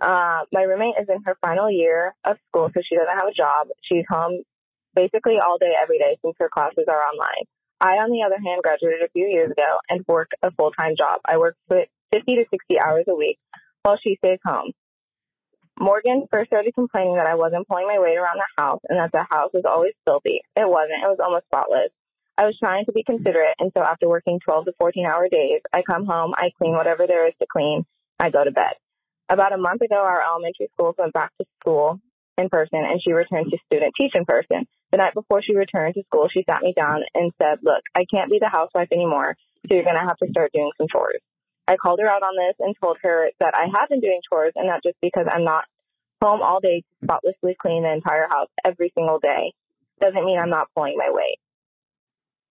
Uh, 0.00 0.46
my 0.52 0.62
roommate 0.62 1.00
is 1.00 1.08
in 1.08 1.22
her 1.24 1.36
final 1.40 1.70
year 1.70 2.14
of 2.24 2.36
school, 2.48 2.70
so 2.74 2.80
she 2.86 2.94
doesn't 2.96 3.18
have 3.18 3.28
a 3.28 3.34
job. 3.34 3.68
She's 3.82 4.04
home 4.08 4.42
basically 4.94 5.38
all 5.42 5.58
day, 5.58 5.72
every 5.80 5.98
day, 5.98 6.18
since 6.22 6.34
her 6.38 6.48
classes 6.48 6.86
are 6.88 7.02
online. 7.02 7.46
I, 7.80 7.98
on 7.98 8.10
the 8.10 8.22
other 8.22 8.38
hand, 8.38 8.62
graduated 8.62 9.02
a 9.02 9.10
few 9.10 9.26
years 9.26 9.50
ago 9.50 9.78
and 9.88 10.04
work 10.06 10.30
a 10.42 10.50
full 10.52 10.70
time 10.70 10.94
job. 10.96 11.20
I 11.24 11.38
work 11.38 11.56
50 12.14 12.36
to 12.36 12.44
60 12.48 12.78
hours 12.78 13.04
a 13.08 13.14
week 13.14 13.38
while 13.82 13.98
she 14.00 14.16
stays 14.22 14.38
home. 14.44 14.70
Morgan 15.78 16.26
first 16.30 16.48
started 16.48 16.72
complaining 16.74 17.16
that 17.16 17.26
I 17.26 17.34
wasn't 17.34 17.66
pulling 17.66 17.88
my 17.88 17.98
weight 17.98 18.16
around 18.16 18.38
the 18.38 18.62
house 18.62 18.80
and 18.88 18.98
that 18.98 19.10
the 19.10 19.26
house 19.28 19.50
was 19.52 19.64
always 19.66 19.94
filthy. 20.04 20.40
It 20.54 20.68
wasn't, 20.68 21.02
it 21.02 21.10
was 21.10 21.18
almost 21.18 21.46
spotless. 21.46 21.90
I 22.38 22.46
was 22.46 22.56
trying 22.58 22.84
to 22.86 22.92
be 22.92 23.02
considerate, 23.02 23.54
and 23.58 23.70
so 23.74 23.82
after 23.82 24.08
working 24.08 24.38
12 24.44 24.66
to 24.66 24.72
14 24.78 25.06
hour 25.06 25.28
days, 25.28 25.62
I 25.72 25.82
come 25.82 26.06
home, 26.06 26.34
I 26.36 26.50
clean 26.58 26.74
whatever 26.74 27.06
there 27.06 27.26
is 27.26 27.34
to 27.40 27.46
clean, 27.50 27.84
I 28.18 28.30
go 28.30 28.42
to 28.42 28.50
bed. 28.50 28.74
About 29.28 29.52
a 29.52 29.58
month 29.58 29.82
ago, 29.82 29.96
our 29.96 30.22
elementary 30.22 30.68
schools 30.72 30.96
went 30.98 31.12
back 31.12 31.30
to 31.38 31.46
school 31.60 32.00
in 32.38 32.48
person, 32.48 32.82
and 32.82 33.00
she 33.02 33.12
returned 33.12 33.50
to 33.50 33.58
student 33.66 33.94
teach 33.96 34.14
in 34.14 34.24
person. 34.24 34.66
The 34.90 34.98
night 34.98 35.14
before 35.14 35.42
she 35.42 35.54
returned 35.54 35.94
to 35.94 36.02
school, 36.04 36.28
she 36.28 36.44
sat 36.48 36.62
me 36.62 36.74
down 36.76 37.02
and 37.14 37.32
said, 37.40 37.58
Look, 37.62 37.82
I 37.94 38.04
can't 38.10 38.30
be 38.30 38.38
the 38.40 38.48
housewife 38.48 38.88
anymore, 38.92 39.36
so 39.66 39.74
you're 39.74 39.84
going 39.84 39.98
to 39.98 40.06
have 40.06 40.18
to 40.18 40.28
start 40.30 40.52
doing 40.52 40.70
some 40.76 40.88
chores. 40.90 41.22
I 41.66 41.76
called 41.76 42.00
her 42.00 42.08
out 42.08 42.22
on 42.22 42.36
this 42.36 42.56
and 42.60 42.74
told 42.80 42.98
her 43.02 43.30
that 43.40 43.54
I 43.54 43.66
have 43.78 43.88
been 43.88 44.00
doing 44.00 44.20
chores 44.28 44.52
and 44.56 44.68
that 44.68 44.82
just 44.82 44.96
because 45.00 45.26
I'm 45.30 45.44
not 45.44 45.64
home 46.22 46.42
all 46.42 46.60
day 46.60 46.80
to 46.80 46.86
spotlessly 47.04 47.56
clean 47.60 47.82
the 47.82 47.92
entire 47.92 48.28
house 48.28 48.48
every 48.64 48.92
single 48.94 49.18
day 49.18 49.52
doesn't 50.00 50.24
mean 50.24 50.38
I'm 50.38 50.50
not 50.50 50.68
pulling 50.74 50.96
my 50.96 51.10
weight. 51.10 51.38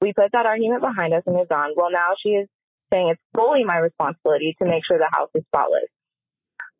We 0.01 0.13
put 0.13 0.31
that 0.33 0.45
argument 0.45 0.81
behind 0.81 1.13
us 1.13 1.23
and 1.25 1.35
moved 1.35 1.51
on. 1.51 1.73
Well, 1.75 1.91
now 1.91 2.13
she 2.21 2.29
is 2.29 2.47
saying 2.91 3.09
it's 3.09 3.21
fully 3.35 3.63
my 3.63 3.77
responsibility 3.77 4.55
to 4.59 4.65
make 4.67 4.85
sure 4.85 4.97
the 4.97 5.09
house 5.11 5.29
is 5.33 5.43
spotless. 5.47 5.89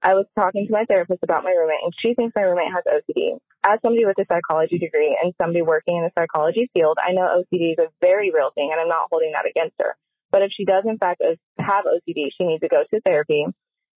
I 0.04 0.16
was 0.16 0.28
talking 0.36 0.68
to 0.68 0.74
my 0.74 0.84
therapist 0.84 1.24
about 1.24 1.46
my 1.46 1.52
roommate, 1.52 1.80
and 1.82 1.94
she 1.98 2.14
thinks 2.14 2.36
my 2.36 2.44
roommate 2.44 2.74
has 2.76 2.84
OCD. 2.84 3.40
As 3.64 3.80
somebody 3.82 4.04
with 4.04 4.20
a 4.20 4.26
psychology 4.28 4.78
degree 4.78 5.18
and 5.22 5.34
somebody 5.40 5.62
working 5.62 5.96
in 5.96 6.04
the 6.04 6.12
psychology 6.12 6.70
field, 6.74 6.98
I 7.00 7.14
know 7.14 7.40
OCD 7.40 7.72
is 7.72 7.80
a 7.80 7.88
very 8.02 8.30
real 8.30 8.52
thing, 8.54 8.70
and 8.72 8.82
I'm 8.82 8.90
not 8.90 9.08
holding 9.10 9.32
that 9.32 9.48
against 9.48 9.76
her. 9.80 9.96
But 10.34 10.42
if 10.42 10.52
she 10.52 10.66
does, 10.66 10.84
in 10.86 10.98
fact, 10.98 11.22
have 11.60 11.86
OCD, 11.86 12.34
she 12.36 12.44
needs 12.44 12.62
to 12.62 12.68
go 12.68 12.84
to 12.84 13.02
therapy 13.02 13.46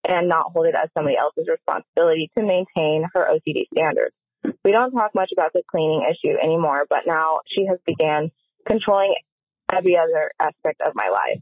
and 0.07 0.29
not 0.29 0.53
hold 0.53 0.67
it 0.67 0.75
as 0.77 0.91
somebody 0.93 1.17
else's 1.17 1.49
responsibility 1.49 2.31
to 2.37 2.45
maintain 2.45 3.09
her 3.15 3.27
OCD 3.27 3.65
standards. 3.73 4.15
We 4.63 4.71
don't 4.71 4.93
talk 4.93 5.15
much 5.15 5.31
about 5.33 5.55
the 5.55 5.63
cleaning 5.69 6.07
issue 6.07 6.37
anymore, 6.37 6.85
but 6.89 7.09
now 7.09 7.41
she 7.49 7.65
has 7.67 7.79
began 7.87 8.31
controlling 8.69 9.15
every 9.73 9.97
other 9.97 10.31
aspect 10.39 10.83
of 10.87 10.95
my 10.95 11.09
life. 11.09 11.41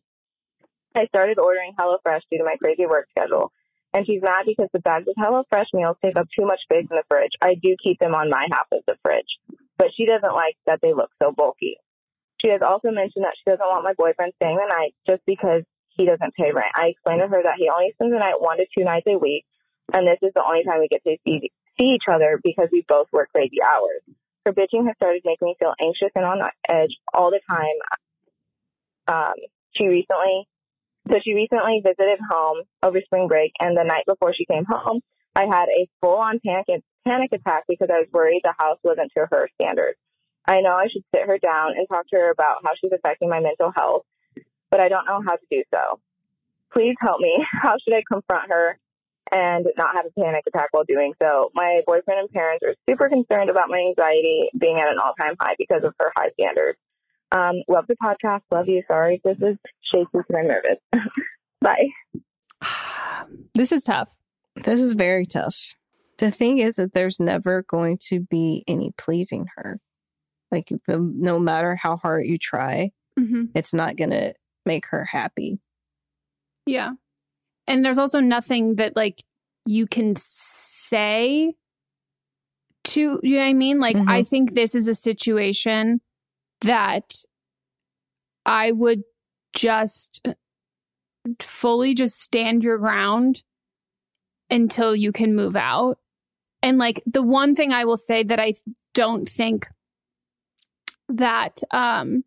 I 0.94 1.06
started 1.08 1.40
ordering 1.40 1.74
HelloFresh 1.76 2.22
due 2.30 2.38
to 2.38 2.44
my 2.44 2.56
crazy 2.56 2.86
work 2.86 3.08
schedule 3.10 3.52
and 3.94 4.04
she's 4.04 4.20
mad 4.20 4.44
because 4.44 4.68
the 4.72 4.80
bags 4.80 5.06
of 5.08 5.14
HelloFresh 5.14 5.72
meals 5.72 5.96
take 6.04 6.16
up 6.16 6.26
too 6.36 6.44
much 6.44 6.60
space 6.62 6.86
in 6.90 6.96
the 6.96 7.04
fridge. 7.08 7.30
I 7.40 7.54
do 7.54 7.76
keep 7.82 8.00
them 8.00 8.14
on 8.14 8.28
my 8.28 8.46
half 8.50 8.66
of 8.72 8.82
the 8.86 8.96
fridge, 9.02 9.38
but 9.78 9.88
she 9.96 10.04
doesn't 10.04 10.34
like 10.34 10.56
that 10.66 10.80
they 10.82 10.92
look 10.92 11.10
so 11.22 11.30
bulky. 11.30 11.76
She 12.44 12.52
has 12.52 12.60
also 12.60 12.92
mentioned 12.92 13.24
that 13.24 13.32
she 13.40 13.48
doesn't 13.48 13.64
want 13.64 13.88
my 13.88 13.96
boyfriend 13.96 14.36
staying 14.36 14.60
the 14.60 14.68
night 14.68 14.92
just 15.08 15.24
because 15.24 15.64
he 15.96 16.04
doesn't 16.04 16.36
pay 16.36 16.52
rent. 16.52 16.76
I 16.76 16.92
explained 16.92 17.24
to 17.24 17.28
her 17.28 17.40
that 17.40 17.56
he 17.56 17.72
only 17.72 17.96
spends 17.96 18.12
the 18.12 18.20
night 18.20 18.36
one 18.36 18.58
to 18.58 18.66
two 18.68 18.84
nights 18.84 19.08
a 19.08 19.16
week, 19.16 19.48
and 19.96 20.04
this 20.06 20.20
is 20.20 20.36
the 20.36 20.44
only 20.44 20.60
time 20.62 20.80
we 20.80 20.92
get 20.92 21.00
to 21.08 21.16
see, 21.24 21.48
see 21.80 21.96
each 21.96 22.04
other 22.04 22.38
because 22.44 22.68
we 22.70 22.84
both 22.86 23.08
work 23.16 23.32
crazy 23.32 23.64
hours. 23.64 24.04
Her 24.44 24.52
bitching 24.52 24.84
has 24.84 24.96
started 25.00 25.24
making 25.24 25.48
me 25.48 25.56
feel 25.58 25.72
anxious 25.80 26.12
and 26.14 26.26
on 26.26 26.44
edge 26.68 26.92
all 27.14 27.32
the 27.32 27.40
time. 27.48 27.78
Um, 29.08 29.40
she 29.72 29.86
recently 29.86 30.44
so 31.08 31.16
she 31.24 31.34
recently 31.34 31.80
visited 31.84 32.18
home 32.28 32.62
over 32.82 33.00
spring 33.04 33.28
break, 33.28 33.52
and 33.60 33.76
the 33.76 33.84
night 33.84 34.04
before 34.06 34.32
she 34.34 34.46
came 34.46 34.64
home, 34.64 35.00
I 35.36 35.44
had 35.44 35.68
a 35.68 35.88
full-on 36.00 36.40
panic 36.44 36.82
panic 37.06 37.32
attack 37.32 37.64
because 37.68 37.88
I 37.90 38.00
was 38.00 38.08
worried 38.12 38.40
the 38.42 38.54
house 38.56 38.78
wasn't 38.82 39.12
to 39.16 39.26
her 39.30 39.48
standards. 39.60 39.98
I 40.46 40.60
know 40.60 40.72
I 40.72 40.88
should 40.92 41.04
sit 41.14 41.26
her 41.26 41.38
down 41.38 41.72
and 41.76 41.88
talk 41.88 42.06
to 42.08 42.16
her 42.16 42.30
about 42.30 42.58
how 42.64 42.70
she's 42.80 42.92
affecting 42.92 43.28
my 43.28 43.40
mental 43.40 43.72
health, 43.74 44.02
but 44.70 44.80
I 44.80 44.88
don't 44.88 45.06
know 45.06 45.22
how 45.24 45.36
to 45.36 45.46
do 45.50 45.62
so. 45.72 46.00
Please 46.72 46.96
help 47.00 47.20
me. 47.20 47.32
How 47.62 47.76
should 47.78 47.94
I 47.94 48.02
confront 48.10 48.50
her 48.50 48.76
and 49.30 49.64
not 49.76 49.94
have 49.94 50.06
a 50.06 50.20
panic 50.20 50.42
attack 50.48 50.70
while 50.72 50.82
doing 50.82 51.12
so? 51.22 51.50
My 51.54 51.82
boyfriend 51.86 52.18
and 52.18 52.30
parents 52.30 52.64
are 52.64 52.74
super 52.90 53.08
concerned 53.08 53.48
about 53.48 53.68
my 53.68 53.78
anxiety 53.78 54.50
being 54.58 54.80
at 54.80 54.88
an 54.88 54.98
all-time 54.98 55.36
high 55.40 55.54
because 55.56 55.84
of 55.84 55.94
her 56.00 56.10
high 56.16 56.30
standards. 56.32 56.76
Um, 57.30 57.62
love 57.68 57.86
the 57.86 57.94
podcast. 58.02 58.40
Love 58.50 58.68
you. 58.68 58.82
Sorry, 58.88 59.20
this 59.24 59.36
is 59.36 59.56
shaky 59.92 60.08
because 60.12 60.36
I'm 60.36 60.48
nervous. 60.48 60.78
Bye. 61.60 61.88
This 63.54 63.70
is 63.70 63.84
tough. 63.84 64.08
This 64.64 64.80
is 64.80 64.94
very 64.94 65.24
tough. 65.24 65.76
The 66.18 66.30
thing 66.30 66.58
is 66.58 66.74
that 66.74 66.92
there's 66.92 67.18
never 67.18 67.62
going 67.62 67.98
to 68.08 68.20
be 68.20 68.64
any 68.66 68.92
pleasing 68.98 69.46
her. 69.56 69.80
Like, 70.50 70.72
the, 70.86 70.98
no 70.98 71.38
matter 71.38 71.74
how 71.74 71.96
hard 71.96 72.26
you 72.26 72.38
try, 72.38 72.92
mm-hmm. 73.18 73.44
it's 73.54 73.74
not 73.74 73.96
going 73.96 74.10
to 74.10 74.34
make 74.64 74.86
her 74.86 75.04
happy. 75.04 75.58
Yeah. 76.66 76.92
And 77.66 77.84
there's 77.84 77.98
also 77.98 78.20
nothing 78.20 78.76
that, 78.76 78.96
like, 78.96 79.22
you 79.66 79.86
can 79.86 80.14
say 80.16 81.54
to, 82.84 83.20
you 83.22 83.36
know 83.36 83.42
what 83.42 83.48
I 83.48 83.54
mean? 83.54 83.78
Like, 83.78 83.96
mm-hmm. 83.96 84.08
I 84.08 84.22
think 84.22 84.54
this 84.54 84.74
is 84.74 84.88
a 84.88 84.94
situation 84.94 86.00
that 86.60 87.14
I 88.46 88.72
would 88.72 89.02
just 89.54 90.26
fully 91.40 91.94
just 91.94 92.20
stand 92.20 92.62
your 92.62 92.76
ground 92.76 93.42
until 94.50 94.94
you 94.94 95.12
can 95.12 95.34
move 95.34 95.56
out. 95.56 95.98
And 96.62 96.76
like 96.76 97.02
the 97.06 97.22
one 97.22 97.54
thing 97.54 97.72
I 97.72 97.84
will 97.84 97.96
say 97.96 98.22
that 98.22 98.38
I 98.38 98.54
don't 98.92 99.26
think 99.28 99.66
that 101.08 101.60
um 101.70 102.24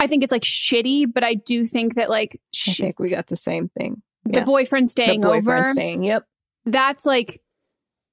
I 0.00 0.06
think 0.06 0.22
it's 0.22 0.32
like 0.32 0.42
shitty, 0.42 1.12
but 1.12 1.24
I 1.24 1.34
do 1.34 1.66
think 1.66 1.96
that 1.96 2.08
like 2.08 2.40
sh- 2.52 2.80
I 2.80 2.84
think 2.84 2.98
we 2.98 3.10
got 3.10 3.26
the 3.26 3.36
same 3.36 3.68
thing. 3.68 4.02
The 4.24 4.42
boyfriend 4.42 4.88
staying 4.88 5.22
the 5.22 5.28
boyfriend 5.28 5.66
over. 5.66 5.72
Staying, 5.72 6.04
yep. 6.04 6.24
That's 6.64 7.06
like 7.06 7.40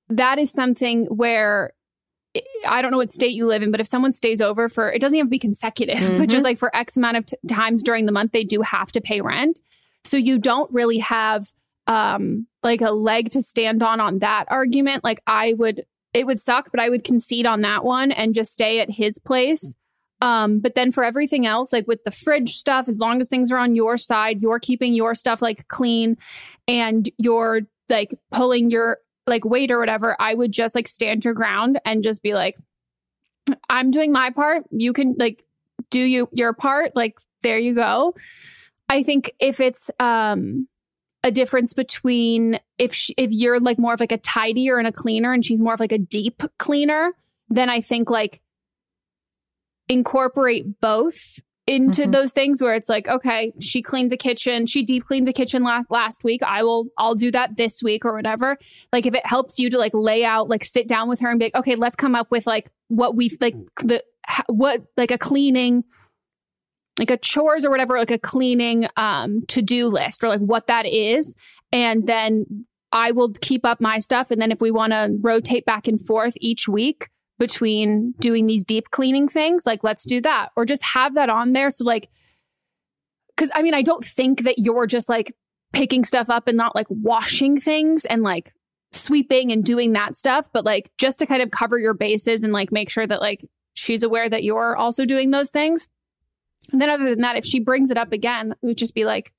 that 0.10 0.40
is 0.40 0.52
something 0.52 1.06
where 1.08 1.74
I 2.68 2.82
don't 2.82 2.92
know 2.92 2.98
what 2.98 3.12
state 3.12 3.34
you 3.34 3.48
live 3.48 3.64
in, 3.64 3.72
but 3.72 3.80
if 3.80 3.88
someone 3.88 4.12
stays 4.12 4.42
over 4.42 4.68
for, 4.68 4.92
it 4.92 5.00
doesn't 5.00 5.18
have 5.18 5.28
to 5.28 5.32
be 5.32 5.40
consecutive, 5.40 5.98
mm-hmm. 5.98 6.18
but 6.20 6.30
just 6.30 6.44
like 6.44 6.60
for 6.60 6.76
X 6.76 6.98
amount 6.98 7.18
of 7.18 7.26
t- 7.26 7.38
times 7.48 7.84
during 7.84 8.06
the 8.06 8.12
month, 8.12 8.32
they 8.32 8.44
do 8.44 8.62
have 8.62 8.92
to 8.94 9.02
pay 9.02 9.22
rent. 9.22 9.60
So 10.04 10.18
you 10.18 10.38
don't 10.38 10.72
really 10.72 11.00
have 11.00 11.48
um 11.88 12.48
like 12.64 12.82
a 12.82 12.92
leg 12.92 13.30
to 13.32 13.42
stand 13.42 13.84
on 13.84 14.00
on 14.00 14.20
that 14.20 14.46
argument. 14.50 15.04
Like 15.04 15.22
I 15.28 15.54
would, 15.54 15.86
it 16.16 16.26
would 16.26 16.40
suck, 16.40 16.70
but 16.72 16.80
I 16.80 16.90
would 16.90 17.04
concede 17.04 17.46
on 17.46 17.62
that 17.62 17.84
one 17.84 18.12
and 18.12 18.34
just 18.34 18.54
stay 18.54 18.80
at 18.80 18.90
his 18.90 19.20
place. 19.20 19.74
Um, 20.22 20.60
but 20.60 20.74
then 20.74 20.94
for 20.94 21.04
everything 21.04 21.46
else, 21.46 21.74
like 21.74 21.88
with 21.88 22.06
the 22.06 22.12
fridge 22.12 22.56
stuff, 22.56 22.88
as 22.88 23.00
long 23.02 23.20
as 23.20 23.28
things 23.28 23.52
are 23.52 23.58
on 23.58 23.76
your 23.76 23.98
side, 23.98 24.42
you're 24.42 24.60
keeping 24.60 24.94
your 24.94 25.14
stuff 25.14 25.42
like 25.42 25.68
clean 25.68 26.16
and 26.70 27.10
you're 27.18 27.62
like 27.90 28.18
pulling 28.32 28.72
your 28.72 29.00
like 29.28 29.44
weight 29.44 29.72
or 29.72 29.78
whatever, 29.78 30.16
I 30.18 30.36
would 30.36 30.54
just 30.54 30.74
like 30.74 30.88
stand 30.88 31.26
your 31.26 31.34
ground 31.34 31.82
and 31.84 32.02
just 32.02 32.24
be 32.24 32.34
like, 32.34 32.56
I'm 33.70 33.92
doing 33.92 34.14
my 34.14 34.30
part. 34.30 34.64
You 34.72 34.94
can 34.94 35.16
like 35.20 35.44
do 35.90 36.00
you 36.00 36.30
your 36.32 36.54
part. 36.54 36.96
Like 36.96 37.20
there 37.44 37.60
you 37.60 37.76
go. 37.76 38.14
I 38.88 39.04
think 39.04 39.34
if 39.40 39.60
it's 39.60 39.92
um 40.00 40.70
a 41.26 41.32
difference 41.32 41.74
between 41.74 42.60
if 42.78 42.94
she, 42.94 43.14
if 43.18 43.32
you're 43.32 43.60
like 43.60 43.80
more 43.80 43.96
of 43.96 44.00
like 44.00 44.12
a 44.12 44.18
tidier 44.18 44.78
and 44.78 44.88
a 44.88 44.92
cleaner 44.92 45.34
and 45.34 45.44
she's 45.44 45.60
more 45.60 45.74
of 45.74 45.80
like 45.80 45.92
a 45.92 45.98
deep 45.98 46.44
cleaner, 46.60 47.14
then 47.50 47.68
I 47.68 47.82
think 47.82 48.12
like 48.12 48.42
incorporate 49.90 50.80
both 50.80 51.40
into 51.66 52.04
mm-hmm. 52.04 52.12
those 52.12 52.32
things 52.32 52.62
where 52.62 52.76
it's 52.76 52.90
like 52.90 53.08
okay 53.08 53.52
she 53.60 53.82
cleaned 53.82 54.12
the 54.12 54.18
kitchen 54.18 54.68
she 54.68 54.84
deep 54.84 55.04
cleaned 55.06 55.28
the 55.28 55.34
kitchen 55.34 55.64
last 55.64 55.90
last 55.90 56.24
week 56.24 56.42
i 56.44 56.62
will 56.62 56.86
i'll 57.00 57.16
do 57.16 57.32
that 57.32 57.58
this 57.58 57.82
week 57.82 58.06
or 58.06 58.14
whatever 58.14 58.56
like 58.94 59.08
if 59.08 59.16
it 59.16 59.26
helps 59.26 59.58
you 59.58 59.68
to 59.68 59.78
like 59.78 59.94
lay 59.96 60.24
out 60.24 60.48
like 60.48 60.64
sit 60.64 60.88
down 60.88 61.10
with 61.10 61.20
her 61.20 61.30
and 61.30 61.40
be 61.40 61.46
like 61.46 61.56
okay 61.56 61.76
let's 61.76 61.96
come 61.96 62.14
up 62.14 62.30
with 62.30 62.46
like 62.46 62.70
what 62.90 63.16
we've 63.16 63.36
like 63.42 63.56
the 63.84 64.04
what 64.48 64.84
like 64.96 65.10
a 65.10 65.18
cleaning 65.18 65.84
like 67.00 67.12
a 67.12 67.18
chores 67.18 67.66
or 67.66 67.70
whatever 67.70 67.98
like 67.98 68.12
a 68.12 68.20
cleaning 68.20 68.88
um 68.98 69.40
to-do 69.48 69.88
list 69.88 70.24
or 70.24 70.30
like 70.30 70.40
what 70.40 70.68
that 70.68 70.86
is 70.86 71.36
and 71.72 72.08
then 72.08 72.66
i 72.92 73.12
will 73.12 73.32
keep 73.42 73.66
up 73.66 73.82
my 73.82 74.00
stuff 74.00 74.32
and 74.32 74.42
then 74.42 74.52
if 74.52 74.62
we 74.62 74.72
want 74.72 74.94
to 74.94 75.16
rotate 75.22 75.66
back 75.66 75.88
and 75.88 76.00
forth 76.06 76.34
each 76.40 76.68
week 76.68 77.10
between 77.38 78.14
doing 78.20 78.48
these 78.48 78.64
deep 78.64 78.92
cleaning 78.92 79.28
things, 79.28 79.66
like 79.66 79.84
let's 79.84 80.06
do 80.06 80.22
that. 80.22 80.50
Or 80.56 80.66
just 80.66 80.84
have 80.84 81.16
that 81.16 81.30
on 81.30 81.54
there. 81.54 81.70
So, 81.70 81.84
like, 81.84 82.10
because 83.36 83.52
I 83.54 83.62
mean, 83.62 83.74
I 83.74 83.82
don't 83.82 84.04
think 84.04 84.44
that 84.44 84.60
you're 84.60 84.88
just 84.88 85.10
like 85.10 85.36
picking 85.74 86.06
stuff 86.06 86.30
up 86.30 86.48
and 86.48 86.58
not 86.58 86.76
like 86.76 86.88
washing 86.90 87.60
things 87.60 88.06
and 88.06 88.24
like 88.24 88.54
sweeping 88.94 89.52
and 89.52 89.64
doing 89.64 89.92
that 89.94 90.16
stuff, 90.16 90.48
but 90.54 90.64
like 90.64 90.90
just 90.98 91.20
to 91.20 91.26
kind 91.26 91.42
of 91.42 91.52
cover 91.52 91.78
your 91.78 91.94
bases 91.94 92.44
and 92.44 92.54
like 92.54 92.72
make 92.72 92.90
sure 92.90 93.06
that 93.06 93.22
like 93.22 93.44
she's 93.74 94.04
aware 94.04 94.30
that 94.30 94.44
you're 94.44 94.76
also 94.78 95.06
doing 95.06 95.32
those 95.32 95.52
things. 95.52 95.90
And 96.72 96.82
then 96.82 96.90
other 96.90 97.10
than 97.10 97.22
that, 97.22 97.38
if 97.38 97.46
she 97.46 97.60
brings 97.60 97.92
it 97.92 97.98
up 97.98 98.12
again, 98.12 98.52
it 98.52 98.66
would 98.66 98.78
just 98.78 98.96
be 98.96 99.06
like, 99.06 99.32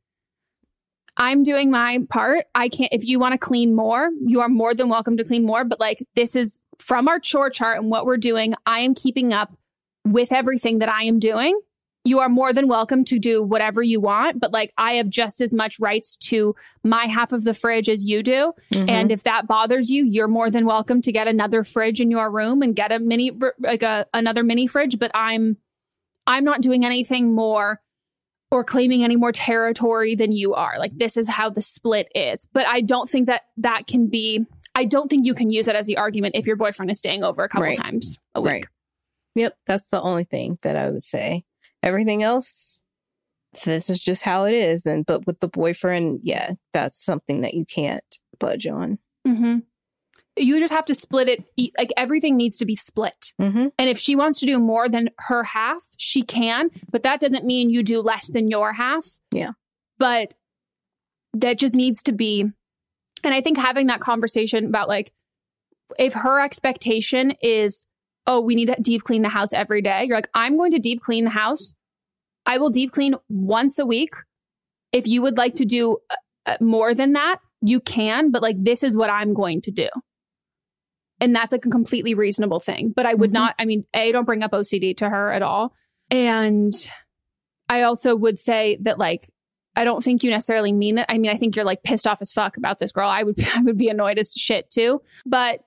I'm 1.16 1.43
doing 1.43 1.70
my 1.70 2.01
part. 2.11 2.45
I 2.55 2.68
can't, 2.68 2.93
if 2.93 3.05
you 3.05 3.18
want 3.18 3.33
to 3.33 3.39
clean 3.39 3.74
more, 3.74 4.11
you 4.20 4.41
are 4.41 4.49
more 4.49 4.74
than 4.74 4.89
welcome 4.89 5.16
to 5.16 5.24
clean 5.24 5.45
more. 5.45 5.64
But 5.64 5.81
like, 5.81 6.05
this 6.14 6.37
is 6.37 6.59
from 6.79 7.09
our 7.09 7.18
chore 7.18 7.51
chart 7.51 7.79
and 7.79 7.91
what 7.91 8.05
we're 8.05 8.18
doing. 8.18 8.55
I 8.66 8.81
am 8.81 8.95
keeping 8.95 9.33
up 9.33 9.57
with 10.05 10.31
everything 10.31 10.79
that 10.81 10.91
I 10.91 11.05
am 11.05 11.18
doing. 11.18 11.59
You 12.05 12.20
are 12.20 12.29
more 12.29 12.53
than 12.53 12.68
welcome 12.68 13.03
to 13.05 13.18
do 13.18 13.43
whatever 13.43 13.83
you 13.83 13.99
want, 13.99 14.39
but 14.39 14.53
like 14.53 14.72
I 14.79 14.93
have 14.93 15.09
just 15.09 15.41
as 15.41 15.53
much 15.53 15.81
rights 15.81 16.16
to 16.29 16.55
my 16.85 17.07
half 17.07 17.33
of 17.33 17.43
the 17.43 17.53
fridge 17.53 17.89
as 17.89 18.05
you 18.05 18.22
do. 18.22 18.53
Mhm. 18.72 18.89
And 18.89 19.11
if 19.11 19.24
that 19.24 19.49
bothers 19.49 19.91
you, 19.91 20.05
you're 20.05 20.29
more 20.29 20.49
than 20.49 20.66
welcome 20.66 21.01
to 21.01 21.11
get 21.11 21.27
another 21.27 21.64
fridge 21.64 22.01
in 22.01 22.11
your 22.11 22.31
room 22.31 22.62
and 22.62 22.77
get 22.77 22.93
a 22.93 23.01
mini 23.01 23.33
like 23.59 23.83
a 23.83 24.07
another 24.14 24.45
mini 24.45 24.68
fridge, 24.68 25.01
but 25.01 25.11
I'm 25.14 25.57
I'm 26.27 26.45
not 26.45 26.61
doing 26.61 26.85
anything 26.85 27.35
more 27.35 27.81
or 28.51 28.64
claiming 28.64 29.03
any 29.05 29.16
more 29.16 29.33
territory 29.33 30.14
than 30.14 30.33
you 30.33 30.55
are. 30.55 30.79
Like 30.79 30.97
this 30.97 31.16
is 31.16 31.29
how 31.29 31.51
the 31.51 31.62
split 31.62 32.09
is. 32.14 32.47
But 32.53 32.66
I 32.66 32.81
don't 32.81 33.09
think 33.09 33.27
that 33.27 33.43
that 33.59 33.87
can 33.87 34.09
be 34.09 34.47
I 34.74 34.85
don't 34.85 35.09
think 35.09 35.24
you 35.24 35.33
can 35.35 35.51
use 35.51 35.66
that 35.66 35.74
as 35.74 35.87
the 35.87 35.97
argument 35.97 36.37
if 36.37 36.47
your 36.47 36.57
boyfriend 36.57 36.91
is 36.91 36.99
staying 36.99 37.24
over 37.24 37.43
a 37.43 37.49
couple 37.49 37.64
Right. 37.64 37.79
times 37.79 38.18
a 38.35 38.41
week. 38.43 38.51
Right. 38.53 38.66
Yep. 39.35 39.57
That's 39.66 39.89
the 39.89 40.01
only 40.03 40.24
thing 40.24 40.59
that 40.62 40.77
I 40.77 40.91
would 40.91 41.03
say. 41.03 41.45
Everything 41.83 42.22
else, 42.22 42.83
this 43.64 43.89
is 43.89 44.01
just 44.01 44.22
how 44.22 44.45
it 44.45 44.53
is. 44.55 44.85
And 44.87 45.05
but 45.07 45.27
with 45.27 45.41
the 45.41 45.49
boyfriend, 45.49 46.20
yeah, 46.22 46.53
that's 46.72 47.03
something 47.03 47.41
that 47.41 47.55
you 47.55 47.64
can't 47.64 48.05
budge 48.39 48.66
on. 48.66 48.99
hmm 49.27 49.59
You 50.37 50.59
just 50.61 50.72
have 50.72 50.87
to 50.87 50.95
split 50.95 51.28
it. 51.28 51.72
Like 51.78 51.93
everything 51.97 52.37
needs 52.37 52.59
to 52.59 52.66
be 52.66 52.74
split. 52.74 53.32
Mm-hmm. 53.41 53.68
And 53.78 53.91
if 53.91 53.99
she 53.99 54.16
wants 54.16 54.41
to 54.41 54.47
do 54.47 54.59
more 54.59 54.89
than 54.89 55.11
her 55.20 55.45
half, 55.45 55.82
she 55.97 56.22
can. 56.22 56.70
But 56.91 57.05
that 57.05 57.20
doesn't 57.20 57.45
mean 57.45 57.70
you 57.70 57.82
do 57.82 58.01
less 58.01 58.30
than 58.30 58.49
your 58.49 58.74
half. 58.74 59.07
Yeah. 59.32 59.53
But 59.99 60.34
that 61.32 61.59
just 61.59 61.74
needs 61.74 62.03
to 62.05 62.12
be. 62.12 62.43
And 63.24 63.34
I 63.34 63.41
think 63.41 63.59
having 63.59 63.87
that 63.87 64.01
conversation 64.01 64.66
about 64.66 64.89
like, 64.89 65.12
if 65.99 66.14
her 66.14 66.41
expectation 66.45 67.32
is, 67.41 67.87
oh, 68.26 68.41
we 68.41 68.55
need 68.55 68.66
to 68.66 68.76
deep 68.80 69.05
clean 69.05 69.22
the 69.22 69.28
house 69.28 69.53
every 69.53 69.80
day, 69.82 70.05
you're 70.05 70.16
like, 70.16 70.28
I'm 70.34 70.57
going 70.57 70.72
to 70.72 70.78
deep 70.78 71.01
clean 71.01 71.24
the 71.24 71.30
house. 71.30 71.74
I 72.45 72.59
will 72.59 72.70
deep 72.70 72.93
clean 72.93 73.14
once 73.28 73.78
a 73.78 73.87
week. 73.87 74.14
If 74.93 75.07
you 75.07 75.22
would 75.22 75.37
like 75.37 75.55
to 75.57 75.64
do 75.64 75.99
uh, 76.11 76.16
uh, 76.47 76.57
more 76.61 76.95
than 76.95 77.14
that, 77.14 77.39
you 77.61 77.80
can. 77.80 78.30
But 78.30 78.43
like, 78.43 78.57
this 78.59 78.82
is 78.82 78.95
what 78.95 79.11
I'm 79.11 79.32
going 79.34 79.62
to 79.62 79.70
do. 79.70 79.89
And 81.21 81.35
that's 81.35 81.53
like 81.53 81.64
a 81.64 81.71
completely 81.71 82.14
reasonable 82.14 82.61
thing. 82.61 82.93
But 82.95 83.07
I 83.07 83.14
would 83.14 83.31
Mhm. 83.31 83.35
not, 83.35 83.55
I 83.59 83.64
mean, 83.64 83.85
A, 83.95 84.12
don't 84.12 84.25
bring 84.27 84.43
up 84.43 84.53
OCD 84.53 84.95
to 84.99 85.09
her 85.09 85.33
at 85.33 85.43
all. 85.43 85.73
And 86.11 86.73
I 87.69 87.83
also 87.83 88.14
would 88.14 88.39
say 88.39 88.79
that 88.83 88.99
like, 88.99 89.29
I 89.75 89.85
don't 89.85 90.03
think 90.03 90.23
you 90.23 90.31
necessarily 90.31 90.73
mean 90.73 90.95
that. 90.97 91.07
I 91.11 91.19
mean, 91.19 91.31
I 91.31 91.35
think 91.35 91.55
you're 91.57 91.64
like 91.64 91.83
pissed 91.83 92.07
off 92.07 92.23
as 92.23 92.33
fuck 92.33 92.57
about 92.57 92.79
this 92.79 92.93
girl. 92.93 93.09
I 93.09 93.23
would 93.23 93.37
I 93.57 93.62
would 93.62 93.77
be 93.77 93.89
annoyed 93.89 94.19
as 94.19 94.33
shit 94.33 94.71
too. 94.71 95.03
But 95.27 95.61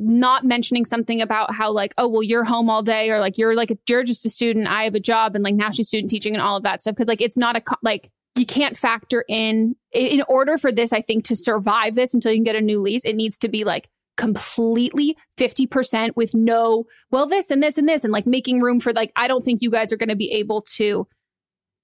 not 0.00 0.44
mentioning 0.44 0.84
something 0.84 1.20
about 1.20 1.52
how 1.54 1.72
like, 1.72 1.92
oh 1.98 2.06
well, 2.08 2.22
you're 2.22 2.44
home 2.44 2.70
all 2.70 2.82
day, 2.82 3.10
or 3.10 3.18
like 3.20 3.36
you're 3.38 3.54
like 3.54 3.72
you're 3.88 4.04
just 4.04 4.24
a 4.26 4.30
student. 4.30 4.68
I 4.68 4.84
have 4.84 4.94
a 4.94 5.00
job, 5.00 5.34
and 5.34 5.42
like 5.42 5.54
now 5.54 5.70
she's 5.70 5.88
student 5.88 6.10
teaching 6.10 6.34
and 6.34 6.42
all 6.42 6.56
of 6.56 6.62
that 6.62 6.82
stuff. 6.82 6.94
Because 6.94 7.08
like 7.08 7.20
it's 7.20 7.36
not 7.38 7.56
a 7.56 7.62
like 7.82 8.10
you 8.36 8.46
can't 8.46 8.76
factor 8.76 9.24
in 9.28 9.74
in 9.92 10.06
in 10.06 10.22
order 10.28 10.58
for 10.58 10.70
this. 10.70 10.92
I 10.92 11.00
think 11.02 11.24
to 11.24 11.36
survive 11.36 11.94
this 11.94 12.14
until 12.14 12.32
you 12.32 12.38
can 12.38 12.44
get 12.44 12.54
a 12.56 12.60
new 12.60 12.80
lease, 12.80 13.04
it 13.04 13.16
needs 13.16 13.38
to 13.38 13.48
be 13.48 13.64
like 13.64 13.88
completely 14.18 15.16
50% 15.38 16.10
with 16.16 16.34
no 16.34 16.84
well 17.10 17.26
this 17.26 17.50
and 17.50 17.62
this 17.62 17.78
and 17.78 17.88
this 17.88 18.04
and 18.04 18.12
like 18.12 18.26
making 18.26 18.60
room 18.60 18.80
for 18.80 18.92
like 18.92 19.12
I 19.16 19.28
don't 19.28 19.42
think 19.42 19.62
you 19.62 19.70
guys 19.70 19.92
are 19.92 19.96
going 19.96 20.08
to 20.10 20.16
be 20.16 20.32
able 20.32 20.62
to 20.76 21.06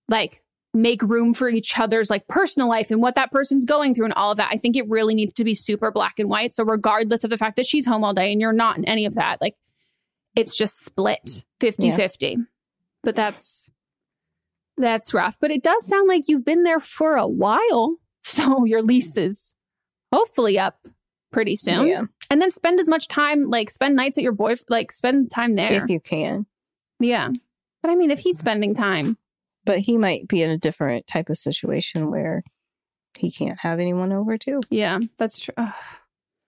like 0.09 0.43
make 0.75 1.01
room 1.03 1.33
for 1.33 1.49
each 1.49 1.79
other's 1.79 2.11
like 2.11 2.27
personal 2.27 2.69
life 2.69 2.91
and 2.91 3.01
what 3.01 3.15
that 3.15 3.31
person's 3.31 3.65
going 3.65 3.95
through 3.95 4.07
and 4.07 4.15
all 4.15 4.33
of 4.33 4.37
that. 4.39 4.51
I 4.53 4.59
think 4.59 4.77
it 4.77 4.89
really 4.89 5.15
needs 5.15 5.33
to 5.35 5.45
be 5.45 5.55
super 5.55 5.93
black 5.93 6.19
and 6.19 6.29
white. 6.29 6.53
So 6.53 6.65
regardless 6.65 7.23
of 7.23 7.31
the 7.31 7.39
fact 7.39 7.57
that 7.57 7.67
she's 7.67 7.87
home 7.87 8.03
all 8.03 8.13
day 8.13 8.33
and 8.33 8.41
you're 8.41 8.53
not 8.53 8.77
in 8.77 8.85
any 8.85 9.07
of 9.07 9.15
that, 9.15 9.41
like 9.41 9.55
it's 10.35 10.57
just 10.57 10.85
split 10.85 11.45
50-50. 11.61 12.45
But 13.05 13.15
that's 13.15 13.71
that's 14.77 15.15
rough. 15.15 15.37
But 15.41 15.53
it 15.53 15.63
does 15.63 15.87
sound 15.87 16.09
like 16.09 16.25
you've 16.27 16.45
been 16.45 16.65
there 16.65 16.81
for 16.81 17.17
a 17.17 17.27
while. 17.27 17.97
So 18.27 18.65
your 18.65 18.81
lease 18.81 19.19
is 19.19 19.53
hopefully 20.11 20.59
up 20.59 20.79
pretty 21.31 21.57
soon. 21.57 21.87
Yeah. 21.87 22.03
And 22.35 22.43
then 22.43 22.51
spend 22.51 22.81
as 22.81 22.89
much 22.89 23.07
time, 23.07 23.49
like 23.49 23.71
spend 23.71 23.95
nights 23.95 24.19
at 24.19 24.25
your 24.25 24.33
boy, 24.33 24.57
like 24.69 24.91
spend 24.91 25.31
time 25.31 25.55
there. 25.55 25.85
If 25.85 25.89
you 25.89 26.01
can. 26.01 26.47
yeah. 26.99 27.31
But 27.81 27.93
I 27.93 27.95
mean, 27.95 28.11
if 28.11 28.19
he's 28.19 28.39
spending 28.39 28.75
time, 28.75 29.19
But 29.65 29.79
he 29.79 29.97
might 29.97 30.27
be 30.27 30.43
in 30.43 30.51
a 30.51 30.59
different 30.59 31.07
type 31.07 31.31
of 31.31 31.39
situation 31.39 32.11
where 32.11 32.43
he 33.17 33.31
can't 33.31 33.61
have 33.61 33.79
anyone 33.79 34.13
over 34.13 34.37
too. 34.37 34.63
Yeah, 34.69 34.99
that's 35.17 35.39
true. 35.39 35.55
Ugh. 35.57 35.73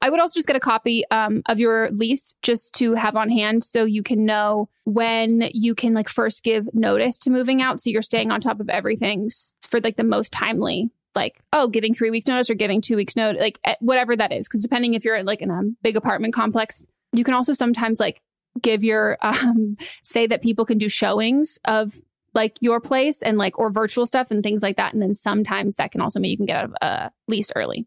I 0.02 0.10
would 0.10 0.18
also 0.18 0.38
just 0.38 0.48
get 0.48 0.56
a 0.56 0.60
copy 0.60 1.04
um, 1.12 1.42
of 1.48 1.60
your 1.60 1.88
lease 1.92 2.34
just 2.42 2.74
to 2.78 2.94
have 2.94 3.14
on 3.14 3.30
hand 3.30 3.62
so 3.62 3.84
you 3.84 4.02
can 4.02 4.26
know 4.26 4.68
when 4.86 5.50
you 5.54 5.76
can 5.76 5.94
like 5.94 6.08
first 6.08 6.42
give 6.42 6.68
notice 6.74 7.20
to 7.20 7.30
moving 7.30 7.62
out. 7.62 7.80
So 7.80 7.90
you're 7.90 8.02
staying 8.02 8.32
on 8.32 8.40
top 8.40 8.58
of 8.58 8.68
everything 8.68 9.30
for 9.70 9.78
like 9.78 9.96
the 9.96 10.02
most 10.02 10.32
timely, 10.32 10.90
like, 11.16 11.40
oh, 11.52 11.66
giving 11.68 11.94
three 11.94 12.10
weeks 12.10 12.26
notice 12.26 12.50
or 12.50 12.54
giving 12.54 12.80
two 12.80 12.96
weeks 12.96 13.16
notice, 13.16 13.40
like 13.40 13.58
eh, 13.64 13.74
whatever 13.80 14.14
that 14.14 14.32
is. 14.32 14.46
Cause 14.48 14.62
depending 14.62 14.94
if 14.94 15.04
you're 15.04 15.22
like 15.24 15.42
in 15.42 15.50
a 15.50 15.62
big 15.82 15.96
apartment 15.96 16.34
complex, 16.34 16.86
you 17.12 17.24
can 17.24 17.34
also 17.34 17.52
sometimes 17.52 17.98
like 17.98 18.20
give 18.60 18.84
your, 18.84 19.18
um, 19.22 19.76
say 20.02 20.26
that 20.26 20.42
people 20.42 20.64
can 20.64 20.78
do 20.78 20.88
showings 20.88 21.58
of 21.64 21.98
like 22.34 22.58
your 22.60 22.80
place 22.80 23.22
and 23.22 23.38
like 23.38 23.58
or 23.58 23.70
virtual 23.70 24.06
stuff 24.06 24.30
and 24.30 24.42
things 24.42 24.62
like 24.62 24.76
that. 24.76 24.92
And 24.92 25.02
then 25.02 25.14
sometimes 25.14 25.76
that 25.76 25.90
can 25.90 26.00
also 26.02 26.20
mean 26.20 26.30
you 26.30 26.36
can 26.36 26.46
get 26.46 26.58
out 26.58 26.64
of 26.64 26.74
a 26.82 27.10
lease 27.26 27.50
early 27.56 27.86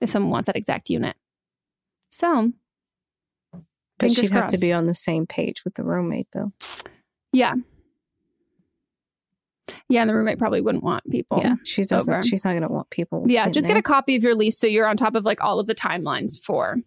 if 0.00 0.10
someone 0.10 0.30
wants 0.32 0.46
that 0.46 0.56
exact 0.56 0.90
unit. 0.90 1.14
So, 2.10 2.52
But 3.98 4.12
she'd 4.12 4.30
have 4.30 4.48
to 4.48 4.58
be 4.58 4.72
on 4.72 4.86
the 4.86 4.94
same 4.94 5.26
page 5.26 5.64
with 5.64 5.74
the 5.74 5.84
roommate 5.84 6.28
though. 6.32 6.52
yeah, 7.32 7.54
yeah, 9.88 10.02
and 10.02 10.10
the 10.10 10.14
roommate 10.14 10.38
probably 10.38 10.60
wouldn't 10.60 10.84
want 10.84 11.08
people. 11.10 11.40
yeah. 11.42 11.56
She 11.64 11.84
doesn't 11.84 12.12
over. 12.12 12.22
she's 12.22 12.44
not 12.44 12.54
gonna 12.54 12.68
want 12.68 12.90
people. 12.90 13.24
yeah. 13.26 13.48
Just 13.48 13.66
there. 13.66 13.74
get 13.74 13.80
a 13.80 13.82
copy 13.82 14.16
of 14.16 14.22
your 14.22 14.34
lease 14.34 14.58
so 14.58 14.66
you're 14.66 14.86
on 14.86 14.96
top 14.96 15.14
of 15.14 15.24
like 15.24 15.42
all 15.42 15.58
of 15.58 15.66
the 15.66 15.74
timelines 15.74 16.40
for 16.40 16.78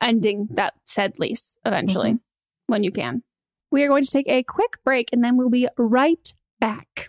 ending 0.00 0.48
that 0.52 0.74
said 0.84 1.18
lease 1.18 1.56
eventually 1.64 2.10
mm-hmm. 2.10 2.72
when 2.72 2.82
you 2.84 2.90
can. 2.90 3.22
We 3.70 3.82
are 3.84 3.88
going 3.88 4.04
to 4.04 4.10
take 4.10 4.28
a 4.28 4.42
quick 4.42 4.82
break 4.84 5.08
and 5.12 5.24
then 5.24 5.36
we'll 5.36 5.48
be 5.48 5.68
right 5.78 6.34
back. 6.60 7.08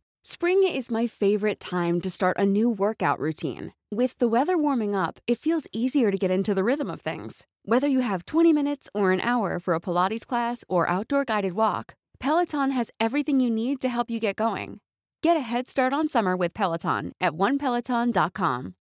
Spring 0.23 0.61
is 0.67 0.91
my 0.91 1.07
favorite 1.07 1.59
time 1.59 1.99
to 1.99 2.07
start 2.07 2.37
a 2.37 2.45
new 2.45 2.69
workout 2.69 3.19
routine. 3.19 3.73
With 3.89 4.15
the 4.19 4.27
weather 4.27 4.55
warming 4.55 4.95
up, 4.95 5.19
it 5.25 5.39
feels 5.39 5.65
easier 5.73 6.11
to 6.11 6.17
get 6.17 6.29
into 6.29 6.53
the 6.53 6.63
rhythm 6.63 6.91
of 6.91 7.01
things. 7.01 7.47
Whether 7.65 7.87
you 7.87 8.01
have 8.01 8.27
20 8.27 8.53
minutes 8.53 8.87
or 8.93 9.09
an 9.09 9.21
hour 9.21 9.57
for 9.59 9.73
a 9.73 9.79
Pilates 9.79 10.23
class 10.23 10.63
or 10.69 10.87
outdoor 10.87 11.25
guided 11.25 11.53
walk, 11.53 11.95
Peloton 12.19 12.69
has 12.69 12.91
everything 12.99 13.39
you 13.39 13.49
need 13.49 13.81
to 13.81 13.89
help 13.89 14.11
you 14.11 14.19
get 14.19 14.35
going. 14.35 14.79
Get 15.23 15.37
a 15.37 15.39
head 15.39 15.67
start 15.67 15.91
on 15.91 16.07
summer 16.07 16.37
with 16.37 16.53
Peloton 16.53 17.13
at 17.19 17.31
onepeloton.com. 17.31 18.75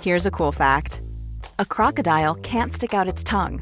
Here's 0.00 0.26
a 0.26 0.30
cool 0.30 0.52
fact 0.52 1.02
a 1.58 1.64
crocodile 1.64 2.36
can't 2.36 2.72
stick 2.72 2.94
out 2.94 3.08
its 3.08 3.24
tongue. 3.24 3.60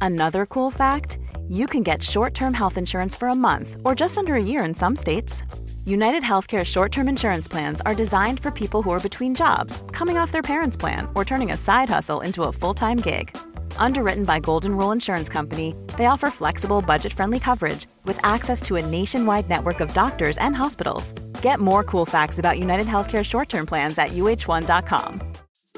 Another 0.00 0.46
cool 0.46 0.70
fact 0.70 1.18
you 1.48 1.66
can 1.66 1.82
get 1.82 2.04
short 2.04 2.34
term 2.34 2.54
health 2.54 2.78
insurance 2.78 3.16
for 3.16 3.26
a 3.26 3.34
month 3.34 3.76
or 3.84 3.96
just 3.96 4.16
under 4.16 4.36
a 4.36 4.42
year 4.42 4.62
in 4.62 4.74
some 4.74 4.94
states. 4.94 5.42
United 5.88 6.22
Healthcare 6.22 6.66
short 6.66 6.92
term 6.92 7.08
insurance 7.08 7.48
plans 7.48 7.80
are 7.86 7.94
designed 7.94 8.40
for 8.40 8.50
people 8.50 8.82
who 8.82 8.90
are 8.90 9.00
between 9.00 9.34
jobs, 9.34 9.82
coming 9.90 10.18
off 10.18 10.30
their 10.30 10.42
parents' 10.42 10.76
plan, 10.76 11.08
or 11.14 11.24
turning 11.24 11.52
a 11.52 11.56
side 11.56 11.88
hustle 11.88 12.20
into 12.20 12.42
a 12.42 12.52
full 12.52 12.74
time 12.74 12.98
gig. 12.98 13.34
Underwritten 13.78 14.26
by 14.26 14.38
Golden 14.38 14.76
Rule 14.76 14.92
Insurance 14.92 15.30
Company, 15.30 15.74
they 15.96 16.04
offer 16.04 16.28
flexible, 16.28 16.82
budget 16.82 17.14
friendly 17.14 17.40
coverage 17.40 17.86
with 18.04 18.22
access 18.22 18.60
to 18.62 18.76
a 18.76 18.84
nationwide 18.84 19.48
network 19.48 19.80
of 19.80 19.94
doctors 19.94 20.36
and 20.36 20.54
hospitals. 20.54 21.14
Get 21.40 21.58
more 21.58 21.82
cool 21.84 22.04
facts 22.04 22.38
about 22.38 22.58
United 22.58 22.86
Healthcare 22.86 23.24
short 23.24 23.48
term 23.48 23.64
plans 23.64 23.96
at 23.96 24.10
uhone.com. 24.10 25.22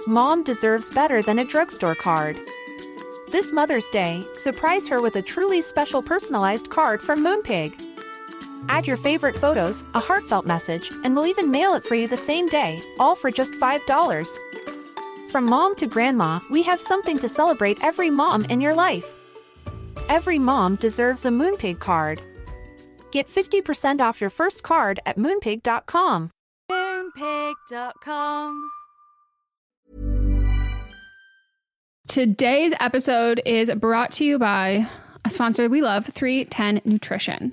Mom 0.08 0.42
deserves 0.42 0.92
better 0.92 1.22
than 1.22 1.38
a 1.38 1.44
drugstore 1.44 1.94
card. 1.94 2.36
This 3.30 3.52
Mother's 3.52 3.88
Day, 3.90 4.24
surprise 4.34 4.88
her 4.88 5.00
with 5.00 5.14
a 5.14 5.22
truly 5.22 5.62
special 5.62 6.02
personalized 6.02 6.68
card 6.68 7.00
from 7.00 7.22
Moonpig. 7.24 7.89
Add 8.68 8.86
your 8.86 8.96
favorite 8.96 9.36
photos, 9.36 9.84
a 9.94 10.00
heartfelt 10.00 10.46
message, 10.46 10.90
and 11.04 11.14
we'll 11.14 11.26
even 11.26 11.50
mail 11.50 11.74
it 11.74 11.84
for 11.84 11.94
you 11.94 12.08
the 12.08 12.16
same 12.16 12.46
day, 12.46 12.80
all 12.98 13.14
for 13.14 13.30
just 13.30 13.54
$5. 13.54 15.30
From 15.30 15.44
mom 15.44 15.76
to 15.76 15.86
grandma, 15.86 16.40
we 16.50 16.62
have 16.62 16.80
something 16.80 17.18
to 17.18 17.28
celebrate 17.28 17.82
every 17.84 18.10
mom 18.10 18.44
in 18.46 18.60
your 18.60 18.74
life. 18.74 19.14
Every 20.08 20.38
mom 20.38 20.76
deserves 20.76 21.24
a 21.24 21.30
Moonpig 21.30 21.78
card. 21.78 22.20
Get 23.12 23.28
50% 23.28 24.00
off 24.00 24.20
your 24.20 24.30
first 24.30 24.62
card 24.62 25.00
at 25.06 25.16
moonpig.com. 25.16 26.30
Moonpig.com. 26.70 28.70
Today's 32.08 32.74
episode 32.80 33.40
is 33.46 33.72
brought 33.76 34.10
to 34.12 34.24
you 34.24 34.36
by 34.36 34.88
a 35.24 35.30
sponsor 35.30 35.68
we 35.68 35.80
love, 35.80 36.06
310 36.06 36.80
Nutrition. 36.84 37.52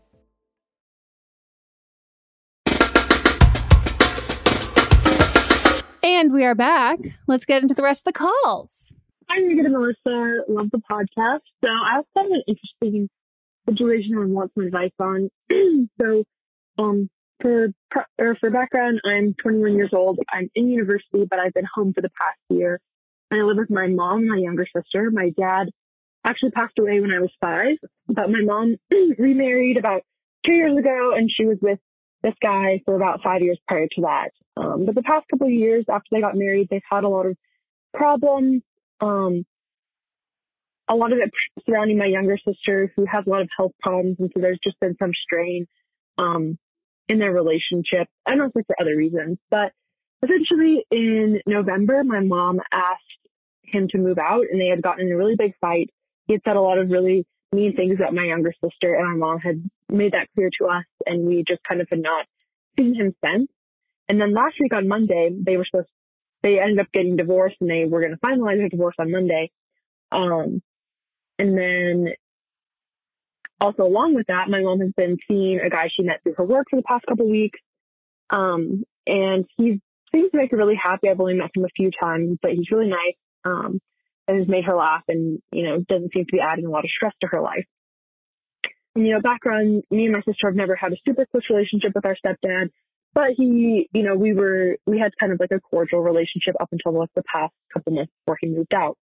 And 6.03 6.33
we 6.33 6.45
are 6.45 6.55
back. 6.55 6.97
Let's 7.27 7.45
get 7.45 7.61
into 7.61 7.75
the 7.75 7.83
rest 7.83 8.07
of 8.07 8.13
the 8.13 8.17
calls. 8.17 8.95
Hi, 9.29 9.39
Megan 9.39 9.65
and 9.67 9.75
Melissa. 9.75 10.43
Love 10.49 10.71
the 10.71 10.81
podcast. 10.91 11.41
So 11.63 11.69
I 11.69 11.97
also 11.97 12.07
have 12.17 12.25
an 12.25 12.43
interesting 12.47 13.07
situation 13.69 14.17
I 14.17 14.25
want 14.25 14.51
some 14.55 14.65
advice 14.65 14.91
on. 14.99 15.29
so, 16.01 16.23
um, 16.79 17.07
for 17.39 17.67
or 18.17 18.35
for 18.39 18.49
background, 18.49 18.99
I'm 19.05 19.35
21 19.43 19.75
years 19.75 19.91
old. 19.93 20.17
I'm 20.33 20.49
in 20.55 20.69
university, 20.69 21.25
but 21.29 21.37
I've 21.37 21.53
been 21.53 21.67
home 21.71 21.93
for 21.93 22.01
the 22.01 22.09
past 22.19 22.39
year. 22.49 22.79
And 23.29 23.39
I 23.39 23.43
live 23.43 23.57
with 23.57 23.69
my 23.69 23.87
mom, 23.87 24.27
my 24.27 24.37
younger 24.37 24.65
sister. 24.75 25.11
My 25.11 25.29
dad 25.39 25.69
actually 26.25 26.51
passed 26.51 26.79
away 26.79 26.99
when 26.99 27.11
I 27.11 27.19
was 27.19 27.31
five, 27.39 27.77
but 28.07 28.29
my 28.29 28.41
mom 28.41 28.77
remarried 29.19 29.77
about 29.77 30.01
two 30.45 30.53
years 30.53 30.77
ago, 30.77 31.11
and 31.15 31.29
she 31.31 31.45
was 31.45 31.57
with 31.61 31.79
this 32.23 32.35
guy 32.41 32.81
for 32.85 32.95
about 32.95 33.21
five 33.23 33.41
years 33.41 33.59
prior 33.67 33.87
to 33.87 34.01
that. 34.01 34.29
Um, 34.57 34.85
but 34.85 34.95
the 34.95 35.03
past 35.03 35.25
couple 35.29 35.47
of 35.47 35.53
years 35.53 35.85
after 35.89 36.07
they 36.11 36.21
got 36.21 36.35
married, 36.35 36.67
they've 36.69 36.81
had 36.89 37.03
a 37.03 37.09
lot 37.09 37.25
of 37.25 37.35
problems. 37.93 38.61
Um, 38.99 39.45
a 40.87 40.95
lot 40.95 41.13
of 41.13 41.19
it 41.19 41.31
surrounding 41.65 41.97
my 41.97 42.05
younger 42.05 42.37
sister, 42.37 42.91
who 42.95 43.05
has 43.05 43.25
a 43.25 43.29
lot 43.29 43.41
of 43.41 43.49
health 43.55 43.71
problems, 43.79 44.17
and 44.19 44.29
so 44.33 44.41
there's 44.41 44.59
just 44.63 44.79
been 44.79 44.95
some 44.99 45.11
strain 45.23 45.65
um, 46.17 46.57
in 47.07 47.17
their 47.17 47.31
relationship, 47.31 48.07
and 48.25 48.41
also 48.41 48.61
for 48.67 48.75
other 48.79 48.95
reasons. 48.95 49.37
But 49.49 49.71
essentially, 50.23 50.85
in 50.91 51.39
November, 51.47 52.03
my 52.03 52.19
mom 52.19 52.59
asked 52.71 53.01
him 53.63 53.87
to 53.89 53.97
move 53.97 54.17
out, 54.17 54.45
and 54.51 54.59
they 54.59 54.67
had 54.67 54.81
gotten 54.81 55.07
in 55.07 55.13
a 55.13 55.17
really 55.17 55.35
big 55.37 55.53
fight. 55.61 55.89
He 56.27 56.33
had 56.33 56.41
said 56.45 56.57
a 56.57 56.61
lot 56.61 56.77
of 56.77 56.89
really 56.89 57.25
mean 57.51 57.75
things 57.75 57.99
that 57.99 58.13
my 58.13 58.23
younger 58.23 58.53
sister, 58.63 58.95
and 58.95 59.19
my 59.19 59.27
mom 59.27 59.39
had 59.39 59.69
made 59.89 60.13
that 60.13 60.29
clear 60.35 60.49
to 60.59 60.67
us, 60.67 60.85
and 61.05 61.25
we 61.25 61.43
just 61.47 61.63
kind 61.63 61.81
of 61.81 61.87
had 61.89 62.01
not 62.01 62.25
seen 62.77 62.95
him 62.95 63.13
since. 63.23 63.49
And 64.07 64.19
then 64.19 64.33
last 64.33 64.55
week 64.59 64.73
on 64.73 64.87
Monday, 64.87 65.29
they 65.33 65.57
were 65.57 65.65
supposed 65.65 65.89
they 66.43 66.59
ended 66.59 66.79
up 66.79 66.91
getting 66.91 67.15
divorced 67.15 67.57
and 67.61 67.69
they 67.69 67.85
were 67.85 68.01
going 68.01 68.13
to 68.13 68.17
finalize 68.17 68.57
their 68.57 68.69
divorce 68.69 68.95
on 68.99 69.11
Monday. 69.11 69.51
Um, 70.11 70.61
and 71.37 71.57
then 71.57 72.13
also 73.59 73.83
along 73.83 74.15
with 74.15 74.27
that, 74.27 74.49
my 74.49 74.61
mom 74.61 74.79
has 74.79 74.91
been 74.97 75.17
seeing 75.27 75.59
a 75.59 75.69
guy 75.69 75.89
she 75.93 76.03
met 76.03 76.21
through 76.23 76.35
her 76.37 76.45
work 76.45 76.67
for 76.69 76.77
the 76.77 76.83
past 76.83 77.05
couple 77.07 77.29
weeks. 77.29 77.59
Um, 78.29 78.83
and 79.05 79.45
he 79.57 79.79
seems 80.11 80.31
to 80.31 80.37
make 80.37 80.51
her 80.51 80.57
really 80.57 80.79
happy. 80.81 81.09
I've 81.09 81.19
only 81.19 81.35
met 81.35 81.51
him 81.55 81.65
a 81.65 81.69
few 81.75 81.91
times, 81.91 82.37
but 82.41 82.51
he's 82.51 82.71
really 82.71 82.89
nice. 82.89 83.15
Um, 83.45 83.79
has 84.27 84.47
made 84.47 84.65
her 84.65 84.75
laugh 84.75 85.03
and, 85.07 85.39
you 85.51 85.63
know, 85.63 85.79
doesn't 85.87 86.13
seem 86.13 86.25
to 86.25 86.31
be 86.31 86.39
adding 86.39 86.65
a 86.65 86.69
lot 86.69 86.85
of 86.85 86.91
stress 86.95 87.13
to 87.21 87.27
her 87.27 87.41
life. 87.41 87.65
And, 88.95 89.05
you 89.05 89.13
know, 89.13 89.21
background, 89.21 89.83
me 89.89 90.05
and 90.05 90.13
my 90.13 90.21
sister 90.21 90.47
have 90.47 90.55
never 90.55 90.75
had 90.75 90.93
a 90.93 90.97
super 91.05 91.25
close 91.25 91.43
relationship 91.49 91.91
with 91.95 92.05
our 92.05 92.15
stepdad, 92.15 92.69
but 93.13 93.31
he, 93.37 93.89
you 93.93 94.03
know, 94.03 94.15
we 94.15 94.33
were, 94.33 94.77
we 94.85 94.99
had 94.99 95.11
kind 95.19 95.31
of 95.31 95.39
like 95.39 95.51
a 95.51 95.59
cordial 95.59 96.01
relationship 96.01 96.55
up 96.59 96.69
until 96.71 96.97
like 96.97 97.09
the 97.15 97.23
past 97.23 97.53
couple 97.73 97.93
months 97.93 98.11
before 98.25 98.37
he 98.39 98.47
moved 98.47 98.73
out. 98.73 98.97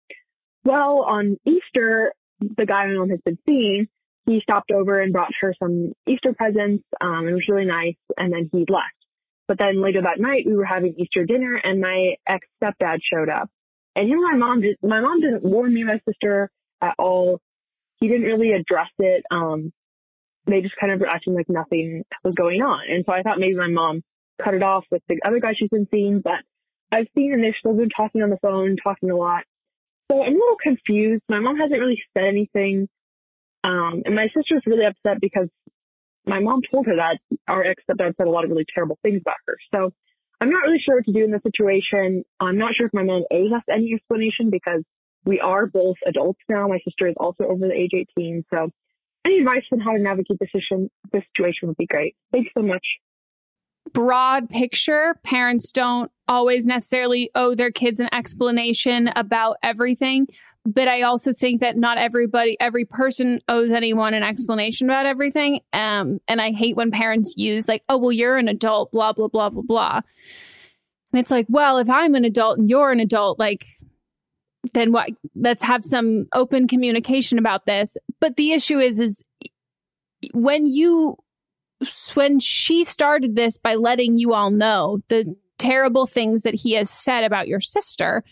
Well, 0.64 1.04
on 1.06 1.38
Easter, 1.46 2.12
the 2.40 2.66
guy 2.66 2.86
my 2.86 2.94
mom 2.94 3.10
has 3.10 3.20
been 3.24 3.38
seeing, 3.46 3.88
he 4.26 4.40
stopped 4.40 4.70
over 4.70 5.00
and 5.00 5.12
brought 5.12 5.32
her 5.40 5.54
some 5.58 5.92
Easter 6.06 6.32
presents. 6.32 6.84
Um, 7.00 7.28
it 7.28 7.32
was 7.32 7.44
really 7.48 7.66
nice. 7.66 7.96
And 8.16 8.32
then 8.32 8.48
he 8.50 8.60
left. 8.60 8.94
But 9.46 9.58
then 9.58 9.82
later 9.82 10.02
that 10.02 10.18
night, 10.18 10.44
we 10.46 10.56
were 10.56 10.64
having 10.64 10.94
Easter 10.98 11.26
dinner 11.26 11.60
and 11.62 11.80
my 11.80 12.14
ex 12.26 12.46
stepdad 12.62 13.00
showed 13.02 13.28
up. 13.28 13.50
And 13.96 14.08
him 14.08 14.18
and 14.18 14.40
my 14.40 14.46
mom 14.46 14.60
did, 14.60 14.76
my 14.82 15.00
mom 15.00 15.20
didn't 15.20 15.44
warn 15.44 15.72
me 15.72 15.82
and 15.82 15.88
my 15.88 16.00
sister 16.08 16.50
at 16.80 16.94
all. 16.98 17.40
He 18.00 18.08
didn't 18.08 18.24
really 18.24 18.52
address 18.52 18.90
it. 18.98 19.24
Um, 19.30 19.72
they 20.46 20.60
just 20.60 20.76
kind 20.76 20.92
of 20.92 21.00
were 21.00 21.06
acting 21.06 21.34
like 21.34 21.48
nothing 21.48 22.04
was 22.22 22.34
going 22.34 22.62
on. 22.62 22.82
And 22.88 23.04
so 23.06 23.12
I 23.12 23.22
thought 23.22 23.38
maybe 23.38 23.54
my 23.54 23.68
mom 23.68 24.02
cut 24.42 24.54
it 24.54 24.62
off 24.62 24.84
with 24.90 25.02
the 25.08 25.20
other 25.24 25.40
guy 25.40 25.54
she's 25.56 25.70
been 25.70 25.88
seeing, 25.90 26.20
but 26.20 26.40
I've 26.92 27.06
seen 27.16 27.32
and 27.32 27.42
they've 27.42 27.54
still 27.58 27.74
been 27.74 27.88
talking 27.88 28.22
on 28.22 28.30
the 28.30 28.38
phone, 28.42 28.76
talking 28.82 29.10
a 29.10 29.16
lot. 29.16 29.44
So 30.10 30.22
I'm 30.22 30.34
a 30.34 30.38
little 30.38 30.56
confused. 30.62 31.22
My 31.28 31.40
mom 31.40 31.56
hasn't 31.56 31.80
really 31.80 32.02
said 32.16 32.26
anything. 32.26 32.88
Um, 33.62 34.02
and 34.04 34.14
my 34.14 34.28
sister's 34.36 34.62
really 34.66 34.84
upset 34.84 35.20
because 35.20 35.48
my 36.26 36.40
mom 36.40 36.60
told 36.70 36.86
her 36.86 36.96
that 36.96 37.18
our 37.48 37.64
ex 37.64 37.82
stepdad 37.88 38.14
said 38.16 38.26
a 38.26 38.30
lot 38.30 38.44
of 38.44 38.50
really 38.50 38.66
terrible 38.72 38.98
things 39.02 39.20
about 39.22 39.36
her. 39.46 39.56
So 39.74 39.92
I'm 40.40 40.50
not 40.50 40.62
really 40.62 40.80
sure 40.84 40.96
what 40.96 41.04
to 41.06 41.12
do 41.12 41.24
in 41.24 41.30
this 41.30 41.42
situation. 41.42 42.24
I'm 42.40 42.58
not 42.58 42.74
sure 42.74 42.86
if 42.86 42.94
my 42.94 43.02
mom 43.02 43.24
owes 43.30 43.52
us 43.52 43.62
any 43.70 43.92
explanation 43.94 44.50
because 44.50 44.82
we 45.24 45.40
are 45.40 45.66
both 45.66 45.96
adults 46.06 46.40
now. 46.48 46.68
My 46.68 46.78
sister 46.84 47.06
is 47.08 47.14
also 47.16 47.44
over 47.44 47.66
the 47.66 47.72
age 47.72 47.92
18. 47.94 48.44
So 48.52 48.70
any 49.24 49.38
advice 49.38 49.62
on 49.72 49.80
how 49.80 49.92
to 49.92 50.02
navigate 50.02 50.38
this, 50.38 50.50
situation, 50.52 50.90
this 51.12 51.22
situation 51.34 51.68
would 51.68 51.76
be 51.76 51.86
great. 51.86 52.14
Thanks 52.32 52.50
so 52.56 52.62
much. 52.62 52.84
Broad 53.92 54.48
picture, 54.48 55.14
parents 55.24 55.70
don't 55.70 56.10
always 56.26 56.66
necessarily 56.66 57.30
owe 57.34 57.54
their 57.54 57.70
kids 57.70 58.00
an 58.00 58.08
explanation 58.12 59.10
about 59.14 59.56
everything. 59.62 60.26
But 60.64 60.88
I 60.88 61.02
also 61.02 61.32
think 61.34 61.60
that 61.60 61.76
not 61.76 61.98
everybody, 61.98 62.56
every 62.58 62.86
person 62.86 63.40
owes 63.48 63.70
anyone 63.70 64.14
an 64.14 64.22
explanation 64.22 64.88
about 64.88 65.04
everything. 65.04 65.60
Um, 65.74 66.20
and 66.26 66.40
I 66.40 66.52
hate 66.52 66.76
when 66.76 66.90
parents 66.90 67.34
use 67.36 67.68
like, 67.68 67.82
oh, 67.88 67.98
well, 67.98 68.12
you're 68.12 68.36
an 68.36 68.48
adult, 68.48 68.90
blah, 68.90 69.12
blah, 69.12 69.28
blah, 69.28 69.50
blah, 69.50 69.62
blah. 69.62 70.00
And 71.12 71.20
it's 71.20 71.30
like, 71.30 71.46
well, 71.50 71.78
if 71.78 71.90
I'm 71.90 72.14
an 72.14 72.24
adult 72.24 72.58
and 72.58 72.70
you're 72.70 72.90
an 72.90 73.00
adult, 73.00 73.38
like, 73.38 73.62
then 74.72 74.90
what? 74.90 75.10
Let's 75.36 75.62
have 75.62 75.84
some 75.84 76.26
open 76.32 76.66
communication 76.66 77.38
about 77.38 77.66
this. 77.66 77.98
But 78.18 78.36
the 78.36 78.52
issue 78.52 78.78
is, 78.78 78.98
is 78.98 79.22
when 80.32 80.66
you, 80.66 81.18
when 82.14 82.40
she 82.40 82.84
started 82.84 83.36
this 83.36 83.58
by 83.58 83.74
letting 83.74 84.16
you 84.16 84.32
all 84.32 84.50
know 84.50 85.00
the 85.08 85.36
terrible 85.58 86.06
things 86.06 86.42
that 86.42 86.54
he 86.54 86.72
has 86.72 86.88
said 86.88 87.22
about 87.22 87.48
your 87.48 87.60
sister, 87.60 88.24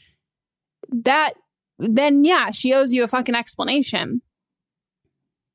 that 0.91 1.35
then 1.83 2.25
yeah, 2.25 2.51
she 2.51 2.73
owes 2.73 2.93
you 2.93 3.03
a 3.03 3.09
fucking 3.09 3.35
explanation. 3.35 4.23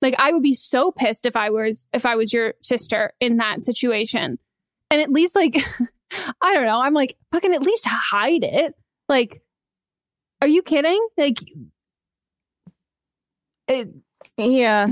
Like 0.01 0.15
I 0.19 0.32
would 0.32 0.43
be 0.43 0.53
so 0.53 0.91
pissed 0.91 1.25
if 1.25 1.36
I 1.36 1.49
was 1.49 1.88
if 1.93 2.05
I 2.05 2.15
was 2.15 2.32
your 2.34 2.53
sister 2.61 3.13
in 3.19 3.38
that 3.38 3.63
situation. 3.63 4.38
And 4.91 5.01
at 5.01 5.11
least 5.11 5.36
like 5.36 5.55
I 6.41 6.53
don't 6.53 6.65
know, 6.65 6.82
I'm 6.82 6.93
like 6.93 7.15
fucking 7.32 7.53
at 7.53 7.63
least 7.63 7.88
hide 7.88 8.43
it. 8.43 8.73
Like 9.09 9.41
are 10.41 10.47
you 10.47 10.61
kidding? 10.61 11.05
Like 11.17 11.39
it, 13.67 13.89
yeah. 14.38 14.88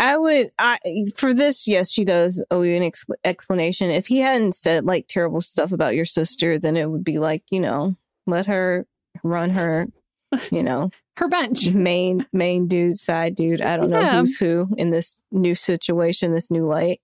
I 0.00 0.16
would 0.16 0.48
I 0.58 0.78
for 1.16 1.34
this 1.34 1.66
yes 1.66 1.90
she 1.90 2.04
does 2.04 2.44
owe 2.50 2.62
you 2.62 2.76
an 2.76 2.82
ex- 2.82 3.06
explanation. 3.24 3.90
If 3.90 4.06
he 4.06 4.20
hadn't 4.20 4.54
said 4.54 4.84
like 4.84 5.06
terrible 5.08 5.40
stuff 5.40 5.72
about 5.72 5.94
your 5.94 6.04
sister 6.04 6.58
then 6.58 6.76
it 6.76 6.90
would 6.90 7.04
be 7.04 7.18
like, 7.18 7.44
you 7.50 7.60
know, 7.60 7.96
let 8.26 8.46
her 8.46 8.86
run 9.22 9.50
her 9.50 9.88
you 10.50 10.62
know, 10.62 10.90
her 11.16 11.28
bench. 11.28 11.70
Main 11.70 12.26
main 12.32 12.68
dude, 12.68 12.98
side 12.98 13.34
dude. 13.34 13.60
I 13.60 13.76
don't 13.76 13.90
yeah. 13.90 14.00
know 14.00 14.18
who's 14.20 14.36
who 14.36 14.68
in 14.76 14.90
this 14.90 15.16
new 15.30 15.54
situation, 15.54 16.34
this 16.34 16.50
new 16.50 16.66
light. 16.66 17.00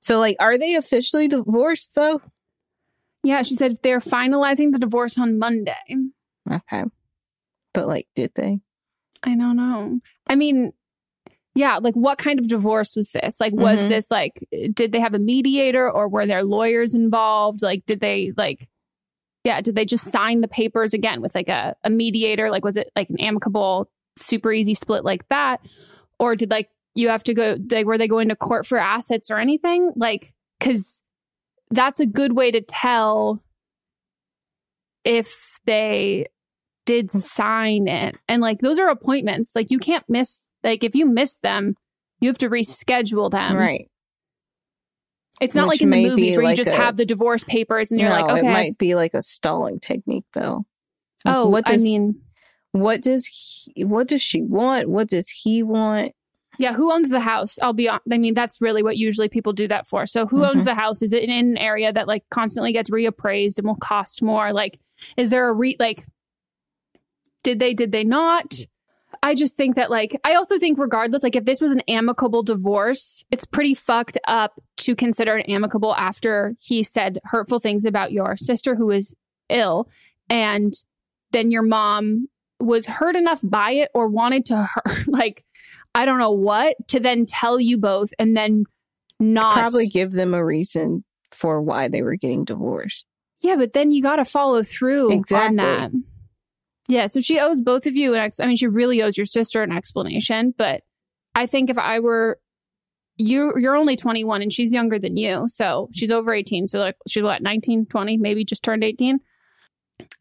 So 0.00 0.18
like 0.18 0.36
are 0.40 0.58
they 0.58 0.74
officially 0.74 1.28
divorced 1.28 1.92
though? 1.94 2.20
Yeah, 3.22 3.42
she 3.42 3.54
said 3.54 3.78
they're 3.82 3.98
finalizing 3.98 4.72
the 4.72 4.78
divorce 4.78 5.18
on 5.18 5.38
Monday. 5.38 5.74
Okay. 6.50 6.84
But 7.74 7.86
like 7.86 8.06
did 8.14 8.32
they? 8.36 8.60
I 9.22 9.34
don't 9.36 9.56
know. 9.56 10.00
I 10.28 10.36
mean, 10.36 10.72
yeah, 11.54 11.78
like 11.78 11.94
what 11.94 12.18
kind 12.18 12.38
of 12.38 12.48
divorce 12.48 12.94
was 12.94 13.10
this? 13.10 13.40
Like 13.40 13.54
was 13.54 13.80
mm-hmm. 13.80 13.88
this 13.88 14.10
like 14.10 14.46
did 14.72 14.92
they 14.92 15.00
have 15.00 15.14
a 15.14 15.18
mediator 15.18 15.90
or 15.90 16.08
were 16.08 16.26
there 16.26 16.44
lawyers 16.44 16.94
involved? 16.94 17.62
Like 17.62 17.84
did 17.86 18.00
they 18.00 18.32
like 18.36 18.68
yeah, 19.46 19.60
did 19.60 19.76
they 19.76 19.84
just 19.84 20.10
sign 20.10 20.40
the 20.40 20.48
papers 20.48 20.92
again 20.92 21.20
with 21.20 21.36
like 21.36 21.48
a, 21.48 21.76
a 21.84 21.88
mediator? 21.88 22.50
Like, 22.50 22.64
was 22.64 22.76
it 22.76 22.90
like 22.96 23.08
an 23.10 23.20
amicable, 23.20 23.88
super 24.16 24.52
easy 24.52 24.74
split 24.74 25.04
like 25.04 25.26
that? 25.28 25.60
Or 26.18 26.34
did 26.34 26.50
like 26.50 26.68
you 26.96 27.10
have 27.10 27.22
to 27.24 27.32
go, 27.32 27.56
like, 27.70 27.86
were 27.86 27.96
they 27.96 28.08
going 28.08 28.28
to 28.30 28.34
court 28.34 28.66
for 28.66 28.76
assets 28.76 29.30
or 29.30 29.38
anything? 29.38 29.92
Like, 29.94 30.34
because 30.58 31.00
that's 31.70 32.00
a 32.00 32.06
good 32.06 32.32
way 32.32 32.50
to 32.50 32.60
tell 32.60 33.40
if 35.04 35.60
they 35.64 36.26
did 36.84 37.12
sign 37.12 37.86
it. 37.86 38.16
And 38.26 38.42
like, 38.42 38.58
those 38.58 38.80
are 38.80 38.88
appointments. 38.88 39.54
Like, 39.54 39.70
you 39.70 39.78
can't 39.78 40.04
miss, 40.08 40.42
like, 40.64 40.82
if 40.82 40.96
you 40.96 41.06
miss 41.06 41.38
them, 41.38 41.76
you 42.18 42.28
have 42.28 42.38
to 42.38 42.50
reschedule 42.50 43.30
them. 43.30 43.56
Right. 43.56 43.88
It's 45.40 45.56
not 45.56 45.68
like 45.68 45.82
in 45.82 45.90
the 45.90 46.02
movies 46.02 46.36
where 46.36 46.44
like 46.44 46.56
you 46.58 46.64
just 46.64 46.74
a, 46.74 46.80
have 46.80 46.96
the 46.96 47.04
divorce 47.04 47.44
papers 47.44 47.90
and 47.90 48.00
you're 48.00 48.08
no, 48.08 48.22
like, 48.22 48.30
okay. 48.38 48.46
It 48.46 48.50
might 48.50 48.78
be 48.78 48.94
like 48.94 49.14
a 49.14 49.22
stalling 49.22 49.78
technique 49.80 50.24
though. 50.32 50.64
oh, 51.26 51.46
what 51.48 51.66
does, 51.66 51.82
I 51.82 51.84
mean, 51.84 52.20
what 52.72 53.02
does 53.02 53.26
he, 53.26 53.84
what 53.84 54.08
does 54.08 54.22
she 54.22 54.42
want? 54.42 54.88
What 54.88 55.08
does 55.08 55.28
he 55.28 55.62
want? 55.62 56.12
Yeah, 56.58 56.72
who 56.72 56.90
owns 56.90 57.10
the 57.10 57.20
house? 57.20 57.58
I'll 57.60 57.74
be 57.74 57.88
on. 57.88 58.00
I 58.10 58.16
mean, 58.16 58.32
that's 58.32 58.60
really 58.60 58.82
what 58.82 58.96
usually 58.96 59.28
people 59.28 59.52
do 59.52 59.68
that 59.68 59.86
for. 59.86 60.06
So, 60.06 60.26
who 60.26 60.38
mm-hmm. 60.38 60.56
owns 60.56 60.64
the 60.64 60.74
house? 60.74 61.02
Is 61.02 61.12
it 61.12 61.22
in 61.22 61.30
an 61.30 61.58
area 61.58 61.92
that 61.92 62.08
like 62.08 62.24
constantly 62.30 62.72
gets 62.72 62.88
reappraised 62.88 63.58
and 63.58 63.66
will 63.66 63.76
cost 63.76 64.22
more? 64.22 64.54
Like, 64.54 64.78
is 65.18 65.28
there 65.28 65.48
a 65.48 65.52
re 65.52 65.76
like? 65.78 66.02
Did 67.42 67.60
they? 67.60 67.74
Did 67.74 67.92
they 67.92 68.04
not? 68.04 68.54
I 69.26 69.34
just 69.34 69.56
think 69.56 69.74
that, 69.74 69.90
like, 69.90 70.16
I 70.22 70.36
also 70.36 70.56
think, 70.56 70.78
regardless, 70.78 71.24
like, 71.24 71.34
if 71.34 71.44
this 71.44 71.60
was 71.60 71.72
an 71.72 71.80
amicable 71.88 72.44
divorce, 72.44 73.24
it's 73.32 73.44
pretty 73.44 73.74
fucked 73.74 74.16
up 74.28 74.60
to 74.76 74.94
consider 74.94 75.36
it 75.36 75.48
amicable 75.48 75.96
after 75.96 76.54
he 76.60 76.84
said 76.84 77.18
hurtful 77.24 77.58
things 77.58 77.84
about 77.84 78.12
your 78.12 78.36
sister 78.36 78.76
who 78.76 78.92
is 78.92 79.16
ill. 79.48 79.88
And 80.30 80.72
then 81.32 81.50
your 81.50 81.64
mom 81.64 82.28
was 82.60 82.86
hurt 82.86 83.16
enough 83.16 83.40
by 83.42 83.72
it 83.72 83.90
or 83.94 84.06
wanted 84.06 84.46
to 84.46 84.62
hurt, 84.62 84.86
like, 85.08 85.44
I 85.92 86.06
don't 86.06 86.20
know 86.20 86.30
what, 86.30 86.76
to 86.90 87.00
then 87.00 87.26
tell 87.26 87.58
you 87.58 87.78
both 87.78 88.10
and 88.20 88.36
then 88.36 88.62
not 89.18 89.54
probably 89.54 89.88
give 89.88 90.12
them 90.12 90.34
a 90.34 90.44
reason 90.44 91.02
for 91.32 91.60
why 91.60 91.88
they 91.88 92.02
were 92.02 92.14
getting 92.14 92.44
divorced. 92.44 93.04
Yeah, 93.40 93.56
but 93.56 93.72
then 93.72 93.90
you 93.90 94.04
got 94.04 94.16
to 94.16 94.24
follow 94.24 94.62
through 94.62 95.10
exactly. 95.10 95.48
on 95.48 95.56
that. 95.56 95.90
Yeah, 96.88 97.06
so 97.08 97.20
she 97.20 97.40
owes 97.40 97.60
both 97.60 97.86
of 97.86 97.96
you 97.96 98.14
an 98.14 98.20
ex- 98.20 98.40
I 98.40 98.46
mean, 98.46 98.56
she 98.56 98.68
really 98.68 99.02
owes 99.02 99.16
your 99.16 99.26
sister 99.26 99.62
an 99.62 99.72
explanation, 99.72 100.54
but 100.56 100.82
I 101.34 101.46
think 101.46 101.68
if 101.70 101.78
I 101.78 102.00
were 102.00 102.38
you 103.16 103.52
you're 103.56 103.76
only 103.76 103.96
21 103.96 104.42
and 104.42 104.52
she's 104.52 104.72
younger 104.72 104.98
than 104.98 105.16
you. 105.16 105.44
So 105.48 105.88
she's 105.92 106.10
over 106.10 106.32
18. 106.32 106.66
So 106.66 106.78
like 106.78 106.96
she's 107.08 107.22
what 107.22 107.42
19, 107.42 107.86
20, 107.86 108.18
maybe 108.18 108.44
just 108.44 108.62
turned 108.62 108.84
18. 108.84 109.18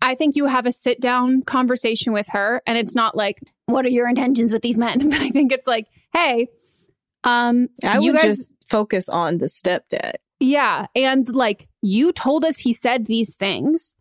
I 0.01 0.15
think 0.15 0.35
you 0.35 0.45
have 0.45 0.65
a 0.65 0.71
sit 0.71 1.01
down 1.01 1.41
conversation 1.43 2.13
with 2.13 2.27
her 2.31 2.61
and 2.65 2.77
it's 2.77 2.95
not 2.95 3.15
like 3.15 3.39
what 3.65 3.85
are 3.85 3.89
your 3.89 4.07
intentions 4.07 4.53
with 4.53 4.61
these 4.61 4.77
men? 4.77 5.09
But 5.09 5.21
I 5.21 5.29
think 5.29 5.51
it's 5.51 5.67
like, 5.67 5.87
hey, 6.13 6.47
um 7.23 7.67
I 7.83 7.99
would 7.99 8.13
guys, 8.13 8.23
just 8.23 8.53
focus 8.67 9.09
on 9.09 9.39
the 9.39 9.47
stepdad. 9.47 10.13
Yeah, 10.39 10.87
and 10.95 11.27
like 11.33 11.67
you 11.81 12.11
told 12.13 12.45
us 12.45 12.59
he 12.59 12.73
said 12.73 13.07
these 13.07 13.35
things. 13.35 13.93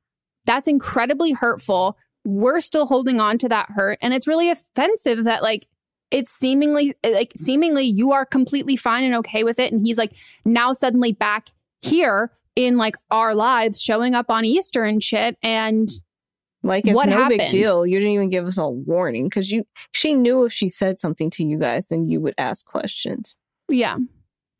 That's 0.46 0.68
incredibly 0.68 1.32
hurtful 1.32 1.96
we're 2.24 2.60
still 2.60 2.86
holding 2.86 3.20
on 3.20 3.38
to 3.38 3.48
that 3.48 3.70
hurt. 3.70 3.98
And 4.02 4.14
it's 4.14 4.26
really 4.26 4.50
offensive 4.50 5.24
that, 5.24 5.42
like, 5.42 5.66
it's 6.10 6.30
seemingly 6.30 6.94
like 7.04 7.32
seemingly 7.34 7.84
you 7.84 8.12
are 8.12 8.24
completely 8.24 8.76
fine 8.76 9.02
and 9.02 9.16
okay 9.16 9.42
with 9.42 9.58
it. 9.58 9.72
And 9.72 9.84
he's 9.84 9.98
like 9.98 10.16
now 10.44 10.72
suddenly 10.72 11.12
back 11.12 11.48
here 11.82 12.30
in 12.54 12.76
like 12.76 12.96
our 13.10 13.34
lives, 13.34 13.82
showing 13.82 14.14
up 14.14 14.30
on 14.30 14.44
Easter 14.44 14.84
and 14.84 15.02
shit. 15.02 15.36
And 15.42 15.88
like 16.62 16.86
it's 16.86 16.94
what 16.94 17.08
no 17.08 17.22
happened? 17.22 17.38
big 17.38 17.50
deal. 17.50 17.84
You 17.84 17.98
didn't 17.98 18.14
even 18.14 18.30
give 18.30 18.46
us 18.46 18.58
a 18.58 18.68
warning 18.68 19.24
because 19.24 19.50
you 19.50 19.64
she 19.90 20.14
knew 20.14 20.44
if 20.44 20.52
she 20.52 20.68
said 20.68 21.00
something 21.00 21.30
to 21.30 21.44
you 21.44 21.58
guys, 21.58 21.86
then 21.86 22.08
you 22.08 22.20
would 22.20 22.34
ask 22.38 22.64
questions. 22.64 23.36
Yeah. 23.68 23.96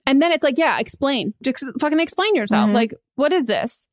And 0.06 0.20
then 0.20 0.32
it's 0.32 0.42
like, 0.42 0.58
yeah, 0.58 0.80
explain. 0.80 1.34
Just 1.42 1.64
fucking 1.78 2.00
explain 2.00 2.34
yourself. 2.34 2.66
Mm-hmm. 2.66 2.74
Like, 2.74 2.94
what 3.14 3.32
is 3.32 3.46
this? 3.46 3.86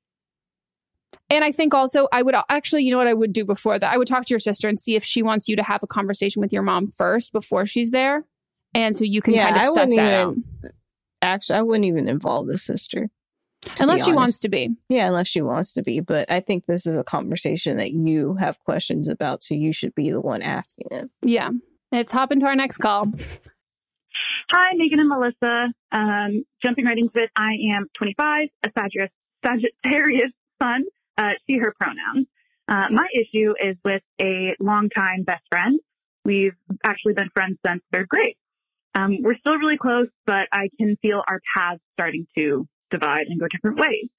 And 1.29 1.43
I 1.43 1.51
think 1.51 1.73
also 1.73 2.07
I 2.11 2.21
would 2.21 2.35
actually, 2.49 2.83
you 2.83 2.91
know 2.91 2.97
what 2.97 3.07
I 3.07 3.13
would 3.13 3.33
do 3.33 3.45
before 3.45 3.79
that? 3.79 3.91
I 3.91 3.97
would 3.97 4.07
talk 4.07 4.25
to 4.25 4.33
your 4.33 4.39
sister 4.39 4.67
and 4.67 4.79
see 4.79 4.95
if 4.95 5.03
she 5.03 5.23
wants 5.23 5.47
you 5.47 5.55
to 5.55 5.63
have 5.63 5.81
a 5.83 5.87
conversation 5.87 6.41
with 6.41 6.51
your 6.51 6.61
mom 6.61 6.87
first 6.87 7.31
before 7.31 7.65
she's 7.65 7.91
there. 7.91 8.25
And 8.73 8.95
so 8.95 9.03
you 9.03 9.21
can 9.21 9.33
yeah, 9.33 9.45
kind 9.45 9.55
of 9.55 9.61
I 9.61 9.65
suss 9.65 9.75
that 9.75 9.91
even, 9.91 10.05
out. 10.05 10.35
Actually, 11.21 11.59
I 11.59 11.61
wouldn't 11.61 11.85
even 11.85 12.07
involve 12.07 12.47
the 12.47 12.57
sister. 12.57 13.09
Unless 13.79 14.05
she 14.05 14.13
wants 14.13 14.39
to 14.39 14.49
be. 14.49 14.69
Yeah, 14.89 15.07
unless 15.07 15.27
she 15.27 15.41
wants 15.41 15.73
to 15.73 15.83
be. 15.83 15.99
But 15.99 16.31
I 16.31 16.39
think 16.39 16.65
this 16.65 16.85
is 16.85 16.97
a 16.97 17.03
conversation 17.03 17.77
that 17.77 17.91
you 17.91 18.35
have 18.35 18.59
questions 18.59 19.07
about. 19.07 19.43
So 19.43 19.53
you 19.53 19.71
should 19.71 19.93
be 19.93 20.09
the 20.09 20.21
one 20.21 20.41
asking 20.41 20.87
it. 20.91 21.09
Yeah. 21.21 21.49
Let's 21.91 22.11
hop 22.11 22.31
into 22.31 22.45
our 22.45 22.55
next 22.55 22.77
call. 22.77 23.05
Hi, 24.51 24.73
Megan 24.75 24.99
and 24.99 25.09
Melissa. 25.09 25.73
Um, 25.91 26.43
jumping 26.61 26.85
right 26.85 26.97
into 26.97 27.19
it, 27.19 27.29
I 27.35 27.51
am 27.75 27.87
25, 27.97 28.47
a 28.63 28.69
Sagittarius, 28.77 29.11
Sagittarius 29.45 30.31
sun 30.61 30.83
uh, 31.17 31.31
she, 31.47 31.57
her 31.57 31.73
pronouns. 31.77 32.27
Uh, 32.67 32.85
my 32.91 33.07
issue 33.13 33.53
is 33.61 33.75
with 33.83 34.01
a 34.19 34.55
longtime 34.59 35.23
best 35.23 35.43
friend. 35.49 35.79
We've 36.23 36.55
actually 36.83 37.13
been 37.13 37.29
friends 37.33 37.57
since 37.65 37.81
third 37.91 38.07
grade. 38.07 38.35
Um, 38.93 39.17
we're 39.21 39.37
still 39.37 39.57
really 39.57 39.77
close, 39.77 40.07
but 40.25 40.47
I 40.51 40.69
can 40.77 40.97
feel 41.01 41.21
our 41.27 41.39
paths 41.55 41.81
starting 41.93 42.27
to 42.37 42.67
divide 42.89 43.27
and 43.27 43.39
go 43.39 43.47
different 43.49 43.77
ways. 43.77 44.09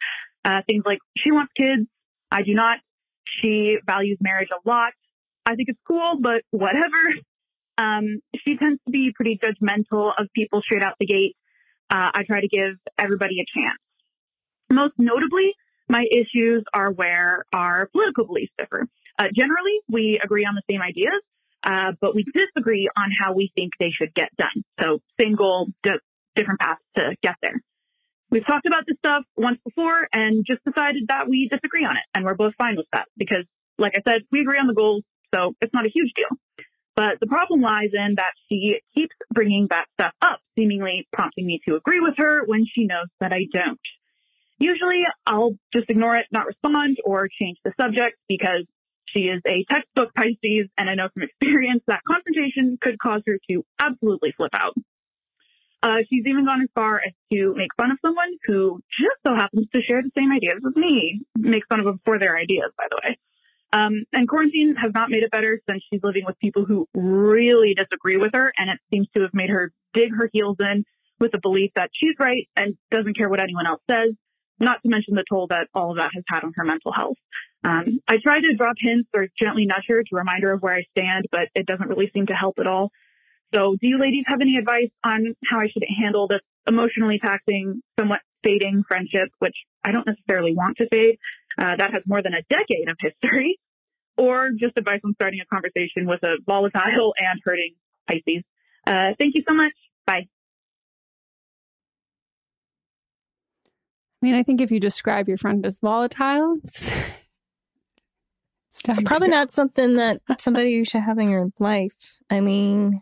Uh, 0.44 0.60
things 0.66 0.82
like 0.84 0.98
she 1.16 1.30
wants 1.30 1.52
kids, 1.56 1.88
I 2.30 2.42
do 2.42 2.54
not. 2.54 2.78
She 3.40 3.76
values 3.86 4.18
marriage 4.20 4.48
a 4.50 4.68
lot. 4.68 4.92
I 5.46 5.54
think 5.54 5.68
it's 5.68 5.80
cool, 5.86 6.16
but 6.20 6.42
whatever. 6.50 6.98
Um, 7.78 8.20
she 8.44 8.56
tends 8.56 8.80
to 8.84 8.90
be 8.90 9.12
pretty 9.14 9.38
judgmental 9.42 10.12
of 10.18 10.28
people 10.34 10.60
straight 10.62 10.82
out 10.82 10.94
the 11.00 11.06
gate. 11.06 11.36
Uh, 11.90 12.10
I 12.14 12.22
try 12.26 12.40
to 12.40 12.48
give 12.48 12.76
everybody 12.98 13.40
a 13.40 13.46
chance. 13.58 13.78
Most 14.70 14.94
notably, 14.98 15.54
my 15.88 16.04
issues 16.10 16.64
are 16.72 16.92
where 16.92 17.44
our 17.52 17.88
political 17.92 18.26
beliefs 18.26 18.52
differ. 18.58 18.86
Uh, 19.18 19.24
generally, 19.34 19.78
we 19.88 20.20
agree 20.22 20.44
on 20.44 20.54
the 20.54 20.62
same 20.70 20.80
ideas, 20.80 21.20
uh, 21.64 21.92
but 22.00 22.14
we 22.14 22.24
disagree 22.34 22.88
on 22.96 23.10
how 23.18 23.34
we 23.34 23.52
think 23.54 23.72
they 23.78 23.90
should 23.90 24.14
get 24.14 24.34
done. 24.36 24.64
So, 24.80 25.00
same 25.20 25.34
goal, 25.34 25.68
d- 25.82 25.90
different 26.34 26.60
paths 26.60 26.80
to 26.96 27.14
get 27.22 27.36
there. 27.42 27.60
We've 28.30 28.46
talked 28.46 28.66
about 28.66 28.84
this 28.86 28.96
stuff 28.98 29.24
once 29.36 29.58
before 29.64 30.08
and 30.12 30.44
just 30.46 30.64
decided 30.64 31.04
that 31.08 31.28
we 31.28 31.48
disagree 31.50 31.84
on 31.84 31.96
it. 31.96 32.04
And 32.14 32.24
we're 32.24 32.34
both 32.34 32.54
fine 32.56 32.76
with 32.76 32.86
that 32.92 33.06
because, 33.16 33.44
like 33.78 33.92
I 33.96 34.10
said, 34.10 34.22
we 34.32 34.40
agree 34.40 34.58
on 34.58 34.66
the 34.66 34.74
goals. 34.74 35.04
So, 35.34 35.54
it's 35.60 35.74
not 35.74 35.84
a 35.84 35.90
huge 35.92 36.12
deal. 36.16 36.38
But 36.94 37.20
the 37.20 37.26
problem 37.26 37.62
lies 37.62 37.90
in 37.92 38.16
that 38.16 38.32
she 38.48 38.80
keeps 38.94 39.14
bringing 39.32 39.66
that 39.70 39.86
stuff 39.94 40.12
up, 40.20 40.40
seemingly 40.58 41.08
prompting 41.12 41.46
me 41.46 41.60
to 41.66 41.76
agree 41.76 42.00
with 42.00 42.14
her 42.18 42.44
when 42.44 42.66
she 42.66 42.84
knows 42.84 43.06
that 43.20 43.32
I 43.32 43.46
don't. 43.52 43.80
Usually 44.62 45.02
I'll 45.26 45.58
just 45.72 45.90
ignore 45.90 46.14
it, 46.14 46.26
not 46.30 46.46
respond, 46.46 46.98
or 47.04 47.26
change 47.26 47.58
the 47.64 47.72
subject 47.80 48.16
because 48.28 48.64
she 49.06 49.22
is 49.22 49.42
a 49.44 49.64
textbook 49.68 50.14
Pisces, 50.14 50.68
and 50.78 50.88
I 50.88 50.94
know 50.94 51.08
from 51.12 51.24
experience 51.24 51.82
that 51.88 52.00
confrontation 52.06 52.78
could 52.80 52.96
cause 53.00 53.22
her 53.26 53.38
to 53.50 53.64
absolutely 53.80 54.32
flip 54.36 54.54
out. 54.54 54.74
Uh, 55.82 55.98
she's 56.08 56.24
even 56.26 56.44
gone 56.44 56.62
as 56.62 56.68
far 56.76 56.98
as 57.04 57.12
to 57.32 57.54
make 57.56 57.74
fun 57.76 57.90
of 57.90 57.98
someone 58.02 58.38
who 58.46 58.80
just 59.00 59.18
so 59.26 59.34
happens 59.34 59.66
to 59.72 59.82
share 59.82 60.00
the 60.00 60.12
same 60.16 60.30
ideas 60.30 60.60
with 60.62 60.76
me. 60.76 61.22
Make 61.36 61.66
fun 61.68 61.80
of 61.80 61.86
them 61.86 62.00
for 62.04 62.20
their 62.20 62.38
ideas, 62.38 62.70
by 62.78 62.84
the 62.88 63.00
way. 63.02 63.18
Um, 63.72 64.04
and 64.12 64.28
quarantine 64.28 64.76
has 64.80 64.92
not 64.94 65.10
made 65.10 65.24
it 65.24 65.32
better 65.32 65.60
since 65.68 65.82
she's 65.90 66.04
living 66.04 66.22
with 66.24 66.38
people 66.38 66.64
who 66.64 66.86
really 66.94 67.74
disagree 67.74 68.16
with 68.16 68.30
her, 68.34 68.52
and 68.56 68.70
it 68.70 68.78
seems 68.92 69.08
to 69.16 69.22
have 69.22 69.34
made 69.34 69.50
her 69.50 69.72
dig 69.92 70.14
her 70.14 70.30
heels 70.32 70.58
in 70.60 70.84
with 71.18 71.32
the 71.32 71.40
belief 71.42 71.72
that 71.74 71.90
she's 71.92 72.14
right 72.20 72.48
and 72.54 72.76
doesn't 72.92 73.16
care 73.16 73.28
what 73.28 73.40
anyone 73.40 73.66
else 73.66 73.82
says. 73.90 74.14
Not 74.62 74.80
to 74.84 74.88
mention 74.88 75.16
the 75.16 75.24
toll 75.28 75.48
that 75.48 75.66
all 75.74 75.90
of 75.90 75.96
that 75.96 76.12
has 76.14 76.22
had 76.28 76.44
on 76.44 76.52
her 76.54 76.62
mental 76.62 76.92
health. 76.92 77.16
Um, 77.64 77.98
I 78.06 78.18
try 78.22 78.40
to 78.40 78.54
drop 78.56 78.76
hints 78.78 79.08
or 79.12 79.26
gently 79.36 79.66
nudge 79.66 79.86
her 79.88 80.04
to 80.04 80.16
remind 80.16 80.44
her 80.44 80.52
of 80.52 80.62
where 80.62 80.76
I 80.76 80.84
stand, 80.96 81.26
but 81.32 81.48
it 81.56 81.66
doesn't 81.66 81.88
really 81.88 82.12
seem 82.14 82.26
to 82.26 82.32
help 82.32 82.60
at 82.60 82.68
all. 82.68 82.92
So, 83.52 83.76
do 83.80 83.88
you 83.88 83.98
ladies 83.98 84.22
have 84.28 84.40
any 84.40 84.56
advice 84.56 84.90
on 85.04 85.34
how 85.50 85.58
I 85.58 85.66
should 85.66 85.84
handle 86.00 86.28
this 86.28 86.40
emotionally 86.66 87.18
taxing, 87.18 87.82
somewhat 87.98 88.20
fading 88.44 88.84
friendship, 88.86 89.30
which 89.40 89.56
I 89.84 89.90
don't 89.90 90.06
necessarily 90.06 90.54
want 90.54 90.76
to 90.76 90.88
fade? 90.88 91.18
Uh, 91.58 91.74
that 91.76 91.92
has 91.92 92.02
more 92.06 92.22
than 92.22 92.32
a 92.32 92.42
decade 92.48 92.88
of 92.88 92.96
history, 93.00 93.58
or 94.16 94.50
just 94.56 94.76
advice 94.76 95.00
on 95.04 95.14
starting 95.14 95.40
a 95.40 95.46
conversation 95.52 96.06
with 96.06 96.22
a 96.22 96.36
volatile 96.46 97.14
and 97.18 97.40
hurting 97.44 97.74
Pisces. 98.08 98.44
Uh, 98.86 99.10
thank 99.18 99.34
you 99.34 99.42
so 99.46 99.54
much. 99.54 99.72
Bye. 100.06 100.28
I 104.22 104.26
mean, 104.26 104.34
I 104.34 104.42
think 104.44 104.60
if 104.60 104.70
you 104.70 104.78
describe 104.78 105.28
your 105.28 105.36
friend 105.38 105.66
as 105.66 105.80
volatile, 105.80 106.54
it's, 106.62 106.92
it's 108.68 108.82
Probably 109.04 109.28
not 109.28 109.50
something 109.50 109.96
that 109.96 110.20
somebody 110.38 110.70
you 110.70 110.84
should 110.84 111.02
have 111.02 111.18
in 111.18 111.28
your 111.28 111.48
life. 111.58 112.18
I 112.30 112.40
mean, 112.40 113.00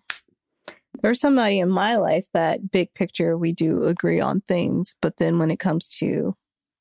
there's 1.03 1.21
somebody 1.21 1.59
in 1.59 1.69
my 1.69 1.97
life 1.97 2.27
that 2.33 2.71
big 2.71 2.95
picture 2.95 3.37
we 3.37 3.53
do 3.53 3.85
agree 3.85 4.19
on 4.21 4.41
things, 4.41 4.95
but 5.03 5.19
then 5.19 5.39
when 5.39 5.51
it 5.51 5.59
comes 5.59 5.91
to 5.99 6.35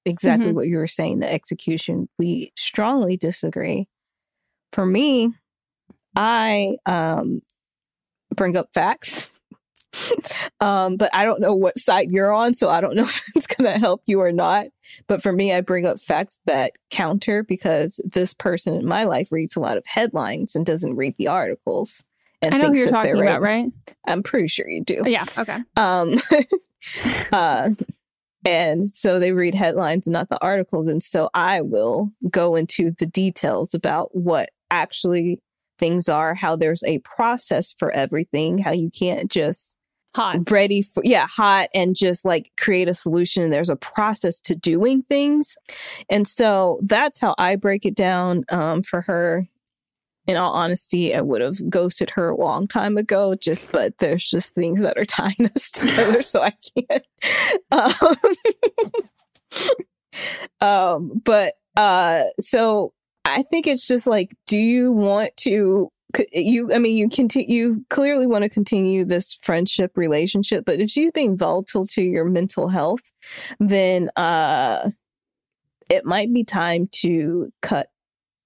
exactly 0.06 0.52
Mhm. 0.52 0.56
what 0.56 0.68
you 0.68 0.78
were 0.78 0.88
saying, 0.88 1.20
the 1.20 1.32
execution, 1.32 2.08
we 2.18 2.54
strongly 2.56 3.18
disagree. 3.18 3.88
For 4.72 4.86
me, 4.86 5.34
I 6.16 6.78
um 6.86 7.42
bring 8.36 8.56
up 8.56 8.70
facts. 8.74 9.29
um, 10.60 10.98
but 10.98 11.10
I 11.14 11.24
don't 11.24 11.42
know 11.42 11.56
what 11.56 11.78
side 11.78 12.12
you're 12.12 12.34
on, 12.34 12.54
so 12.54 12.70
I 12.70 12.82
don't 12.82 12.96
know 12.96 13.04
if 13.06 13.22
it's 13.36 13.48
gonna 13.48 13.80
help 13.80 14.02
you 14.06 14.22
or 14.22 14.32
not. 14.32 14.68
But 15.08 15.22
for 15.22 15.32
me, 15.32 15.54
I 15.54 15.62
bring 15.62 15.86
up 15.86 16.00
facts 16.00 16.40
that 16.46 16.74
counter 16.90 17.44
because 17.44 18.00
this 18.04 18.34
person 18.34 18.76
in 18.76 18.86
my 18.86 19.04
life 19.04 19.32
reads 19.32 19.56
a 19.56 19.60
lot 19.60 19.78
of 19.78 19.84
headlines 19.86 20.56
and 20.56 20.66
doesn't 20.66 20.96
read 20.96 21.16
the 21.18 21.28
articles. 21.28 22.04
And 22.42 22.56
I 22.56 22.58
know 22.58 22.68
who 22.68 22.78
you're 22.78 22.90
talking 22.90 23.20
about, 23.20 23.42
right? 23.42 23.70
I'm 24.08 24.24
pretty 24.24 24.48
sure 24.48 24.68
you 24.68 24.84
do. 24.84 25.04
Yeah. 25.06 25.26
Okay. 25.38 25.58
Um, 25.76 26.22
uh, 27.34 27.72
and 28.46 28.86
so 28.88 29.20
they 29.20 29.34
read 29.34 29.56
headlines 29.56 30.08
and 30.08 30.14
not 30.14 30.30
the 30.30 30.42
articles. 30.42 30.88
And 30.88 31.04
so 31.04 31.30
I 31.34 31.62
will 31.62 32.12
go 32.30 32.56
into 32.56 32.92
the 32.98 33.06
details 33.06 33.74
about 33.74 34.16
what 34.16 34.50
actually 34.72 35.42
things 35.78 36.08
are, 36.08 36.36
how 36.36 36.56
there's 36.56 36.84
a 36.84 37.00
process 37.00 37.74
for 37.78 37.92
everything, 37.92 38.58
how 38.60 38.72
you 38.72 38.90
can't 38.90 39.30
just 39.30 39.76
hot 40.16 40.50
ready 40.50 40.82
for 40.82 41.04
yeah 41.06 41.28
hot 41.28 41.70
and 41.74 41.96
just 41.96 42.26
like 42.26 42.52
create 42.58 42.90
a 42.90 42.94
solution 42.94 43.52
there's 43.52 43.70
a 43.70 43.76
process 43.76 44.40
to 44.40 44.56
doing 44.56 45.04
things 45.04 45.56
and 46.10 46.28
so 46.28 46.80
that's 46.84 47.20
how 47.20 47.36
i 47.38 47.56
break 47.56 47.86
it 47.86 47.96
down 47.96 48.44
um, 48.50 48.82
for 48.82 49.02
her 49.02 49.48
in 50.30 50.38
all 50.38 50.54
honesty, 50.54 51.16
I 51.16 51.22
would 51.22 51.42
have 51.42 51.58
ghosted 51.72 52.12
her 52.12 52.30
a 52.30 52.38
long 52.38 52.68
time 52.68 52.98
ago. 52.98 53.34
Just, 53.34 53.72
but 53.72 53.98
there's 53.98 54.30
just 54.30 54.54
things 54.54 54.80
that 54.82 54.96
are 54.96 55.06
tying 55.06 55.50
us 55.56 55.72
together, 55.72 56.22
so 56.22 56.44
I 56.44 56.54
can't. 56.78 57.06
Um, 57.72 58.16
um, 60.62 61.22
but 61.26 61.56
uh, 61.76 62.24
so 62.40 62.94
I 63.26 63.42
think 63.44 63.66
it's 63.66 63.88
just 63.88 64.06
like, 64.06 64.36
do 64.46 64.58
you 64.58 64.92
want 64.92 65.36
to? 65.38 65.92
You, 66.32 66.74
I 66.74 66.80
mean, 66.80 66.98
you 66.98 67.08
continue. 67.08 67.48
You 67.48 67.86
clearly 67.90 68.26
want 68.26 68.44
to 68.44 68.50
continue 68.50 69.06
this 69.06 69.38
friendship 69.44 69.92
relationship, 69.96 70.66
but 70.66 70.80
if 70.80 70.90
she's 70.90 71.12
being 71.12 71.38
volatile 71.38 71.86
to 71.86 72.02
your 72.02 72.26
mental 72.26 72.70
health, 72.70 73.12
then 73.60 74.10
uh, 74.16 74.90
it 75.90 76.06
might 76.06 76.34
be 76.34 76.44
time 76.44 76.88
to 76.94 77.52
cut 77.62 77.90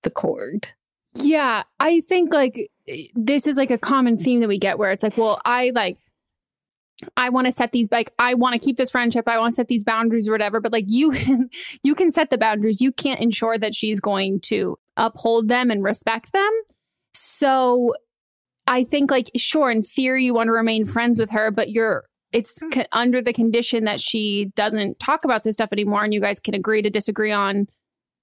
the 0.01 0.09
cord. 0.09 0.67
Yeah, 1.15 1.63
I 1.79 2.01
think 2.01 2.33
like 2.33 2.69
this 3.15 3.47
is 3.47 3.55
like 3.55 3.71
a 3.71 3.77
common 3.77 4.17
theme 4.17 4.41
that 4.41 4.49
we 4.49 4.57
get 4.57 4.77
where 4.77 4.91
it's 4.91 5.03
like, 5.03 5.17
well, 5.17 5.39
I 5.45 5.71
like 5.73 5.97
I 7.17 7.29
want 7.29 7.47
to 7.47 7.51
set 7.51 7.71
these 7.71 7.87
like 7.91 8.11
I 8.19 8.33
want 8.33 8.53
to 8.53 8.59
keep 8.59 8.77
this 8.77 8.91
friendship, 8.91 9.27
I 9.27 9.37
want 9.37 9.51
to 9.51 9.55
set 9.55 9.67
these 9.67 9.83
boundaries 9.83 10.27
or 10.27 10.31
whatever, 10.31 10.59
but 10.59 10.71
like 10.71 10.85
you 10.87 11.13
you 11.83 11.95
can 11.95 12.11
set 12.11 12.29
the 12.29 12.37
boundaries. 12.37 12.81
You 12.81 12.91
can't 12.91 13.19
ensure 13.19 13.57
that 13.57 13.75
she's 13.75 13.99
going 13.99 14.39
to 14.41 14.77
uphold 14.97 15.47
them 15.47 15.71
and 15.71 15.83
respect 15.83 16.33
them. 16.33 16.51
So 17.13 17.93
I 18.67 18.83
think 18.83 19.11
like 19.11 19.29
sure 19.37 19.69
in 19.69 19.83
theory 19.83 20.25
you 20.25 20.33
want 20.33 20.47
to 20.47 20.53
remain 20.53 20.85
friends 20.85 21.19
with 21.19 21.31
her, 21.31 21.51
but 21.51 21.69
you're 21.69 22.05
it's 22.31 22.59
hmm. 22.61 22.69
co- 22.69 22.85
under 22.91 23.21
the 23.21 23.33
condition 23.33 23.85
that 23.85 24.01
she 24.01 24.51
doesn't 24.55 24.99
talk 24.99 25.25
about 25.25 25.43
this 25.43 25.53
stuff 25.53 25.71
anymore 25.71 26.03
and 26.03 26.13
you 26.13 26.19
guys 26.21 26.39
can 26.39 26.53
agree 26.53 26.81
to 26.81 26.89
disagree 26.89 27.31
on 27.31 27.67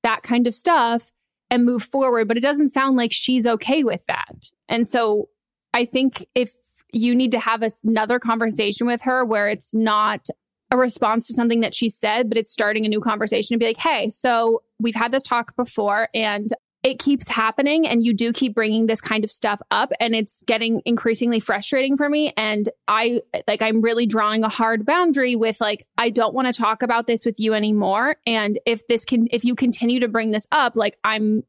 that 0.03 0.22
kind 0.22 0.47
of 0.47 0.55
stuff 0.55 1.11
and 1.51 1.64
move 1.64 1.82
forward. 1.82 2.28
But 2.28 2.36
it 2.36 2.43
doesn't 2.43 2.68
sound 2.68 2.97
like 2.97 3.12
she's 3.12 3.47
okay 3.47 3.84
with 3.84 4.05
that. 4.07 4.51
And 4.68 4.86
so 4.86 5.28
I 5.72 5.84
think 5.84 6.26
if 6.34 6.53
you 6.93 7.14
need 7.14 7.32
to 7.32 7.38
have 7.38 7.62
another 7.84 8.18
conversation 8.18 8.86
with 8.86 9.03
her 9.03 9.24
where 9.24 9.49
it's 9.49 9.72
not 9.74 10.26
a 10.72 10.76
response 10.76 11.26
to 11.26 11.34
something 11.34 11.61
that 11.61 11.74
she 11.74 11.88
said, 11.88 12.28
but 12.28 12.38
it's 12.38 12.51
starting 12.51 12.86
a 12.86 12.88
new 12.88 13.01
conversation 13.01 13.55
and 13.55 13.61
be 13.61 13.66
like, 13.66 13.76
hey, 13.76 14.09
so 14.11 14.62
we've 14.78 14.95
had 14.95 15.12
this 15.12 15.22
talk 15.22 15.55
before 15.57 16.09
and 16.14 16.53
it 16.83 16.99
keeps 16.99 17.28
happening 17.28 17.87
and 17.87 18.03
you 18.03 18.14
do 18.14 18.33
keep 18.33 18.55
bringing 18.55 18.87
this 18.87 19.01
kind 19.01 19.22
of 19.22 19.31
stuff 19.31 19.61
up 19.70 19.93
and 20.01 20.14
it's 20.14 20.43
getting 20.47 20.81
increasingly 20.87 21.39
frustrating 21.39 21.97
for 21.97 22.09
me. 22.09 22.33
And 22.37 22.68
i 22.89 23.20
like 23.47 23.61
i'm 23.61 23.83
really 23.83 24.07
drawing 24.07 24.45
a 24.45 24.49
hard 24.49 24.87
boundary 24.87 25.37
with 25.37 25.61
like 25.61 25.87
i 25.99 26.11
don't 26.11 26.35
want 26.35 26.47
to 26.47 26.59
talk 26.59 26.83
about 26.83 27.07
this 27.07 27.24
with 27.24 27.39
you 27.39 27.55
anymore. 27.55 28.16
And 28.26 28.59
if 28.64 28.87
this 28.87 29.05
can 29.05 29.28
if 29.31 29.45
you 29.45 29.55
continue 29.55 30.01
to 30.01 30.09
bring 30.09 30.31
this 30.31 30.47
up 30.53 30.74
like 30.76 30.97
i'm 31.05 31.43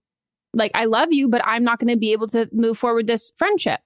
like 0.53 0.71
i 0.75 0.85
love 0.85 1.13
you 1.13 1.29
but 1.29 1.41
i'm 1.45 1.63
not 1.63 1.79
going 1.79 1.91
to 1.91 1.97
be 1.97 2.11
able 2.11 2.27
to 2.27 2.49
move 2.51 2.77
forward 2.77 3.07
this 3.07 3.31
friendship. 3.37 3.79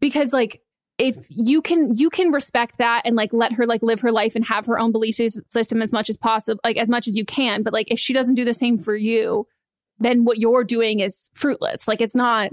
Because 0.00 0.34
like 0.34 0.60
if 0.98 1.16
you 1.30 1.62
can 1.62 1.96
you 1.96 2.10
can 2.10 2.30
respect 2.30 2.78
that 2.78 3.02
and 3.04 3.16
like 3.16 3.32
let 3.32 3.52
her 3.52 3.64
like 3.64 3.82
live 3.82 4.00
her 4.00 4.12
life 4.12 4.34
and 4.34 4.44
have 4.46 4.66
her 4.66 4.78
own 4.78 4.92
belief 4.92 5.14
system 5.14 5.82
as 5.82 5.92
much 5.92 6.10
as 6.10 6.16
possible 6.16 6.60
like 6.64 6.76
as 6.76 6.90
much 6.90 7.08
as 7.08 7.16
you 7.16 7.24
can. 7.24 7.62
But 7.62 7.72
like 7.72 7.90
if 7.90 7.98
she 7.98 8.12
doesn't 8.12 8.34
do 8.34 8.44
the 8.44 8.54
same 8.54 8.78
for 8.78 8.96
you 8.96 9.46
then 9.98 10.24
what 10.24 10.38
you're 10.38 10.64
doing 10.64 11.00
is 11.00 11.28
fruitless. 11.34 11.86
Like 11.88 12.00
it's 12.00 12.16
not 12.16 12.50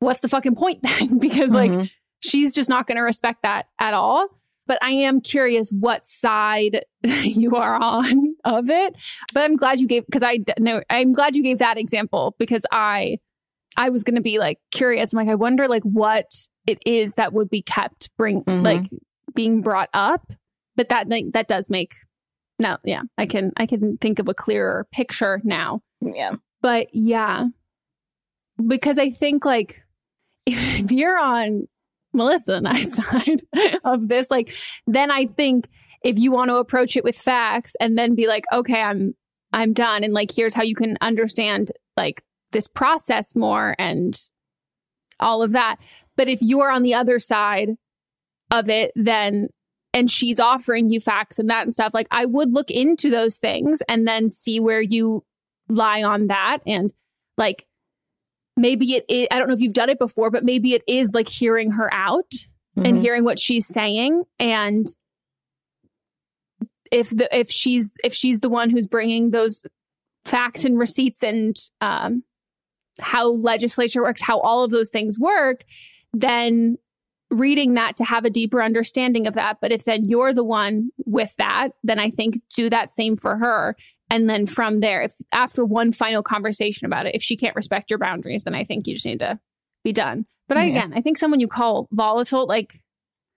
what's 0.00 0.20
the 0.22 0.28
fucking 0.28 0.54
point 0.56 0.82
then? 0.82 1.18
Because 1.26 1.52
like 1.52 1.70
Mhm. 1.70 1.90
she's 2.20 2.52
just 2.54 2.68
not 2.68 2.86
going 2.86 2.96
to 2.96 3.02
respect 3.02 3.42
that 3.42 3.66
at 3.78 3.94
all. 3.94 4.28
But 4.66 4.78
i 4.82 4.90
am 4.90 5.20
curious 5.20 5.68
what 5.70 6.06
side 6.06 6.84
you 7.04 7.54
are 7.56 7.74
on 7.76 8.34
of 8.44 8.70
it. 8.70 8.94
But 9.32 9.44
i'm 9.44 9.56
glad 9.56 9.78
you 9.80 9.86
gave 9.86 10.04
because 10.06 10.22
I 10.22 10.40
no 10.58 10.82
i'm 10.90 11.12
glad 11.12 11.36
you 11.36 11.42
gave 11.42 11.58
that 11.58 11.78
example 11.78 12.34
because 12.38 12.64
i 12.72 13.18
i 13.76 13.90
was 13.90 14.04
going 14.04 14.16
to 14.16 14.22
be 14.22 14.38
like 14.38 14.58
curious. 14.70 15.12
I'm 15.12 15.18
like 15.18 15.28
i 15.28 15.34
wonder 15.34 15.68
like 15.68 15.82
what 15.82 16.26
it 16.66 16.78
is 16.86 17.14
that 17.14 17.32
would 17.34 17.50
be 17.50 17.60
kept 17.62 18.08
bring 18.16 18.42
Mhm. 18.44 18.62
like 18.64 18.84
being 19.34 19.60
brought 19.62 19.90
up. 19.92 20.32
But 20.76 20.88
that 20.88 21.08
like 21.08 21.26
that 21.32 21.46
does 21.46 21.68
make 21.70 21.92
no 22.58 22.78
yeah 22.84 23.02
i 23.18 23.26
can 23.26 23.52
i 23.56 23.66
can 23.66 23.96
think 23.98 24.18
of 24.18 24.28
a 24.28 24.34
clearer 24.34 24.86
picture 24.92 25.40
now. 25.44 25.80
Yeah. 26.00 26.36
But 26.64 26.88
yeah. 26.94 27.48
Because 28.66 28.98
i 28.98 29.10
think 29.10 29.44
like 29.44 29.82
if 30.46 30.90
you're 30.90 31.18
on 31.18 31.68
melissa 32.12 32.54
and 32.54 32.68
i 32.68 32.80
side 32.98 33.42
of 33.84 34.06
this 34.06 34.30
like 34.30 34.54
then 34.86 35.10
i 35.10 35.26
think 35.26 35.68
if 36.04 36.16
you 36.16 36.30
want 36.30 36.48
to 36.48 36.56
approach 36.56 36.96
it 36.96 37.02
with 37.02 37.16
facts 37.16 37.74
and 37.80 37.98
then 37.98 38.14
be 38.14 38.28
like 38.28 38.44
okay 38.52 38.80
i'm 38.80 39.14
i'm 39.52 39.72
done 39.72 40.04
and 40.04 40.14
like 40.14 40.30
here's 40.30 40.54
how 40.54 40.62
you 40.62 40.76
can 40.76 40.96
understand 41.00 41.72
like 41.96 42.22
this 42.52 42.68
process 42.68 43.34
more 43.34 43.74
and 43.78 44.16
all 45.20 45.42
of 45.42 45.52
that. 45.52 45.76
But 46.16 46.28
if 46.28 46.40
you're 46.40 46.70
on 46.70 46.82
the 46.82 46.94
other 46.94 47.18
side 47.18 47.70
of 48.50 48.68
it 48.68 48.92
then 48.94 49.48
and 49.92 50.10
she's 50.10 50.38
offering 50.40 50.90
you 50.90 51.00
facts 51.00 51.38
and 51.38 51.48
that 51.48 51.62
and 51.62 51.72
stuff 51.72 51.94
like 51.94 52.06
i 52.10 52.26
would 52.26 52.52
look 52.52 52.70
into 52.70 53.08
those 53.08 53.38
things 53.38 53.82
and 53.88 54.06
then 54.06 54.28
see 54.28 54.60
where 54.60 54.82
you 54.82 55.24
lie 55.68 56.02
on 56.02 56.26
that. 56.28 56.58
And 56.66 56.92
like 57.38 57.66
maybe 58.56 58.94
it 58.94 59.04
is, 59.08 59.28
I 59.30 59.38
don't 59.38 59.48
know 59.48 59.54
if 59.54 59.60
you've 59.60 59.72
done 59.72 59.90
it 59.90 59.98
before, 59.98 60.30
but 60.30 60.44
maybe 60.44 60.74
it 60.74 60.82
is 60.86 61.12
like 61.12 61.28
hearing 61.28 61.72
her 61.72 61.92
out 61.92 62.32
and 62.76 62.96
Mhm. 62.98 63.00
hearing 63.00 63.24
what 63.24 63.38
she's 63.38 63.66
saying. 63.66 64.24
And 64.38 64.86
if 66.90 67.10
the 67.10 67.28
if 67.36 67.50
she's 67.50 67.92
if 68.04 68.14
she's 68.14 68.40
the 68.40 68.48
one 68.48 68.70
who's 68.70 68.86
bringing 68.86 69.30
those 69.30 69.62
facts 70.24 70.64
and 70.64 70.78
receipts 70.78 71.22
and 71.22 71.56
um 71.80 72.22
how 73.00 73.28
legislature 73.28 74.02
works 74.02 74.22
how 74.22 74.38
all 74.40 74.62
of 74.64 74.70
those 74.70 74.90
things 74.90 75.18
work 75.18 75.64
then 76.12 76.76
reading 77.30 77.74
that 77.74 77.96
to 77.96 78.04
have 78.04 78.24
a 78.24 78.30
deeper 78.30 78.62
understanding 78.62 79.26
of 79.26 79.34
that. 79.34 79.56
But 79.60 79.72
if 79.72 79.84
then 79.84 80.04
you're 80.08 80.32
the 80.32 80.44
one 80.44 80.90
with 81.04 81.34
that 81.36 81.70
then 81.82 81.98
i 81.98 82.08
think 82.10 82.36
do 82.54 82.70
that 82.70 82.90
same 82.90 83.16
for 83.16 83.36
her 83.38 83.76
and 84.14 84.28
then 84.30 84.46
from 84.46 84.80
there 84.80 85.02
if 85.02 85.12
after 85.32 85.64
one 85.64 85.92
final 85.92 86.22
conversation 86.22 86.86
about 86.86 87.06
it 87.06 87.14
if 87.14 87.22
she 87.22 87.36
can't 87.36 87.56
respect 87.56 87.90
your 87.90 87.98
boundaries 87.98 88.44
then 88.44 88.54
i 88.54 88.64
think 88.64 88.86
you 88.86 88.94
just 88.94 89.06
need 89.06 89.18
to 89.20 89.38
be 89.82 89.92
done 89.92 90.24
but 90.48 90.56
I, 90.56 90.64
Yeah. 90.66 90.70
again 90.78 90.92
i 90.94 91.00
think 91.00 91.18
someone 91.18 91.40
you 91.40 91.48
call 91.48 91.88
volatile 91.92 92.46
like 92.46 92.72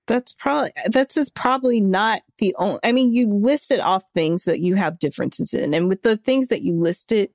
That's 0.08 0.34
probably 0.40 0.72
that's 0.90 1.16
just 1.16 1.36
probably 1.36 1.82
not 1.82 2.22
the 2.38 2.56
only. 2.58 2.80
I 2.84 2.92
mean, 2.94 3.14
you 3.14 3.28
listed 3.28 3.80
off 3.82 4.04
things 4.14 4.44
that 4.46 4.60
you 4.62 4.76
have 4.76 5.00
differences 5.00 5.54
in, 5.54 5.74
and 5.74 5.90
with 5.90 6.02
the 6.04 6.16
things 6.16 6.48
that 6.48 6.62
you 6.62 6.80
listed, 6.80 7.30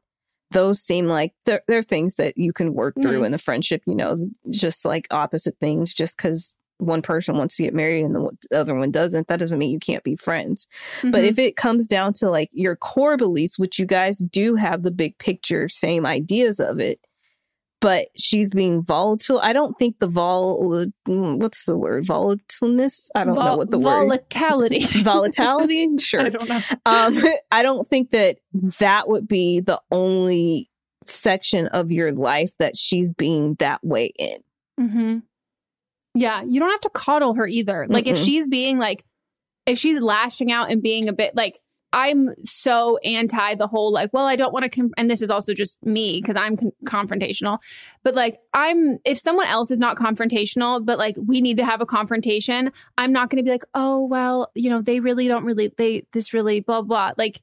those 0.52 0.80
seem 0.80 1.06
like 1.06 1.32
they're, 1.44 1.62
they're 1.68 1.82
things 1.82 2.14
that 2.16 2.38
you 2.38 2.52
can 2.52 2.72
work 2.72 2.94
through 3.02 3.20
Mhm. 3.22 3.26
in 3.26 3.32
the 3.32 3.38
friendship. 3.46 3.82
You 3.86 3.94
know, 3.94 4.16
just 4.48 4.86
like 4.86 5.06
opposite 5.10 5.56
things. 5.60 5.92
Just 5.92 6.16
because 6.16 6.54
one 6.78 7.02
person 7.02 7.36
wants 7.36 7.56
to 7.56 7.62
get 7.62 7.74
married 7.74 8.02
and 8.04 8.14
the 8.14 8.56
other 8.56 8.74
one 8.74 8.90
doesn't, 8.90 9.28
that 9.28 9.38
doesn't 9.38 9.58
mean 9.58 9.70
you 9.70 9.78
can't 9.78 10.02
be 10.04 10.16
friends. 10.16 10.66
But 11.02 11.22
Mhm. 11.24 11.28
if 11.28 11.38
it 11.38 11.56
comes 11.56 11.86
down 11.86 12.12
to 12.14 12.28
like 12.30 12.50
your 12.52 12.74
core 12.76 13.16
beliefs, 13.16 13.58
which 13.58 13.78
you 13.78 13.86
guys 13.86 14.18
do 14.18 14.56
have 14.56 14.82
the 14.82 14.90
big 14.90 15.16
picture, 15.18 15.68
same 15.68 16.04
ideas 16.04 16.58
of 16.58 16.80
it, 16.80 16.98
but 17.80 18.08
she's 18.16 18.48
being 18.50 18.80
volatile. 18.82 19.40
I 19.40 19.52
don't 19.52 19.76
think 19.76 19.98
the 19.98 20.06
vol 20.06 20.86
what's 21.06 21.64
the 21.66 21.76
word 21.76 22.04
volatileness. 22.04 23.08
I 23.14 23.24
don't 23.24 23.34
know 23.34 23.56
what 23.56 23.70
the 23.72 23.78
word 23.78 24.06
volatility. 24.06 24.84
volatility. 25.02 25.88
Sure, 25.98 26.20
I 26.20 26.28
don't 26.28 26.48
know. 26.48 26.60
Um, 26.86 27.22
I 27.50 27.62
don't 27.62 27.86
think 27.88 28.10
that 28.10 28.38
that 28.78 29.08
would 29.08 29.26
be 29.26 29.58
the 29.60 29.80
only 29.90 30.70
section 31.06 31.66
of 31.68 31.90
your 31.90 32.12
life 32.12 32.52
that 32.60 32.76
she's 32.76 33.10
being 33.10 33.54
that 33.58 33.80
way 33.84 34.12
in. 34.16 34.36
Mm-hmm. 34.80 35.18
Yeah, 36.14 36.42
you 36.42 36.60
don't 36.60 36.70
have 36.70 36.80
to 36.82 36.90
coddle 36.90 37.34
her 37.34 37.46
either. 37.46 37.86
Like 37.88 38.06
if 38.06 38.16
Mm-mm. 38.16 38.24
she's 38.24 38.48
being 38.48 38.78
like, 38.78 39.04
if 39.66 39.78
she's 39.78 40.00
lashing 40.00 40.52
out 40.52 40.70
and 40.70 40.82
being 40.82 41.08
a 41.08 41.12
bit 41.12 41.34
like, 41.34 41.58
I'm 41.94 42.30
so 42.42 42.96
anti 43.04 43.54
the 43.56 43.66
whole 43.66 43.92
like, 43.92 44.14
well, 44.14 44.24
I 44.24 44.34
don't 44.34 44.52
want 44.52 44.62
to, 44.64 44.70
con-, 44.70 44.92
and 44.96 45.10
this 45.10 45.20
is 45.20 45.28
also 45.30 45.52
just 45.52 45.76
me 45.84 46.20
because 46.22 46.36
I'm 46.36 46.56
con- 46.56 46.72
confrontational. 46.86 47.58
But 48.02 48.14
like, 48.14 48.38
I'm 48.54 48.98
if 49.04 49.18
someone 49.18 49.46
else 49.46 49.70
is 49.70 49.78
not 49.78 49.98
confrontational, 49.98 50.84
but 50.84 50.98
like 50.98 51.16
we 51.22 51.42
need 51.42 51.58
to 51.58 51.66
have 51.66 51.82
a 51.82 51.86
confrontation, 51.86 52.72
I'm 52.96 53.12
not 53.12 53.28
going 53.28 53.36
to 53.38 53.42
be 53.42 53.50
like, 53.50 53.64
oh 53.74 54.06
well, 54.06 54.50
you 54.54 54.70
know, 54.70 54.80
they 54.80 55.00
really 55.00 55.28
don't 55.28 55.44
really 55.44 55.70
they 55.76 56.04
this 56.12 56.32
really 56.32 56.60
blah 56.60 56.80
blah. 56.82 57.12
Like, 57.18 57.42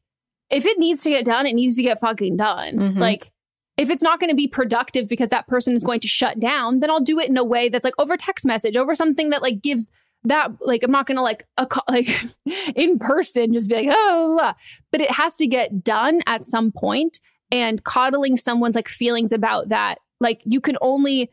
if 0.49 0.65
it 0.65 0.79
needs 0.79 1.03
to 1.03 1.11
get 1.11 1.25
done, 1.25 1.45
it 1.45 1.53
needs 1.53 1.75
to 1.75 1.83
get 1.83 1.99
fucking 1.99 2.35
done. 2.37 2.75
Mhm. 2.75 2.97
Like 2.99 3.31
if 3.79 3.89
it's 3.89 4.03
not 4.03 4.19
going 4.19 4.29
to 4.29 4.35
be 4.35 4.47
productive 4.47 5.07
because 5.07 5.29
that 5.29 5.47
person 5.47 5.73
is 5.73 5.85
going 5.85 6.01
to 6.01 6.07
shut 6.07 6.37
down, 6.37 6.81
then 6.81 6.89
I'll 6.89 6.99
do 6.99 7.17
it 7.17 7.29
in 7.29 7.37
a 7.37 7.45
way 7.45 7.69
that's 7.69 7.85
like 7.85 7.93
over 7.97 8.17
text 8.17 8.45
message, 8.45 8.75
over 8.75 8.93
something 8.93 9.29
that 9.29 9.41
like 9.41 9.61
gives 9.61 9.89
that 10.25 10.51
like 10.59 10.83
I'm 10.83 10.91
not 10.91 11.07
going 11.07 11.15
to 11.15 11.23
like 11.23 11.45
a 11.57 11.65
like 11.89 12.09
in 12.75 12.99
person 12.99 13.53
just 13.53 13.69
be 13.69 13.75
like 13.75 13.87
oh, 13.89 14.53
but 14.91 14.99
it 14.99 15.11
has 15.11 15.37
to 15.37 15.47
get 15.47 15.81
done 15.81 16.19
at 16.27 16.43
some 16.43 16.73
point 16.73 17.21
and 17.51 17.81
coddling 17.85 18.35
someone's 18.35 18.75
like 18.75 18.89
feelings 18.89 19.31
about 19.31 19.69
that 19.69 19.99
like 20.19 20.41
you 20.45 20.59
can 20.59 20.77
only 20.81 21.31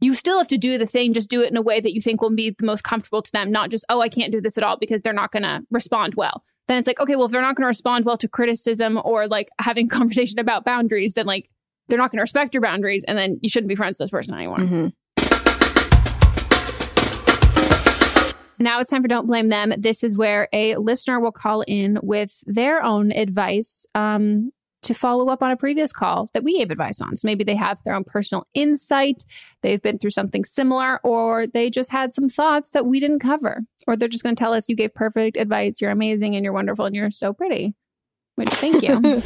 you 0.00 0.14
still 0.14 0.38
have 0.38 0.48
to 0.48 0.58
do 0.58 0.78
the 0.78 0.86
thing 0.86 1.12
just 1.12 1.30
do 1.30 1.42
it 1.42 1.50
in 1.50 1.56
a 1.56 1.62
way 1.62 1.80
that 1.80 1.94
you 1.94 2.00
think 2.00 2.22
will 2.22 2.34
be 2.34 2.50
the 2.50 2.64
most 2.64 2.84
comfortable 2.84 3.22
to 3.22 3.32
them 3.32 3.50
not 3.50 3.70
just 3.70 3.84
oh 3.88 4.00
I 4.00 4.08
can't 4.08 4.30
do 4.30 4.40
this 4.40 4.56
at 4.56 4.62
all 4.62 4.76
because 4.76 5.02
they're 5.02 5.12
not 5.12 5.32
going 5.32 5.42
to 5.42 5.62
respond 5.72 6.14
well. 6.14 6.44
Then 6.68 6.78
it's 6.78 6.86
like 6.86 7.00
okay 7.00 7.16
well 7.16 7.26
if 7.26 7.32
they're 7.32 7.42
not 7.42 7.56
going 7.56 7.64
to 7.64 7.68
respond 7.68 8.04
well 8.04 8.16
to 8.18 8.28
criticism 8.28 9.00
or 9.04 9.26
like 9.26 9.48
having 9.58 9.88
conversation 9.98 10.38
about 10.38 10.64
boundaries 10.64 11.14
then 11.14 11.26
like 11.26 11.48
they're 11.88 11.98
not 11.98 12.10
going 12.10 12.18
to 12.18 12.22
respect 12.22 12.54
your 12.54 12.62
boundaries 12.62 13.04
and 13.06 13.18
then 13.18 13.38
you 13.42 13.48
shouldn't 13.48 13.68
be 13.68 13.74
friends 13.74 13.98
with 13.98 14.06
this 14.06 14.10
person 14.10 14.34
anymore 14.34 14.58
Now 18.58 18.78
it's 18.78 18.90
time 18.90 19.02
for 19.02 19.08
Don't 19.08 19.26
Blame 19.26 19.48
Them. 19.48 19.72
This 19.76 20.04
is 20.04 20.16
where 20.16 20.48
a 20.52 20.76
listener 20.76 21.18
will 21.18 21.32
call 21.32 21.62
in 21.62 21.98
with 22.00 22.44
their 22.46 22.80
own 22.82 23.10
advice 23.10 23.86
um, 23.96 24.52
to 24.82 24.94
follow 24.94 25.28
up 25.28 25.42
on 25.42 25.50
a 25.50 25.56
previous 25.56 25.92
call 25.92 26.28
that 26.32 26.44
we 26.44 26.58
gave 26.58 26.70
advice 26.70 27.00
on. 27.00 27.16
So 27.16 27.26
maybe 27.26 27.42
they 27.42 27.56
have 27.56 27.82
their 27.82 27.94
own 27.94 28.04
personal 28.04 28.46
insight, 28.54 29.24
they've 29.62 29.82
been 29.82 29.98
through 29.98 30.10
something 30.10 30.44
similar, 30.44 31.00
or 31.02 31.46
they 31.48 31.70
just 31.70 31.90
had 31.90 32.12
some 32.12 32.28
thoughts 32.28 32.70
that 32.70 32.86
we 32.86 33.00
didn't 33.00 33.18
cover. 33.18 33.62
Or 33.88 33.96
they're 33.96 34.08
just 34.08 34.22
going 34.22 34.36
to 34.36 34.40
tell 34.40 34.54
us, 34.54 34.68
you 34.68 34.76
gave 34.76 34.94
perfect 34.94 35.36
advice, 35.36 35.80
you're 35.80 35.90
amazing, 35.90 36.36
and 36.36 36.44
you're 36.44 36.52
wonderful, 36.52 36.84
and 36.84 36.94
you're 36.94 37.10
so 37.10 37.32
pretty. 37.32 37.74
Which, 38.34 38.48
thank 38.48 38.82
you. 38.82 39.22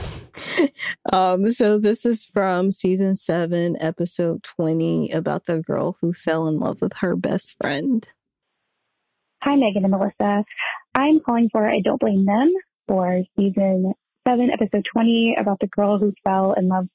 um, 1.13 1.51
so 1.51 1.79
this 1.79 2.05
is 2.05 2.25
from 2.25 2.73
season 2.73 3.15
seven, 3.15 3.77
episode 3.81 4.43
20, 4.43 5.13
about 5.13 5.47
the 5.47 5.61
girl 5.61 5.97
who 6.01 6.13
fell 6.13 6.49
in 6.49 6.59
love 6.59 6.81
with 6.81 6.95
her 6.99 7.15
best 7.15 7.57
friend. 7.61 8.07
Hi, 9.43 9.55
Megan 9.55 9.85
and 9.85 9.93
Melissa. 9.93 10.45
I'm 10.95 11.21
calling 11.21 11.49
for 11.53 11.69
I 11.69 11.81
Don't 11.85 12.01
Blame 12.01 12.27
Them 12.27 12.53
for 12.89 13.23
season 13.37 13.93
seven, 14.27 14.51
episode 14.51 14.85
20, 14.93 15.37
about 15.39 15.61
the 15.61 15.69
girl 15.69 15.99
who 15.99 16.13
fell 16.25 16.55
in 16.55 16.69
love 16.69 16.89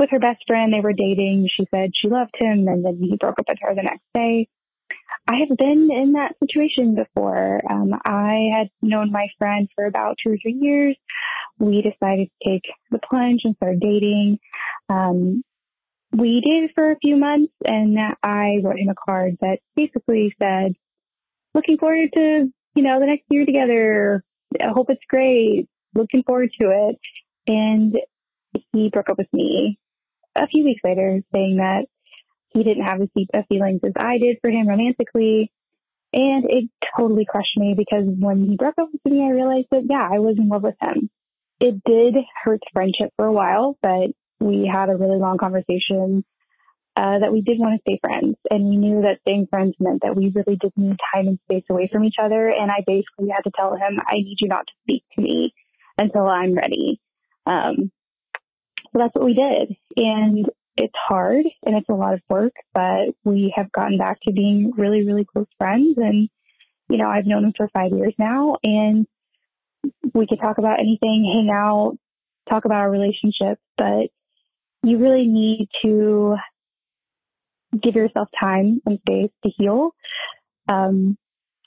with 0.00 0.10
her 0.10 0.18
best 0.18 0.42
friend. 0.48 0.72
They 0.72 0.80
were 0.80 0.92
dating. 0.92 1.48
She 1.56 1.66
said 1.72 1.90
she 1.94 2.08
loved 2.08 2.34
him, 2.36 2.66
and 2.66 2.84
then 2.84 2.98
he 3.00 3.16
broke 3.16 3.38
up 3.38 3.44
with 3.48 3.58
her 3.60 3.74
the 3.74 3.82
next 3.82 4.02
day. 4.14 4.48
I 5.28 5.36
have 5.36 5.56
been 5.56 5.88
in 5.92 6.12
that 6.14 6.34
situation 6.42 6.96
before. 6.96 7.60
Um, 7.70 7.92
I 8.04 8.48
had 8.52 8.68
known 8.82 9.12
my 9.12 9.28
friend 9.38 9.68
for 9.74 9.86
about 9.86 10.16
two 10.22 10.32
or 10.32 10.36
three 10.42 10.58
years. 10.60 10.96
We 11.58 11.82
decided 11.82 12.28
to 12.28 12.48
take 12.48 12.64
the 12.90 12.98
plunge 12.98 13.42
and 13.44 13.54
start 13.56 13.78
dating. 13.80 14.38
Um, 14.88 15.42
we 16.12 16.40
dated 16.40 16.72
for 16.74 16.90
a 16.90 16.98
few 16.98 17.16
months, 17.16 17.52
and 17.64 17.98
I 18.22 18.58
wrote 18.62 18.78
him 18.78 18.88
a 18.88 18.94
card 18.94 19.38
that 19.40 19.60
basically 19.76 20.34
said, 20.40 20.74
looking 21.54 21.78
forward 21.78 22.10
to, 22.14 22.52
you 22.74 22.82
know, 22.82 23.00
the 23.00 23.06
next 23.06 23.24
year 23.30 23.46
together. 23.46 24.24
I 24.60 24.68
hope 24.68 24.90
it's 24.90 25.04
great. 25.08 25.68
Looking 25.94 26.22
forward 26.24 26.50
to 26.60 26.70
it. 26.70 26.98
And 27.46 27.96
he 28.72 28.90
broke 28.90 29.08
up 29.08 29.18
with 29.18 29.32
me 29.32 29.78
a 30.36 30.46
few 30.46 30.64
weeks 30.64 30.80
later 30.84 31.20
saying 31.32 31.56
that 31.56 31.86
he 32.50 32.62
didn't 32.62 32.84
have 32.84 33.00
as 33.00 33.08
deep 33.16 33.28
of 33.32 33.46
feelings 33.46 33.80
as 33.84 33.92
I 33.96 34.18
did 34.18 34.38
for 34.40 34.50
him 34.50 34.68
romantically. 34.68 35.50
And 36.12 36.44
it 36.50 36.68
totally 36.96 37.24
crushed 37.24 37.56
me 37.56 37.74
because 37.76 38.04
when 38.06 38.44
he 38.44 38.56
broke 38.56 38.74
up 38.78 38.88
with 38.92 39.10
me, 39.10 39.24
I 39.24 39.30
realized 39.30 39.68
that, 39.70 39.84
yeah, 39.88 40.06
I 40.10 40.18
was 40.18 40.36
in 40.38 40.48
love 40.48 40.62
with 40.62 40.76
him. 40.80 41.08
It 41.62 41.80
did 41.84 42.16
hurt 42.42 42.60
friendship 42.72 43.10
for 43.14 43.24
a 43.24 43.32
while, 43.32 43.78
but 43.80 44.10
we 44.40 44.66
had 44.66 44.88
a 44.88 44.96
really 44.96 45.20
long 45.20 45.38
conversation 45.38 46.24
uh, 46.96 47.20
that 47.20 47.32
we 47.32 47.40
did 47.40 47.60
want 47.60 47.76
to 47.76 47.80
stay 47.82 48.00
friends. 48.02 48.34
And 48.50 48.68
we 48.68 48.76
knew 48.76 49.02
that 49.02 49.20
staying 49.20 49.46
friends 49.48 49.76
meant 49.78 50.02
that 50.02 50.16
we 50.16 50.32
really 50.34 50.58
did 50.60 50.72
need 50.76 50.96
time 51.14 51.28
and 51.28 51.38
space 51.44 51.62
away 51.70 51.88
from 51.92 52.02
each 52.02 52.16
other. 52.20 52.48
And 52.48 52.68
I 52.68 52.82
basically 52.84 53.28
had 53.28 53.44
to 53.44 53.52
tell 53.54 53.76
him, 53.76 54.00
I 54.08 54.14
need 54.16 54.38
you 54.40 54.48
not 54.48 54.66
to 54.66 54.72
speak 54.82 55.04
to 55.14 55.22
me 55.22 55.54
until 55.96 56.26
I'm 56.26 56.54
ready. 56.54 57.00
Um, 57.46 57.92
so 58.92 58.98
that's 58.98 59.14
what 59.14 59.24
we 59.24 59.34
did. 59.34 59.76
And 59.96 60.50
it's 60.76 60.94
hard 60.96 61.46
and 61.64 61.76
it's 61.76 61.88
a 61.88 61.94
lot 61.94 62.14
of 62.14 62.22
work, 62.28 62.54
but 62.74 63.14
we 63.22 63.52
have 63.54 63.70
gotten 63.70 63.98
back 63.98 64.18
to 64.22 64.32
being 64.32 64.72
really, 64.76 65.06
really 65.06 65.24
close 65.24 65.46
friends. 65.58 65.96
And, 65.96 66.28
you 66.90 66.96
know, 66.96 67.08
I've 67.08 67.26
known 67.26 67.44
him 67.44 67.52
for 67.56 67.68
five 67.72 67.92
years 67.92 68.14
now 68.18 68.56
and 68.64 69.06
we 70.14 70.26
could 70.26 70.40
talk 70.40 70.58
about 70.58 70.80
anything, 70.80 71.24
hang 71.32 71.50
out, 71.52 71.96
talk 72.48 72.64
about 72.64 72.78
our 72.78 72.90
relationship, 72.90 73.58
but 73.76 74.08
you 74.82 74.98
really 74.98 75.26
need 75.26 75.68
to 75.82 76.36
give 77.80 77.94
yourself 77.94 78.28
time 78.38 78.80
and 78.84 78.98
space 79.00 79.30
to 79.44 79.50
heal 79.56 79.90
um, 80.68 81.16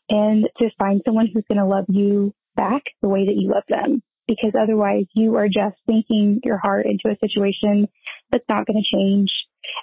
and 0.10 0.48
to 0.58 0.70
find 0.78 1.02
someone 1.06 1.28
who's 1.34 1.46
going 1.48 1.58
to 1.58 1.66
love 1.66 1.86
you 1.88 2.34
back 2.56 2.84
the 3.02 3.10
way 3.10 3.26
that 3.26 3.36
you 3.36 3.50
love 3.50 3.64
them 3.68 4.02
because 4.28 4.54
otherwise 4.60 5.06
you 5.14 5.36
are 5.36 5.48
just 5.48 5.76
sinking 5.88 6.40
your 6.44 6.58
heart 6.58 6.86
into 6.86 7.10
a 7.10 7.18
situation 7.20 7.88
that's 8.32 8.46
not 8.50 8.66
going 8.66 8.82
to 8.82 8.98
change 8.98 9.30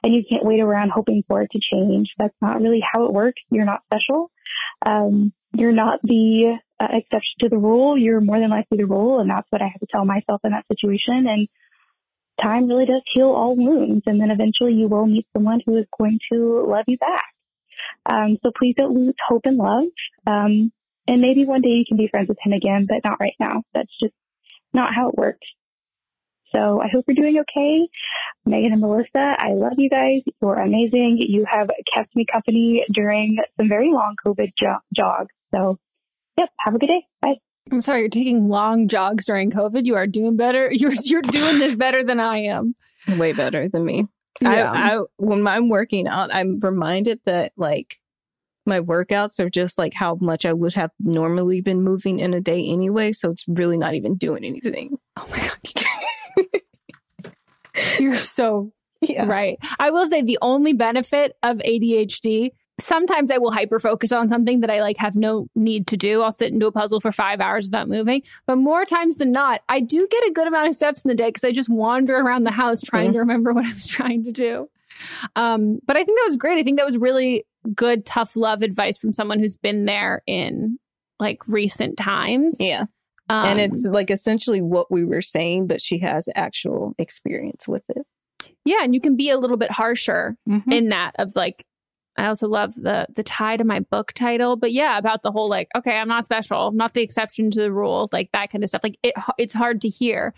and 0.02 0.14
you 0.14 0.22
can't 0.28 0.44
wait 0.44 0.60
around 0.60 0.90
hoping 0.90 1.22
for 1.28 1.42
it 1.42 1.50
to 1.52 1.60
change. 1.72 2.08
That's 2.18 2.34
not 2.40 2.60
really 2.60 2.82
how 2.92 3.06
it 3.06 3.12
works. 3.12 3.42
You're 3.50 3.64
not 3.64 3.82
special. 3.84 4.30
Um, 4.84 5.32
you're 5.54 5.72
not 5.72 6.00
the 6.02 6.56
uh, 6.82 6.88
exception 6.90 7.34
to 7.38 7.48
the 7.48 7.58
rule 7.58 7.96
you're 7.96 8.20
more 8.20 8.40
than 8.40 8.50
likely 8.50 8.78
the 8.78 8.84
rule 8.84 9.20
and 9.20 9.30
that's 9.30 9.46
what 9.50 9.62
i 9.62 9.66
had 9.66 9.78
to 9.78 9.86
tell 9.90 10.04
myself 10.04 10.40
in 10.44 10.50
that 10.50 10.66
situation 10.68 11.26
and 11.28 11.48
time 12.40 12.66
really 12.66 12.86
does 12.86 13.02
heal 13.12 13.28
all 13.28 13.56
wounds. 13.56 14.02
And 14.06 14.20
then 14.20 14.30
eventually 14.30 14.74
you 14.74 14.88
will 14.88 15.06
meet 15.06 15.26
someone 15.32 15.60
who 15.64 15.76
is 15.76 15.86
going 15.98 16.18
to 16.32 16.66
love 16.68 16.84
you 16.86 16.98
back. 16.98 17.24
Um, 18.06 18.38
so 18.42 18.50
please 18.56 18.74
don't 18.76 18.94
lose 18.94 19.14
hope 19.26 19.42
and 19.44 19.56
love. 19.56 19.84
Um, 20.26 20.72
and 21.06 21.20
maybe 21.20 21.44
one 21.44 21.62
day 21.62 21.70
you 21.70 21.84
can 21.86 21.96
be 21.96 22.08
friends 22.08 22.28
with 22.28 22.38
him 22.42 22.52
again, 22.52 22.86
but 22.88 23.08
not 23.08 23.20
right 23.20 23.34
now. 23.40 23.62
That's 23.74 23.90
just 24.00 24.14
not 24.72 24.94
how 24.94 25.08
it 25.08 25.16
works. 25.16 25.46
So 26.54 26.80
I 26.80 26.88
hope 26.92 27.06
you're 27.08 27.14
doing 27.14 27.38
okay. 27.40 27.88
Megan 28.44 28.72
and 28.72 28.80
Melissa, 28.80 29.34
I 29.38 29.52
love 29.54 29.72
you 29.78 29.88
guys. 29.88 30.20
You're 30.40 30.60
amazing. 30.60 31.18
You 31.20 31.46
have 31.50 31.68
kept 31.92 32.14
me 32.14 32.26
company 32.30 32.84
during 32.92 33.38
some 33.56 33.68
very 33.68 33.90
long 33.90 34.16
COVID 34.24 34.52
jo- 34.60 34.84
jogs. 34.94 35.32
So, 35.54 35.78
yep, 36.38 36.48
have 36.60 36.74
a 36.74 36.78
good 36.78 36.88
day. 36.88 37.06
Bye. 37.20 37.34
I'm 37.70 37.82
sorry, 37.82 38.00
you're 38.00 38.08
taking 38.08 38.48
long 38.48 38.88
jogs 38.88 39.24
during 39.24 39.50
COVID. 39.50 39.86
You 39.86 39.94
are 39.96 40.06
doing 40.06 40.36
better. 40.36 40.70
You're 40.72 40.92
you're 41.04 41.22
doing 41.22 41.58
this 41.58 41.74
better 41.74 42.02
than 42.02 42.18
I 42.20 42.38
am. 42.38 42.74
Way 43.16 43.32
better 43.32 43.68
than 43.68 43.84
me. 43.84 44.06
Yeah. 44.40 44.70
I, 44.70 44.96
I 44.96 45.02
when 45.16 45.46
I'm 45.46 45.68
working 45.68 46.08
out, 46.08 46.34
I'm 46.34 46.58
reminded 46.60 47.20
that 47.24 47.52
like 47.56 48.00
my 48.66 48.80
workouts 48.80 49.40
are 49.40 49.50
just 49.50 49.78
like 49.78 49.94
how 49.94 50.16
much 50.20 50.44
I 50.44 50.52
would 50.52 50.74
have 50.74 50.90
normally 51.00 51.60
been 51.60 51.82
moving 51.82 52.18
in 52.18 52.34
a 52.34 52.40
day 52.40 52.66
anyway. 52.66 53.12
So 53.12 53.30
it's 53.30 53.44
really 53.48 53.76
not 53.76 53.94
even 53.94 54.16
doing 54.16 54.44
anything. 54.44 54.98
Oh 55.16 55.28
my 55.30 55.38
god. 55.38 56.60
You're 57.98 58.16
so 58.16 58.72
right. 59.24 59.58
I 59.78 59.90
will 59.90 60.06
say 60.06 60.22
the 60.22 60.38
only 60.42 60.72
benefit 60.72 61.36
of 61.42 61.58
ADHD, 61.58 62.50
sometimes 62.82 63.30
I 63.30 63.38
will 63.38 63.50
hyper 63.52 63.78
focus 63.80 64.12
on 64.12 64.28
something 64.28 64.60
that 64.60 64.70
I 64.70 64.80
like 64.80 64.96
have 64.98 65.16
no 65.16 65.48
need 65.54 65.86
to 65.88 65.96
do. 65.96 66.22
I'll 66.22 66.32
sit 66.32 66.52
and 66.52 66.60
do 66.60 66.66
a 66.66 66.72
puzzle 66.72 67.00
for 67.00 67.12
five 67.12 67.40
hours 67.40 67.66
without 67.66 67.88
moving. 67.88 68.22
But 68.46 68.56
more 68.56 68.84
times 68.84 69.18
than 69.18 69.32
not, 69.32 69.62
I 69.68 69.80
do 69.80 70.06
get 70.10 70.26
a 70.28 70.32
good 70.32 70.46
amount 70.46 70.68
of 70.68 70.74
steps 70.74 71.02
in 71.02 71.08
the 71.08 71.14
day 71.14 71.28
because 71.28 71.44
I 71.44 71.52
just 71.52 71.68
wander 71.70 72.16
around 72.16 72.44
the 72.44 72.50
house 72.50 72.80
trying 72.80 73.10
Mhm. 73.10 73.12
to 73.14 73.18
remember 73.20 73.52
what 73.52 73.64
I 73.66 73.70
was 73.70 73.86
trying 73.86 74.24
to 74.24 74.32
do. 74.32 74.68
Um, 75.36 75.78
but 75.86 75.96
I 75.96 76.04
think 76.04 76.18
that 76.18 76.26
was 76.28 76.36
great. 76.36 76.58
I 76.58 76.62
think 76.62 76.78
that 76.78 76.86
was 76.86 76.98
really 76.98 77.44
good, 77.74 78.04
tough 78.04 78.36
love 78.36 78.62
advice 78.62 78.98
from 78.98 79.12
someone 79.12 79.38
who's 79.38 79.56
been 79.56 79.84
there 79.84 80.22
in 80.26 80.78
like 81.18 81.46
recent 81.48 81.96
times. 81.96 82.58
Yeah. 82.60 82.84
and 83.28 83.58
Um, 83.58 83.64
it's 83.64 83.86
like 83.86 84.10
essentially 84.10 84.60
what 84.60 84.90
we 84.90 85.04
were 85.04 85.22
saying, 85.22 85.66
but 85.66 85.80
she 85.80 85.98
has 86.00 86.28
actual 86.34 86.94
experience 86.98 87.66
with 87.66 87.84
it. 87.88 88.04
Yeah, 88.64 88.78
and 88.82 88.94
you 88.94 89.00
can 89.00 89.16
be 89.16 89.30
a 89.30 89.38
little 89.38 89.56
bit 89.56 89.70
harsher 89.70 90.36
Mm-hmm. 90.48 90.70
in 90.72 90.88
that 90.90 91.14
of 91.18 91.34
like 91.34 91.64
I 92.16 92.26
also 92.26 92.48
love 92.48 92.74
the 92.74 93.06
the 93.14 93.22
tie 93.22 93.56
to 93.56 93.64
my 93.64 93.80
book 93.80 94.12
title, 94.12 94.56
but 94.56 94.72
yeah, 94.72 94.98
about 94.98 95.22
the 95.22 95.32
whole 95.32 95.48
like 95.48 95.68
okay, 95.74 95.98
I'm 95.98 96.08
not 96.08 96.24
special, 96.24 96.68
I'm 96.68 96.76
not 96.76 96.94
the 96.94 97.02
exception 97.02 97.50
to 97.52 97.60
the 97.60 97.72
rule, 97.72 98.08
like 98.12 98.30
that 98.32 98.50
kind 98.50 98.62
of 98.62 98.68
stuff. 98.70 98.82
Like 98.84 98.98
it 99.02 99.14
it's 99.38 99.54
hard 99.54 99.80
to 99.82 99.88
hear. 99.88 100.34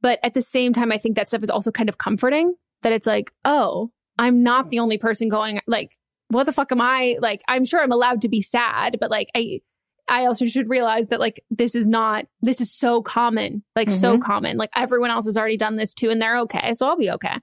But 0.00 0.18
at 0.22 0.34
the 0.34 0.42
same 0.42 0.72
time 0.72 0.92
I 0.92 0.98
think 0.98 1.16
that 1.16 1.28
stuff 1.28 1.42
is 1.42 1.50
also 1.50 1.70
kind 1.70 1.88
of 1.88 1.98
comforting 1.98 2.54
that 2.82 2.92
it's 2.92 3.06
like, 3.06 3.32
"Oh, 3.44 3.90
I'm 4.18 4.42
not 4.42 4.68
the 4.68 4.78
only 4.80 4.98
person 4.98 5.28
going 5.28 5.60
like 5.66 5.96
what 6.28 6.44
the 6.44 6.52
fuck 6.52 6.72
am 6.72 6.80
I? 6.80 7.16
Like 7.20 7.42
I'm 7.48 7.64
sure 7.64 7.80
I'm 7.82 7.92
allowed 7.92 8.22
to 8.22 8.28
be 8.28 8.40
sad, 8.40 8.98
but 9.00 9.10
like 9.10 9.28
I 9.34 9.60
I 10.08 10.26
also 10.26 10.46
should 10.46 10.68
realize 10.68 11.08
that 11.08 11.20
like 11.20 11.42
this 11.50 11.74
is 11.74 11.86
not 11.88 12.26
this 12.42 12.60
is 12.60 12.72
so 12.72 13.02
common, 13.02 13.62
like 13.76 13.90
so 13.90 14.16
Mhm. 14.18 14.22
common. 14.22 14.56
Like 14.56 14.70
everyone 14.76 15.10
else 15.10 15.26
has 15.26 15.36
already 15.36 15.56
done 15.56 15.76
this 15.76 15.94
too 15.94 16.10
and 16.10 16.20
they're 16.22 16.38
okay. 16.40 16.74
So 16.74 16.86
I'll 16.86 16.96
be 16.96 17.10
okay. 17.12 17.36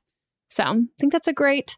So 0.50 0.64
I 0.64 0.76
think 1.00 1.12
that's 1.14 1.28
a 1.28 1.34
great 1.34 1.78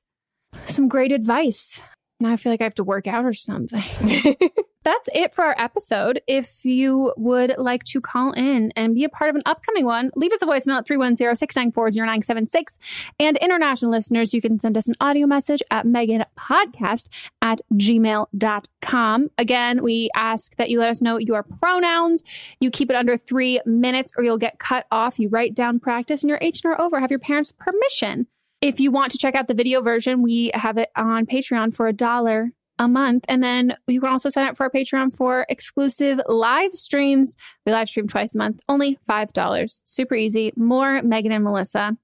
some 0.66 0.88
great 0.88 1.12
advice. 1.12 1.80
Now 2.22 2.32
I 2.32 2.38
feel 2.38 2.52
like 2.52 2.62
I 2.62 2.66
have 2.66 2.76
to 2.76 2.84
work 2.84 3.08
out 3.08 3.26
or 3.26 3.34
something. 3.34 3.82
That's 4.84 5.10
it 5.14 5.36
for 5.36 5.46
our 5.46 5.56
episode. 5.60 6.22
If 6.26 6.66
you 6.66 7.14
would 7.16 7.54
like 7.60 7.84
to 7.86 8.02
call 8.02 8.32
in 8.32 8.72
and 8.76 8.96
be 8.96 9.04
a 9.04 9.10
part 9.10 9.30
of 9.30 9.36
an 9.36 9.44
upcoming 9.46 9.86
one, 9.86 10.10
leave 10.16 10.32
us 10.32 10.42
a 10.42 10.48
voicemail 10.48 10.78
at 10.80 10.88
310-694-0976. 10.88 12.80
And 13.20 13.38
international 13.38 13.92
listeners, 13.92 14.34
you 14.34 14.42
can 14.42 14.58
send 14.58 14.76
us 14.78 14.88
an 14.88 14.96
audio 15.00 15.28
message 15.28 15.62
at 15.70 15.86
meganpodcast 15.86 17.10
at 17.44 17.62
gmail.com. 17.74 19.30
Again, 19.38 19.84
we 19.84 20.10
ask 20.16 20.56
that 20.56 20.72
you 20.72 20.80
let 20.80 20.90
us 20.90 21.00
know 21.02 21.18
your 21.18 21.44
pronouns. 21.44 22.24
You 22.60 22.72
keep 22.72 22.90
it 22.90 22.96
under 22.96 23.18
three 23.18 23.62
minutes 23.68 24.12
or 24.18 24.24
you'll 24.24 24.40
get 24.40 24.58
cut 24.58 24.88
off. 24.92 25.20
You 25.20 25.30
write 25.30 25.54
down 25.54 25.80
practice 25.80 26.24
and 26.24 26.30
your 26.30 26.40
H 26.42 26.62
and 26.64 26.74
R 26.74 26.82
over. 26.82 27.00
Have 27.00 27.12
your 27.12 27.20
parents' 27.20 27.52
permission. 27.52 28.26
If 28.62 28.80
you 28.80 28.92
want 28.92 29.12
to 29.12 29.18
check 29.18 29.36
out 29.36 29.48
the 29.48 29.54
video 29.54 29.82
version, 29.82 30.22
we 30.22 30.52
have 30.54 30.78
it 30.78 30.90
on 30.96 31.26
Patreon 31.26 31.74
for 31.76 31.88
a 31.88 31.94
dollar 31.94 32.52
a 32.78 32.88
month. 32.88 33.26
And 33.28 33.44
then 33.44 33.76
you 33.88 34.02
can 34.02 34.10
also 34.10 34.30
sign 34.30 34.48
up 34.48 34.58
for 34.58 34.64
our 34.64 34.70
Patreon 34.70 35.16
for 35.16 35.46
exclusive 35.50 36.20
live 36.28 36.74
streams. 36.74 37.38
We 37.66 37.72
live 37.72 37.90
stream 37.90 38.08
twice 38.08 38.36
a 38.36 38.38
month, 38.40 38.60
only 38.68 38.98
$5. 39.08 39.82
Super 39.86 40.16
easy. 40.16 40.52
More 40.56 41.02
Megan 41.04 41.32
and 41.32 41.44
Melissa. 41.44 41.98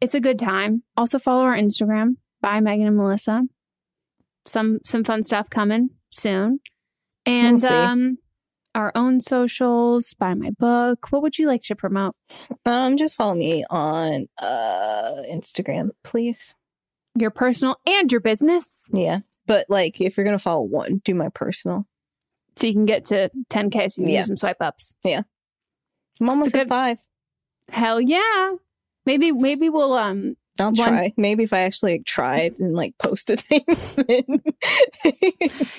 It's 0.00 0.14
a 0.14 0.20
good 0.20 0.38
time. 0.38 0.82
Also 0.96 1.18
follow 1.18 1.42
our 1.42 1.56
Instagram 1.56 2.16
by 2.40 2.60
Megan 2.60 2.88
and 2.88 2.96
Melissa. 2.96 3.42
Some 4.44 4.80
some 4.84 5.04
fun 5.04 5.22
stuff 5.22 5.48
coming 5.50 5.90
soon. 6.10 6.58
And 7.24 7.62
We'll 7.62 7.72
um 7.72 8.18
our 8.74 8.92
own 8.94 9.20
socials, 9.20 10.14
buy 10.14 10.34
my 10.34 10.50
book. 10.50 11.08
What 11.10 11.22
would 11.22 11.38
you 11.38 11.46
like 11.46 11.62
to 11.62 11.76
promote? 11.76 12.14
Um, 12.64 12.96
just 12.96 13.16
follow 13.16 13.34
me 13.34 13.64
on 13.70 14.28
uh 14.38 15.22
Instagram, 15.30 15.90
please. 16.04 16.54
Your 17.18 17.30
personal 17.30 17.76
and 17.86 18.10
your 18.10 18.20
business. 18.22 18.88
Yeah. 18.92 19.20
But 19.46 19.66
like 19.68 20.00
if 20.00 20.16
you're 20.16 20.24
gonna 20.24 20.38
follow 20.38 20.62
one, 20.62 21.02
do 21.04 21.14
my 21.14 21.28
personal. 21.28 21.86
So 22.56 22.66
you 22.66 22.72
can 22.72 22.86
get 22.86 23.04
to 23.06 23.30
10K 23.50 23.90
so 23.92 24.00
you 24.02 24.06
can 24.06 24.14
Yeah. 24.14 24.22
do 24.22 24.26
some 24.28 24.36
swipe 24.36 24.60
ups. 24.60 24.94
Yeah. 25.04 25.22
I'm 26.20 26.28
almost 26.30 26.54
at 26.54 26.68
five. 26.68 27.00
Hell 27.70 28.00
yeah. 28.00 28.54
Maybe 29.06 29.32
maybe 29.32 29.68
we'll 29.68 29.94
um 29.94 30.36
I'll 30.58 30.72
one- 30.72 30.74
try. 30.88 31.12
Maybe 31.16 31.44
if 31.44 31.52
I 31.52 31.60
actually 31.60 31.92
like, 31.92 32.04
tried 32.04 32.60
and 32.60 32.74
like 32.74 32.96
posted 32.98 33.40
things. 33.48 33.96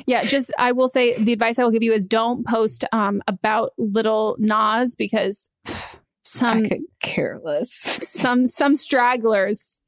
Yeah, 0.05 0.23
just 0.23 0.51
I 0.57 0.71
will 0.71 0.89
say 0.89 1.15
the 1.17 1.33
advice 1.33 1.59
I 1.59 1.63
will 1.63 1.71
give 1.71 1.83
you 1.83 1.93
is 1.93 2.05
don't 2.05 2.45
post 2.45 2.83
um 2.91 3.21
about 3.27 3.73
Lil 3.77 4.35
Nas 4.39 4.95
because 4.95 5.49
some 6.23 6.65
I 6.65 6.69
could 6.69 6.81
care 7.01 7.39
some 7.63 8.47
some 8.47 8.75
stragglers 8.75 9.81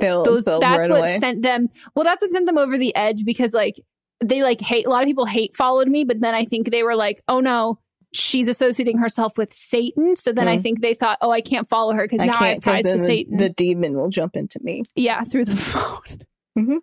They'll, 0.00 0.24
those 0.24 0.44
they'll 0.44 0.60
that's 0.60 0.88
what 0.88 0.98
away. 1.00 1.18
sent 1.18 1.42
them 1.42 1.68
well 1.94 2.04
that's 2.04 2.20
what 2.20 2.30
sent 2.30 2.46
them 2.46 2.58
over 2.58 2.76
the 2.76 2.94
edge 2.96 3.24
because 3.24 3.54
like 3.54 3.76
they 4.22 4.42
like 4.42 4.60
hate 4.60 4.86
a 4.86 4.90
lot 4.90 5.02
of 5.02 5.06
people 5.06 5.24
hate 5.24 5.56
followed 5.56 5.88
me 5.88 6.04
but 6.04 6.20
then 6.20 6.34
I 6.34 6.44
think 6.44 6.70
they 6.70 6.82
were 6.82 6.96
like 6.96 7.22
oh 7.28 7.40
no 7.40 7.78
she's 8.12 8.48
associating 8.48 8.98
herself 8.98 9.36
with 9.36 9.52
Satan 9.52 10.16
so 10.16 10.32
then 10.32 10.48
I 10.48 10.56
Mm. 10.58 10.62
think 10.62 10.80
they 10.80 10.94
thought 10.94 11.18
oh 11.20 11.30
I 11.30 11.40
can't 11.40 11.68
follow 11.68 11.92
her 11.92 12.02
because 12.04 12.20
now 12.26 12.36
I 12.40 12.48
have 12.50 12.60
ties 12.60 12.84
to 12.86 12.92
the- 12.92 12.98
Satan 12.98 13.36
The 13.36 13.50
demon 13.50 13.94
will 13.96 14.08
jump 14.08 14.34
into 14.36 14.58
me. 14.62 14.84
yeah 14.96 15.22
through 15.24 15.44
the 15.44 15.56
phone 15.56 15.98
Mhm. 16.58 16.78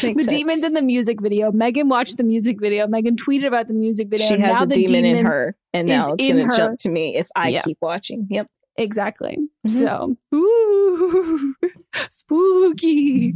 the 0.00 0.14
Makes 0.14 0.26
demon's 0.26 0.64
in 0.64 0.72
the 0.74 0.82
music 0.82 1.20
video. 1.20 1.52
Megan 1.52 1.88
watched 1.88 2.16
the 2.16 2.24
music 2.24 2.60
video. 2.60 2.86
Megan 2.88 3.14
tweeted 3.16 3.46
about 3.46 3.68
the 3.68 3.74
music 3.74 4.08
video. 4.08 4.26
She 4.26 4.32
has 4.40 4.52
now 4.52 4.62
a 4.64 4.66
the 4.66 4.86
demon, 4.86 5.04
in 5.04 5.24
her, 5.24 5.56
and 5.72 5.86
now 5.86 6.14
it's 6.14 6.24
in 6.24 6.36
going 6.36 6.50
to 6.50 6.56
jump 6.56 6.78
to 6.80 6.88
me 6.90 7.16
if 7.16 7.28
I 7.36 7.50
Yeah. 7.50 7.62
keep 7.62 7.78
watching. 7.80 8.26
Yep. 8.28 8.48
Exactly. 8.78 9.36
Mhm. 9.66 9.70
So, 9.70 10.16
ooh, 10.34 11.54
spooky. 12.10 13.34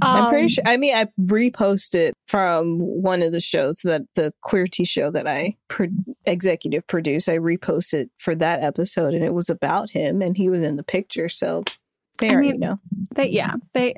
I'm 0.00 0.28
pretty 0.28 0.44
Um, 0.44 0.48
sure. 0.48 0.64
I 0.66 0.76
mean, 0.76 0.94
I 0.94 1.06
reposted 1.20 2.12
from 2.28 2.78
one 2.78 3.20
of 3.22 3.32
the 3.32 3.40
shows 3.40 3.80
that 3.84 4.02
the 4.14 4.32
queer 4.42 4.66
tea 4.66 4.84
show 4.84 5.10
that 5.10 5.26
I 5.26 5.56
pro- 5.68 5.88
executive 6.24 6.86
produced. 6.86 7.28
I 7.28 7.38
reposted 7.38 8.08
for 8.18 8.34
that 8.36 8.62
episode, 8.62 9.12
and 9.14 9.24
it 9.24 9.34
was 9.34 9.50
about 9.50 9.90
him, 9.90 10.22
and 10.22 10.36
he 10.36 10.48
was 10.48 10.62
in 10.62 10.76
the 10.76 10.82
picture. 10.84 11.28
So 11.28 11.64
there 12.18 12.38
I 12.38 12.40
mean, 12.40 12.60
know. 12.60 12.78
They, 13.14 13.28
yeah, 13.28 13.54
they. 13.74 13.94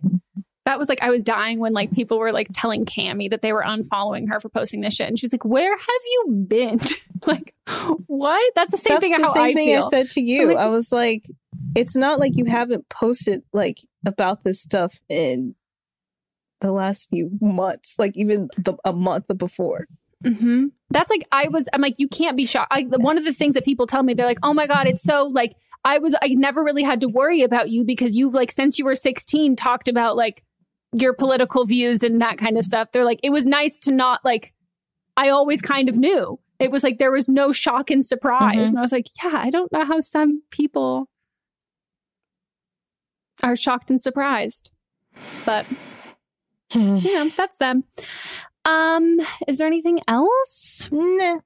That 0.69 0.79
was 0.79 0.91
like 0.91 1.03
I 1.03 1.09
was 1.09 1.25
dying 1.25 1.61
when 1.61 1.73
like 1.73 1.93
people 1.93 2.19
were 2.19 2.31
like 2.31 2.49
telling 2.53 2.85
Cammy 2.85 3.31
that 3.31 3.41
they 3.41 3.55
were 3.55 3.63
unfollowing 3.63 4.29
her 4.29 4.39
for 4.39 4.51
posting 4.51 4.83
this 4.83 4.97
shit, 4.97 5.09
and 5.09 5.19
she's 5.19 5.33
like, 5.33 5.43
"Where 5.43 5.75
have 5.75 6.03
you 6.05 6.45
been? 6.47 6.79
like, 7.27 7.55
what? 8.07 8.53
That's 8.55 8.73
the 8.73 8.77
same 8.77 8.97
That's 8.97 9.09
thing. 9.09 9.19
the 9.19 9.27
how 9.27 9.33
same 9.33 9.43
I 9.45 9.55
thing 9.55 9.69
feel. 9.69 9.85
I 9.87 9.89
said 9.89 10.11
to 10.11 10.21
you. 10.21 10.49
like, 10.49 10.59
I 10.59 10.67
was 10.67 10.93
like, 10.93 11.25
it's 11.75 11.97
not 11.97 12.21
like 12.21 12.33
you 12.37 12.45
haven't 12.45 12.87
posted 12.91 13.45
like 13.55 13.79
about 14.05 14.45
this 14.45 14.61
stuff 14.61 15.01
in 15.09 15.55
the 16.61 16.71
last 16.71 17.09
few 17.09 17.31
months, 17.41 17.95
like 17.97 18.15
even 18.15 18.51
the, 18.59 18.75
a 18.85 18.93
month 18.93 19.25
before. 19.39 19.87
hmm 20.23 20.67
That's 20.91 21.09
like 21.09 21.25
I 21.33 21.49
was. 21.49 21.67
I'm 21.73 21.81
like, 21.81 21.95
you 21.97 22.09
can't 22.09 22.37
be 22.37 22.45
shocked. 22.45 22.73
I, 22.73 22.83
one 22.83 23.17
of 23.17 23.25
the 23.25 23.33
things 23.33 23.55
that 23.55 23.65
people 23.65 23.87
tell 23.87 24.03
me, 24.03 24.13
they're 24.13 24.27
like, 24.27 24.41
"Oh 24.43 24.53
my 24.53 24.67
god, 24.67 24.87
it's 24.87 25.03
so 25.03 25.29
like 25.29 25.55
I 25.83 25.97
was. 25.97 26.15
I 26.21 26.29
never 26.35 26.63
really 26.63 26.83
had 26.83 27.01
to 27.01 27.09
worry 27.09 27.41
about 27.41 27.71
you 27.71 27.87
because 27.87 28.17
you've 28.17 28.35
like 28.35 28.51
since 28.51 28.79
you 28.79 28.85
were 28.85 28.95
16 28.95 29.57
talked 29.57 29.89
about 29.89 30.15
like 30.15 30.43
your 30.93 31.13
political 31.15 31.65
views 31.65 32.03
and 32.03 32.21
that 32.21 32.39
kind 32.39 32.57
of 32.59 32.65
stuff." 32.65 32.89
They're 32.93 33.05
like, 33.05 33.21
it 33.23 33.31
was 33.31 33.47
nice 33.47 33.79
to 33.81 33.93
not 33.93 34.25
like. 34.25 34.53
I 35.17 35.31
always 35.31 35.61
kind 35.61 35.89
of 35.89 35.97
knew. 35.97 36.39
It 36.61 36.71
was 36.71 36.85
like 36.85 36.99
there 36.99 37.11
was 37.11 37.29
no 37.29 37.51
shock 37.53 37.91
and 37.91 38.05
surprise, 38.05 38.57
Mhm. 38.57 38.69
and 38.69 38.79
I 38.79 38.81
was 38.83 38.93
like, 38.93 39.07
yeah, 39.23 39.33
I 39.35 39.51
don't 39.51 39.71
know 39.73 39.85
how 39.85 40.01
some 40.01 40.43
people 40.51 41.09
are 43.43 43.57
shocked 43.57 43.91
and 43.91 44.01
surprised, 44.01 44.71
but 45.45 45.67
you 46.75 47.03
know 47.15 47.31
that's 47.37 47.59
them. 47.59 47.85
Um, 48.65 49.17
is 49.47 49.59
there 49.59 49.67
anything 49.67 50.01
else? 50.07 50.89
Nah. 50.93 51.39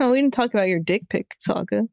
Oh, 0.00 0.10
we 0.10 0.20
didn't 0.20 0.34
talk 0.34 0.52
about 0.52 0.68
your 0.68 0.80
dick 0.80 1.08
pic 1.08 1.34
saga. 1.40 1.88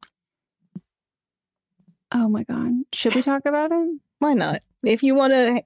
Oh 2.12 2.28
my 2.28 2.44
god. 2.44 2.72
Should 2.92 3.14
we 3.14 3.22
talk 3.22 3.42
about 3.46 3.72
it? 3.72 4.00
Why 4.18 4.34
not? 4.34 4.60
If 4.84 5.02
you 5.02 5.14
want 5.14 5.32
to 5.32 5.62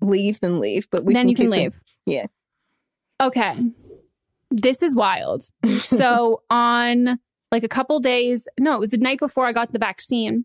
leave, 0.00 0.40
then 0.40 0.60
leave. 0.60 0.88
But 0.90 1.04
we 1.04 1.14
Then 1.14 1.28
you 1.28 1.34
can 1.34 1.46
keep 1.46 1.54
some- 1.54 1.62
leave. 1.62 1.80
yeah. 2.06 2.26
Okay. 3.20 3.54
This 4.50 4.82
is 4.82 4.94
wild. 4.96 5.44
So 5.80 6.42
on 6.50 7.18
like 7.52 7.62
a 7.64 7.68
couple 7.68 8.00
days, 8.00 8.48
no, 8.58 8.74
it 8.74 8.80
was 8.80 8.90
the 8.90 8.98
night 8.98 9.18
before 9.18 9.46
I 9.46 9.52
got 9.52 9.72
the 9.72 9.78
vaccine. 9.78 10.44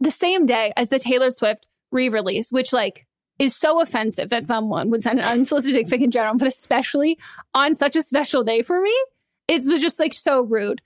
the 0.00 0.10
same 0.10 0.46
day 0.46 0.72
as 0.76 0.88
the 0.90 0.98
Taylor 0.98 1.30
Swift 1.30 1.66
re-release, 1.92 2.50
which 2.50 2.72
like 2.72 3.06
is 3.38 3.54
so 3.54 3.80
offensive 3.80 4.28
that 4.30 4.44
someone 4.44 4.90
would 4.90 5.02
send 5.02 5.18
an 5.18 5.24
unsolicited 5.24 5.74
dick 5.76 5.88
pic 5.88 6.00
in 6.02 6.10
general, 6.10 6.36
but 6.36 6.46
especially 6.48 7.18
on 7.52 7.74
such 7.74 7.96
a 7.96 8.02
special 8.02 8.42
day 8.44 8.62
for 8.62 8.80
me. 8.80 8.94
It 9.48 9.62
was 9.66 9.80
just 9.80 10.00
like 10.00 10.14
so 10.14 10.40
rude. 10.42 10.80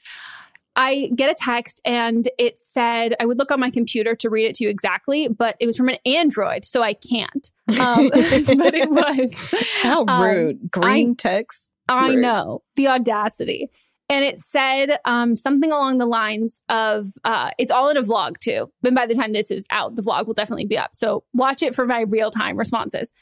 I 0.79 1.11
get 1.17 1.29
a 1.29 1.35
text 1.35 1.81
and 1.85 2.29
it 2.39 2.57
said, 2.57 3.17
I 3.19 3.27
would 3.27 3.37
look 3.37 3.51
on 3.51 3.59
my 3.59 3.69
computer 3.69 4.15
to 4.15 4.31
read 4.31 4.47
it 4.47 4.55
to 4.55 4.65
you 4.65 4.71
exactly, 4.71 5.27
but 5.27 5.57
it 5.59 5.67
was 5.67 5.77
from 5.77 5.89
an 5.89 5.99
Android, 6.07 6.65
so 6.65 6.83
I 6.83 6.95
can't. 6.95 7.51
Um, 7.69 8.09
but 8.11 8.75
it 8.75 8.89
was. 8.89 9.55
How 9.83 10.07
um, 10.07 10.23
rude. 10.23 10.71
Green 10.71 11.11
I- 11.11 11.15
text. 11.19 11.71
I 11.89 12.11
Rude. 12.11 12.21
know 12.21 12.63
the 12.77 12.87
audacity. 12.89 13.71
And 14.11 14.25
it 14.25 14.39
said 14.39 14.99
um, 15.05 15.37
something 15.37 15.73
along 15.73 15.97
the 15.97 16.07
lines 16.07 16.63
of 16.69 17.09
uh, 17.25 17.51
it's 17.59 17.71
all 17.71 17.91
in 17.91 17.97
a 17.97 18.03
vlog 18.03 18.39
too. 18.39 18.71
But 18.81 18.95
by 18.95 19.07
the 19.07 19.15
time 19.15 19.33
this 19.33 19.51
is 19.51 19.67
out, 19.71 19.97
the 19.97 20.03
vlog 20.03 20.27
will 20.27 20.35
definitely 20.35 20.67
be 20.67 20.79
up. 20.79 20.91
So 20.95 21.25
watch 21.35 21.63
it 21.63 21.75
for 21.75 21.87
my 21.87 22.03
real 22.03 22.31
time 22.31 22.57
responses. 22.57 23.13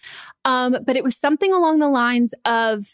Um, 0.45 0.77
but 0.85 0.97
it 0.97 1.03
was 1.03 1.17
something 1.17 1.53
along 1.53 1.79
the 1.79 1.89
lines 1.89 2.35
of 2.45 2.85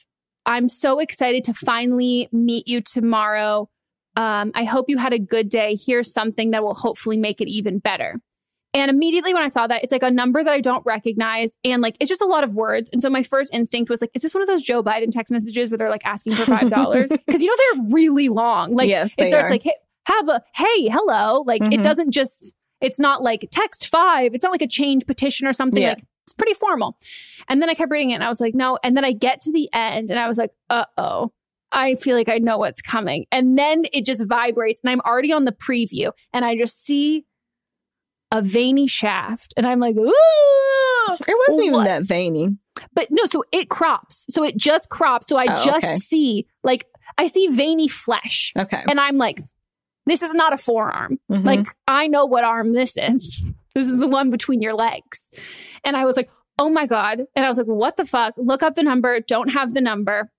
I'm 0.47 0.68
so 0.68 0.98
excited 0.98 1.44
to 1.44 1.55
finally 1.55 2.28
meet 2.32 2.66
you 2.66 2.80
tomorrow. 2.80 3.68
Um, 4.16 4.52
I 4.55 4.64
hope 4.64 4.86
you 4.89 4.98
had 4.98 5.12
a 5.12 5.18
good 5.18 5.48
day. 5.48 5.76
Here's 5.84 6.12
something 6.12 6.51
that 6.51 6.62
will 6.62 6.74
hopefully 6.74 7.16
make 7.16 7.40
it 7.40 7.48
even 7.48 7.78
better. 7.78 8.16
And 8.74 8.90
immediately 8.90 9.34
when 9.34 9.43
I 9.43 9.48
saw 9.48 9.66
that, 9.66 9.82
it's 9.84 9.93
like 9.93 10.02
a 10.02 10.10
number 10.10 10.43
that 10.43 10.51
I 10.52 10.60
don't 10.60 10.84
recognize. 10.86 11.56
And 11.62 11.82
like, 11.82 11.97
it's 12.01 12.09
just 12.09 12.22
a 12.22 12.26
lot 12.26 12.43
of 12.43 12.55
words. 12.55 12.89
And 12.90 13.02
so 13.02 13.10
my 13.10 13.22
first 13.22 13.52
instinct 13.52 13.90
was 13.90 14.01
like, 14.01 14.10
is 14.14 14.22
this 14.22 14.32
one 14.32 14.40
of 14.43 14.48
those 14.48 14.62
Joe 14.62 14.82
Biden 14.82 15.10
text 15.10 15.30
messages 15.30 15.70
where 15.70 15.76
they're 15.76 15.90
like 15.90 16.06
asking 16.06 16.34
for 16.36 16.44
$5? 16.44 17.09
Because 17.26 17.43
you 17.43 17.48
know, 17.48 17.56
they're 17.59 17.94
really 17.94 18.28
long. 18.30 18.74
Like, 18.74 18.89
Yes, 18.89 19.14
it 19.18 19.28
starts 19.28 19.48
are. 19.48 19.51
like, 19.51 19.62
hey, 19.62 19.74
have 20.06 20.28
a, 20.28 20.43
hey, 20.56 20.89
hello. 20.89 21.43
Like, 21.47 21.60
Mhm. 21.62 21.74
it 21.74 21.82
doesn't 21.82 22.12
just, 22.12 22.55
it's 22.80 22.98
not 22.98 23.22
like 23.22 23.47
text 23.51 23.89
five. 23.89 24.34
It's 24.34 24.43
not 24.43 24.52
like 24.52 24.62
a 24.62 24.66
change 24.68 25.05
petition 25.06 25.47
or 25.47 25.52
something. 25.52 25.82
Yeah. 25.82 25.90
Like, 25.90 26.05
it's 26.24 26.32
pretty 26.32 26.55
formal. 26.55 26.97
And 27.48 27.60
then 27.60 27.68
I 27.68 27.74
kept 27.74 27.90
reading 27.90 28.10
it 28.10 28.14
and 28.14 28.24
I 28.24 28.28
was 28.28 28.40
like, 28.40 28.55
no. 28.55 28.78
And 28.82 28.97
then 28.97 29.05
I 29.05 29.12
get 29.12 29.43
to 29.43 29.52
the 29.52 29.68
end 29.74 30.09
and 30.10 30.18
I 30.18 30.26
was 30.28 30.39
like, 30.39 30.51
uh 30.70 30.86
oh. 30.97 31.30
I 31.73 31.94
feel 31.94 32.16
like 32.16 32.28
I 32.28 32.39
know 32.39 32.59
what's 32.59 32.82
coming. 32.82 33.27
And 33.32 33.59
then 33.59 33.85
it 33.93 34.05
just 34.05 34.24
vibrates 34.27 34.81
and 34.85 34.90
I'm 34.90 35.01
already 35.01 35.32
on 35.32 35.44
the 35.44 35.53
preview 35.53 36.12
and 36.32 36.44
I 36.44 36.57
just 36.57 36.85
see 36.85 37.24
a 38.31 38.40
veiny 38.43 38.86
shaft 38.86 39.53
and 39.57 39.66
I'm 39.66 39.81
like, 39.81 39.97
ooh. 39.97 40.12
It 41.27 41.36
wasn't 41.49 41.66
even 41.66 41.78
What? 41.78 41.85
that 41.85 42.03
veiny. 42.05 42.49
But 42.94 43.09
no, 43.11 43.24
so 43.27 43.44
it 43.53 43.69
crops. 43.69 44.24
So 44.31 44.44
it 44.44 44.57
just 44.57 44.89
crops. 44.89 45.27
So 45.28 45.36
I 45.36 45.44
Oh, 45.49 45.65
just 45.65 45.85
okay. 45.85 45.94
see 45.94 46.47
like 46.62 46.86
I 47.19 47.27
see 47.27 47.49
veiny 47.49 47.89
flesh. 47.89 48.53
Okay. 48.57 48.82
And 48.89 49.01
I'm 49.01 49.16
like, 49.16 49.39
this 50.07 50.23
is 50.23 50.32
not 50.35 50.53
a 50.53 50.57
forearm. 50.59 51.19
Mhm. 51.31 51.44
Like 51.44 51.66
I 51.89 52.07
know 52.09 52.24
what 52.27 52.44
arm 52.44 52.73
this 52.74 52.97
is. 52.97 53.43
This 53.74 53.89
is 53.89 53.97
the 53.97 54.07
one 54.07 54.28
between 54.28 54.61
your 54.61 54.74
legs. 54.74 55.31
And 55.82 55.97
I 55.97 56.05
was 56.05 56.15
like, 56.15 56.28
oh 56.59 56.69
my 56.69 56.85
God. 56.85 57.23
And 57.35 57.43
I 57.47 57.49
was 57.49 57.57
like, 57.57 57.66
what 57.66 57.97
the 57.97 58.05
fuck? 58.05 58.35
Look 58.36 58.62
up 58.62 58.74
the 58.74 58.82
number, 58.82 59.19
don't 59.20 59.49
have 59.49 59.73
the 59.73 59.81
number. 59.81 60.31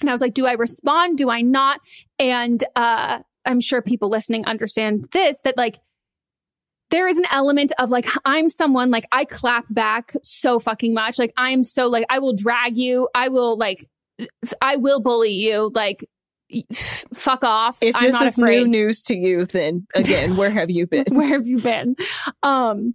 And 0.00 0.08
I 0.08 0.12
was 0.12 0.20
like, 0.20 0.34
do 0.34 0.46
I 0.46 0.52
respond? 0.52 1.18
Do 1.18 1.30
I 1.30 1.42
not? 1.42 1.80
And 2.18 2.62
uh 2.76 3.20
I'm 3.44 3.60
sure 3.60 3.80
people 3.82 4.10
listening 4.10 4.46
understand 4.46 5.06
this 5.12 5.40
that 5.42 5.56
like 5.56 5.78
there 6.90 7.08
is 7.08 7.18
an 7.18 7.26
element 7.30 7.72
of 7.78 7.90
like 7.90 8.06
I'm 8.24 8.48
someone 8.48 8.90
like 8.90 9.06
I 9.12 9.24
clap 9.24 9.66
back 9.70 10.12
so 10.22 10.58
fucking 10.58 10.94
much. 10.94 11.18
Like 11.18 11.32
I'm 11.36 11.64
so 11.64 11.86
like 11.88 12.06
I 12.08 12.18
will 12.18 12.34
drag 12.34 12.76
you. 12.76 13.08
I 13.14 13.28
will 13.28 13.56
like 13.56 13.84
I 14.62 14.76
will 14.76 15.00
bully 15.00 15.32
you. 15.32 15.70
Like 15.74 16.04
f- 16.72 17.04
fuck 17.14 17.44
off. 17.44 17.78
If 17.82 17.94
I'm 17.96 18.12
this 18.12 18.20
is 18.20 18.38
afraid. 18.38 18.62
new 18.62 18.68
news 18.68 19.04
to 19.04 19.16
you, 19.16 19.44
then 19.44 19.86
again, 19.94 20.36
where 20.36 20.50
have 20.50 20.70
you 20.70 20.86
been? 20.86 21.04
Where 21.12 21.28
have 21.28 21.46
you 21.46 21.58
been? 21.60 21.96
Um, 22.42 22.94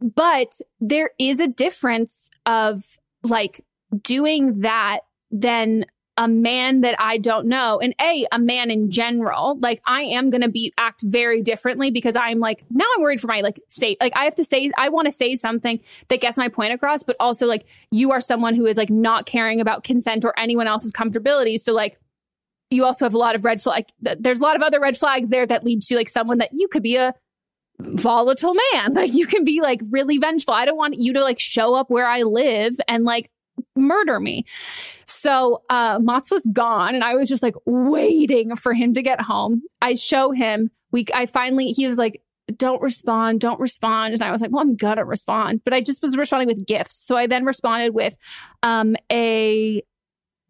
but 0.00 0.48
there 0.80 1.10
is 1.18 1.40
a 1.40 1.48
difference 1.48 2.30
of 2.44 2.84
like 3.22 3.64
doing 4.02 4.60
that 4.60 5.00
than 5.30 5.84
a 6.18 6.26
man 6.28 6.80
that 6.80 6.94
I 6.98 7.18
don't 7.18 7.46
know. 7.46 7.78
And 7.78 7.94
A, 8.00 8.26
a 8.32 8.38
man 8.38 8.70
in 8.70 8.90
general. 8.90 9.58
Like 9.60 9.80
I 9.86 10.02
am 10.02 10.30
gonna 10.30 10.48
be 10.48 10.72
act 10.78 11.02
very 11.02 11.42
differently 11.42 11.90
because 11.90 12.16
I'm 12.16 12.38
like, 12.38 12.64
now 12.70 12.86
I'm 12.96 13.02
worried 13.02 13.20
for 13.20 13.26
my 13.26 13.40
like 13.42 13.60
say 13.68 13.96
like 14.00 14.12
I 14.16 14.24
have 14.24 14.34
to 14.36 14.44
say 14.44 14.70
I 14.78 14.88
want 14.88 15.06
to 15.06 15.12
say 15.12 15.34
something 15.34 15.80
that 16.08 16.20
gets 16.20 16.38
my 16.38 16.48
point 16.48 16.72
across, 16.72 17.02
but 17.02 17.16
also 17.20 17.46
like 17.46 17.66
you 17.90 18.12
are 18.12 18.20
someone 18.20 18.54
who 18.54 18.66
is 18.66 18.76
like 18.76 18.90
not 18.90 19.26
caring 19.26 19.60
about 19.60 19.84
consent 19.84 20.24
or 20.24 20.38
anyone 20.38 20.66
else's 20.66 20.92
comfortability. 20.92 21.58
So 21.60 21.72
like 21.72 21.98
you 22.70 22.84
also 22.84 23.04
have 23.04 23.14
a 23.14 23.18
lot 23.18 23.34
of 23.34 23.44
red 23.44 23.60
flag. 23.62 23.84
th- 24.04 24.18
There's 24.20 24.40
a 24.40 24.42
lot 24.42 24.56
of 24.56 24.62
other 24.62 24.80
red 24.80 24.96
flags 24.96 25.28
there 25.28 25.46
that 25.46 25.64
lead 25.64 25.82
to 25.82 25.96
like 25.96 26.08
someone 26.08 26.38
that 26.38 26.50
you 26.52 26.66
could 26.68 26.82
be 26.82 26.96
a 26.96 27.14
volatile 27.78 28.54
man. 28.72 28.94
Like 28.94 29.12
you 29.14 29.26
can 29.26 29.44
be 29.44 29.60
like 29.60 29.80
really 29.90 30.18
vengeful. 30.18 30.54
I 30.54 30.64
don't 30.64 30.76
want 30.78 30.94
you 30.96 31.12
to 31.12 31.22
like 31.22 31.38
show 31.38 31.74
up 31.74 31.90
where 31.90 32.06
I 32.06 32.22
live 32.22 32.74
and 32.88 33.04
like 33.04 33.30
murder 33.76 34.20
me. 34.20 34.44
So 35.06 35.62
uh 35.68 35.98
Mats 36.00 36.30
was 36.30 36.46
gone 36.52 36.94
and 36.94 37.04
I 37.04 37.14
was 37.14 37.28
just 37.28 37.42
like 37.42 37.54
waiting 37.64 38.56
for 38.56 38.72
him 38.72 38.92
to 38.94 39.02
get 39.02 39.20
home. 39.20 39.62
I 39.80 39.94
show 39.94 40.32
him 40.32 40.70
we 40.92 41.06
I 41.14 41.26
finally 41.26 41.68
he 41.68 41.86
was 41.86 41.98
like 41.98 42.22
don't 42.56 42.80
respond, 42.80 43.40
don't 43.40 43.58
respond. 43.58 44.14
And 44.14 44.22
I 44.22 44.30
was 44.30 44.40
like, 44.40 44.52
well, 44.52 44.62
I'm 44.62 44.76
gonna 44.76 45.04
respond. 45.04 45.62
But 45.64 45.74
I 45.74 45.80
just 45.80 46.00
was 46.00 46.16
responding 46.16 46.46
with 46.46 46.66
gifts. 46.66 47.04
So 47.04 47.16
I 47.16 47.26
then 47.26 47.44
responded 47.44 47.92
with 47.94 48.16
um 48.62 48.96
a 49.10 49.82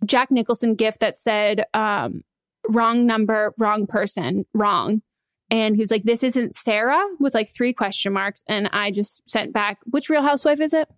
Jack 0.04 0.30
Nicholson 0.30 0.74
gift 0.74 1.00
that 1.00 1.18
said, 1.18 1.64
um, 1.74 2.22
wrong 2.68 3.06
number, 3.06 3.54
wrong 3.58 3.86
person, 3.86 4.44
wrong. 4.52 5.02
And 5.50 5.76
he 5.76 5.80
was 5.80 5.90
like, 5.90 6.02
this 6.02 6.22
isn't 6.22 6.56
Sarah 6.56 7.04
with 7.20 7.34
like 7.34 7.48
three 7.48 7.72
question 7.72 8.12
marks. 8.12 8.42
And 8.48 8.68
I 8.72 8.90
just 8.90 9.28
sent 9.30 9.52
back, 9.52 9.78
which 9.84 10.10
real 10.10 10.22
housewife 10.22 10.60
is 10.60 10.74
it? 10.74 10.88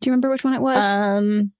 Do 0.00 0.08
you 0.08 0.12
remember 0.12 0.30
which 0.30 0.44
one 0.44 0.54
it 0.54 0.60
was? 0.60 0.78
Um, 0.78 1.52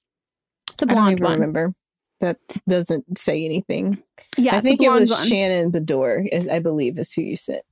it's 0.73 0.82
a 0.82 0.90
I 0.90 0.94
blonde 0.94 1.20
one. 1.20 1.32
remember. 1.32 1.74
That 2.20 2.39
doesn't 2.69 3.19
say 3.19 3.44
anything. 3.44 4.02
Yeah, 4.36 4.56
I 4.56 4.60
think 4.60 4.82
it 4.82 4.90
was 4.90 5.10
one. 5.10 5.27
Shannon 5.27 5.70
Beador, 5.70 6.27
is 6.32 6.48
I 6.48 6.59
believe, 6.59 6.98
is 6.98 7.12
who 7.12 7.23
you 7.23 7.36
sent. 7.36 7.62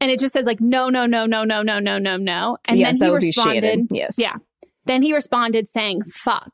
And 0.00 0.10
it 0.10 0.20
just 0.20 0.32
says 0.32 0.46
like, 0.46 0.60
no, 0.60 0.88
no, 0.88 1.06
no, 1.06 1.26
no, 1.26 1.42
no, 1.44 1.62
no, 1.62 1.78
no, 1.80 1.98
no, 1.98 2.16
no. 2.16 2.58
And 2.68 2.78
Yes, 2.78 2.98
then 2.98 3.08
he 3.10 3.14
responded. 3.14 3.88
Yes. 3.90 4.16
Yeah. 4.18 4.36
Then 4.84 5.02
he 5.02 5.12
responded 5.14 5.66
saying, 5.68 6.02
fuck. 6.04 6.52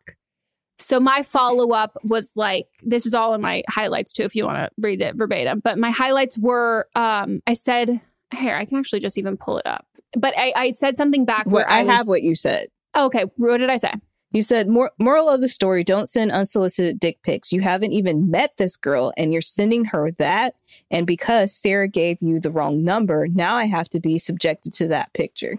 So 0.78 0.98
my 0.98 1.22
follow 1.22 1.72
up 1.72 1.96
was 2.02 2.32
like, 2.36 2.66
this 2.82 3.04
is 3.04 3.14
all 3.14 3.34
in 3.34 3.40
my 3.40 3.62
highlights 3.68 4.12
too, 4.12 4.22
if 4.22 4.34
you 4.34 4.44
want 4.44 4.58
to 4.64 4.70
read 4.78 5.02
it 5.02 5.16
verbatim. 5.16 5.60
But 5.62 5.78
my 5.78 5.90
highlights 5.90 6.38
were, 6.38 6.88
um, 6.94 7.42
I 7.46 7.54
said, 7.54 8.00
here, 8.34 8.54
I 8.54 8.64
can 8.64 8.78
actually 8.78 9.00
just 9.00 9.18
even 9.18 9.36
pull 9.36 9.58
it 9.58 9.66
up. 9.66 9.86
But 10.16 10.34
I, 10.36 10.52
I 10.56 10.72
said 10.72 10.96
something 10.96 11.24
back 11.24 11.46
Well, 11.46 11.56
where 11.56 11.70
I, 11.70 11.80
I, 11.80 11.84
was- 11.84 11.96
have 11.96 12.08
what 12.08 12.22
you 12.22 12.34
said. 12.34 12.68
Oh, 12.94 13.06
okay, 13.06 13.24
what 13.36 13.59
did 13.59 13.70
I 13.70 13.77
say? 13.77 13.93
You 14.32 14.40
said, 14.40 14.69
Mor- 14.69 14.93
moral 14.98 15.28
of 15.28 15.43
the 15.43 15.48
story, 15.48 15.85
don't 15.85 16.09
send 16.09 16.32
unsolicited 16.32 16.98
dick 16.98 17.23
pics. 17.23 17.52
You 17.52 17.60
haven't 17.60 17.93
even 17.93 18.31
met 18.31 18.56
this 18.56 18.77
girl 18.77 19.12
and 19.16 19.32
you're 19.32 19.43
sending 19.43 19.85
her 19.86 20.10
that. 20.12 20.55
And 20.90 21.06
because 21.06 21.55
Sarah 21.55 21.89
gave 21.89 22.16
you 22.23 22.40
the 22.40 22.51
wrong 22.51 22.82
number, 22.82 23.28
now 23.28 23.56
I 23.56 23.66
have 23.66 23.90
to 23.90 24.01
be 24.01 24.19
subjected 24.19 24.73
to 24.74 24.89
that 24.89 25.12
picture. 25.12 25.59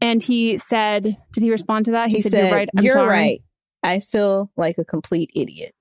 And 0.00 0.22
he 0.22 0.58
said, 0.58 1.16
did 1.32 1.42
he 1.42 1.50
respond 1.50 1.86
to 1.86 1.90
that? 1.92 2.08
He, 2.10 2.22
said, 2.22 2.30
said, 2.30 2.44
"You're 2.44 2.54
right. 2.54 2.68
I'm 2.76 2.84
"You're 2.84 2.92
sorry." 2.92 3.08
right. 3.08 3.42
I 3.82 3.98
feel 3.98 4.50
like 4.56 4.78
a 4.78 4.84
complete 4.84 5.30
idiot. 5.34 5.74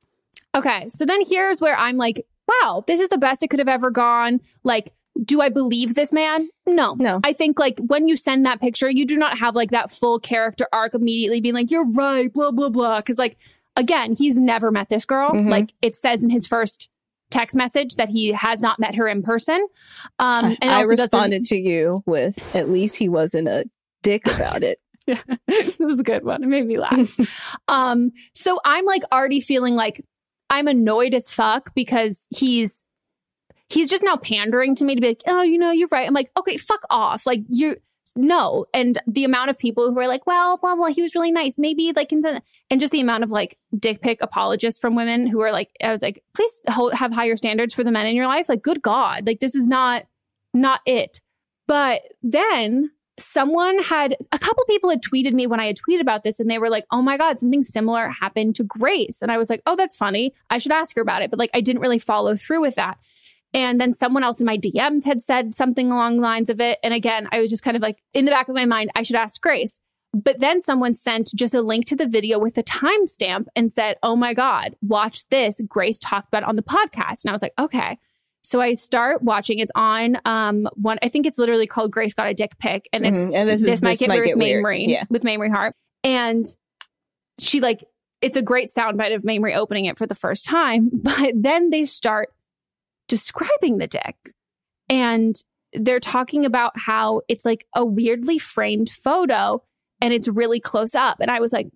Okay. 0.56 0.90
So 0.90 1.06
then 1.06 1.22
here's 1.28 1.62
where 1.62 1.78
I'm 1.78 1.98
like, 1.98 2.26
wow, 2.48 2.84
this 2.88 3.00
is 3.00 3.10
the 3.10 3.18
best 3.18 3.44
it 3.44 3.50
could 3.50 3.60
have 3.60 3.68
ever 3.68 3.92
gone. 3.92 4.40
Like, 4.64 4.92
do 5.24 5.42
I 5.42 5.50
believe 5.50 5.96
this 5.96 6.12
man? 6.14 6.50
No. 6.66 6.96
No. 6.96 7.20
I 7.24 7.34
think 7.34 7.60
like 7.60 7.78
when 7.80 8.08
you 8.08 8.16
send 8.18 8.46
that 8.46 8.62
picture, 8.62 8.90
you 8.90 9.06
do 9.06 9.18
not 9.18 9.38
have 9.40 9.56
like 9.56 9.72
that 9.72 9.92
full 9.92 10.20
character 10.20 10.68
arc 10.72 10.94
immediately 10.96 11.42
being 11.42 11.56
like, 11.56 11.72
you're 11.72 11.90
right, 11.92 12.32
blah, 12.32 12.52
blah, 12.52 12.70
blah. 12.70 13.02
Cause 13.02 13.18
like, 13.18 13.38
again, 13.76 14.16
he's 14.16 14.38
never 14.40 14.72
met 14.72 14.90
this 14.90 15.06
girl. 15.06 15.32
Mhm. 15.32 15.50
Like 15.50 15.74
it 15.82 15.96
says 15.96 16.24
in 16.24 16.30
his 16.30 16.46
first 16.48 16.90
text 17.30 17.58
message 17.58 17.96
that 17.96 18.10
he 18.10 18.32
has 18.32 18.62
not 18.62 18.80
met 18.80 18.96
her 18.96 19.08
in 19.08 19.22
person. 19.24 19.68
Um, 20.20 20.56
and 20.62 20.72
I 20.72 20.82
doesn't- 20.84 21.00
responded 21.00 21.44
to 21.46 21.58
you 21.58 22.04
with, 22.06 22.56
at 22.56 22.70
least 22.70 22.96
he 22.98 23.10
wasn't 23.10 23.48
a 23.50 23.66
dick 24.04 24.26
about 24.28 24.64
it. 24.64 24.80
Yeah, 25.08 25.22
it 25.48 25.80
was 25.80 26.02
a 26.02 26.04
good 26.04 26.26
one. 26.26 26.44
It 26.44 26.48
made 26.48 26.66
me 26.68 26.78
laugh. 26.78 27.58
um, 27.70 28.12
so 28.34 28.60
I'm 28.66 28.84
like 28.84 29.04
already 29.10 29.40
feeling 29.40 29.74
like 29.76 30.02
I'm 30.50 30.68
annoyed 30.68 31.14
as 31.14 31.32
fuck 31.34 31.74
because 31.74 32.28
he's 32.30 32.84
he's 33.70 33.90
just 33.90 34.04
now 34.04 34.16
pandering 34.16 34.76
to 34.76 34.86
me 34.86 34.96
to 34.96 35.02
be 35.02 35.08
like, 35.10 35.22
oh, 35.28 35.42
you 35.42 35.58
know, 35.58 35.72
you're 35.72 35.90
right. 35.92 36.08
I'm 36.08 36.14
like, 36.14 36.32
okay, 36.38 36.58
fuck 36.58 36.82
off. 36.90 37.26
Like 37.26 37.42
you 37.50 37.78
no. 38.16 38.66
And 38.74 38.98
the 39.06 39.26
amount 39.26 39.50
of 39.50 39.60
people 39.60 39.92
who 39.92 40.00
are 40.00 40.08
like, 40.08 40.26
well, 40.26 40.58
blah 40.58 40.76
blah, 40.76 40.88
he 40.88 41.02
was 41.02 41.14
really 41.14 41.32
nice. 41.32 41.58
Maybe 41.60 41.92
like 41.96 42.10
then- 42.10 42.42
and 42.70 42.80
just 42.80 42.92
the 42.92 43.02
amount 43.02 43.24
of 43.24 43.32
like 43.32 43.58
dick 43.78 44.02
pic 44.02 44.22
apologists 44.22 44.80
from 44.80 44.96
women 44.96 45.28
who 45.28 45.42
are 45.42 45.52
like, 45.52 45.70
I 45.84 45.92
was 45.92 46.02
like, 46.02 46.24
please 46.34 46.62
ho- 46.70 46.90
have 46.90 47.12
higher 47.14 47.36
standards 47.38 47.74
for 47.74 47.84
the 47.84 47.92
men 47.92 48.08
in 48.08 48.16
your 48.16 48.28
life. 48.28 48.50
Like, 48.50 48.64
good 48.64 48.82
God, 48.82 49.28
like 49.28 49.40
this 49.40 49.56
is 49.56 49.68
not 49.68 50.06
not 50.54 50.82
it. 50.86 51.22
But 51.68 52.02
then 52.24 52.92
someone 53.20 53.82
had 53.84 54.16
a 54.32 54.40
couple 54.40 54.64
people 54.66 54.90
had 54.90 55.02
tweeted 55.02 55.34
me 55.34 55.48
when 55.48 55.60
I 55.60 55.66
had 55.66 55.76
tweeted 55.78 56.02
about 56.02 56.24
this 56.24 56.40
and 56.40 56.50
they 56.50 56.60
were 56.60 56.70
like, 56.70 56.86
"Oh 56.92 57.02
my 57.02 57.18
god, 57.18 57.38
something 57.38 57.64
similar 57.64 58.10
happened 58.10 58.56
to 58.56 58.64
Grace." 58.64 59.22
And 59.22 59.32
I 59.32 59.38
was 59.38 59.50
like, 59.50 59.62
"Oh, 59.66 59.76
that's 59.76 59.96
funny. 59.96 60.34
I 60.50 60.60
should 60.60 60.72
ask 60.72 60.96
her 60.96 61.02
about 61.02 61.22
it." 61.24 61.30
But 61.30 61.40
like 61.40 61.52
I 61.54 61.62
didn't 61.62 61.82
really 61.82 62.00
follow 62.00 62.36
through 62.36 62.62
with 62.62 62.76
that. 62.76 62.98
And 63.54 63.80
then 63.82 63.92
someone 63.92 64.24
else 64.24 64.40
in 64.40 64.46
my 64.46 64.58
DMs 64.58 65.06
had 65.06 65.22
said 65.24 65.54
something 65.54 65.92
along 65.92 66.18
the 66.18 66.24
lines 66.24 66.50
of 66.50 66.60
it. 66.62 66.80
And 66.84 66.94
again, 66.94 67.28
I 67.32 67.40
was 67.40 67.50
just 67.50 67.64
kind 67.64 67.76
of 67.78 67.82
like 67.82 68.02
in 68.14 68.26
the 68.26 68.32
back 68.32 68.50
of 68.50 68.56
my 68.56 68.66
mind, 68.66 68.92
I 68.96 69.04
should 69.04 69.16
ask 69.16 69.42
Grace. 69.42 69.80
But 70.14 70.40
then 70.40 70.62
someone 70.62 70.94
sent 70.94 71.32
just 71.36 71.54
a 71.54 71.62
link 71.62 71.86
to 71.88 71.96
the 71.96 72.08
video 72.08 72.40
with 72.40 72.58
a 72.58 72.64
timestamp 72.64 73.46
and 73.56 73.72
said, 73.72 73.98
Oh 74.04 74.16
my 74.16 74.34
God, 74.34 74.76
watch 74.82 75.28
this. 75.30 75.62
Grace 75.68 76.00
talked 76.00 76.28
about 76.30 76.44
it 76.44 76.50
on 76.50 76.56
the 76.56 76.64
podcast. 76.64 77.24
And 77.24 77.30
I 77.30 77.32
was 77.32 77.42
like, 77.42 77.54
okay. 77.60 77.98
So 78.44 78.62
I 78.62 78.74
start 78.76 79.22
watching. 79.24 79.60
It's 79.60 79.72
on 79.76 80.18
um 80.24 80.70
one. 80.76 80.98
I 81.04 81.10
think 81.10 81.26
it's 81.26 81.38
literally 81.38 81.68
called 81.68 81.92
Grace 81.92 82.14
Got 82.14 82.30
a 82.30 82.34
Dick 82.34 82.58
Pic, 82.60 82.88
and 82.94 83.06
it's 83.06 83.20
Mhm. 83.20 83.34
And 83.36 83.50
this 83.50 83.64
this, 83.64 83.74
is- 83.76 83.82
might 83.82 83.92
this 83.92 84.00
get 84.00 84.08
might 84.08 84.24
get 84.24 84.38
with 84.38 84.44
weird. 84.46 84.64
Mamrie 84.64 84.88
Yeah. 84.88 85.04
with 85.10 85.24
Mamrie 85.24 85.52
Hart, 85.54 85.76
and 86.04 86.46
she 87.40 87.60
like 87.60 87.84
it's 88.22 88.38
a 88.38 88.42
great 88.42 88.70
soundbite 88.70 89.14
of 89.14 89.24
Mamrie 89.24 89.56
opening 89.56 89.86
it 89.86 89.98
for 89.98 90.08
the 90.08 90.16
first 90.16 90.46
time, 90.46 90.90
but 91.04 91.34
then 91.36 91.70
they 91.72 91.84
start 91.84 92.30
describing 93.08 93.78
the 93.78 93.88
dick, 93.88 94.16
and 94.90 95.36
they're 95.74 96.00
talking 96.00 96.46
about 96.46 96.78
how 96.78 97.22
it's 97.28 97.46
like 97.46 97.66
a 97.76 97.86
weirdly 97.86 98.38
framed 98.38 98.90
photo 98.90 99.62
and 100.00 100.14
it's 100.14 100.28
really 100.28 100.60
close 100.60 100.96
up, 100.96 101.18
and 101.20 101.32
I 101.32 101.40
was 101.40 101.54
like. 101.54 101.68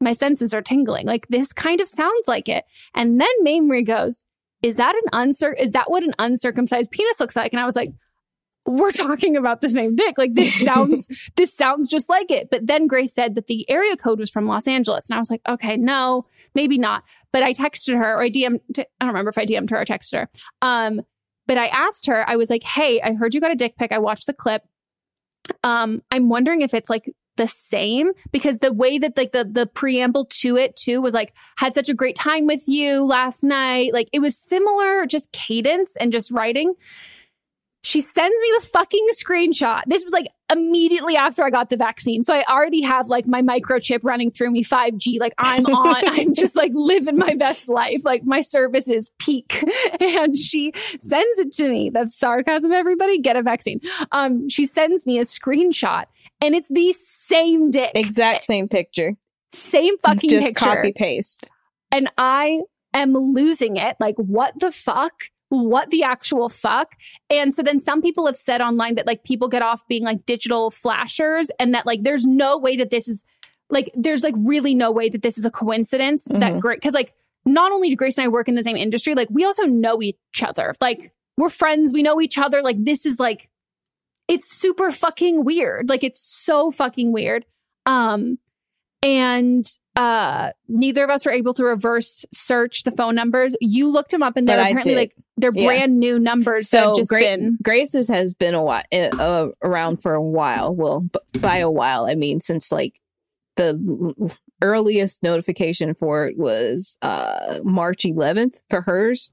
My 0.00 0.12
senses 0.12 0.54
are 0.54 0.62
tingling. 0.62 1.06
Like 1.06 1.26
this 1.26 1.52
kind 1.52 1.80
of 1.80 1.88
sounds 1.88 2.28
like 2.28 2.48
it. 2.48 2.64
And 2.94 3.20
then 3.20 3.28
Mamrie 3.44 3.84
goes, 3.84 4.24
is 4.62 4.76
that 4.76 4.94
an 4.94 5.10
uncir 5.12 5.52
is 5.58 5.72
that 5.72 5.90
what 5.90 6.04
an 6.04 6.14
uncircumcised 6.20 6.92
penis 6.92 7.18
looks 7.18 7.34
like? 7.34 7.52
And 7.52 7.58
I 7.58 7.64
was 7.64 7.74
like, 7.74 7.90
we're 8.68 8.92
talking 8.92 9.36
about 9.36 9.60
the 9.60 9.70
same 9.70 9.96
dick. 9.96 10.16
Like 10.18 10.34
this 10.34 10.54
sounds 10.64 11.08
this 11.36 11.54
sounds 11.54 11.88
just 11.88 12.08
like 12.08 12.30
it. 12.30 12.50
But 12.50 12.66
then 12.66 12.86
Grace 12.86 13.14
said 13.14 13.34
that 13.34 13.46
the 13.46 13.68
area 13.70 13.96
code 13.96 14.18
was 14.18 14.30
from 14.30 14.46
Los 14.46 14.68
Angeles. 14.68 15.08
And 15.08 15.16
I 15.16 15.20
was 15.20 15.30
like, 15.30 15.42
okay, 15.48 15.76
no, 15.76 16.26
maybe 16.54 16.78
not. 16.78 17.04
But 17.32 17.42
I 17.42 17.52
texted 17.52 17.96
her 17.96 18.14
or 18.14 18.22
I 18.22 18.30
DM'd 18.30 18.60
I 18.78 18.84
don't 19.00 19.08
remember 19.08 19.30
if 19.30 19.38
I 19.38 19.46
DM'd 19.46 19.70
her 19.70 19.80
or 19.80 19.84
texted 19.84 20.14
her. 20.14 20.28
Um, 20.62 21.02
but 21.46 21.56
I 21.56 21.68
asked 21.68 22.06
her, 22.06 22.28
I 22.28 22.36
was 22.36 22.50
like, 22.50 22.62
hey, 22.62 23.00
I 23.00 23.14
heard 23.14 23.34
you 23.34 23.40
got 23.40 23.50
a 23.50 23.56
dick 23.56 23.76
pic. 23.78 23.90
I 23.90 23.98
watched 23.98 24.26
the 24.26 24.34
clip. 24.34 24.62
Um, 25.64 26.02
I'm 26.10 26.28
wondering 26.28 26.60
if 26.60 26.74
it's 26.74 26.90
like 26.90 27.10
the 27.38 27.48
same 27.48 28.10
because 28.32 28.58
the 28.58 28.72
way 28.72 28.98
that 28.98 29.16
like 29.16 29.32
the 29.32 29.44
the 29.44 29.64
preamble 29.64 30.26
to 30.26 30.56
it 30.56 30.76
too 30.76 31.00
was 31.00 31.14
like 31.14 31.32
had 31.56 31.72
such 31.72 31.88
a 31.88 31.94
great 31.94 32.16
time 32.16 32.46
with 32.46 32.64
you 32.66 33.04
last 33.04 33.44
night 33.44 33.92
like 33.94 34.08
it 34.12 34.18
was 34.18 34.36
similar 34.36 35.06
just 35.06 35.30
cadence 35.30 35.96
and 35.98 36.10
just 36.10 36.32
writing 36.32 36.74
she 37.82 38.00
sends 38.00 38.34
me 38.40 38.52
the 38.58 38.66
fucking 38.66 39.06
screenshot. 39.12 39.82
This 39.86 40.02
was 40.04 40.12
like 40.12 40.26
immediately 40.50 41.14
after 41.16 41.44
i 41.44 41.50
got 41.50 41.68
the 41.70 41.76
vaccine. 41.76 42.24
So 42.24 42.34
i 42.34 42.42
already 42.48 42.80
have 42.82 43.08
like 43.08 43.26
my 43.26 43.42
microchip 43.42 44.00
running 44.02 44.30
through 44.30 44.50
me 44.50 44.64
5g 44.64 45.20
like 45.20 45.34
i'm 45.38 45.66
on. 45.66 46.02
I'm 46.06 46.34
just 46.34 46.56
like 46.56 46.72
living 46.74 47.18
my 47.18 47.34
best 47.34 47.68
life. 47.68 48.04
Like 48.04 48.24
my 48.24 48.40
service 48.40 48.88
is 48.88 49.10
peak. 49.18 49.62
And 50.00 50.36
she 50.36 50.72
sends 51.00 51.38
it 51.38 51.52
to 51.54 51.68
me. 51.68 51.90
That's 51.90 52.18
sarcasm 52.18 52.72
everybody. 52.72 53.18
Get 53.18 53.36
a 53.36 53.42
vaccine. 53.42 53.80
Um 54.12 54.48
she 54.48 54.64
sends 54.64 55.06
me 55.06 55.18
a 55.18 55.22
screenshot 55.22 56.04
and 56.40 56.54
it's 56.54 56.68
the 56.68 56.92
same 56.94 57.70
dick. 57.70 57.92
Exact 57.94 58.42
same 58.42 58.68
picture. 58.68 59.14
same 59.52 59.98
fucking 59.98 60.30
Just 60.30 60.46
picture. 60.48 60.64
copy 60.64 60.92
paste. 60.92 61.46
and 61.92 62.10
I 62.16 62.62
am 62.94 63.12
losing 63.12 63.76
it. 63.76 63.96
Like, 64.00 64.16
what 64.16 64.58
the 64.58 64.72
fuck? 64.72 65.12
What 65.50 65.90
the 65.90 66.02
actual 66.02 66.48
fuck? 66.48 66.94
And 67.30 67.54
so 67.54 67.62
then 67.62 67.80
some 67.80 68.02
people 68.02 68.26
have 68.26 68.36
said 68.36 68.60
online 68.60 68.96
that 68.96 69.06
like 69.06 69.24
people 69.24 69.48
get 69.48 69.62
off 69.62 69.86
being 69.88 70.04
like 70.04 70.26
digital 70.26 70.70
flashers 70.70 71.50
and 71.58 71.72
that 71.74 71.86
like 71.86 72.02
there's 72.02 72.26
no 72.26 72.58
way 72.58 72.76
that 72.76 72.90
this 72.90 73.08
is 73.08 73.24
like, 73.70 73.90
there's 73.94 74.22
like 74.22 74.34
really 74.36 74.74
no 74.74 74.90
way 74.90 75.08
that 75.08 75.22
this 75.22 75.38
is 75.38 75.44
a 75.44 75.50
coincidence 75.50 76.24
that 76.24 76.54
Mhm. 76.54 76.60
great. 76.60 76.82
Cause 76.82 76.94
like 76.94 77.14
not 77.46 77.72
only 77.72 77.88
do 77.90 77.96
Grace 77.96 78.18
and 78.18 78.26
I 78.26 78.28
work 78.28 78.48
in 78.48 78.54
the 78.56 78.62
same 78.62 78.76
industry, 78.76 79.14
like 79.14 79.28
we 79.30 79.44
also 79.44 79.64
know 79.64 80.02
each 80.02 80.42
other. 80.42 80.74
Like 80.80 81.12
we're 81.38 81.48
friends, 81.50 81.92
we 81.92 82.02
know 82.02 82.20
each 82.20 82.36
other. 82.36 82.60
Like 82.62 82.82
this 82.84 83.06
is 83.06 83.18
like, 83.18 83.48
it's 84.26 84.50
super 84.60 84.90
fucking 84.90 85.44
weird. 85.44 85.88
Like 85.88 86.04
it's 86.04 86.20
so 86.20 86.70
fucking 86.70 87.12
weird. 87.12 87.46
Um, 87.86 88.38
and 89.02 89.64
uh 89.98 90.52
neither 90.68 91.02
of 91.04 91.10
us 91.10 91.26
were 91.26 91.32
able 91.32 91.52
to 91.52 91.64
reverse 91.64 92.24
search 92.32 92.84
the 92.84 92.90
phone 92.92 93.14
numbers 93.14 93.54
you 93.60 93.88
looked 93.88 94.12
them 94.12 94.22
up 94.22 94.36
and 94.36 94.46
they're 94.48 94.60
apparently 94.60 94.94
like 94.94 95.14
they're 95.36 95.52
Yeah. 95.54 95.66
brand 95.66 95.98
new 95.98 96.18
numbers 96.18 96.68
So 96.70 96.94
just 96.94 97.10
Gra- 97.10 97.20
been 97.20 97.58
Grace's 97.62 98.08
has 98.08 98.32
been 98.32 98.54
a 98.54 98.62
while 98.62 98.82
uh, 98.92 99.48
around 99.62 100.00
for 100.02 100.14
a 100.14 100.22
while. 100.22 100.74
Well, 100.74 101.00
b- 101.00 101.38
by 101.40 101.56
a 101.58 101.70
while, 101.70 102.06
I 102.06 102.14
mean 102.14 102.40
since 102.40 102.70
like 102.72 102.94
the 103.56 104.32
earliest 104.62 105.22
notification 105.22 105.94
for 105.94 106.26
it 106.28 106.38
was 106.38 106.96
uh 107.02 107.58
March 107.64 108.02
11th 108.04 108.60
for 108.70 108.82
hers, 108.82 109.32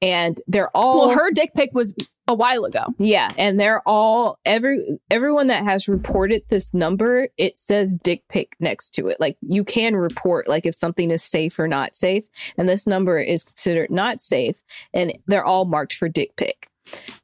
and 0.00 0.40
they're 0.48 0.76
all 0.76 1.08
well 1.08 1.16
her 1.16 1.30
dick 1.30 1.54
pic 1.54 1.70
was 1.74 1.94
a 2.32 2.34
while 2.34 2.64
ago 2.64 2.86
yeah, 2.98 3.30
and 3.36 3.58
they're 3.58 3.82
all 3.86 4.38
every 4.44 4.98
everyone 5.10 5.48
that 5.48 5.64
has 5.64 5.88
reported 5.88 6.42
this 6.48 6.72
number, 6.72 7.28
it 7.36 7.58
says 7.58 7.98
dick 8.02 8.22
pic 8.28 8.56
next 8.60 8.90
to 8.94 9.08
it. 9.08 9.18
Like 9.20 9.36
you 9.40 9.64
can 9.64 9.96
report 9.96 10.48
like 10.48 10.66
if 10.66 10.74
something 10.74 11.10
is 11.10 11.22
safe 11.22 11.58
or 11.58 11.68
not 11.68 11.94
safe, 11.94 12.24
and 12.56 12.68
this 12.68 12.86
number 12.86 13.18
is 13.18 13.44
considered 13.44 13.90
not 13.90 14.22
safe, 14.22 14.56
and 14.94 15.12
they're 15.26 15.44
all 15.44 15.64
marked 15.64 15.94
for 15.94 16.08
dick 16.08 16.36
pic. 16.36 16.68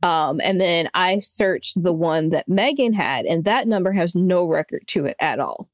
Um, 0.02 0.40
and 0.42 0.60
then 0.60 0.88
I 0.94 1.18
searched 1.20 1.82
the 1.82 1.92
one 1.92 2.30
that 2.30 2.48
Megan 2.48 2.92
had, 2.92 3.24
and 3.24 3.44
that 3.44 3.68
number 3.68 3.92
has 3.92 4.14
no 4.14 4.46
record 4.46 4.82
to 4.88 5.06
it 5.06 5.16
at 5.20 5.40
all. 5.40 5.68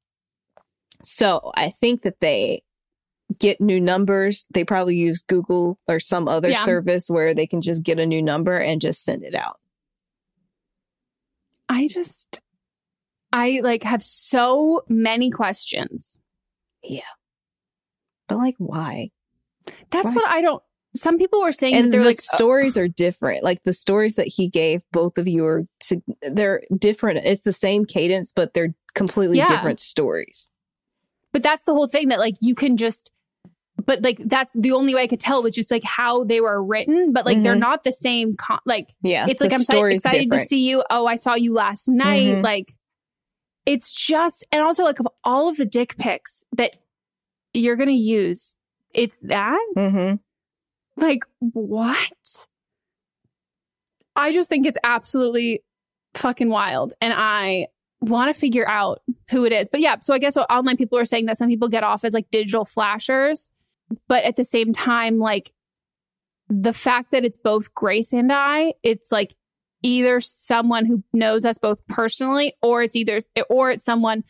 So 1.02 1.52
I 1.54 1.70
think 1.70 2.02
that 2.02 2.20
they 2.20 2.62
get 3.38 3.60
new 3.60 3.80
numbers. 3.80 4.46
They 4.52 4.64
probably 4.64 4.96
use 4.96 5.22
Google 5.22 5.78
or 5.88 6.00
some 6.00 6.28
other 6.28 6.48
Yeah. 6.48 6.64
service 6.64 7.08
where 7.08 7.34
they 7.34 7.46
can 7.46 7.60
just 7.60 7.82
get 7.82 7.98
a 7.98 8.06
new 8.06 8.22
number 8.22 8.56
and 8.58 8.80
just 8.80 9.04
send 9.04 9.22
it 9.24 9.34
out. 9.34 9.58
i 11.68 11.88
just 11.88 12.40
i 13.32 13.60
like 13.64 13.82
have 13.82 14.02
so 14.02 14.82
many 14.88 15.30
questions 15.30 16.18
Yeah. 16.82 17.00
But 18.28 18.38
like, 18.38 18.54
why? 18.58 19.10
that's 19.90 20.08
Why? 20.08 20.14
what 20.14 20.28
i 20.30 20.40
don't 20.42 20.62
some 20.96 21.18
people 21.18 21.40
were 21.42 21.50
saying 21.52 21.74
that 21.74 21.80
And 21.84 21.92
they're 21.92 22.00
the 22.02 22.06
like 22.08 22.18
uh, 22.18 22.36
stories 22.36 22.76
are 22.76 22.86
different. 22.86 23.42
Like 23.42 23.60
the 23.64 23.72
stories 23.72 24.14
that 24.14 24.28
he 24.28 24.46
gave, 24.48 24.80
both 24.92 25.18
of 25.18 25.26
you 25.26 25.44
are 25.44 25.64
to, 25.88 26.00
they're 26.22 26.62
different. 26.78 27.24
It's 27.24 27.42
the 27.44 27.52
same 27.52 27.84
cadence, 27.84 28.30
but 28.30 28.54
they're 28.54 28.76
completely 28.94 29.38
Yeah. 29.38 29.48
different 29.48 29.80
stories. 29.80 30.50
But 31.32 31.42
that's 31.42 31.64
the 31.64 31.72
whole 31.74 31.88
thing 31.88 32.10
that 32.10 32.20
like 32.20 32.36
you 32.40 32.54
can 32.54 32.76
just 32.76 33.10
but 33.86 34.02
like 34.02 34.18
that's 34.18 34.50
the 34.54 34.72
only 34.72 34.94
way 34.94 35.02
I 35.02 35.06
could 35.06 35.20
tell 35.20 35.42
was 35.42 35.54
just 35.54 35.70
like 35.70 35.84
how 35.84 36.24
they 36.24 36.40
were 36.40 36.62
written, 36.62 37.12
but 37.12 37.24
like 37.26 37.42
they're 37.42 37.54
Mhm. 37.56 37.60
not 37.60 37.84
the 37.84 37.92
same 37.92 38.36
con- 38.36 38.60
like 38.66 38.88
Yeah, 39.02 39.26
it's 39.28 39.40
like 39.40 39.52
I'm 39.52 39.60
story's 39.60 40.04
excited 40.04 40.30
to 40.30 40.38
see 40.40 40.68
you. 40.68 40.82
Oh, 40.90 41.06
I 41.06 41.16
saw 41.16 41.34
you 41.34 41.52
last 41.52 41.88
night. 41.88 42.36
Mhm. 42.36 42.44
Like 42.44 42.72
it's 43.66 43.92
just 43.94 44.44
and 44.52 44.62
also 44.62 44.84
like 44.84 45.00
of 45.00 45.08
all 45.24 45.48
of 45.48 45.56
the 45.56 45.66
dick 45.66 45.96
pics 45.96 46.44
that 46.56 46.76
you're 47.52 47.76
gonna 47.76 47.92
use, 47.92 48.54
it's 48.92 49.18
that? 49.20 49.58
Mm-hmm. 49.76 50.16
Like 51.02 51.24
what? 51.40 52.46
I 54.16 54.32
just 54.32 54.48
think 54.48 54.66
it's 54.66 54.78
absolutely 54.84 55.62
fucking 56.14 56.48
wild. 56.48 56.92
And 57.00 57.12
I 57.16 57.66
want 58.00 58.32
to 58.32 58.38
figure 58.38 58.68
out 58.68 59.02
who 59.30 59.44
it 59.44 59.52
is. 59.52 59.68
But 59.68 59.80
yeah, 59.80 59.96
so 60.00 60.14
I 60.14 60.18
guess 60.18 60.36
what 60.36 60.50
online 60.50 60.76
people 60.76 60.98
are 60.98 61.04
saying 61.04 61.26
that 61.26 61.36
some 61.36 61.48
people 61.48 61.68
get 61.68 61.82
off 61.82 62.04
as 62.04 62.12
like 62.14 62.30
digital 62.30 62.64
flashers, 62.64 63.50
but 64.08 64.24
at 64.24 64.36
the 64.36 64.44
same 64.44 64.72
time, 64.72 65.18
like 65.18 65.52
the 66.48 66.72
fact 66.72 67.12
that 67.12 67.24
it's 67.24 67.38
both 67.38 67.74
Grace 67.74 68.12
and 68.12 68.32
I, 68.32 68.74
it's 68.82 69.10
like 69.10 69.34
either 69.82 70.20
someone 70.20 70.86
who 70.86 71.02
knows 71.12 71.44
us 71.44 71.58
both 71.58 71.86
personally, 71.86 72.54
or 72.62 72.82
it's 72.82 72.96
either 72.96 73.20
or 73.48 73.70
it's 73.70 73.84
someone 73.84 74.24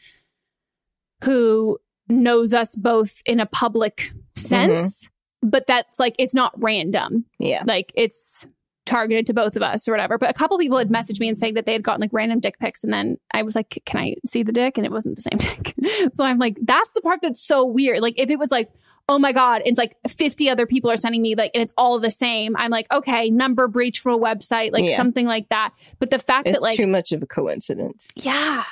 who 1.24 1.78
knows 2.08 2.52
us 2.52 2.74
both 2.76 3.22
in 3.24 3.40
a 3.40 3.46
public 3.46 3.96
mm-hmm. 3.96 4.40
sense, 4.40 5.08
but 5.42 5.66
that's 5.66 5.98
like 5.98 6.14
it's 6.18 6.34
not 6.34 6.52
random. 6.56 7.24
Yeah. 7.38 7.62
Like 7.66 7.92
it's 7.94 8.46
targeted 8.86 9.26
to 9.26 9.34
both 9.34 9.56
of 9.56 9.62
us 9.62 9.88
or 9.88 9.92
whatever. 9.92 10.18
But 10.18 10.30
a 10.30 10.34
couple 10.34 10.58
people 10.58 10.78
had 10.78 10.88
messaged 10.90 11.20
me 11.20 11.28
and 11.28 11.38
saying 11.38 11.54
that 11.54 11.64
they 11.66 11.72
had 11.72 11.82
gotten 11.82 12.00
like 12.00 12.10
random 12.12 12.40
dick 12.40 12.58
pics. 12.58 12.84
And 12.84 12.92
then 12.92 13.16
I 13.32 13.42
was 13.42 13.54
like, 13.54 13.82
can 13.86 14.00
I 14.00 14.14
see 14.26 14.42
the 14.42 14.52
dick? 14.52 14.76
And 14.76 14.84
it 14.86 14.92
wasn't 14.92 15.16
the 15.16 15.22
same 15.22 15.38
dick. 15.38 15.74
so 16.14 16.24
I'm 16.24 16.38
like, 16.38 16.58
that's 16.62 16.92
the 16.94 17.00
part 17.00 17.20
that's 17.22 17.42
so 17.44 17.64
weird. 17.64 18.00
Like 18.00 18.14
if 18.18 18.28
it 18.30 18.38
was 18.38 18.50
like, 18.50 18.70
oh 19.08 19.18
my 19.18 19.32
God, 19.32 19.62
it's 19.66 19.76
like 19.78 19.96
50 20.08 20.48
other 20.48 20.66
people 20.66 20.90
are 20.90 20.96
sending 20.96 21.20
me 21.22 21.34
like, 21.34 21.50
and 21.54 21.62
it's 21.62 21.74
all 21.76 21.98
the 22.00 22.10
same. 22.10 22.56
I'm 22.56 22.70
like, 22.70 22.86
okay, 22.92 23.30
number 23.30 23.68
breach 23.68 24.00
from 24.00 24.14
a 24.14 24.18
website, 24.18 24.72
like 24.72 24.84
Yeah. 24.84 24.96
something 24.96 25.26
like 25.26 25.48
that. 25.50 25.72
But 25.98 26.10
the 26.10 26.18
fact 26.18 26.46
It's 26.46 26.56
that 26.58 26.62
like, 26.62 26.76
too 26.76 26.86
much 26.86 27.12
of 27.12 27.22
a 27.22 27.26
coincidence. 27.26 28.08
yeah. 28.14 28.64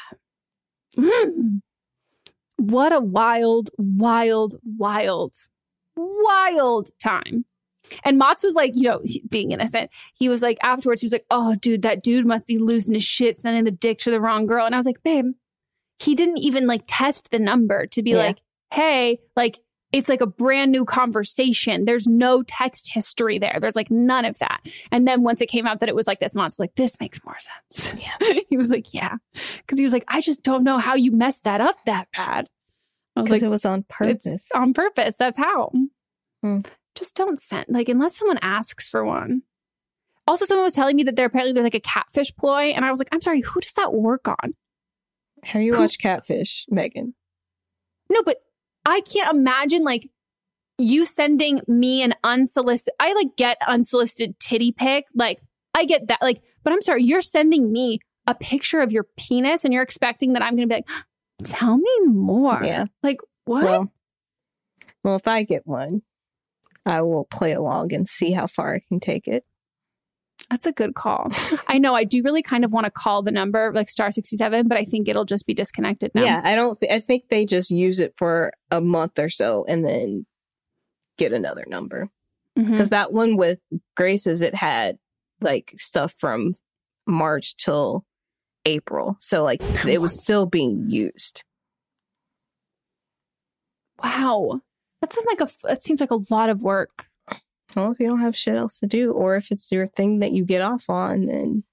Mm. 0.97 1.61
What 2.57 2.93
a 2.93 3.01
wild, 3.01 3.71
wild, 3.77 4.55
wild, 4.65 5.35
wild 5.97 6.91
time. 7.03 7.45
And 8.05 8.19
Mats 8.19 8.43
was 8.43 8.55
like, 8.55 8.73
you 8.75 8.83
know, 8.83 9.01
he- 9.05 9.23
being 9.31 9.53
innocent, 9.53 9.91
he 10.15 10.29
was 10.29 10.43
like, 10.43 10.59
afterwards, 10.63 11.01
he 11.01 11.05
was 11.05 11.13
like, 11.13 11.27
oh, 11.31 11.55
dude, 11.57 11.83
that 11.83 12.03
dude 12.03 12.27
must 12.27 12.47
be 12.47 12.59
losing 12.59 12.95
his 12.95 13.05
shit, 13.05 13.37
sending 13.37 13.65
the 13.65 13.71
dick 13.71 13.99
to 14.01 14.11
the 14.11 14.21
wrong 14.21 14.47
girl. 14.47 14.67
And 14.67 14.75
I 14.75 14.79
was 14.79 14.87
like, 14.87 15.03
babe, 15.03 15.27
he 15.99 16.15
didn't 16.15 16.39
even 16.39 16.67
like 16.67 16.83
test 16.87 17.31
the 17.31 17.39
number 17.39 17.87
to 17.89 18.03
be 18.03 18.11
Yeah. 18.11 18.17
like, 18.19 18.39
hey, 18.73 19.19
like, 19.37 19.59
it's 19.93 20.09
like 20.09 20.23
a 20.23 20.27
brand 20.27 20.73
new 20.73 20.87
conversation. 20.87 21.85
There's 21.85 22.07
no 22.07 22.43
text 22.43 22.91
history 22.95 23.39
there. 23.39 23.59
There's 23.61 23.77
like 23.77 23.91
none 23.91 24.25
of 24.25 24.39
that. 24.39 24.61
And 24.91 25.07
then 25.07 25.23
once 25.23 25.43
it 25.43 25.47
came 25.51 25.67
out 25.67 25.81
that 25.81 25.89
it 25.91 25.95
was 25.95 26.07
like 26.07 26.19
this, 26.19 26.35
Mats 26.35 26.55
was 26.55 26.61
like, 26.61 26.75
this 26.77 26.99
makes 26.99 27.21
more 27.25 27.37
sense. 27.39 27.93
Yeah. 28.03 28.39
he 28.49 28.57
was 28.57 28.71
like, 28.71 28.95
yeah. 28.95 29.17
Cause 29.67 29.79
he 29.79 29.83
was 29.85 29.93
like, 29.93 30.05
I 30.09 30.23
just 30.23 30.43
don't 30.43 30.65
know 30.65 30.79
how 30.79 30.95
you 30.95 31.13
messed 31.13 31.45
that 31.45 31.61
up 31.61 31.77
that 31.85 32.09
bad. 32.17 32.49
I 33.15 33.21
was 33.21 33.25
Because 33.29 33.43
like, 33.43 33.47
it 33.47 33.51
was 33.51 33.65
on 33.67 33.85
purpose. 33.87 34.25
it's 34.25 34.51
on 34.53 34.73
purpose. 34.73 35.17
That's 35.19 35.37
how. 35.37 35.71
Hmm. 36.43 36.61
Just 36.95 37.15
don't 37.15 37.39
send, 37.39 37.67
like, 37.69 37.89
unless 37.89 38.19
someone 38.19 38.39
asks 38.43 38.87
for 38.87 39.05
one. 39.05 39.43
Also, 40.27 40.45
someone 40.45 40.65
was 40.65 40.75
telling 40.75 40.97
me 40.97 41.03
that 41.05 41.17
there 41.17 41.27
apparently 41.27 41.53
there's 41.53 41.65
like 41.65 41.75
a 41.75 41.81
catfish 41.81 42.35
ploy. 42.37 42.67
And 42.67 42.85
I 42.85 42.91
was 42.91 43.01
like, 43.01 43.09
I'm 43.13 43.21
sorry, 43.21 43.41
who 43.41 43.61
does 43.61 43.73
that 43.73 43.93
work 43.93 44.29
on? 44.29 44.55
Have 45.45 45.63
you 45.63 45.77
watched 45.77 46.01
Catfish, 46.01 46.67
Megan? 46.69 47.15
No, 48.09 48.23
but 48.23 48.37
I 48.87 49.01
can't 49.01 49.35
imagine 49.35 49.83
like 49.83 50.09
you 50.79 51.05
sending 51.05 51.61
me 51.67 52.03
an 52.03 52.15
unsolicited. 52.23 52.95
I 53.01 53.13
like 53.15 53.37
get 53.37 53.59
unsolicited 53.67 54.39
titty 54.39 54.71
pic. 54.71 55.07
Like 55.15 55.41
I 55.75 55.85
get 55.85 56.07
that. 56.09 56.23
Like, 56.23 56.43
but 56.63 56.73
I'm 56.73 56.81
sorry, 56.81 57.03
you're 57.03 57.23
sending 57.23 57.73
me 57.73 57.99
a 58.29 58.37
picture 58.37 58.81
of 58.81 58.93
your 58.93 59.07
penis, 59.19 59.65
and 59.65 59.75
you're 59.75 59.83
expecting 59.83 60.35
that 60.35 60.43
I'm 60.43 60.55
going 60.55 60.69
to 60.69 60.73
be 60.73 60.77
like, 60.77 60.89
tell 61.43 61.77
me 61.77 61.99
more. 62.05 62.61
Yeah. 62.63 62.85
Like 63.03 63.19
what? 63.45 63.65
Well, 63.65 63.93
well, 65.03 65.17
if 65.17 65.27
I 65.27 65.43
get 65.43 65.67
one, 65.67 66.03
I 66.87 67.03
will 67.03 67.25
play 67.25 67.53
along 67.53 67.93
and 67.93 68.09
see 68.09 68.33
how 68.33 68.47
far 68.47 68.75
I 68.75 68.81
can 68.89 69.01
take 69.01 69.29
it. 69.29 69.45
That's 70.51 70.67
a 70.67 70.73
good 70.73 70.95
call. 70.95 71.31
I 71.69 71.79
know. 71.79 71.95
I 71.95 72.05
do 72.05 72.23
really 72.23 72.43
kind 72.43 72.65
of 72.65 72.73
want 72.73 72.85
to 72.87 72.91
call 72.91 73.23
the 73.23 73.31
number 73.31 73.73
like 73.73 73.89
star 73.89 74.11
sixty 74.11 74.37
seven, 74.37 74.67
but 74.67 74.77
I 74.77 74.85
think 74.85 75.09
it'll 75.09 75.25
just 75.25 75.47
be 75.47 75.55
disconnected 75.55 76.11
now. 76.15 76.25
Yeah, 76.25 76.41
I 76.43 76.55
don't. 76.57 76.79
Th- 76.81 76.93
I 76.93 76.99
think 76.99 77.29
they 77.29 77.45
just 77.47 77.71
use 77.71 78.01
it 78.01 78.15
for 78.17 78.53
a 78.71 78.81
month 78.81 79.19
or 79.19 79.29
so 79.29 79.65
and 79.69 79.85
then 79.87 80.27
get 81.19 81.33
another 81.33 81.65
number. 81.69 82.09
Mhm. 82.59 82.71
Because 82.73 82.89
that 82.91 83.13
one 83.13 83.37
with 83.37 83.61
Grace's, 83.97 84.43
it 84.43 84.55
had 84.55 84.99
like 85.41 85.73
stuff 85.77 86.15
from 86.19 86.55
March 87.07 87.57
till 87.57 88.05
April, 88.67 89.17
so 89.21 89.45
like 89.45 89.63
it 89.87 90.01
was 90.01 90.21
still 90.21 90.47
being 90.47 90.87
used. 90.89 91.45
Wow. 94.03 94.61
That 95.03 95.13
sounds 95.13 95.27
like 95.27 95.41
a. 95.43 95.49
That 95.69 95.83
seems 95.83 96.01
like 96.01 96.11
a 96.11 96.19
lot 96.31 96.49
of 96.49 96.63
work. 96.63 97.09
Well, 97.77 97.93
if 97.93 98.01
you 98.01 98.07
don't 98.07 98.21
have 98.21 98.37
shit 98.37 98.57
else 98.57 98.79
to 98.81 98.87
do, 98.87 99.13
or 99.13 99.37
if 99.37 99.51
it's 99.51 99.71
your 99.71 99.87
thing 99.87 100.21
that 100.21 100.33
you 100.33 100.45
get 100.45 100.63
off 100.63 100.89
on, 100.89 101.27
then 101.27 101.65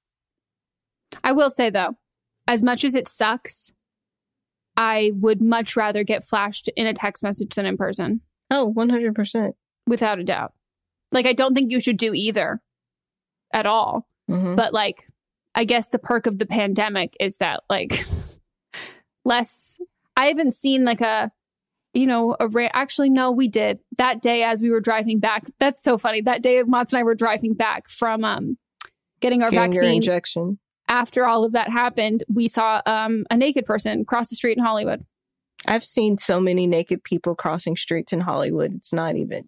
I 1.23 1.31
will 1.31 1.49
say 1.49 1.69
though, 1.69 1.95
as 2.47 2.63
much 2.63 2.83
as 2.83 2.95
it 2.95 3.07
sucks, 3.07 3.71
I 4.75 5.11
would 5.15 5.41
much 5.41 5.75
rather 5.75 6.03
get 6.03 6.23
flashed 6.23 6.69
in 6.75 6.87
a 6.87 6.93
text 6.93 7.21
message 7.21 7.53
than 7.55 7.65
in 7.65 7.77
person. 7.77 8.21
Oh, 8.49 8.73
100%. 8.75 9.53
Without 9.85 10.19
a 10.19 10.23
doubt. 10.23 10.53
Like, 11.11 11.25
I 11.25 11.33
don't 11.33 11.53
think 11.53 11.71
you 11.71 11.79
should 11.79 11.97
do 11.97 12.13
either 12.13 12.61
at 13.53 13.65
all. 13.65 14.07
Mhm. 14.29 14.55
But, 14.55 14.73
like, 14.73 15.07
I 15.53 15.65
guess 15.65 15.89
the 15.89 15.99
perk 15.99 16.27
of 16.27 16.37
the 16.37 16.45
pandemic 16.45 17.17
is 17.19 17.37
that, 17.37 17.61
like, 17.69 18.05
less. 19.25 19.79
I 20.15 20.27
haven't 20.27 20.53
seen, 20.53 20.85
like, 20.85 21.01
a, 21.01 21.31
you 21.93 22.05
know, 22.05 22.35
a 22.39 22.47
ra- 22.47 22.69
actually, 22.73 23.09
no, 23.09 23.31
we 23.31 23.47
did 23.47 23.79
that 23.97 24.21
day 24.21 24.43
as 24.43 24.61
we 24.61 24.69
were 24.69 24.81
driving 24.81 25.19
back. 25.19 25.43
That's 25.59 25.81
so 25.83 25.97
funny. 25.97 26.21
That 26.21 26.43
day, 26.43 26.61
Mats 26.63 26.93
and 26.93 26.99
I 26.99 27.03
were 27.03 27.15
driving 27.15 27.53
back 27.53 27.89
from 27.89 28.23
um, 28.23 28.57
getting 29.21 29.41
our 29.41 29.49
getting 29.49 29.73
vaccine 29.73 29.95
injection. 29.95 30.59
after 30.87 31.25
all 31.25 31.43
of 31.43 31.51
that 31.53 31.69
happened, 31.69 32.23
we 32.27 32.47
saw 32.47 32.81
um, 32.85 33.25
a 33.31 33.37
naked 33.37 33.65
person 33.65 34.05
cross 34.05 34.29
the 34.29 34.35
street 34.35 34.57
in 34.57 34.63
Hollywood. 34.63 35.01
I've 35.67 35.83
seen 35.83 36.17
so 36.17 36.39
many 36.39 36.67
naked 36.67 37.03
people 37.03 37.35
crossing 37.35 37.75
streets 37.75 38.13
in 38.13 38.21
Hollywood. 38.21 38.73
It's 38.75 38.93
not 38.93 39.15
even. 39.15 39.45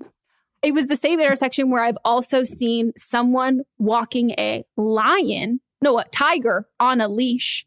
It 0.61 0.73
was 0.73 0.87
the 0.87 0.95
same 0.95 1.19
intersection 1.19 1.69
where 1.69 1.83
I've 1.83 1.97
also 2.03 2.43
seen 2.43 2.91
someone 2.97 3.61
walking 3.79 4.31
a 4.31 4.63
lion, 4.77 5.61
no, 5.81 5.97
a 5.99 6.05
tiger 6.05 6.67
on 6.79 7.01
a 7.01 7.07
leash. 7.07 7.65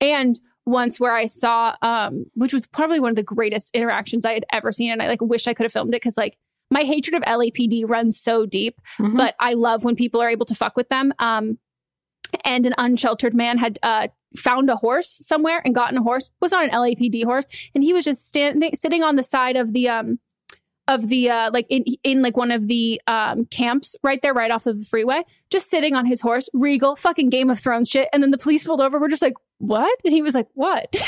And 0.00 0.40
once 0.66 1.00
where 1.00 1.12
I 1.12 1.26
saw, 1.26 1.74
um, 1.82 2.26
which 2.34 2.52
was 2.52 2.66
probably 2.66 3.00
one 3.00 3.10
of 3.10 3.16
the 3.16 3.22
greatest 3.22 3.74
interactions 3.74 4.24
I 4.24 4.32
had 4.34 4.44
ever 4.52 4.70
seen. 4.72 4.92
And 4.92 5.02
I 5.02 5.08
like 5.08 5.20
wish 5.20 5.46
I 5.48 5.54
could 5.54 5.64
have 5.64 5.72
filmed 5.72 5.90
it 5.90 6.00
because 6.02 6.16
like 6.16 6.36
my 6.70 6.82
hatred 6.82 7.14
of 7.14 7.22
LAPD 7.22 7.88
runs 7.88 8.18
so 8.20 8.46
deep, 8.46 8.80
Mm-hmm. 8.98 9.16
but 9.16 9.34
I 9.40 9.54
love 9.54 9.84
when 9.84 9.96
people 9.96 10.20
are 10.22 10.30
able 10.30 10.46
to 10.46 10.54
fuck 10.54 10.76
with 10.76 10.88
them. 10.88 11.12
Um, 11.18 11.58
and 12.44 12.64
an 12.64 12.74
unsheltered 12.78 13.34
man 13.34 13.58
had 13.58 13.78
uh, 13.82 14.08
found 14.36 14.70
a 14.70 14.76
horse 14.76 15.08
somewhere 15.26 15.60
and 15.64 15.74
gotten 15.74 15.98
a 15.98 16.02
horse 16.02 16.30
was 16.40 16.52
not 16.52 16.64
an 16.64 16.70
LAPD 16.70 17.24
horse, 17.24 17.46
and 17.74 17.84
he 17.84 17.92
was 17.92 18.04
just 18.06 18.26
standing 18.26 18.74
sitting 18.74 19.02
on 19.02 19.16
the 19.16 19.22
side 19.22 19.56
of 19.56 19.72
the 19.74 19.88
um 19.90 20.18
of 20.88 21.08
the 21.08 21.30
uh 21.30 21.50
like 21.52 21.66
in 21.68 21.84
in 22.02 22.22
like 22.22 22.36
one 22.36 22.50
of 22.50 22.66
the 22.68 23.00
um 23.06 23.44
camps 23.44 23.94
right 24.02 24.20
there 24.22 24.32
right 24.34 24.50
off 24.50 24.66
of 24.66 24.78
the 24.78 24.84
freeway 24.84 25.22
just 25.50 25.70
sitting 25.70 25.94
on 25.94 26.06
his 26.06 26.20
horse 26.22 26.48
regal 26.54 26.96
fucking 26.96 27.28
game 27.30 27.50
of 27.50 27.60
thrones 27.60 27.88
shit 27.88 28.08
and 28.12 28.20
then 28.22 28.30
the 28.32 28.38
police 28.38 28.64
pulled 28.64 28.80
over 28.80 28.98
we're 28.98 29.08
just 29.08 29.22
like 29.22 29.34
what? 29.62 30.00
And 30.04 30.12
he 30.12 30.22
was 30.22 30.34
like 30.34 30.48
what? 30.54 30.90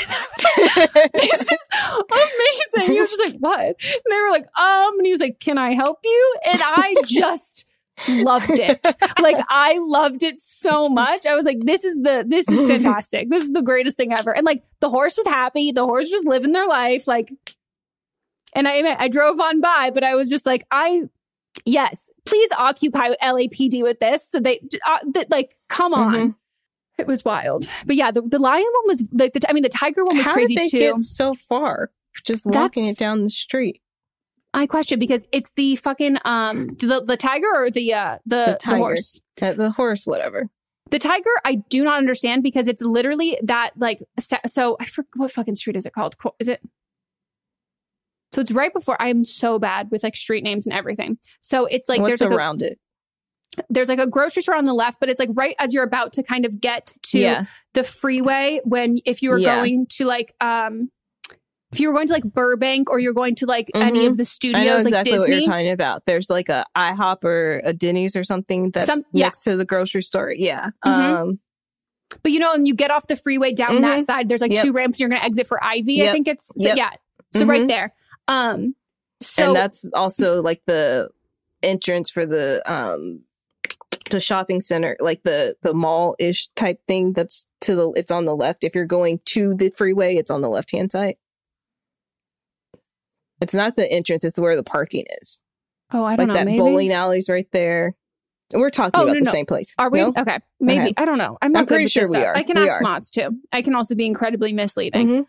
This 1.13 1.41
is 1.41 1.57
amazing. 1.73 2.93
He 2.93 3.01
was 3.01 3.09
just 3.09 3.25
like 3.25 3.35
what? 3.39 3.65
And 3.65 3.77
they 4.09 4.21
were 4.21 4.31
like 4.31 4.47
um 4.57 4.97
and 4.97 5.05
he 5.05 5.11
was 5.11 5.19
like 5.19 5.39
can 5.39 5.57
i 5.57 5.73
help 5.73 5.99
you? 6.03 6.35
And 6.45 6.61
i 6.63 6.95
just 7.05 7.65
loved 8.07 8.51
it. 8.51 8.85
Like 9.19 9.43
i 9.49 9.77
loved 9.81 10.23
it 10.23 10.39
so 10.39 10.87
much. 10.87 11.25
I 11.25 11.35
was 11.35 11.45
like 11.45 11.59
this 11.61 11.83
is 11.83 11.97
the 11.97 12.25
this 12.27 12.49
is 12.49 12.65
fantastic. 12.65 13.29
This 13.29 13.43
is 13.43 13.51
the 13.51 13.61
greatest 13.61 13.97
thing 13.97 14.13
ever. 14.13 14.35
And 14.35 14.45
like 14.45 14.63
the 14.79 14.89
horse 14.89 15.17
was 15.17 15.27
happy. 15.27 15.71
The 15.71 15.85
horse 15.85 16.05
was 16.05 16.11
just 16.11 16.27
living 16.27 16.53
their 16.53 16.67
life. 16.67 17.07
Like 17.07 17.31
and 18.53 18.67
I 18.67 18.95
I 18.97 19.07
drove 19.09 19.39
on 19.39 19.59
by, 19.59 19.91
but 19.93 20.03
I 20.03 20.15
was 20.15 20.29
just 20.29 20.45
like, 20.45 20.65
I 20.71 21.03
yes, 21.65 22.09
please 22.25 22.49
occupy 22.57 23.13
LAPD 23.21 23.83
with 23.83 23.99
this. 23.99 24.29
So 24.29 24.39
they 24.39 24.61
uh, 24.87 24.99
like, 25.29 25.53
come 25.67 25.93
on. 25.93 26.13
Mm-hmm. 26.13 26.29
It 26.97 27.07
was 27.07 27.25
wild, 27.25 27.67
but 27.85 27.95
yeah, 27.97 28.11
the, 28.11 28.21
the 28.21 28.39
lion 28.39 28.63
one 28.63 28.87
was 28.87 29.03
like 29.11 29.33
the, 29.33 29.41
I 29.49 29.53
mean 29.53 29.63
the 29.63 29.69
tiger 29.69 30.05
one 30.05 30.15
was 30.17 30.25
How 30.25 30.33
crazy 30.33 30.55
did 30.55 30.65
they 30.65 30.69
too. 30.69 30.79
get 30.79 31.01
so 31.01 31.35
far? 31.49 31.91
Just 32.25 32.45
walking 32.45 32.83
That's- 32.85 32.95
it 32.95 32.99
down 32.99 33.23
the 33.23 33.29
street. 33.29 33.81
I 34.53 34.67
question 34.67 34.99
because 34.99 35.27
it's 35.33 35.51
the 35.53 35.75
fucking 35.75 36.17
um 36.23 36.67
the 36.79 37.03
the 37.05 37.17
tiger 37.17 37.47
or 37.53 37.69
the 37.69 37.93
uh 37.93 38.19
the, 38.25 38.57
The 38.63 38.69
the, 38.69 38.77
horse. 38.77 39.19
Uh, 39.41 39.51
the 39.53 39.71
horse, 39.71 40.05
whatever. 40.05 40.47
The 40.91 40.99
tiger, 40.99 41.29
I 41.43 41.55
do 41.55 41.83
not 41.83 41.97
understand 41.97 42.43
because 42.43 42.69
it's 42.69 42.81
literally 42.81 43.37
that 43.43 43.71
like 43.75 43.99
so. 44.17 44.77
I 44.79 44.85
forget 44.85 45.09
what 45.17 45.31
fucking 45.31 45.57
street 45.57 45.75
is 45.75 45.85
it 45.85 45.91
called? 45.93 46.15
Is 46.39 46.47
it? 46.47 46.61
So 48.31 48.41
it's 48.41 48.51
right 48.51 48.73
before. 48.73 49.01
I 49.01 49.09
am 49.09 49.23
so 49.23 49.59
bad 49.59 49.89
with 49.91 50.03
like 50.03 50.15
street 50.15 50.43
names 50.43 50.67
and 50.67 50.73
everything. 50.75 51.17
So 51.41 51.65
it's 51.65 51.89
like 51.89 51.99
What's 51.99 52.19
there's 52.19 52.21
like 52.21 52.31
a- 52.31 52.35
around 52.37 52.61
it? 52.61 52.79
There's 53.69 53.89
like 53.89 53.99
a 53.99 54.07
grocery 54.07 54.41
store 54.41 54.55
on 54.55 54.65
the 54.65 54.73
left, 54.73 54.99
but 54.99 55.09
it's 55.09 55.19
like 55.19 55.29
right 55.33 55.55
as 55.59 55.73
you're 55.73 55.83
about 55.83 56.13
to 56.13 56.23
kind 56.23 56.45
of 56.45 56.59
get 56.61 56.93
to 57.03 57.19
Yeah. 57.19 57.45
the 57.73 57.83
freeway 57.83 58.61
when 58.63 58.97
if 59.05 59.21
you 59.21 59.29
were 59.29 59.37
Yeah. 59.37 59.55
going 59.57 59.87
to 59.91 60.05
like 60.05 60.33
um 60.41 60.89
if 61.71 61.79
you 61.81 61.87
were 61.89 61.93
going 61.93 62.07
to 62.07 62.13
like 62.13 62.23
Burbank 62.23 62.89
or 62.89 62.99
you're 62.99 63.13
going 63.13 63.35
to 63.35 63.45
like 63.45 63.69
any 63.75 64.01
Mhm. 64.05 64.11
of 64.11 64.17
the 64.17 64.23
studios 64.23 64.61
I 64.61 64.65
know 64.65 64.75
like 64.77 64.85
exactly 64.85 65.11
Disney. 65.13 65.33
what 65.35 65.41
you're 65.43 65.51
talking 65.51 65.71
about. 65.71 66.05
There's 66.05 66.29
like 66.29 66.47
a 66.47 66.65
IHOP 66.75 67.23
or 67.25 67.61
a 67.65 67.73
Denny's 67.73 68.15
or 68.15 68.23
something 68.23 68.71
that's 68.71 68.85
Some- 68.85 69.03
yeah. 69.11 69.25
next 69.25 69.43
to 69.43 69.57
the 69.57 69.65
grocery 69.65 70.03
store. 70.03 70.31
Yeah. 70.31 70.69
Mhm. 70.85 70.91
Um, 70.91 71.39
But 72.23 72.31
you 72.31 72.39
know, 72.39 72.53
and 72.53 72.65
you 72.67 72.75
get 72.75 72.91
off 72.91 73.07
the 73.07 73.17
freeway 73.17 73.51
down 73.51 73.81
that 73.81 73.99
Mhm. 73.99 74.03
side, 74.05 74.29
there's 74.29 74.39
like 74.39 74.51
Yep. 74.51 74.63
two 74.63 74.71
ramps. 74.71 74.99
You're 74.99 75.09
going 75.09 75.19
to 75.19 75.25
exit 75.25 75.47
for 75.47 75.61
Ivy. 75.61 76.07
I 76.07 76.11
think 76.13 76.27
it's 76.29 76.47
so, 76.55 76.67
Yep. 76.67 76.77
yeah. 76.77 76.89
So 77.35 77.45
right 77.45 77.63
Mhm. 77.63 77.67
there. 77.67 77.93
Um, 78.29 78.75
so 79.21 79.47
and 79.47 79.55
that's 79.55 79.89
also 79.93 80.41
like 80.41 80.61
the 80.65 81.09
entrance 81.61 82.09
for 82.09 82.25
the 82.25 82.61
um 82.71 83.21
the 84.09 84.19
shopping 84.19 84.61
center, 84.61 84.95
like 84.99 85.23
the 85.23 85.55
the 85.61 85.73
mall 85.73 86.15
ish 86.19 86.47
type 86.55 86.79
thing. 86.87 87.13
That's 87.13 87.45
to 87.61 87.75
the 87.75 87.91
it's 87.91 88.11
on 88.11 88.25
the 88.25 88.35
left. 88.35 88.63
If 88.63 88.75
you're 88.75 88.85
going 88.85 89.19
to 89.25 89.55
the 89.55 89.69
freeway, 89.69 90.15
it's 90.15 90.31
on 90.31 90.41
the 90.41 90.49
left 90.49 90.71
hand 90.71 90.91
side. 90.91 91.15
It's 93.41 93.53
not 93.53 93.75
the 93.75 93.91
entrance; 93.91 94.23
it's 94.23 94.39
where 94.39 94.55
the 94.55 94.63
parking 94.63 95.05
is. 95.21 95.41
oh, 95.91 96.03
I 96.03 96.09
like 96.11 96.17
don't 96.17 96.27
know. 96.29 96.33
that 96.35 96.45
maybe. 96.45 96.57
bowling 96.59 96.91
alley's 96.93 97.29
right 97.29 97.47
there. 97.51 97.95
We're 98.53 98.69
talking 98.69 98.91
Oh, 98.99 99.03
about 99.03 99.13
no, 99.13 99.19
the 99.19 99.25
no. 99.25 99.31
same 99.31 99.45
place. 99.47 99.73
Are 99.79 99.89
we 99.89 99.99
No? 99.99 100.13
okay? 100.15 100.39
Maybe 100.59 100.81
Okay. 100.85 100.93
I 100.97 101.05
don't 101.05 101.17
know. 101.17 101.37
I'm 101.41 101.51
not 101.51 101.61
I'm 101.61 101.65
pretty 101.65 101.87
sure 101.87 102.09
we 102.09 102.17
are. 102.23 102.35
I 102.37 102.43
can 102.43 102.59
We 102.59 102.69
ask 102.69 102.79
are. 102.79 102.83
mods 102.83 103.09
too. 103.09 103.31
I 103.51 103.61
can 103.63 103.73
also 103.73 103.95
be 103.95 104.05
incredibly 104.05 104.53
misleading. 104.53 105.07
Mhm. 105.07 105.25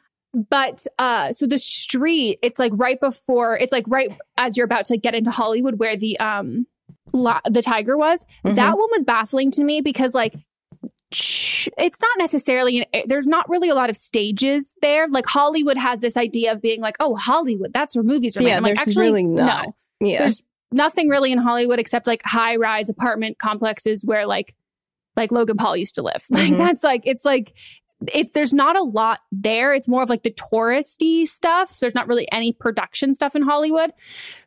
But 0.50 0.86
uh, 0.98 1.32
so 1.32 1.46
the 1.46 1.58
street, 1.58 2.38
it's 2.42 2.58
like 2.58 2.72
right 2.74 3.00
before, 3.00 3.56
it's 3.56 3.72
like 3.72 3.84
right 3.88 4.10
as 4.36 4.56
you're 4.56 4.66
about 4.66 4.84
to 4.86 4.98
get 4.98 5.14
into 5.14 5.30
Hollywood, 5.30 5.78
where 5.78 5.96
the 5.96 6.18
um 6.20 6.66
la- 7.12 7.40
the 7.48 7.62
tiger 7.62 7.96
was. 7.96 8.24
Mhm. 8.44 8.56
That 8.56 8.76
one 8.78 8.88
was 8.92 9.04
baffling 9.04 9.50
to 9.52 9.64
me 9.64 9.80
because 9.80 10.14
like 10.14 10.34
it's 11.12 12.00
not 12.00 12.10
necessarily 12.18 12.86
an, 12.92 13.02
there's 13.06 13.26
not 13.26 13.48
really 13.48 13.68
a 13.68 13.74
lot 13.74 13.90
of 13.90 13.96
stages 13.96 14.76
there. 14.82 15.06
Like 15.08 15.26
Hollywood 15.26 15.76
has 15.76 16.00
this 16.00 16.16
idea 16.16 16.52
of 16.52 16.60
being 16.60 16.80
like, 16.80 16.96
oh, 17.00 17.14
Hollywood, 17.14 17.72
that's 17.72 17.94
where 17.94 18.02
movies 18.02 18.36
are 18.36 18.40
made. 18.40 18.48
Yeah, 18.48 18.56
I'm 18.56 18.62
like, 18.62 18.76
there's 18.76 18.88
actually, 18.88 19.02
really 19.04 19.22
not. 19.22 19.66
no. 20.00 20.08
Yeah. 20.08 20.18
There's 20.20 20.42
nothing 20.72 21.08
really 21.08 21.32
in 21.32 21.38
Hollywood 21.38 21.78
except 21.78 22.06
like 22.06 22.22
high 22.24 22.56
rise 22.56 22.88
apartment 22.88 23.38
complexes 23.38 24.04
where 24.04 24.26
like 24.26 24.54
like 25.16 25.32
Logan 25.32 25.56
Paul 25.56 25.76
used 25.76 25.94
to 25.94 26.02
live. 26.02 26.24
Like 26.30 26.52
Mhm. 26.52 26.58
that's 26.58 26.82
like 26.84 27.02
it's 27.04 27.24
like 27.24 27.56
it's 28.12 28.32
there's 28.34 28.52
not 28.52 28.76
a 28.76 28.82
lot 28.82 29.20
there. 29.32 29.72
It's 29.72 29.88
more 29.88 30.02
of 30.02 30.10
like 30.10 30.22
the 30.22 30.32
touristy 30.32 31.26
stuff. 31.26 31.78
There's 31.80 31.94
not 31.94 32.08
really 32.08 32.30
any 32.30 32.52
production 32.52 33.14
stuff 33.14 33.34
in 33.34 33.40
Hollywood. 33.42 33.92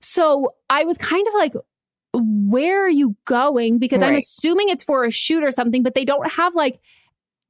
So 0.01 0.53
I 0.69 0.83
was 0.83 0.99
kind 0.99 1.25
of 1.27 1.33
like, 1.33 1.53
where 2.13 2.83
are 2.85 2.89
you 2.89 3.15
going? 3.25 3.77
Because 3.79 4.01
I'm 4.01 4.15
assuming 4.15 4.69
it's 4.69 4.83
for 4.83 5.03
a 5.03 5.11
shoot 5.11 5.43
or 5.43 5.51
something, 5.51 5.83
but 5.83 5.93
they 5.95 6.05
don't 6.05 6.29
have 6.31 6.55
like 6.55 6.79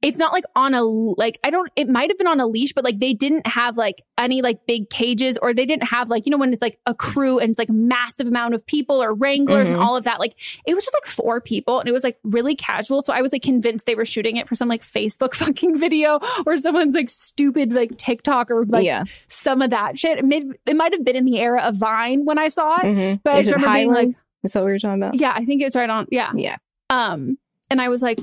it's 0.02 0.16
not 0.18 0.32
like 0.32 0.44
on 0.56 0.72
a 0.72 0.82
like 0.82 1.38
I 1.44 1.50
don't 1.50 1.70
it 1.76 1.86
might 1.86 2.08
have 2.08 2.16
been 2.16 2.26
on 2.26 2.40
a 2.40 2.46
leash, 2.46 2.72
but 2.72 2.84
like 2.84 3.00
they 3.00 3.12
didn't 3.12 3.46
have 3.46 3.76
like 3.76 4.00
any 4.16 4.40
like 4.40 4.66
big 4.66 4.88
cages 4.88 5.36
or 5.42 5.52
they 5.52 5.66
didn't 5.66 5.88
have 5.88 6.08
like, 6.08 6.24
you 6.24 6.30
know, 6.30 6.38
when 6.38 6.54
it's 6.54 6.62
like 6.62 6.78
a 6.86 6.94
crew 6.94 7.38
and 7.38 7.50
it's 7.50 7.58
like 7.58 7.68
massive 7.68 8.26
amount 8.26 8.54
of 8.54 8.64
people 8.66 9.02
or 9.02 9.12
wranglers 9.14 9.68
Mhm. 9.68 9.72
and 9.74 9.82
all 9.82 9.98
of 9.98 10.04
that. 10.04 10.18
Like 10.18 10.38
it 10.66 10.74
was 10.74 10.84
just 10.84 10.96
like 11.02 11.06
four 11.06 11.42
people 11.42 11.80
and 11.80 11.86
it 11.88 11.92
was 11.92 12.02
like 12.02 12.16
really 12.24 12.54
casual. 12.54 13.02
So 13.02 13.12
I 13.12 13.20
was 13.20 13.32
like 13.34 13.42
convinced 13.42 13.84
they 13.86 13.94
were 13.94 14.06
shooting 14.06 14.38
it 14.38 14.48
for 14.48 14.54
some 14.54 14.68
like 14.68 14.80
Facebook 14.80 15.34
fucking 15.34 15.76
video 15.76 16.18
or 16.46 16.56
someone's 16.56 16.94
like 16.94 17.10
stupid 17.10 17.74
like 17.74 17.98
TikTok 17.98 18.50
or 18.50 18.64
like 18.64 18.86
Yeah. 18.86 19.04
some 19.28 19.60
of 19.60 19.68
that 19.68 19.98
shit. 19.98 20.16
It, 20.18 20.24
made, 20.24 20.44
it 20.66 20.76
might 20.76 20.94
have 20.94 21.04
been 21.04 21.16
in 21.16 21.26
the 21.26 21.38
era 21.40 21.60
of 21.60 21.76
Vine 21.76 22.24
when 22.24 22.38
I 22.38 22.48
saw 22.48 22.76
it, 22.76 22.84
Mhm. 22.84 23.20
but 23.22 23.34
I 23.34 23.38
Is 23.40 23.48
it 23.48 23.52
remember 23.56 23.74
being 23.74 23.92
like, 23.92 24.16
Is 24.44 24.52
that 24.52 24.62
what 24.62 24.68
you're 24.68 24.78
talking 24.78 25.02
about? 25.02 25.20
yeah, 25.20 25.32
I 25.34 25.44
think 25.44 25.60
it 25.62 25.64
was 25.66 25.76
right 25.76 25.90
on. 25.90 26.06
Yeah. 26.10 26.32
Yeah. 26.34 26.56
Um, 26.88 27.38
and 27.70 27.80
I 27.80 27.88
was 27.88 28.02
like, 28.02 28.18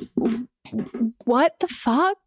what 1.26 1.56
the 1.60 1.68
fuck? 1.68 2.18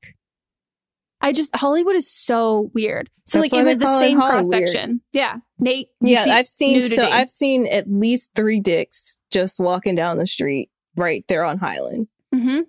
I 1.22 1.32
just 1.32 1.54
Hollywood 1.54 1.96
is 1.96 2.10
so 2.10 2.70
weird. 2.72 3.10
So 3.24 3.40
That's 3.40 3.52
like 3.52 3.60
it 3.60 3.64
was 3.64 3.78
the 3.78 3.98
same 4.00 4.18
cross 4.18 4.48
section. 4.48 5.02
Yeah. 5.12 5.36
Nate. 5.58 5.88
you 6.00 6.12
Yeah, 6.14 6.24
see 6.24 6.30
I've 6.30 6.46
seen 6.46 6.74
nudity. 6.76 6.96
so 6.96 7.08
I've 7.08 7.30
seen 7.30 7.66
at 7.66 7.90
least 7.90 8.30
three 8.34 8.58
dicks 8.60 9.20
just 9.30 9.60
walking 9.60 9.94
down 9.94 10.16
the 10.16 10.26
street 10.26 10.70
right 10.96 11.22
there 11.28 11.44
on 11.44 11.58
Highland. 11.58 12.08
Mm-hmm. 12.34 12.60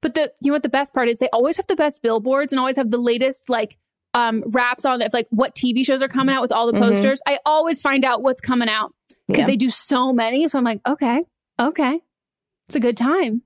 But 0.00 0.14
the 0.14 0.32
you 0.42 0.50
know 0.50 0.54
what 0.56 0.64
the 0.64 0.68
best 0.68 0.94
part 0.94 1.08
is? 1.08 1.20
They 1.20 1.28
always 1.28 1.58
have 1.58 1.68
the 1.68 1.76
best 1.76 2.02
billboards 2.02 2.52
and 2.52 2.58
always 2.58 2.76
have 2.76 2.90
the 2.90 2.98
latest 2.98 3.48
like 3.48 3.76
um 4.14 4.42
wraps 4.46 4.84
on 4.84 5.00
it, 5.00 5.12
like 5.12 5.28
what 5.30 5.54
TV 5.54 5.86
shows 5.86 6.02
are 6.02 6.08
coming 6.08 6.34
out 6.34 6.42
with 6.42 6.50
all 6.50 6.66
the 6.66 6.72
Mhm. 6.72 6.80
posters. 6.80 7.20
I 7.24 7.38
always 7.46 7.80
find 7.80 8.04
out 8.04 8.20
what's 8.20 8.40
coming 8.40 8.68
out 8.68 8.92
because 9.26 9.40
Yeah. 9.40 9.46
they 9.46 9.56
do 9.56 9.70
so 9.70 10.12
many. 10.12 10.46
So 10.48 10.58
I'm 10.58 10.64
like, 10.64 10.80
okay, 10.86 11.24
okay, 11.58 12.00
it's 12.68 12.76
a 12.76 12.80
good 12.80 12.96
time. 12.96 13.42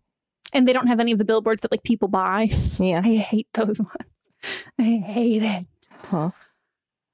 And 0.52 0.66
they 0.66 0.72
don't 0.72 0.88
have 0.88 1.00
any 1.00 1.12
of 1.12 1.18
the 1.18 1.24
billboards 1.24 1.62
that 1.62 1.70
like 1.70 1.82
people 1.84 2.08
buy. 2.08 2.48
Yeah. 2.78 3.00
I 3.04 3.16
hate 3.16 3.46
those 3.54 3.80
ones. 3.80 4.10
I 4.78 5.02
hate 5.04 5.42
it. 5.42 5.66
Huh. 6.08 6.30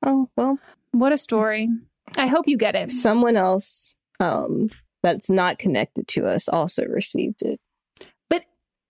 Oh 0.05 0.29
well. 0.37 0.59
What 0.93 1.13
a 1.13 1.19
story. 1.19 1.69
I 2.17 2.29
hope 2.29 2.47
you 2.49 2.57
get 2.57 2.75
it. 2.77 2.93
Someone 2.93 3.37
else 3.37 3.97
um 4.21 4.71
that's 5.03 5.29
not 5.31 5.59
connected 5.59 6.09
to 6.09 6.27
us 6.27 6.49
also 6.49 6.85
received 6.87 7.43
it. 7.43 7.61
But 8.31 8.45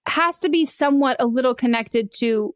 has 0.06 0.38
to 0.40 0.48
be 0.48 0.64
somewhat 0.64 1.16
a 1.18 1.26
little 1.26 1.54
connected 1.54 2.12
to 2.18 2.54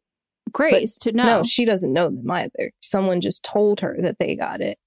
Grace 0.52 0.98
to 0.98 1.12
know. 1.12 1.24
No, 1.24 1.42
she 1.44 1.64
doesn't 1.64 1.92
know 1.92 2.08
them 2.10 2.28
either. 2.30 2.72
Someone 2.80 3.20
just 3.20 3.44
told 3.44 3.80
her 3.80 3.96
that 4.00 4.18
they 4.18 4.34
got 4.34 4.60
it. 4.60 4.78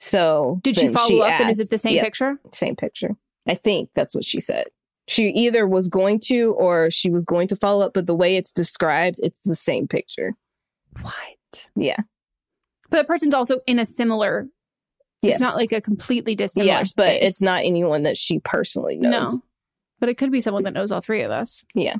So 0.00 0.58
Did 0.62 0.76
she 0.76 0.88
follow 0.88 1.20
up 1.20 1.40
and 1.40 1.50
is 1.50 1.60
it 1.60 1.70
the 1.70 1.78
same 1.78 2.02
picture? 2.02 2.38
Same 2.52 2.74
picture. 2.74 3.16
I 3.46 3.54
think 3.54 3.90
that's 3.94 4.14
what 4.14 4.24
she 4.24 4.40
said. 4.40 4.66
She 5.08 5.28
either 5.28 5.66
was 5.66 5.88
going 5.88 6.20
to 6.26 6.52
or 6.52 6.90
she 6.90 7.10
was 7.10 7.24
going 7.24 7.48
to 7.48 7.56
follow 7.56 7.84
up, 7.84 7.92
but 7.94 8.06
the 8.06 8.14
way 8.14 8.36
it's 8.36 8.52
described, 8.52 9.18
it's 9.22 9.42
the 9.42 9.54
same 9.54 9.88
picture. 9.88 10.34
What? 11.02 11.66
Yeah. 11.76 11.98
But 12.88 12.98
the 12.98 13.04
person's 13.04 13.34
also 13.34 13.60
in 13.66 13.78
a 13.78 13.84
similar 13.84 14.48
Yes. 15.22 15.34
It's 15.34 15.42
not 15.42 15.56
like 15.56 15.72
a 15.72 15.80
completely 15.80 16.34
dissimilar 16.34 16.72
yeah, 16.72 16.80
but 16.80 16.86
space. 16.86 17.22
it's 17.22 17.42
not 17.42 17.62
anyone 17.64 18.04
that 18.04 18.16
she 18.16 18.38
personally 18.38 18.96
knows. 18.96 19.34
No. 19.34 19.42
But 19.98 20.08
it 20.08 20.16
could 20.16 20.32
be 20.32 20.40
someone 20.40 20.62
that 20.62 20.72
knows 20.72 20.90
all 20.90 21.02
three 21.02 21.20
of 21.20 21.30
us. 21.30 21.62
Yeah. 21.74 21.96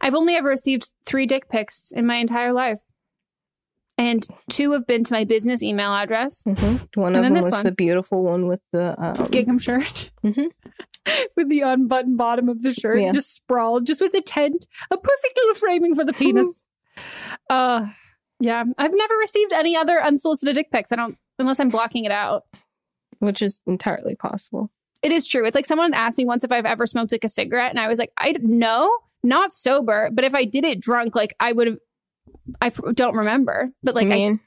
I've 0.00 0.14
only 0.14 0.36
ever 0.36 0.48
received 0.48 0.88
three 1.04 1.26
dick 1.26 1.50
pics 1.50 1.92
in 1.94 2.06
my 2.06 2.16
entire 2.16 2.54
life. 2.54 2.80
And 3.98 4.26
two 4.50 4.72
have 4.72 4.86
been 4.86 5.04
to 5.04 5.12
my 5.12 5.24
business 5.24 5.62
email 5.62 5.92
address. 5.94 6.42
Mm-hmm. 6.42 7.00
One 7.00 7.14
And 7.14 7.16
of 7.16 7.22
them 7.24 7.32
was 7.32 7.50
one. 7.50 7.64
the 7.64 7.72
beautiful 7.72 8.24
one 8.24 8.46
with 8.46 8.60
the 8.72 8.94
um, 9.02 9.28
Gingham 9.30 9.58
shirt. 9.58 10.10
Mhm. 10.24 10.48
With 11.36 11.48
the 11.48 11.60
unbuttoned 11.60 12.16
bottom 12.18 12.48
of 12.48 12.62
the 12.62 12.72
shirt 12.72 12.98
Yeah. 13.00 13.12
just 13.12 13.32
sprawled, 13.32 13.86
just 13.86 14.00
with 14.00 14.12
a 14.14 14.20
tent, 14.20 14.66
a 14.90 14.96
perfect 14.96 15.36
little 15.36 15.54
framing 15.54 15.94
for 15.94 16.04
the 16.04 16.12
penis. 16.12 16.66
uh 17.48 17.86
yeah. 18.40 18.64
I've 18.76 18.92
never 18.92 19.14
received 19.20 19.52
any 19.52 19.76
other 19.76 20.02
unsolicited 20.02 20.56
dick 20.56 20.70
pics. 20.72 20.90
I 20.90 20.96
don't 20.96 21.16
unless 21.38 21.60
I'm 21.60 21.68
blocking 21.68 22.04
it 22.06 22.10
out. 22.10 22.42
which 23.20 23.40
is 23.40 23.60
entirely 23.68 24.16
possible. 24.16 24.70
It 25.00 25.12
is 25.12 25.26
true. 25.28 25.46
It's 25.46 25.54
like 25.54 25.64
someone 25.66 25.94
asked 25.94 26.18
me 26.18 26.24
once 26.26 26.42
if 26.42 26.50
I've 26.50 26.66
ever 26.66 26.86
smoked 26.86 27.12
like 27.12 27.22
a 27.24 27.28
cigarette, 27.28 27.70
and 27.70 27.78
I 27.78 27.86
was 27.86 27.98
like, 28.00 28.10
I 28.18 28.34
no, 28.42 28.90
not 29.22 29.52
sober, 29.52 30.10
but 30.12 30.24
if 30.24 30.34
I 30.34 30.44
did 30.44 30.64
it 30.64 30.80
drunk, 30.80 31.14
like 31.14 31.34
I 31.38 31.52
would 31.52 31.66
have. 31.68 31.78
I 32.60 32.70
don't 32.94 33.16
remember, 33.16 33.70
but 33.82 33.94
like 33.94 34.08
me 34.08 34.24
I, 34.24 34.28
and 34.28 34.40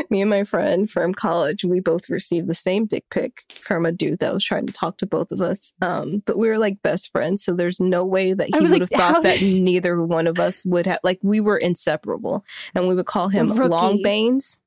me 0.10 0.20
and 0.20 0.30
my 0.30 0.44
friend 0.44 0.90
from 0.90 1.14
college, 1.14 1.64
we 1.64 1.80
both 1.80 2.08
received 2.10 2.46
the 2.46 2.54
same 2.54 2.86
dick 2.86 3.04
pic 3.10 3.42
from 3.54 3.86
a 3.86 3.92
dude 3.92 4.20
that 4.20 4.34
was 4.34 4.44
trying 4.44 4.66
to 4.66 4.72
talk 4.72 4.98
to 4.98 5.06
both 5.06 5.30
of 5.30 5.40
us. 5.40 5.72
Um, 5.80 6.22
but 6.26 6.38
we 6.38 6.48
were 6.48 6.58
like 6.58 6.82
best 6.82 7.10
friends, 7.10 7.44
so 7.44 7.54
there's 7.54 7.80
no 7.80 8.04
way 8.04 8.34
that 8.34 8.48
he 8.52 8.60
would 8.60 8.70
like, 8.70 8.80
have 8.80 8.90
thought 8.90 9.14
how- 9.14 9.22
that 9.22 9.42
neither 9.42 10.02
one 10.02 10.26
of 10.26 10.38
us 10.38 10.64
would 10.64 10.86
have. 10.86 11.00
Like 11.02 11.18
we 11.22 11.40
were 11.40 11.58
inseparable, 11.58 12.44
and 12.74 12.86
we 12.86 12.94
would 12.94 13.06
call 13.06 13.28
him 13.28 13.52
Rookie. 13.52 13.68
Long 13.70 14.02
Bangs 14.02 14.58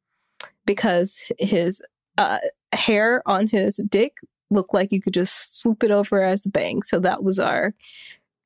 because 0.65 1.23
his 1.39 1.81
uh, 2.17 2.39
hair 2.73 3.21
on 3.25 3.47
his 3.47 3.77
dick 3.89 4.13
looked 4.51 4.73
like 4.73 4.91
you 4.91 5.01
could 5.01 5.13
just 5.13 5.57
swoop 5.57 5.83
it 5.83 5.91
over 5.91 6.23
as 6.23 6.45
a 6.45 6.49
bang. 6.49 6.81
So 6.81 6.99
that 6.99 7.23
was 7.23 7.39
our 7.39 7.73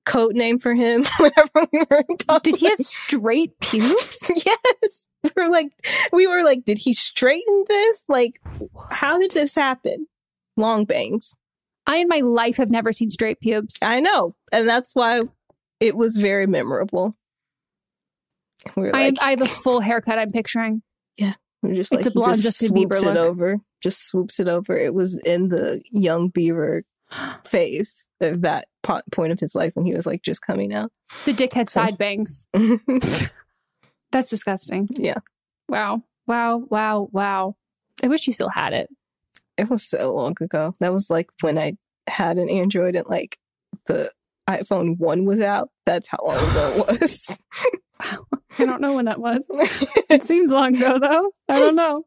code 0.10 0.36
name 0.36 0.60
for 0.60 0.74
him 0.74 1.06
whenever 1.20 1.68
we 1.72 1.80
were 1.90 2.04
in 2.10 2.18
college. 2.18 2.44
did 2.44 2.56
he 2.58 2.68
have 2.68 2.80
straight 2.80 3.58
pubes? 3.62 4.32
yes. 4.46 5.08
We 5.24 5.30
were 5.36 5.50
like, 5.50 5.72
we 6.12 6.28
were 6.28 6.44
like, 6.44 6.66
did 6.66 6.80
he 6.80 6.94
straighten 6.94 7.66
this? 7.68 8.06
Like, 8.08 8.42
how 8.90 9.20
did 9.20 9.32
this 9.32 9.56
happen? 9.56 10.08
Long 10.58 10.86
bangs. 10.86 11.36
I 11.88 11.98
in 11.98 12.08
my 12.08 12.20
life 12.20 12.58
have 12.58 12.70
never 12.70 12.92
seen 12.92 13.10
straight 13.10 13.40
pubes. 13.40 13.78
I 13.82 14.00
know, 14.00 14.36
and 14.52 14.68
that's 14.68 14.94
why 14.94 15.24
it 15.80 15.96
was 15.96 16.18
very 16.18 16.46
memorable. 16.46 17.16
We 18.76 18.84
were 18.84 18.96
I, 18.96 19.06
like, 19.06 19.22
I 19.22 19.30
have 19.32 19.42
a 19.42 19.46
full 19.46 19.80
haircut. 19.80 20.20
I'm 20.20 20.32
picturing. 20.32 20.82
yeah, 21.18 21.34
we 21.64 21.72
are 21.72 21.76
just 21.76 21.92
It's 21.94 22.06
like 22.06 22.12
a 22.12 22.14
blonde 22.14 22.36
just 22.42 22.60
Justin 22.60 22.68
swoops 22.70 22.98
Bieber 22.98 23.02
it 23.04 23.14
look. 23.14 23.18
over, 23.30 23.58
just 23.82 24.06
swoops 24.06 24.40
it 24.40 24.48
over. 24.48 24.78
It 24.78 24.94
was 24.94 25.18
in 25.26 25.48
the 25.50 25.82
young 25.92 26.30
Bieber 26.32 26.82
phase 27.46 28.06
of 28.22 28.42
that 28.42 28.68
po- 28.84 29.02
point 29.12 29.32
of 29.32 29.40
his 29.40 29.56
life 29.56 29.72
when 29.76 29.86
he 29.86 29.94
was 29.94 30.06
like 30.06 30.22
just 30.22 30.42
coming 30.42 30.74
out. 30.74 30.92
The 31.26 31.34
dick 31.34 31.54
had 31.54 31.70
side 31.70 31.98
bangs. 31.98 32.46
That's 34.12 34.30
disgusting. 34.30 34.88
yeah, 34.92 35.18
Wow. 35.68 36.04
Wow. 36.28 36.58
Wow. 36.70 37.10
Wow. 37.12 37.56
I 38.04 38.08
wish 38.08 38.28
you 38.28 38.34
still 38.34 38.50
had 38.50 38.74
it. 38.74 38.90
it 39.58 39.70
was 39.70 39.84
so 39.84 40.14
long 40.14 40.36
ago. 40.42 40.74
That 40.80 40.94
was 40.94 41.10
like 41.10 41.30
when 41.42 41.58
I 41.58 41.74
had 42.08 42.38
an 42.38 42.50
Android 42.50 42.96
and 42.96 43.08
like 43.08 43.38
the 43.88 44.12
iPhone 44.50 44.98
1 44.98 45.26
was 45.26 45.40
out. 45.40 45.70
That's 45.86 46.08
how 46.08 46.20
long 46.24 46.38
ago 46.38 46.86
it 46.90 47.02
was. 47.02 47.38
I 48.02 48.66
don't 48.66 48.82
know 48.82 48.96
when 48.96 49.06
that 49.06 49.20
was. 49.20 49.46
it 50.10 50.24
seems 50.24 50.52
long 50.52 50.76
ago 50.76 50.98
though. 51.00 51.32
I 51.48 51.60
don't 51.60 51.76
know. 51.76 52.06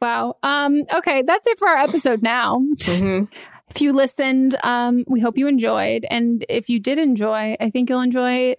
Wow. 0.00 0.36
Um, 0.42 0.82
okay, 0.94 1.22
that's 1.22 1.46
it 1.46 1.58
for 1.58 1.68
our 1.68 1.78
episode 1.78 2.22
now. 2.22 2.60
Mhm. 2.76 3.28
If 3.70 3.80
you 3.80 3.92
listened, 3.92 4.56
um, 4.64 5.04
we 5.06 5.20
hope 5.20 5.38
you 5.38 5.46
enjoyed. 5.46 6.04
And 6.10 6.44
if 6.48 6.68
you 6.68 6.80
did 6.80 6.98
enjoy, 6.98 7.56
I 7.60 7.70
think 7.70 7.88
you'll 7.88 8.00
enjoy 8.00 8.56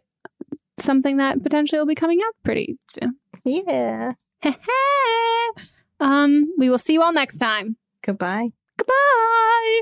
something 0.79 1.17
that 1.17 1.43
potentially 1.43 1.79
will 1.79 1.85
be 1.85 1.95
coming 1.95 2.19
out 2.25 2.33
pretty 2.43 2.77
soon. 2.89 3.17
Yeah. 3.43 4.11
um, 5.99 6.53
we 6.57 6.69
will 6.69 6.77
see 6.77 6.93
you 6.93 7.03
all 7.03 7.13
next 7.13 7.38
time. 7.38 7.75
Goodbye. 8.03 8.49
Goodbye. 8.77 9.81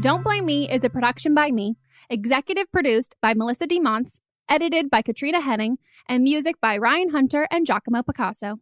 Don't 0.00 0.22
Blame 0.22 0.46
Me 0.46 0.70
is 0.70 0.84
a 0.84 0.90
production 0.90 1.34
by 1.34 1.50
me, 1.50 1.76
executive 2.08 2.70
produced 2.70 3.16
by 3.20 3.34
Melissa 3.34 3.66
DeMonts, 3.66 4.20
edited 4.48 4.90
by 4.90 5.02
Katrina 5.02 5.40
Henning, 5.40 5.78
and 6.08 6.24
music 6.24 6.60
by 6.60 6.78
Ryan 6.78 7.10
Hunter 7.10 7.46
and 7.50 7.66
Giacomo 7.66 8.02
Picasso. 8.02 8.60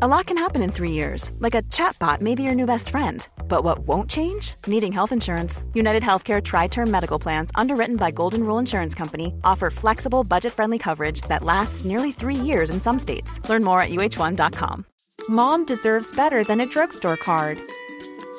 A 0.00 0.06
lot 0.06 0.26
can 0.26 0.36
happen 0.36 0.62
in 0.62 0.70
three 0.70 0.92
years, 0.92 1.32
like 1.40 1.56
a 1.56 1.62
chatbot 1.62 2.20
may 2.20 2.34
be 2.36 2.44
your 2.44 2.54
new 2.54 2.66
best 2.66 2.90
friend. 2.90 3.26
But 3.48 3.64
what 3.64 3.80
won't 3.80 4.08
change? 4.08 4.54
Needing 4.66 4.92
health 4.92 5.10
insurance. 5.10 5.64
United 5.74 6.02
Healthcare 6.02 6.40
TriTerm 6.40 6.88
Medical 6.88 7.18
Plans, 7.18 7.50
underwritten 7.54 7.96
by 7.96 8.12
Golden 8.12 8.44
Rule 8.44 8.58
Insurance 8.58 8.94
Company, 8.94 9.34
offer 9.42 9.70
flexible, 9.70 10.22
budget 10.22 10.52
friendly 10.52 10.78
coverage 10.78 11.22
that 11.22 11.42
lasts 11.42 11.84
nearly 11.84 12.12
three 12.12 12.36
years 12.36 12.70
in 12.70 12.80
some 12.80 12.98
states. 12.98 13.40
Learn 13.48 13.64
more 13.64 13.80
at 13.80 13.88
uhone.com. 13.88 14.84
Mom 15.28 15.66
deserves 15.66 16.14
better 16.14 16.44
than 16.44 16.60
a 16.60 16.66
drugstore 16.66 17.16
card. 17.16 17.58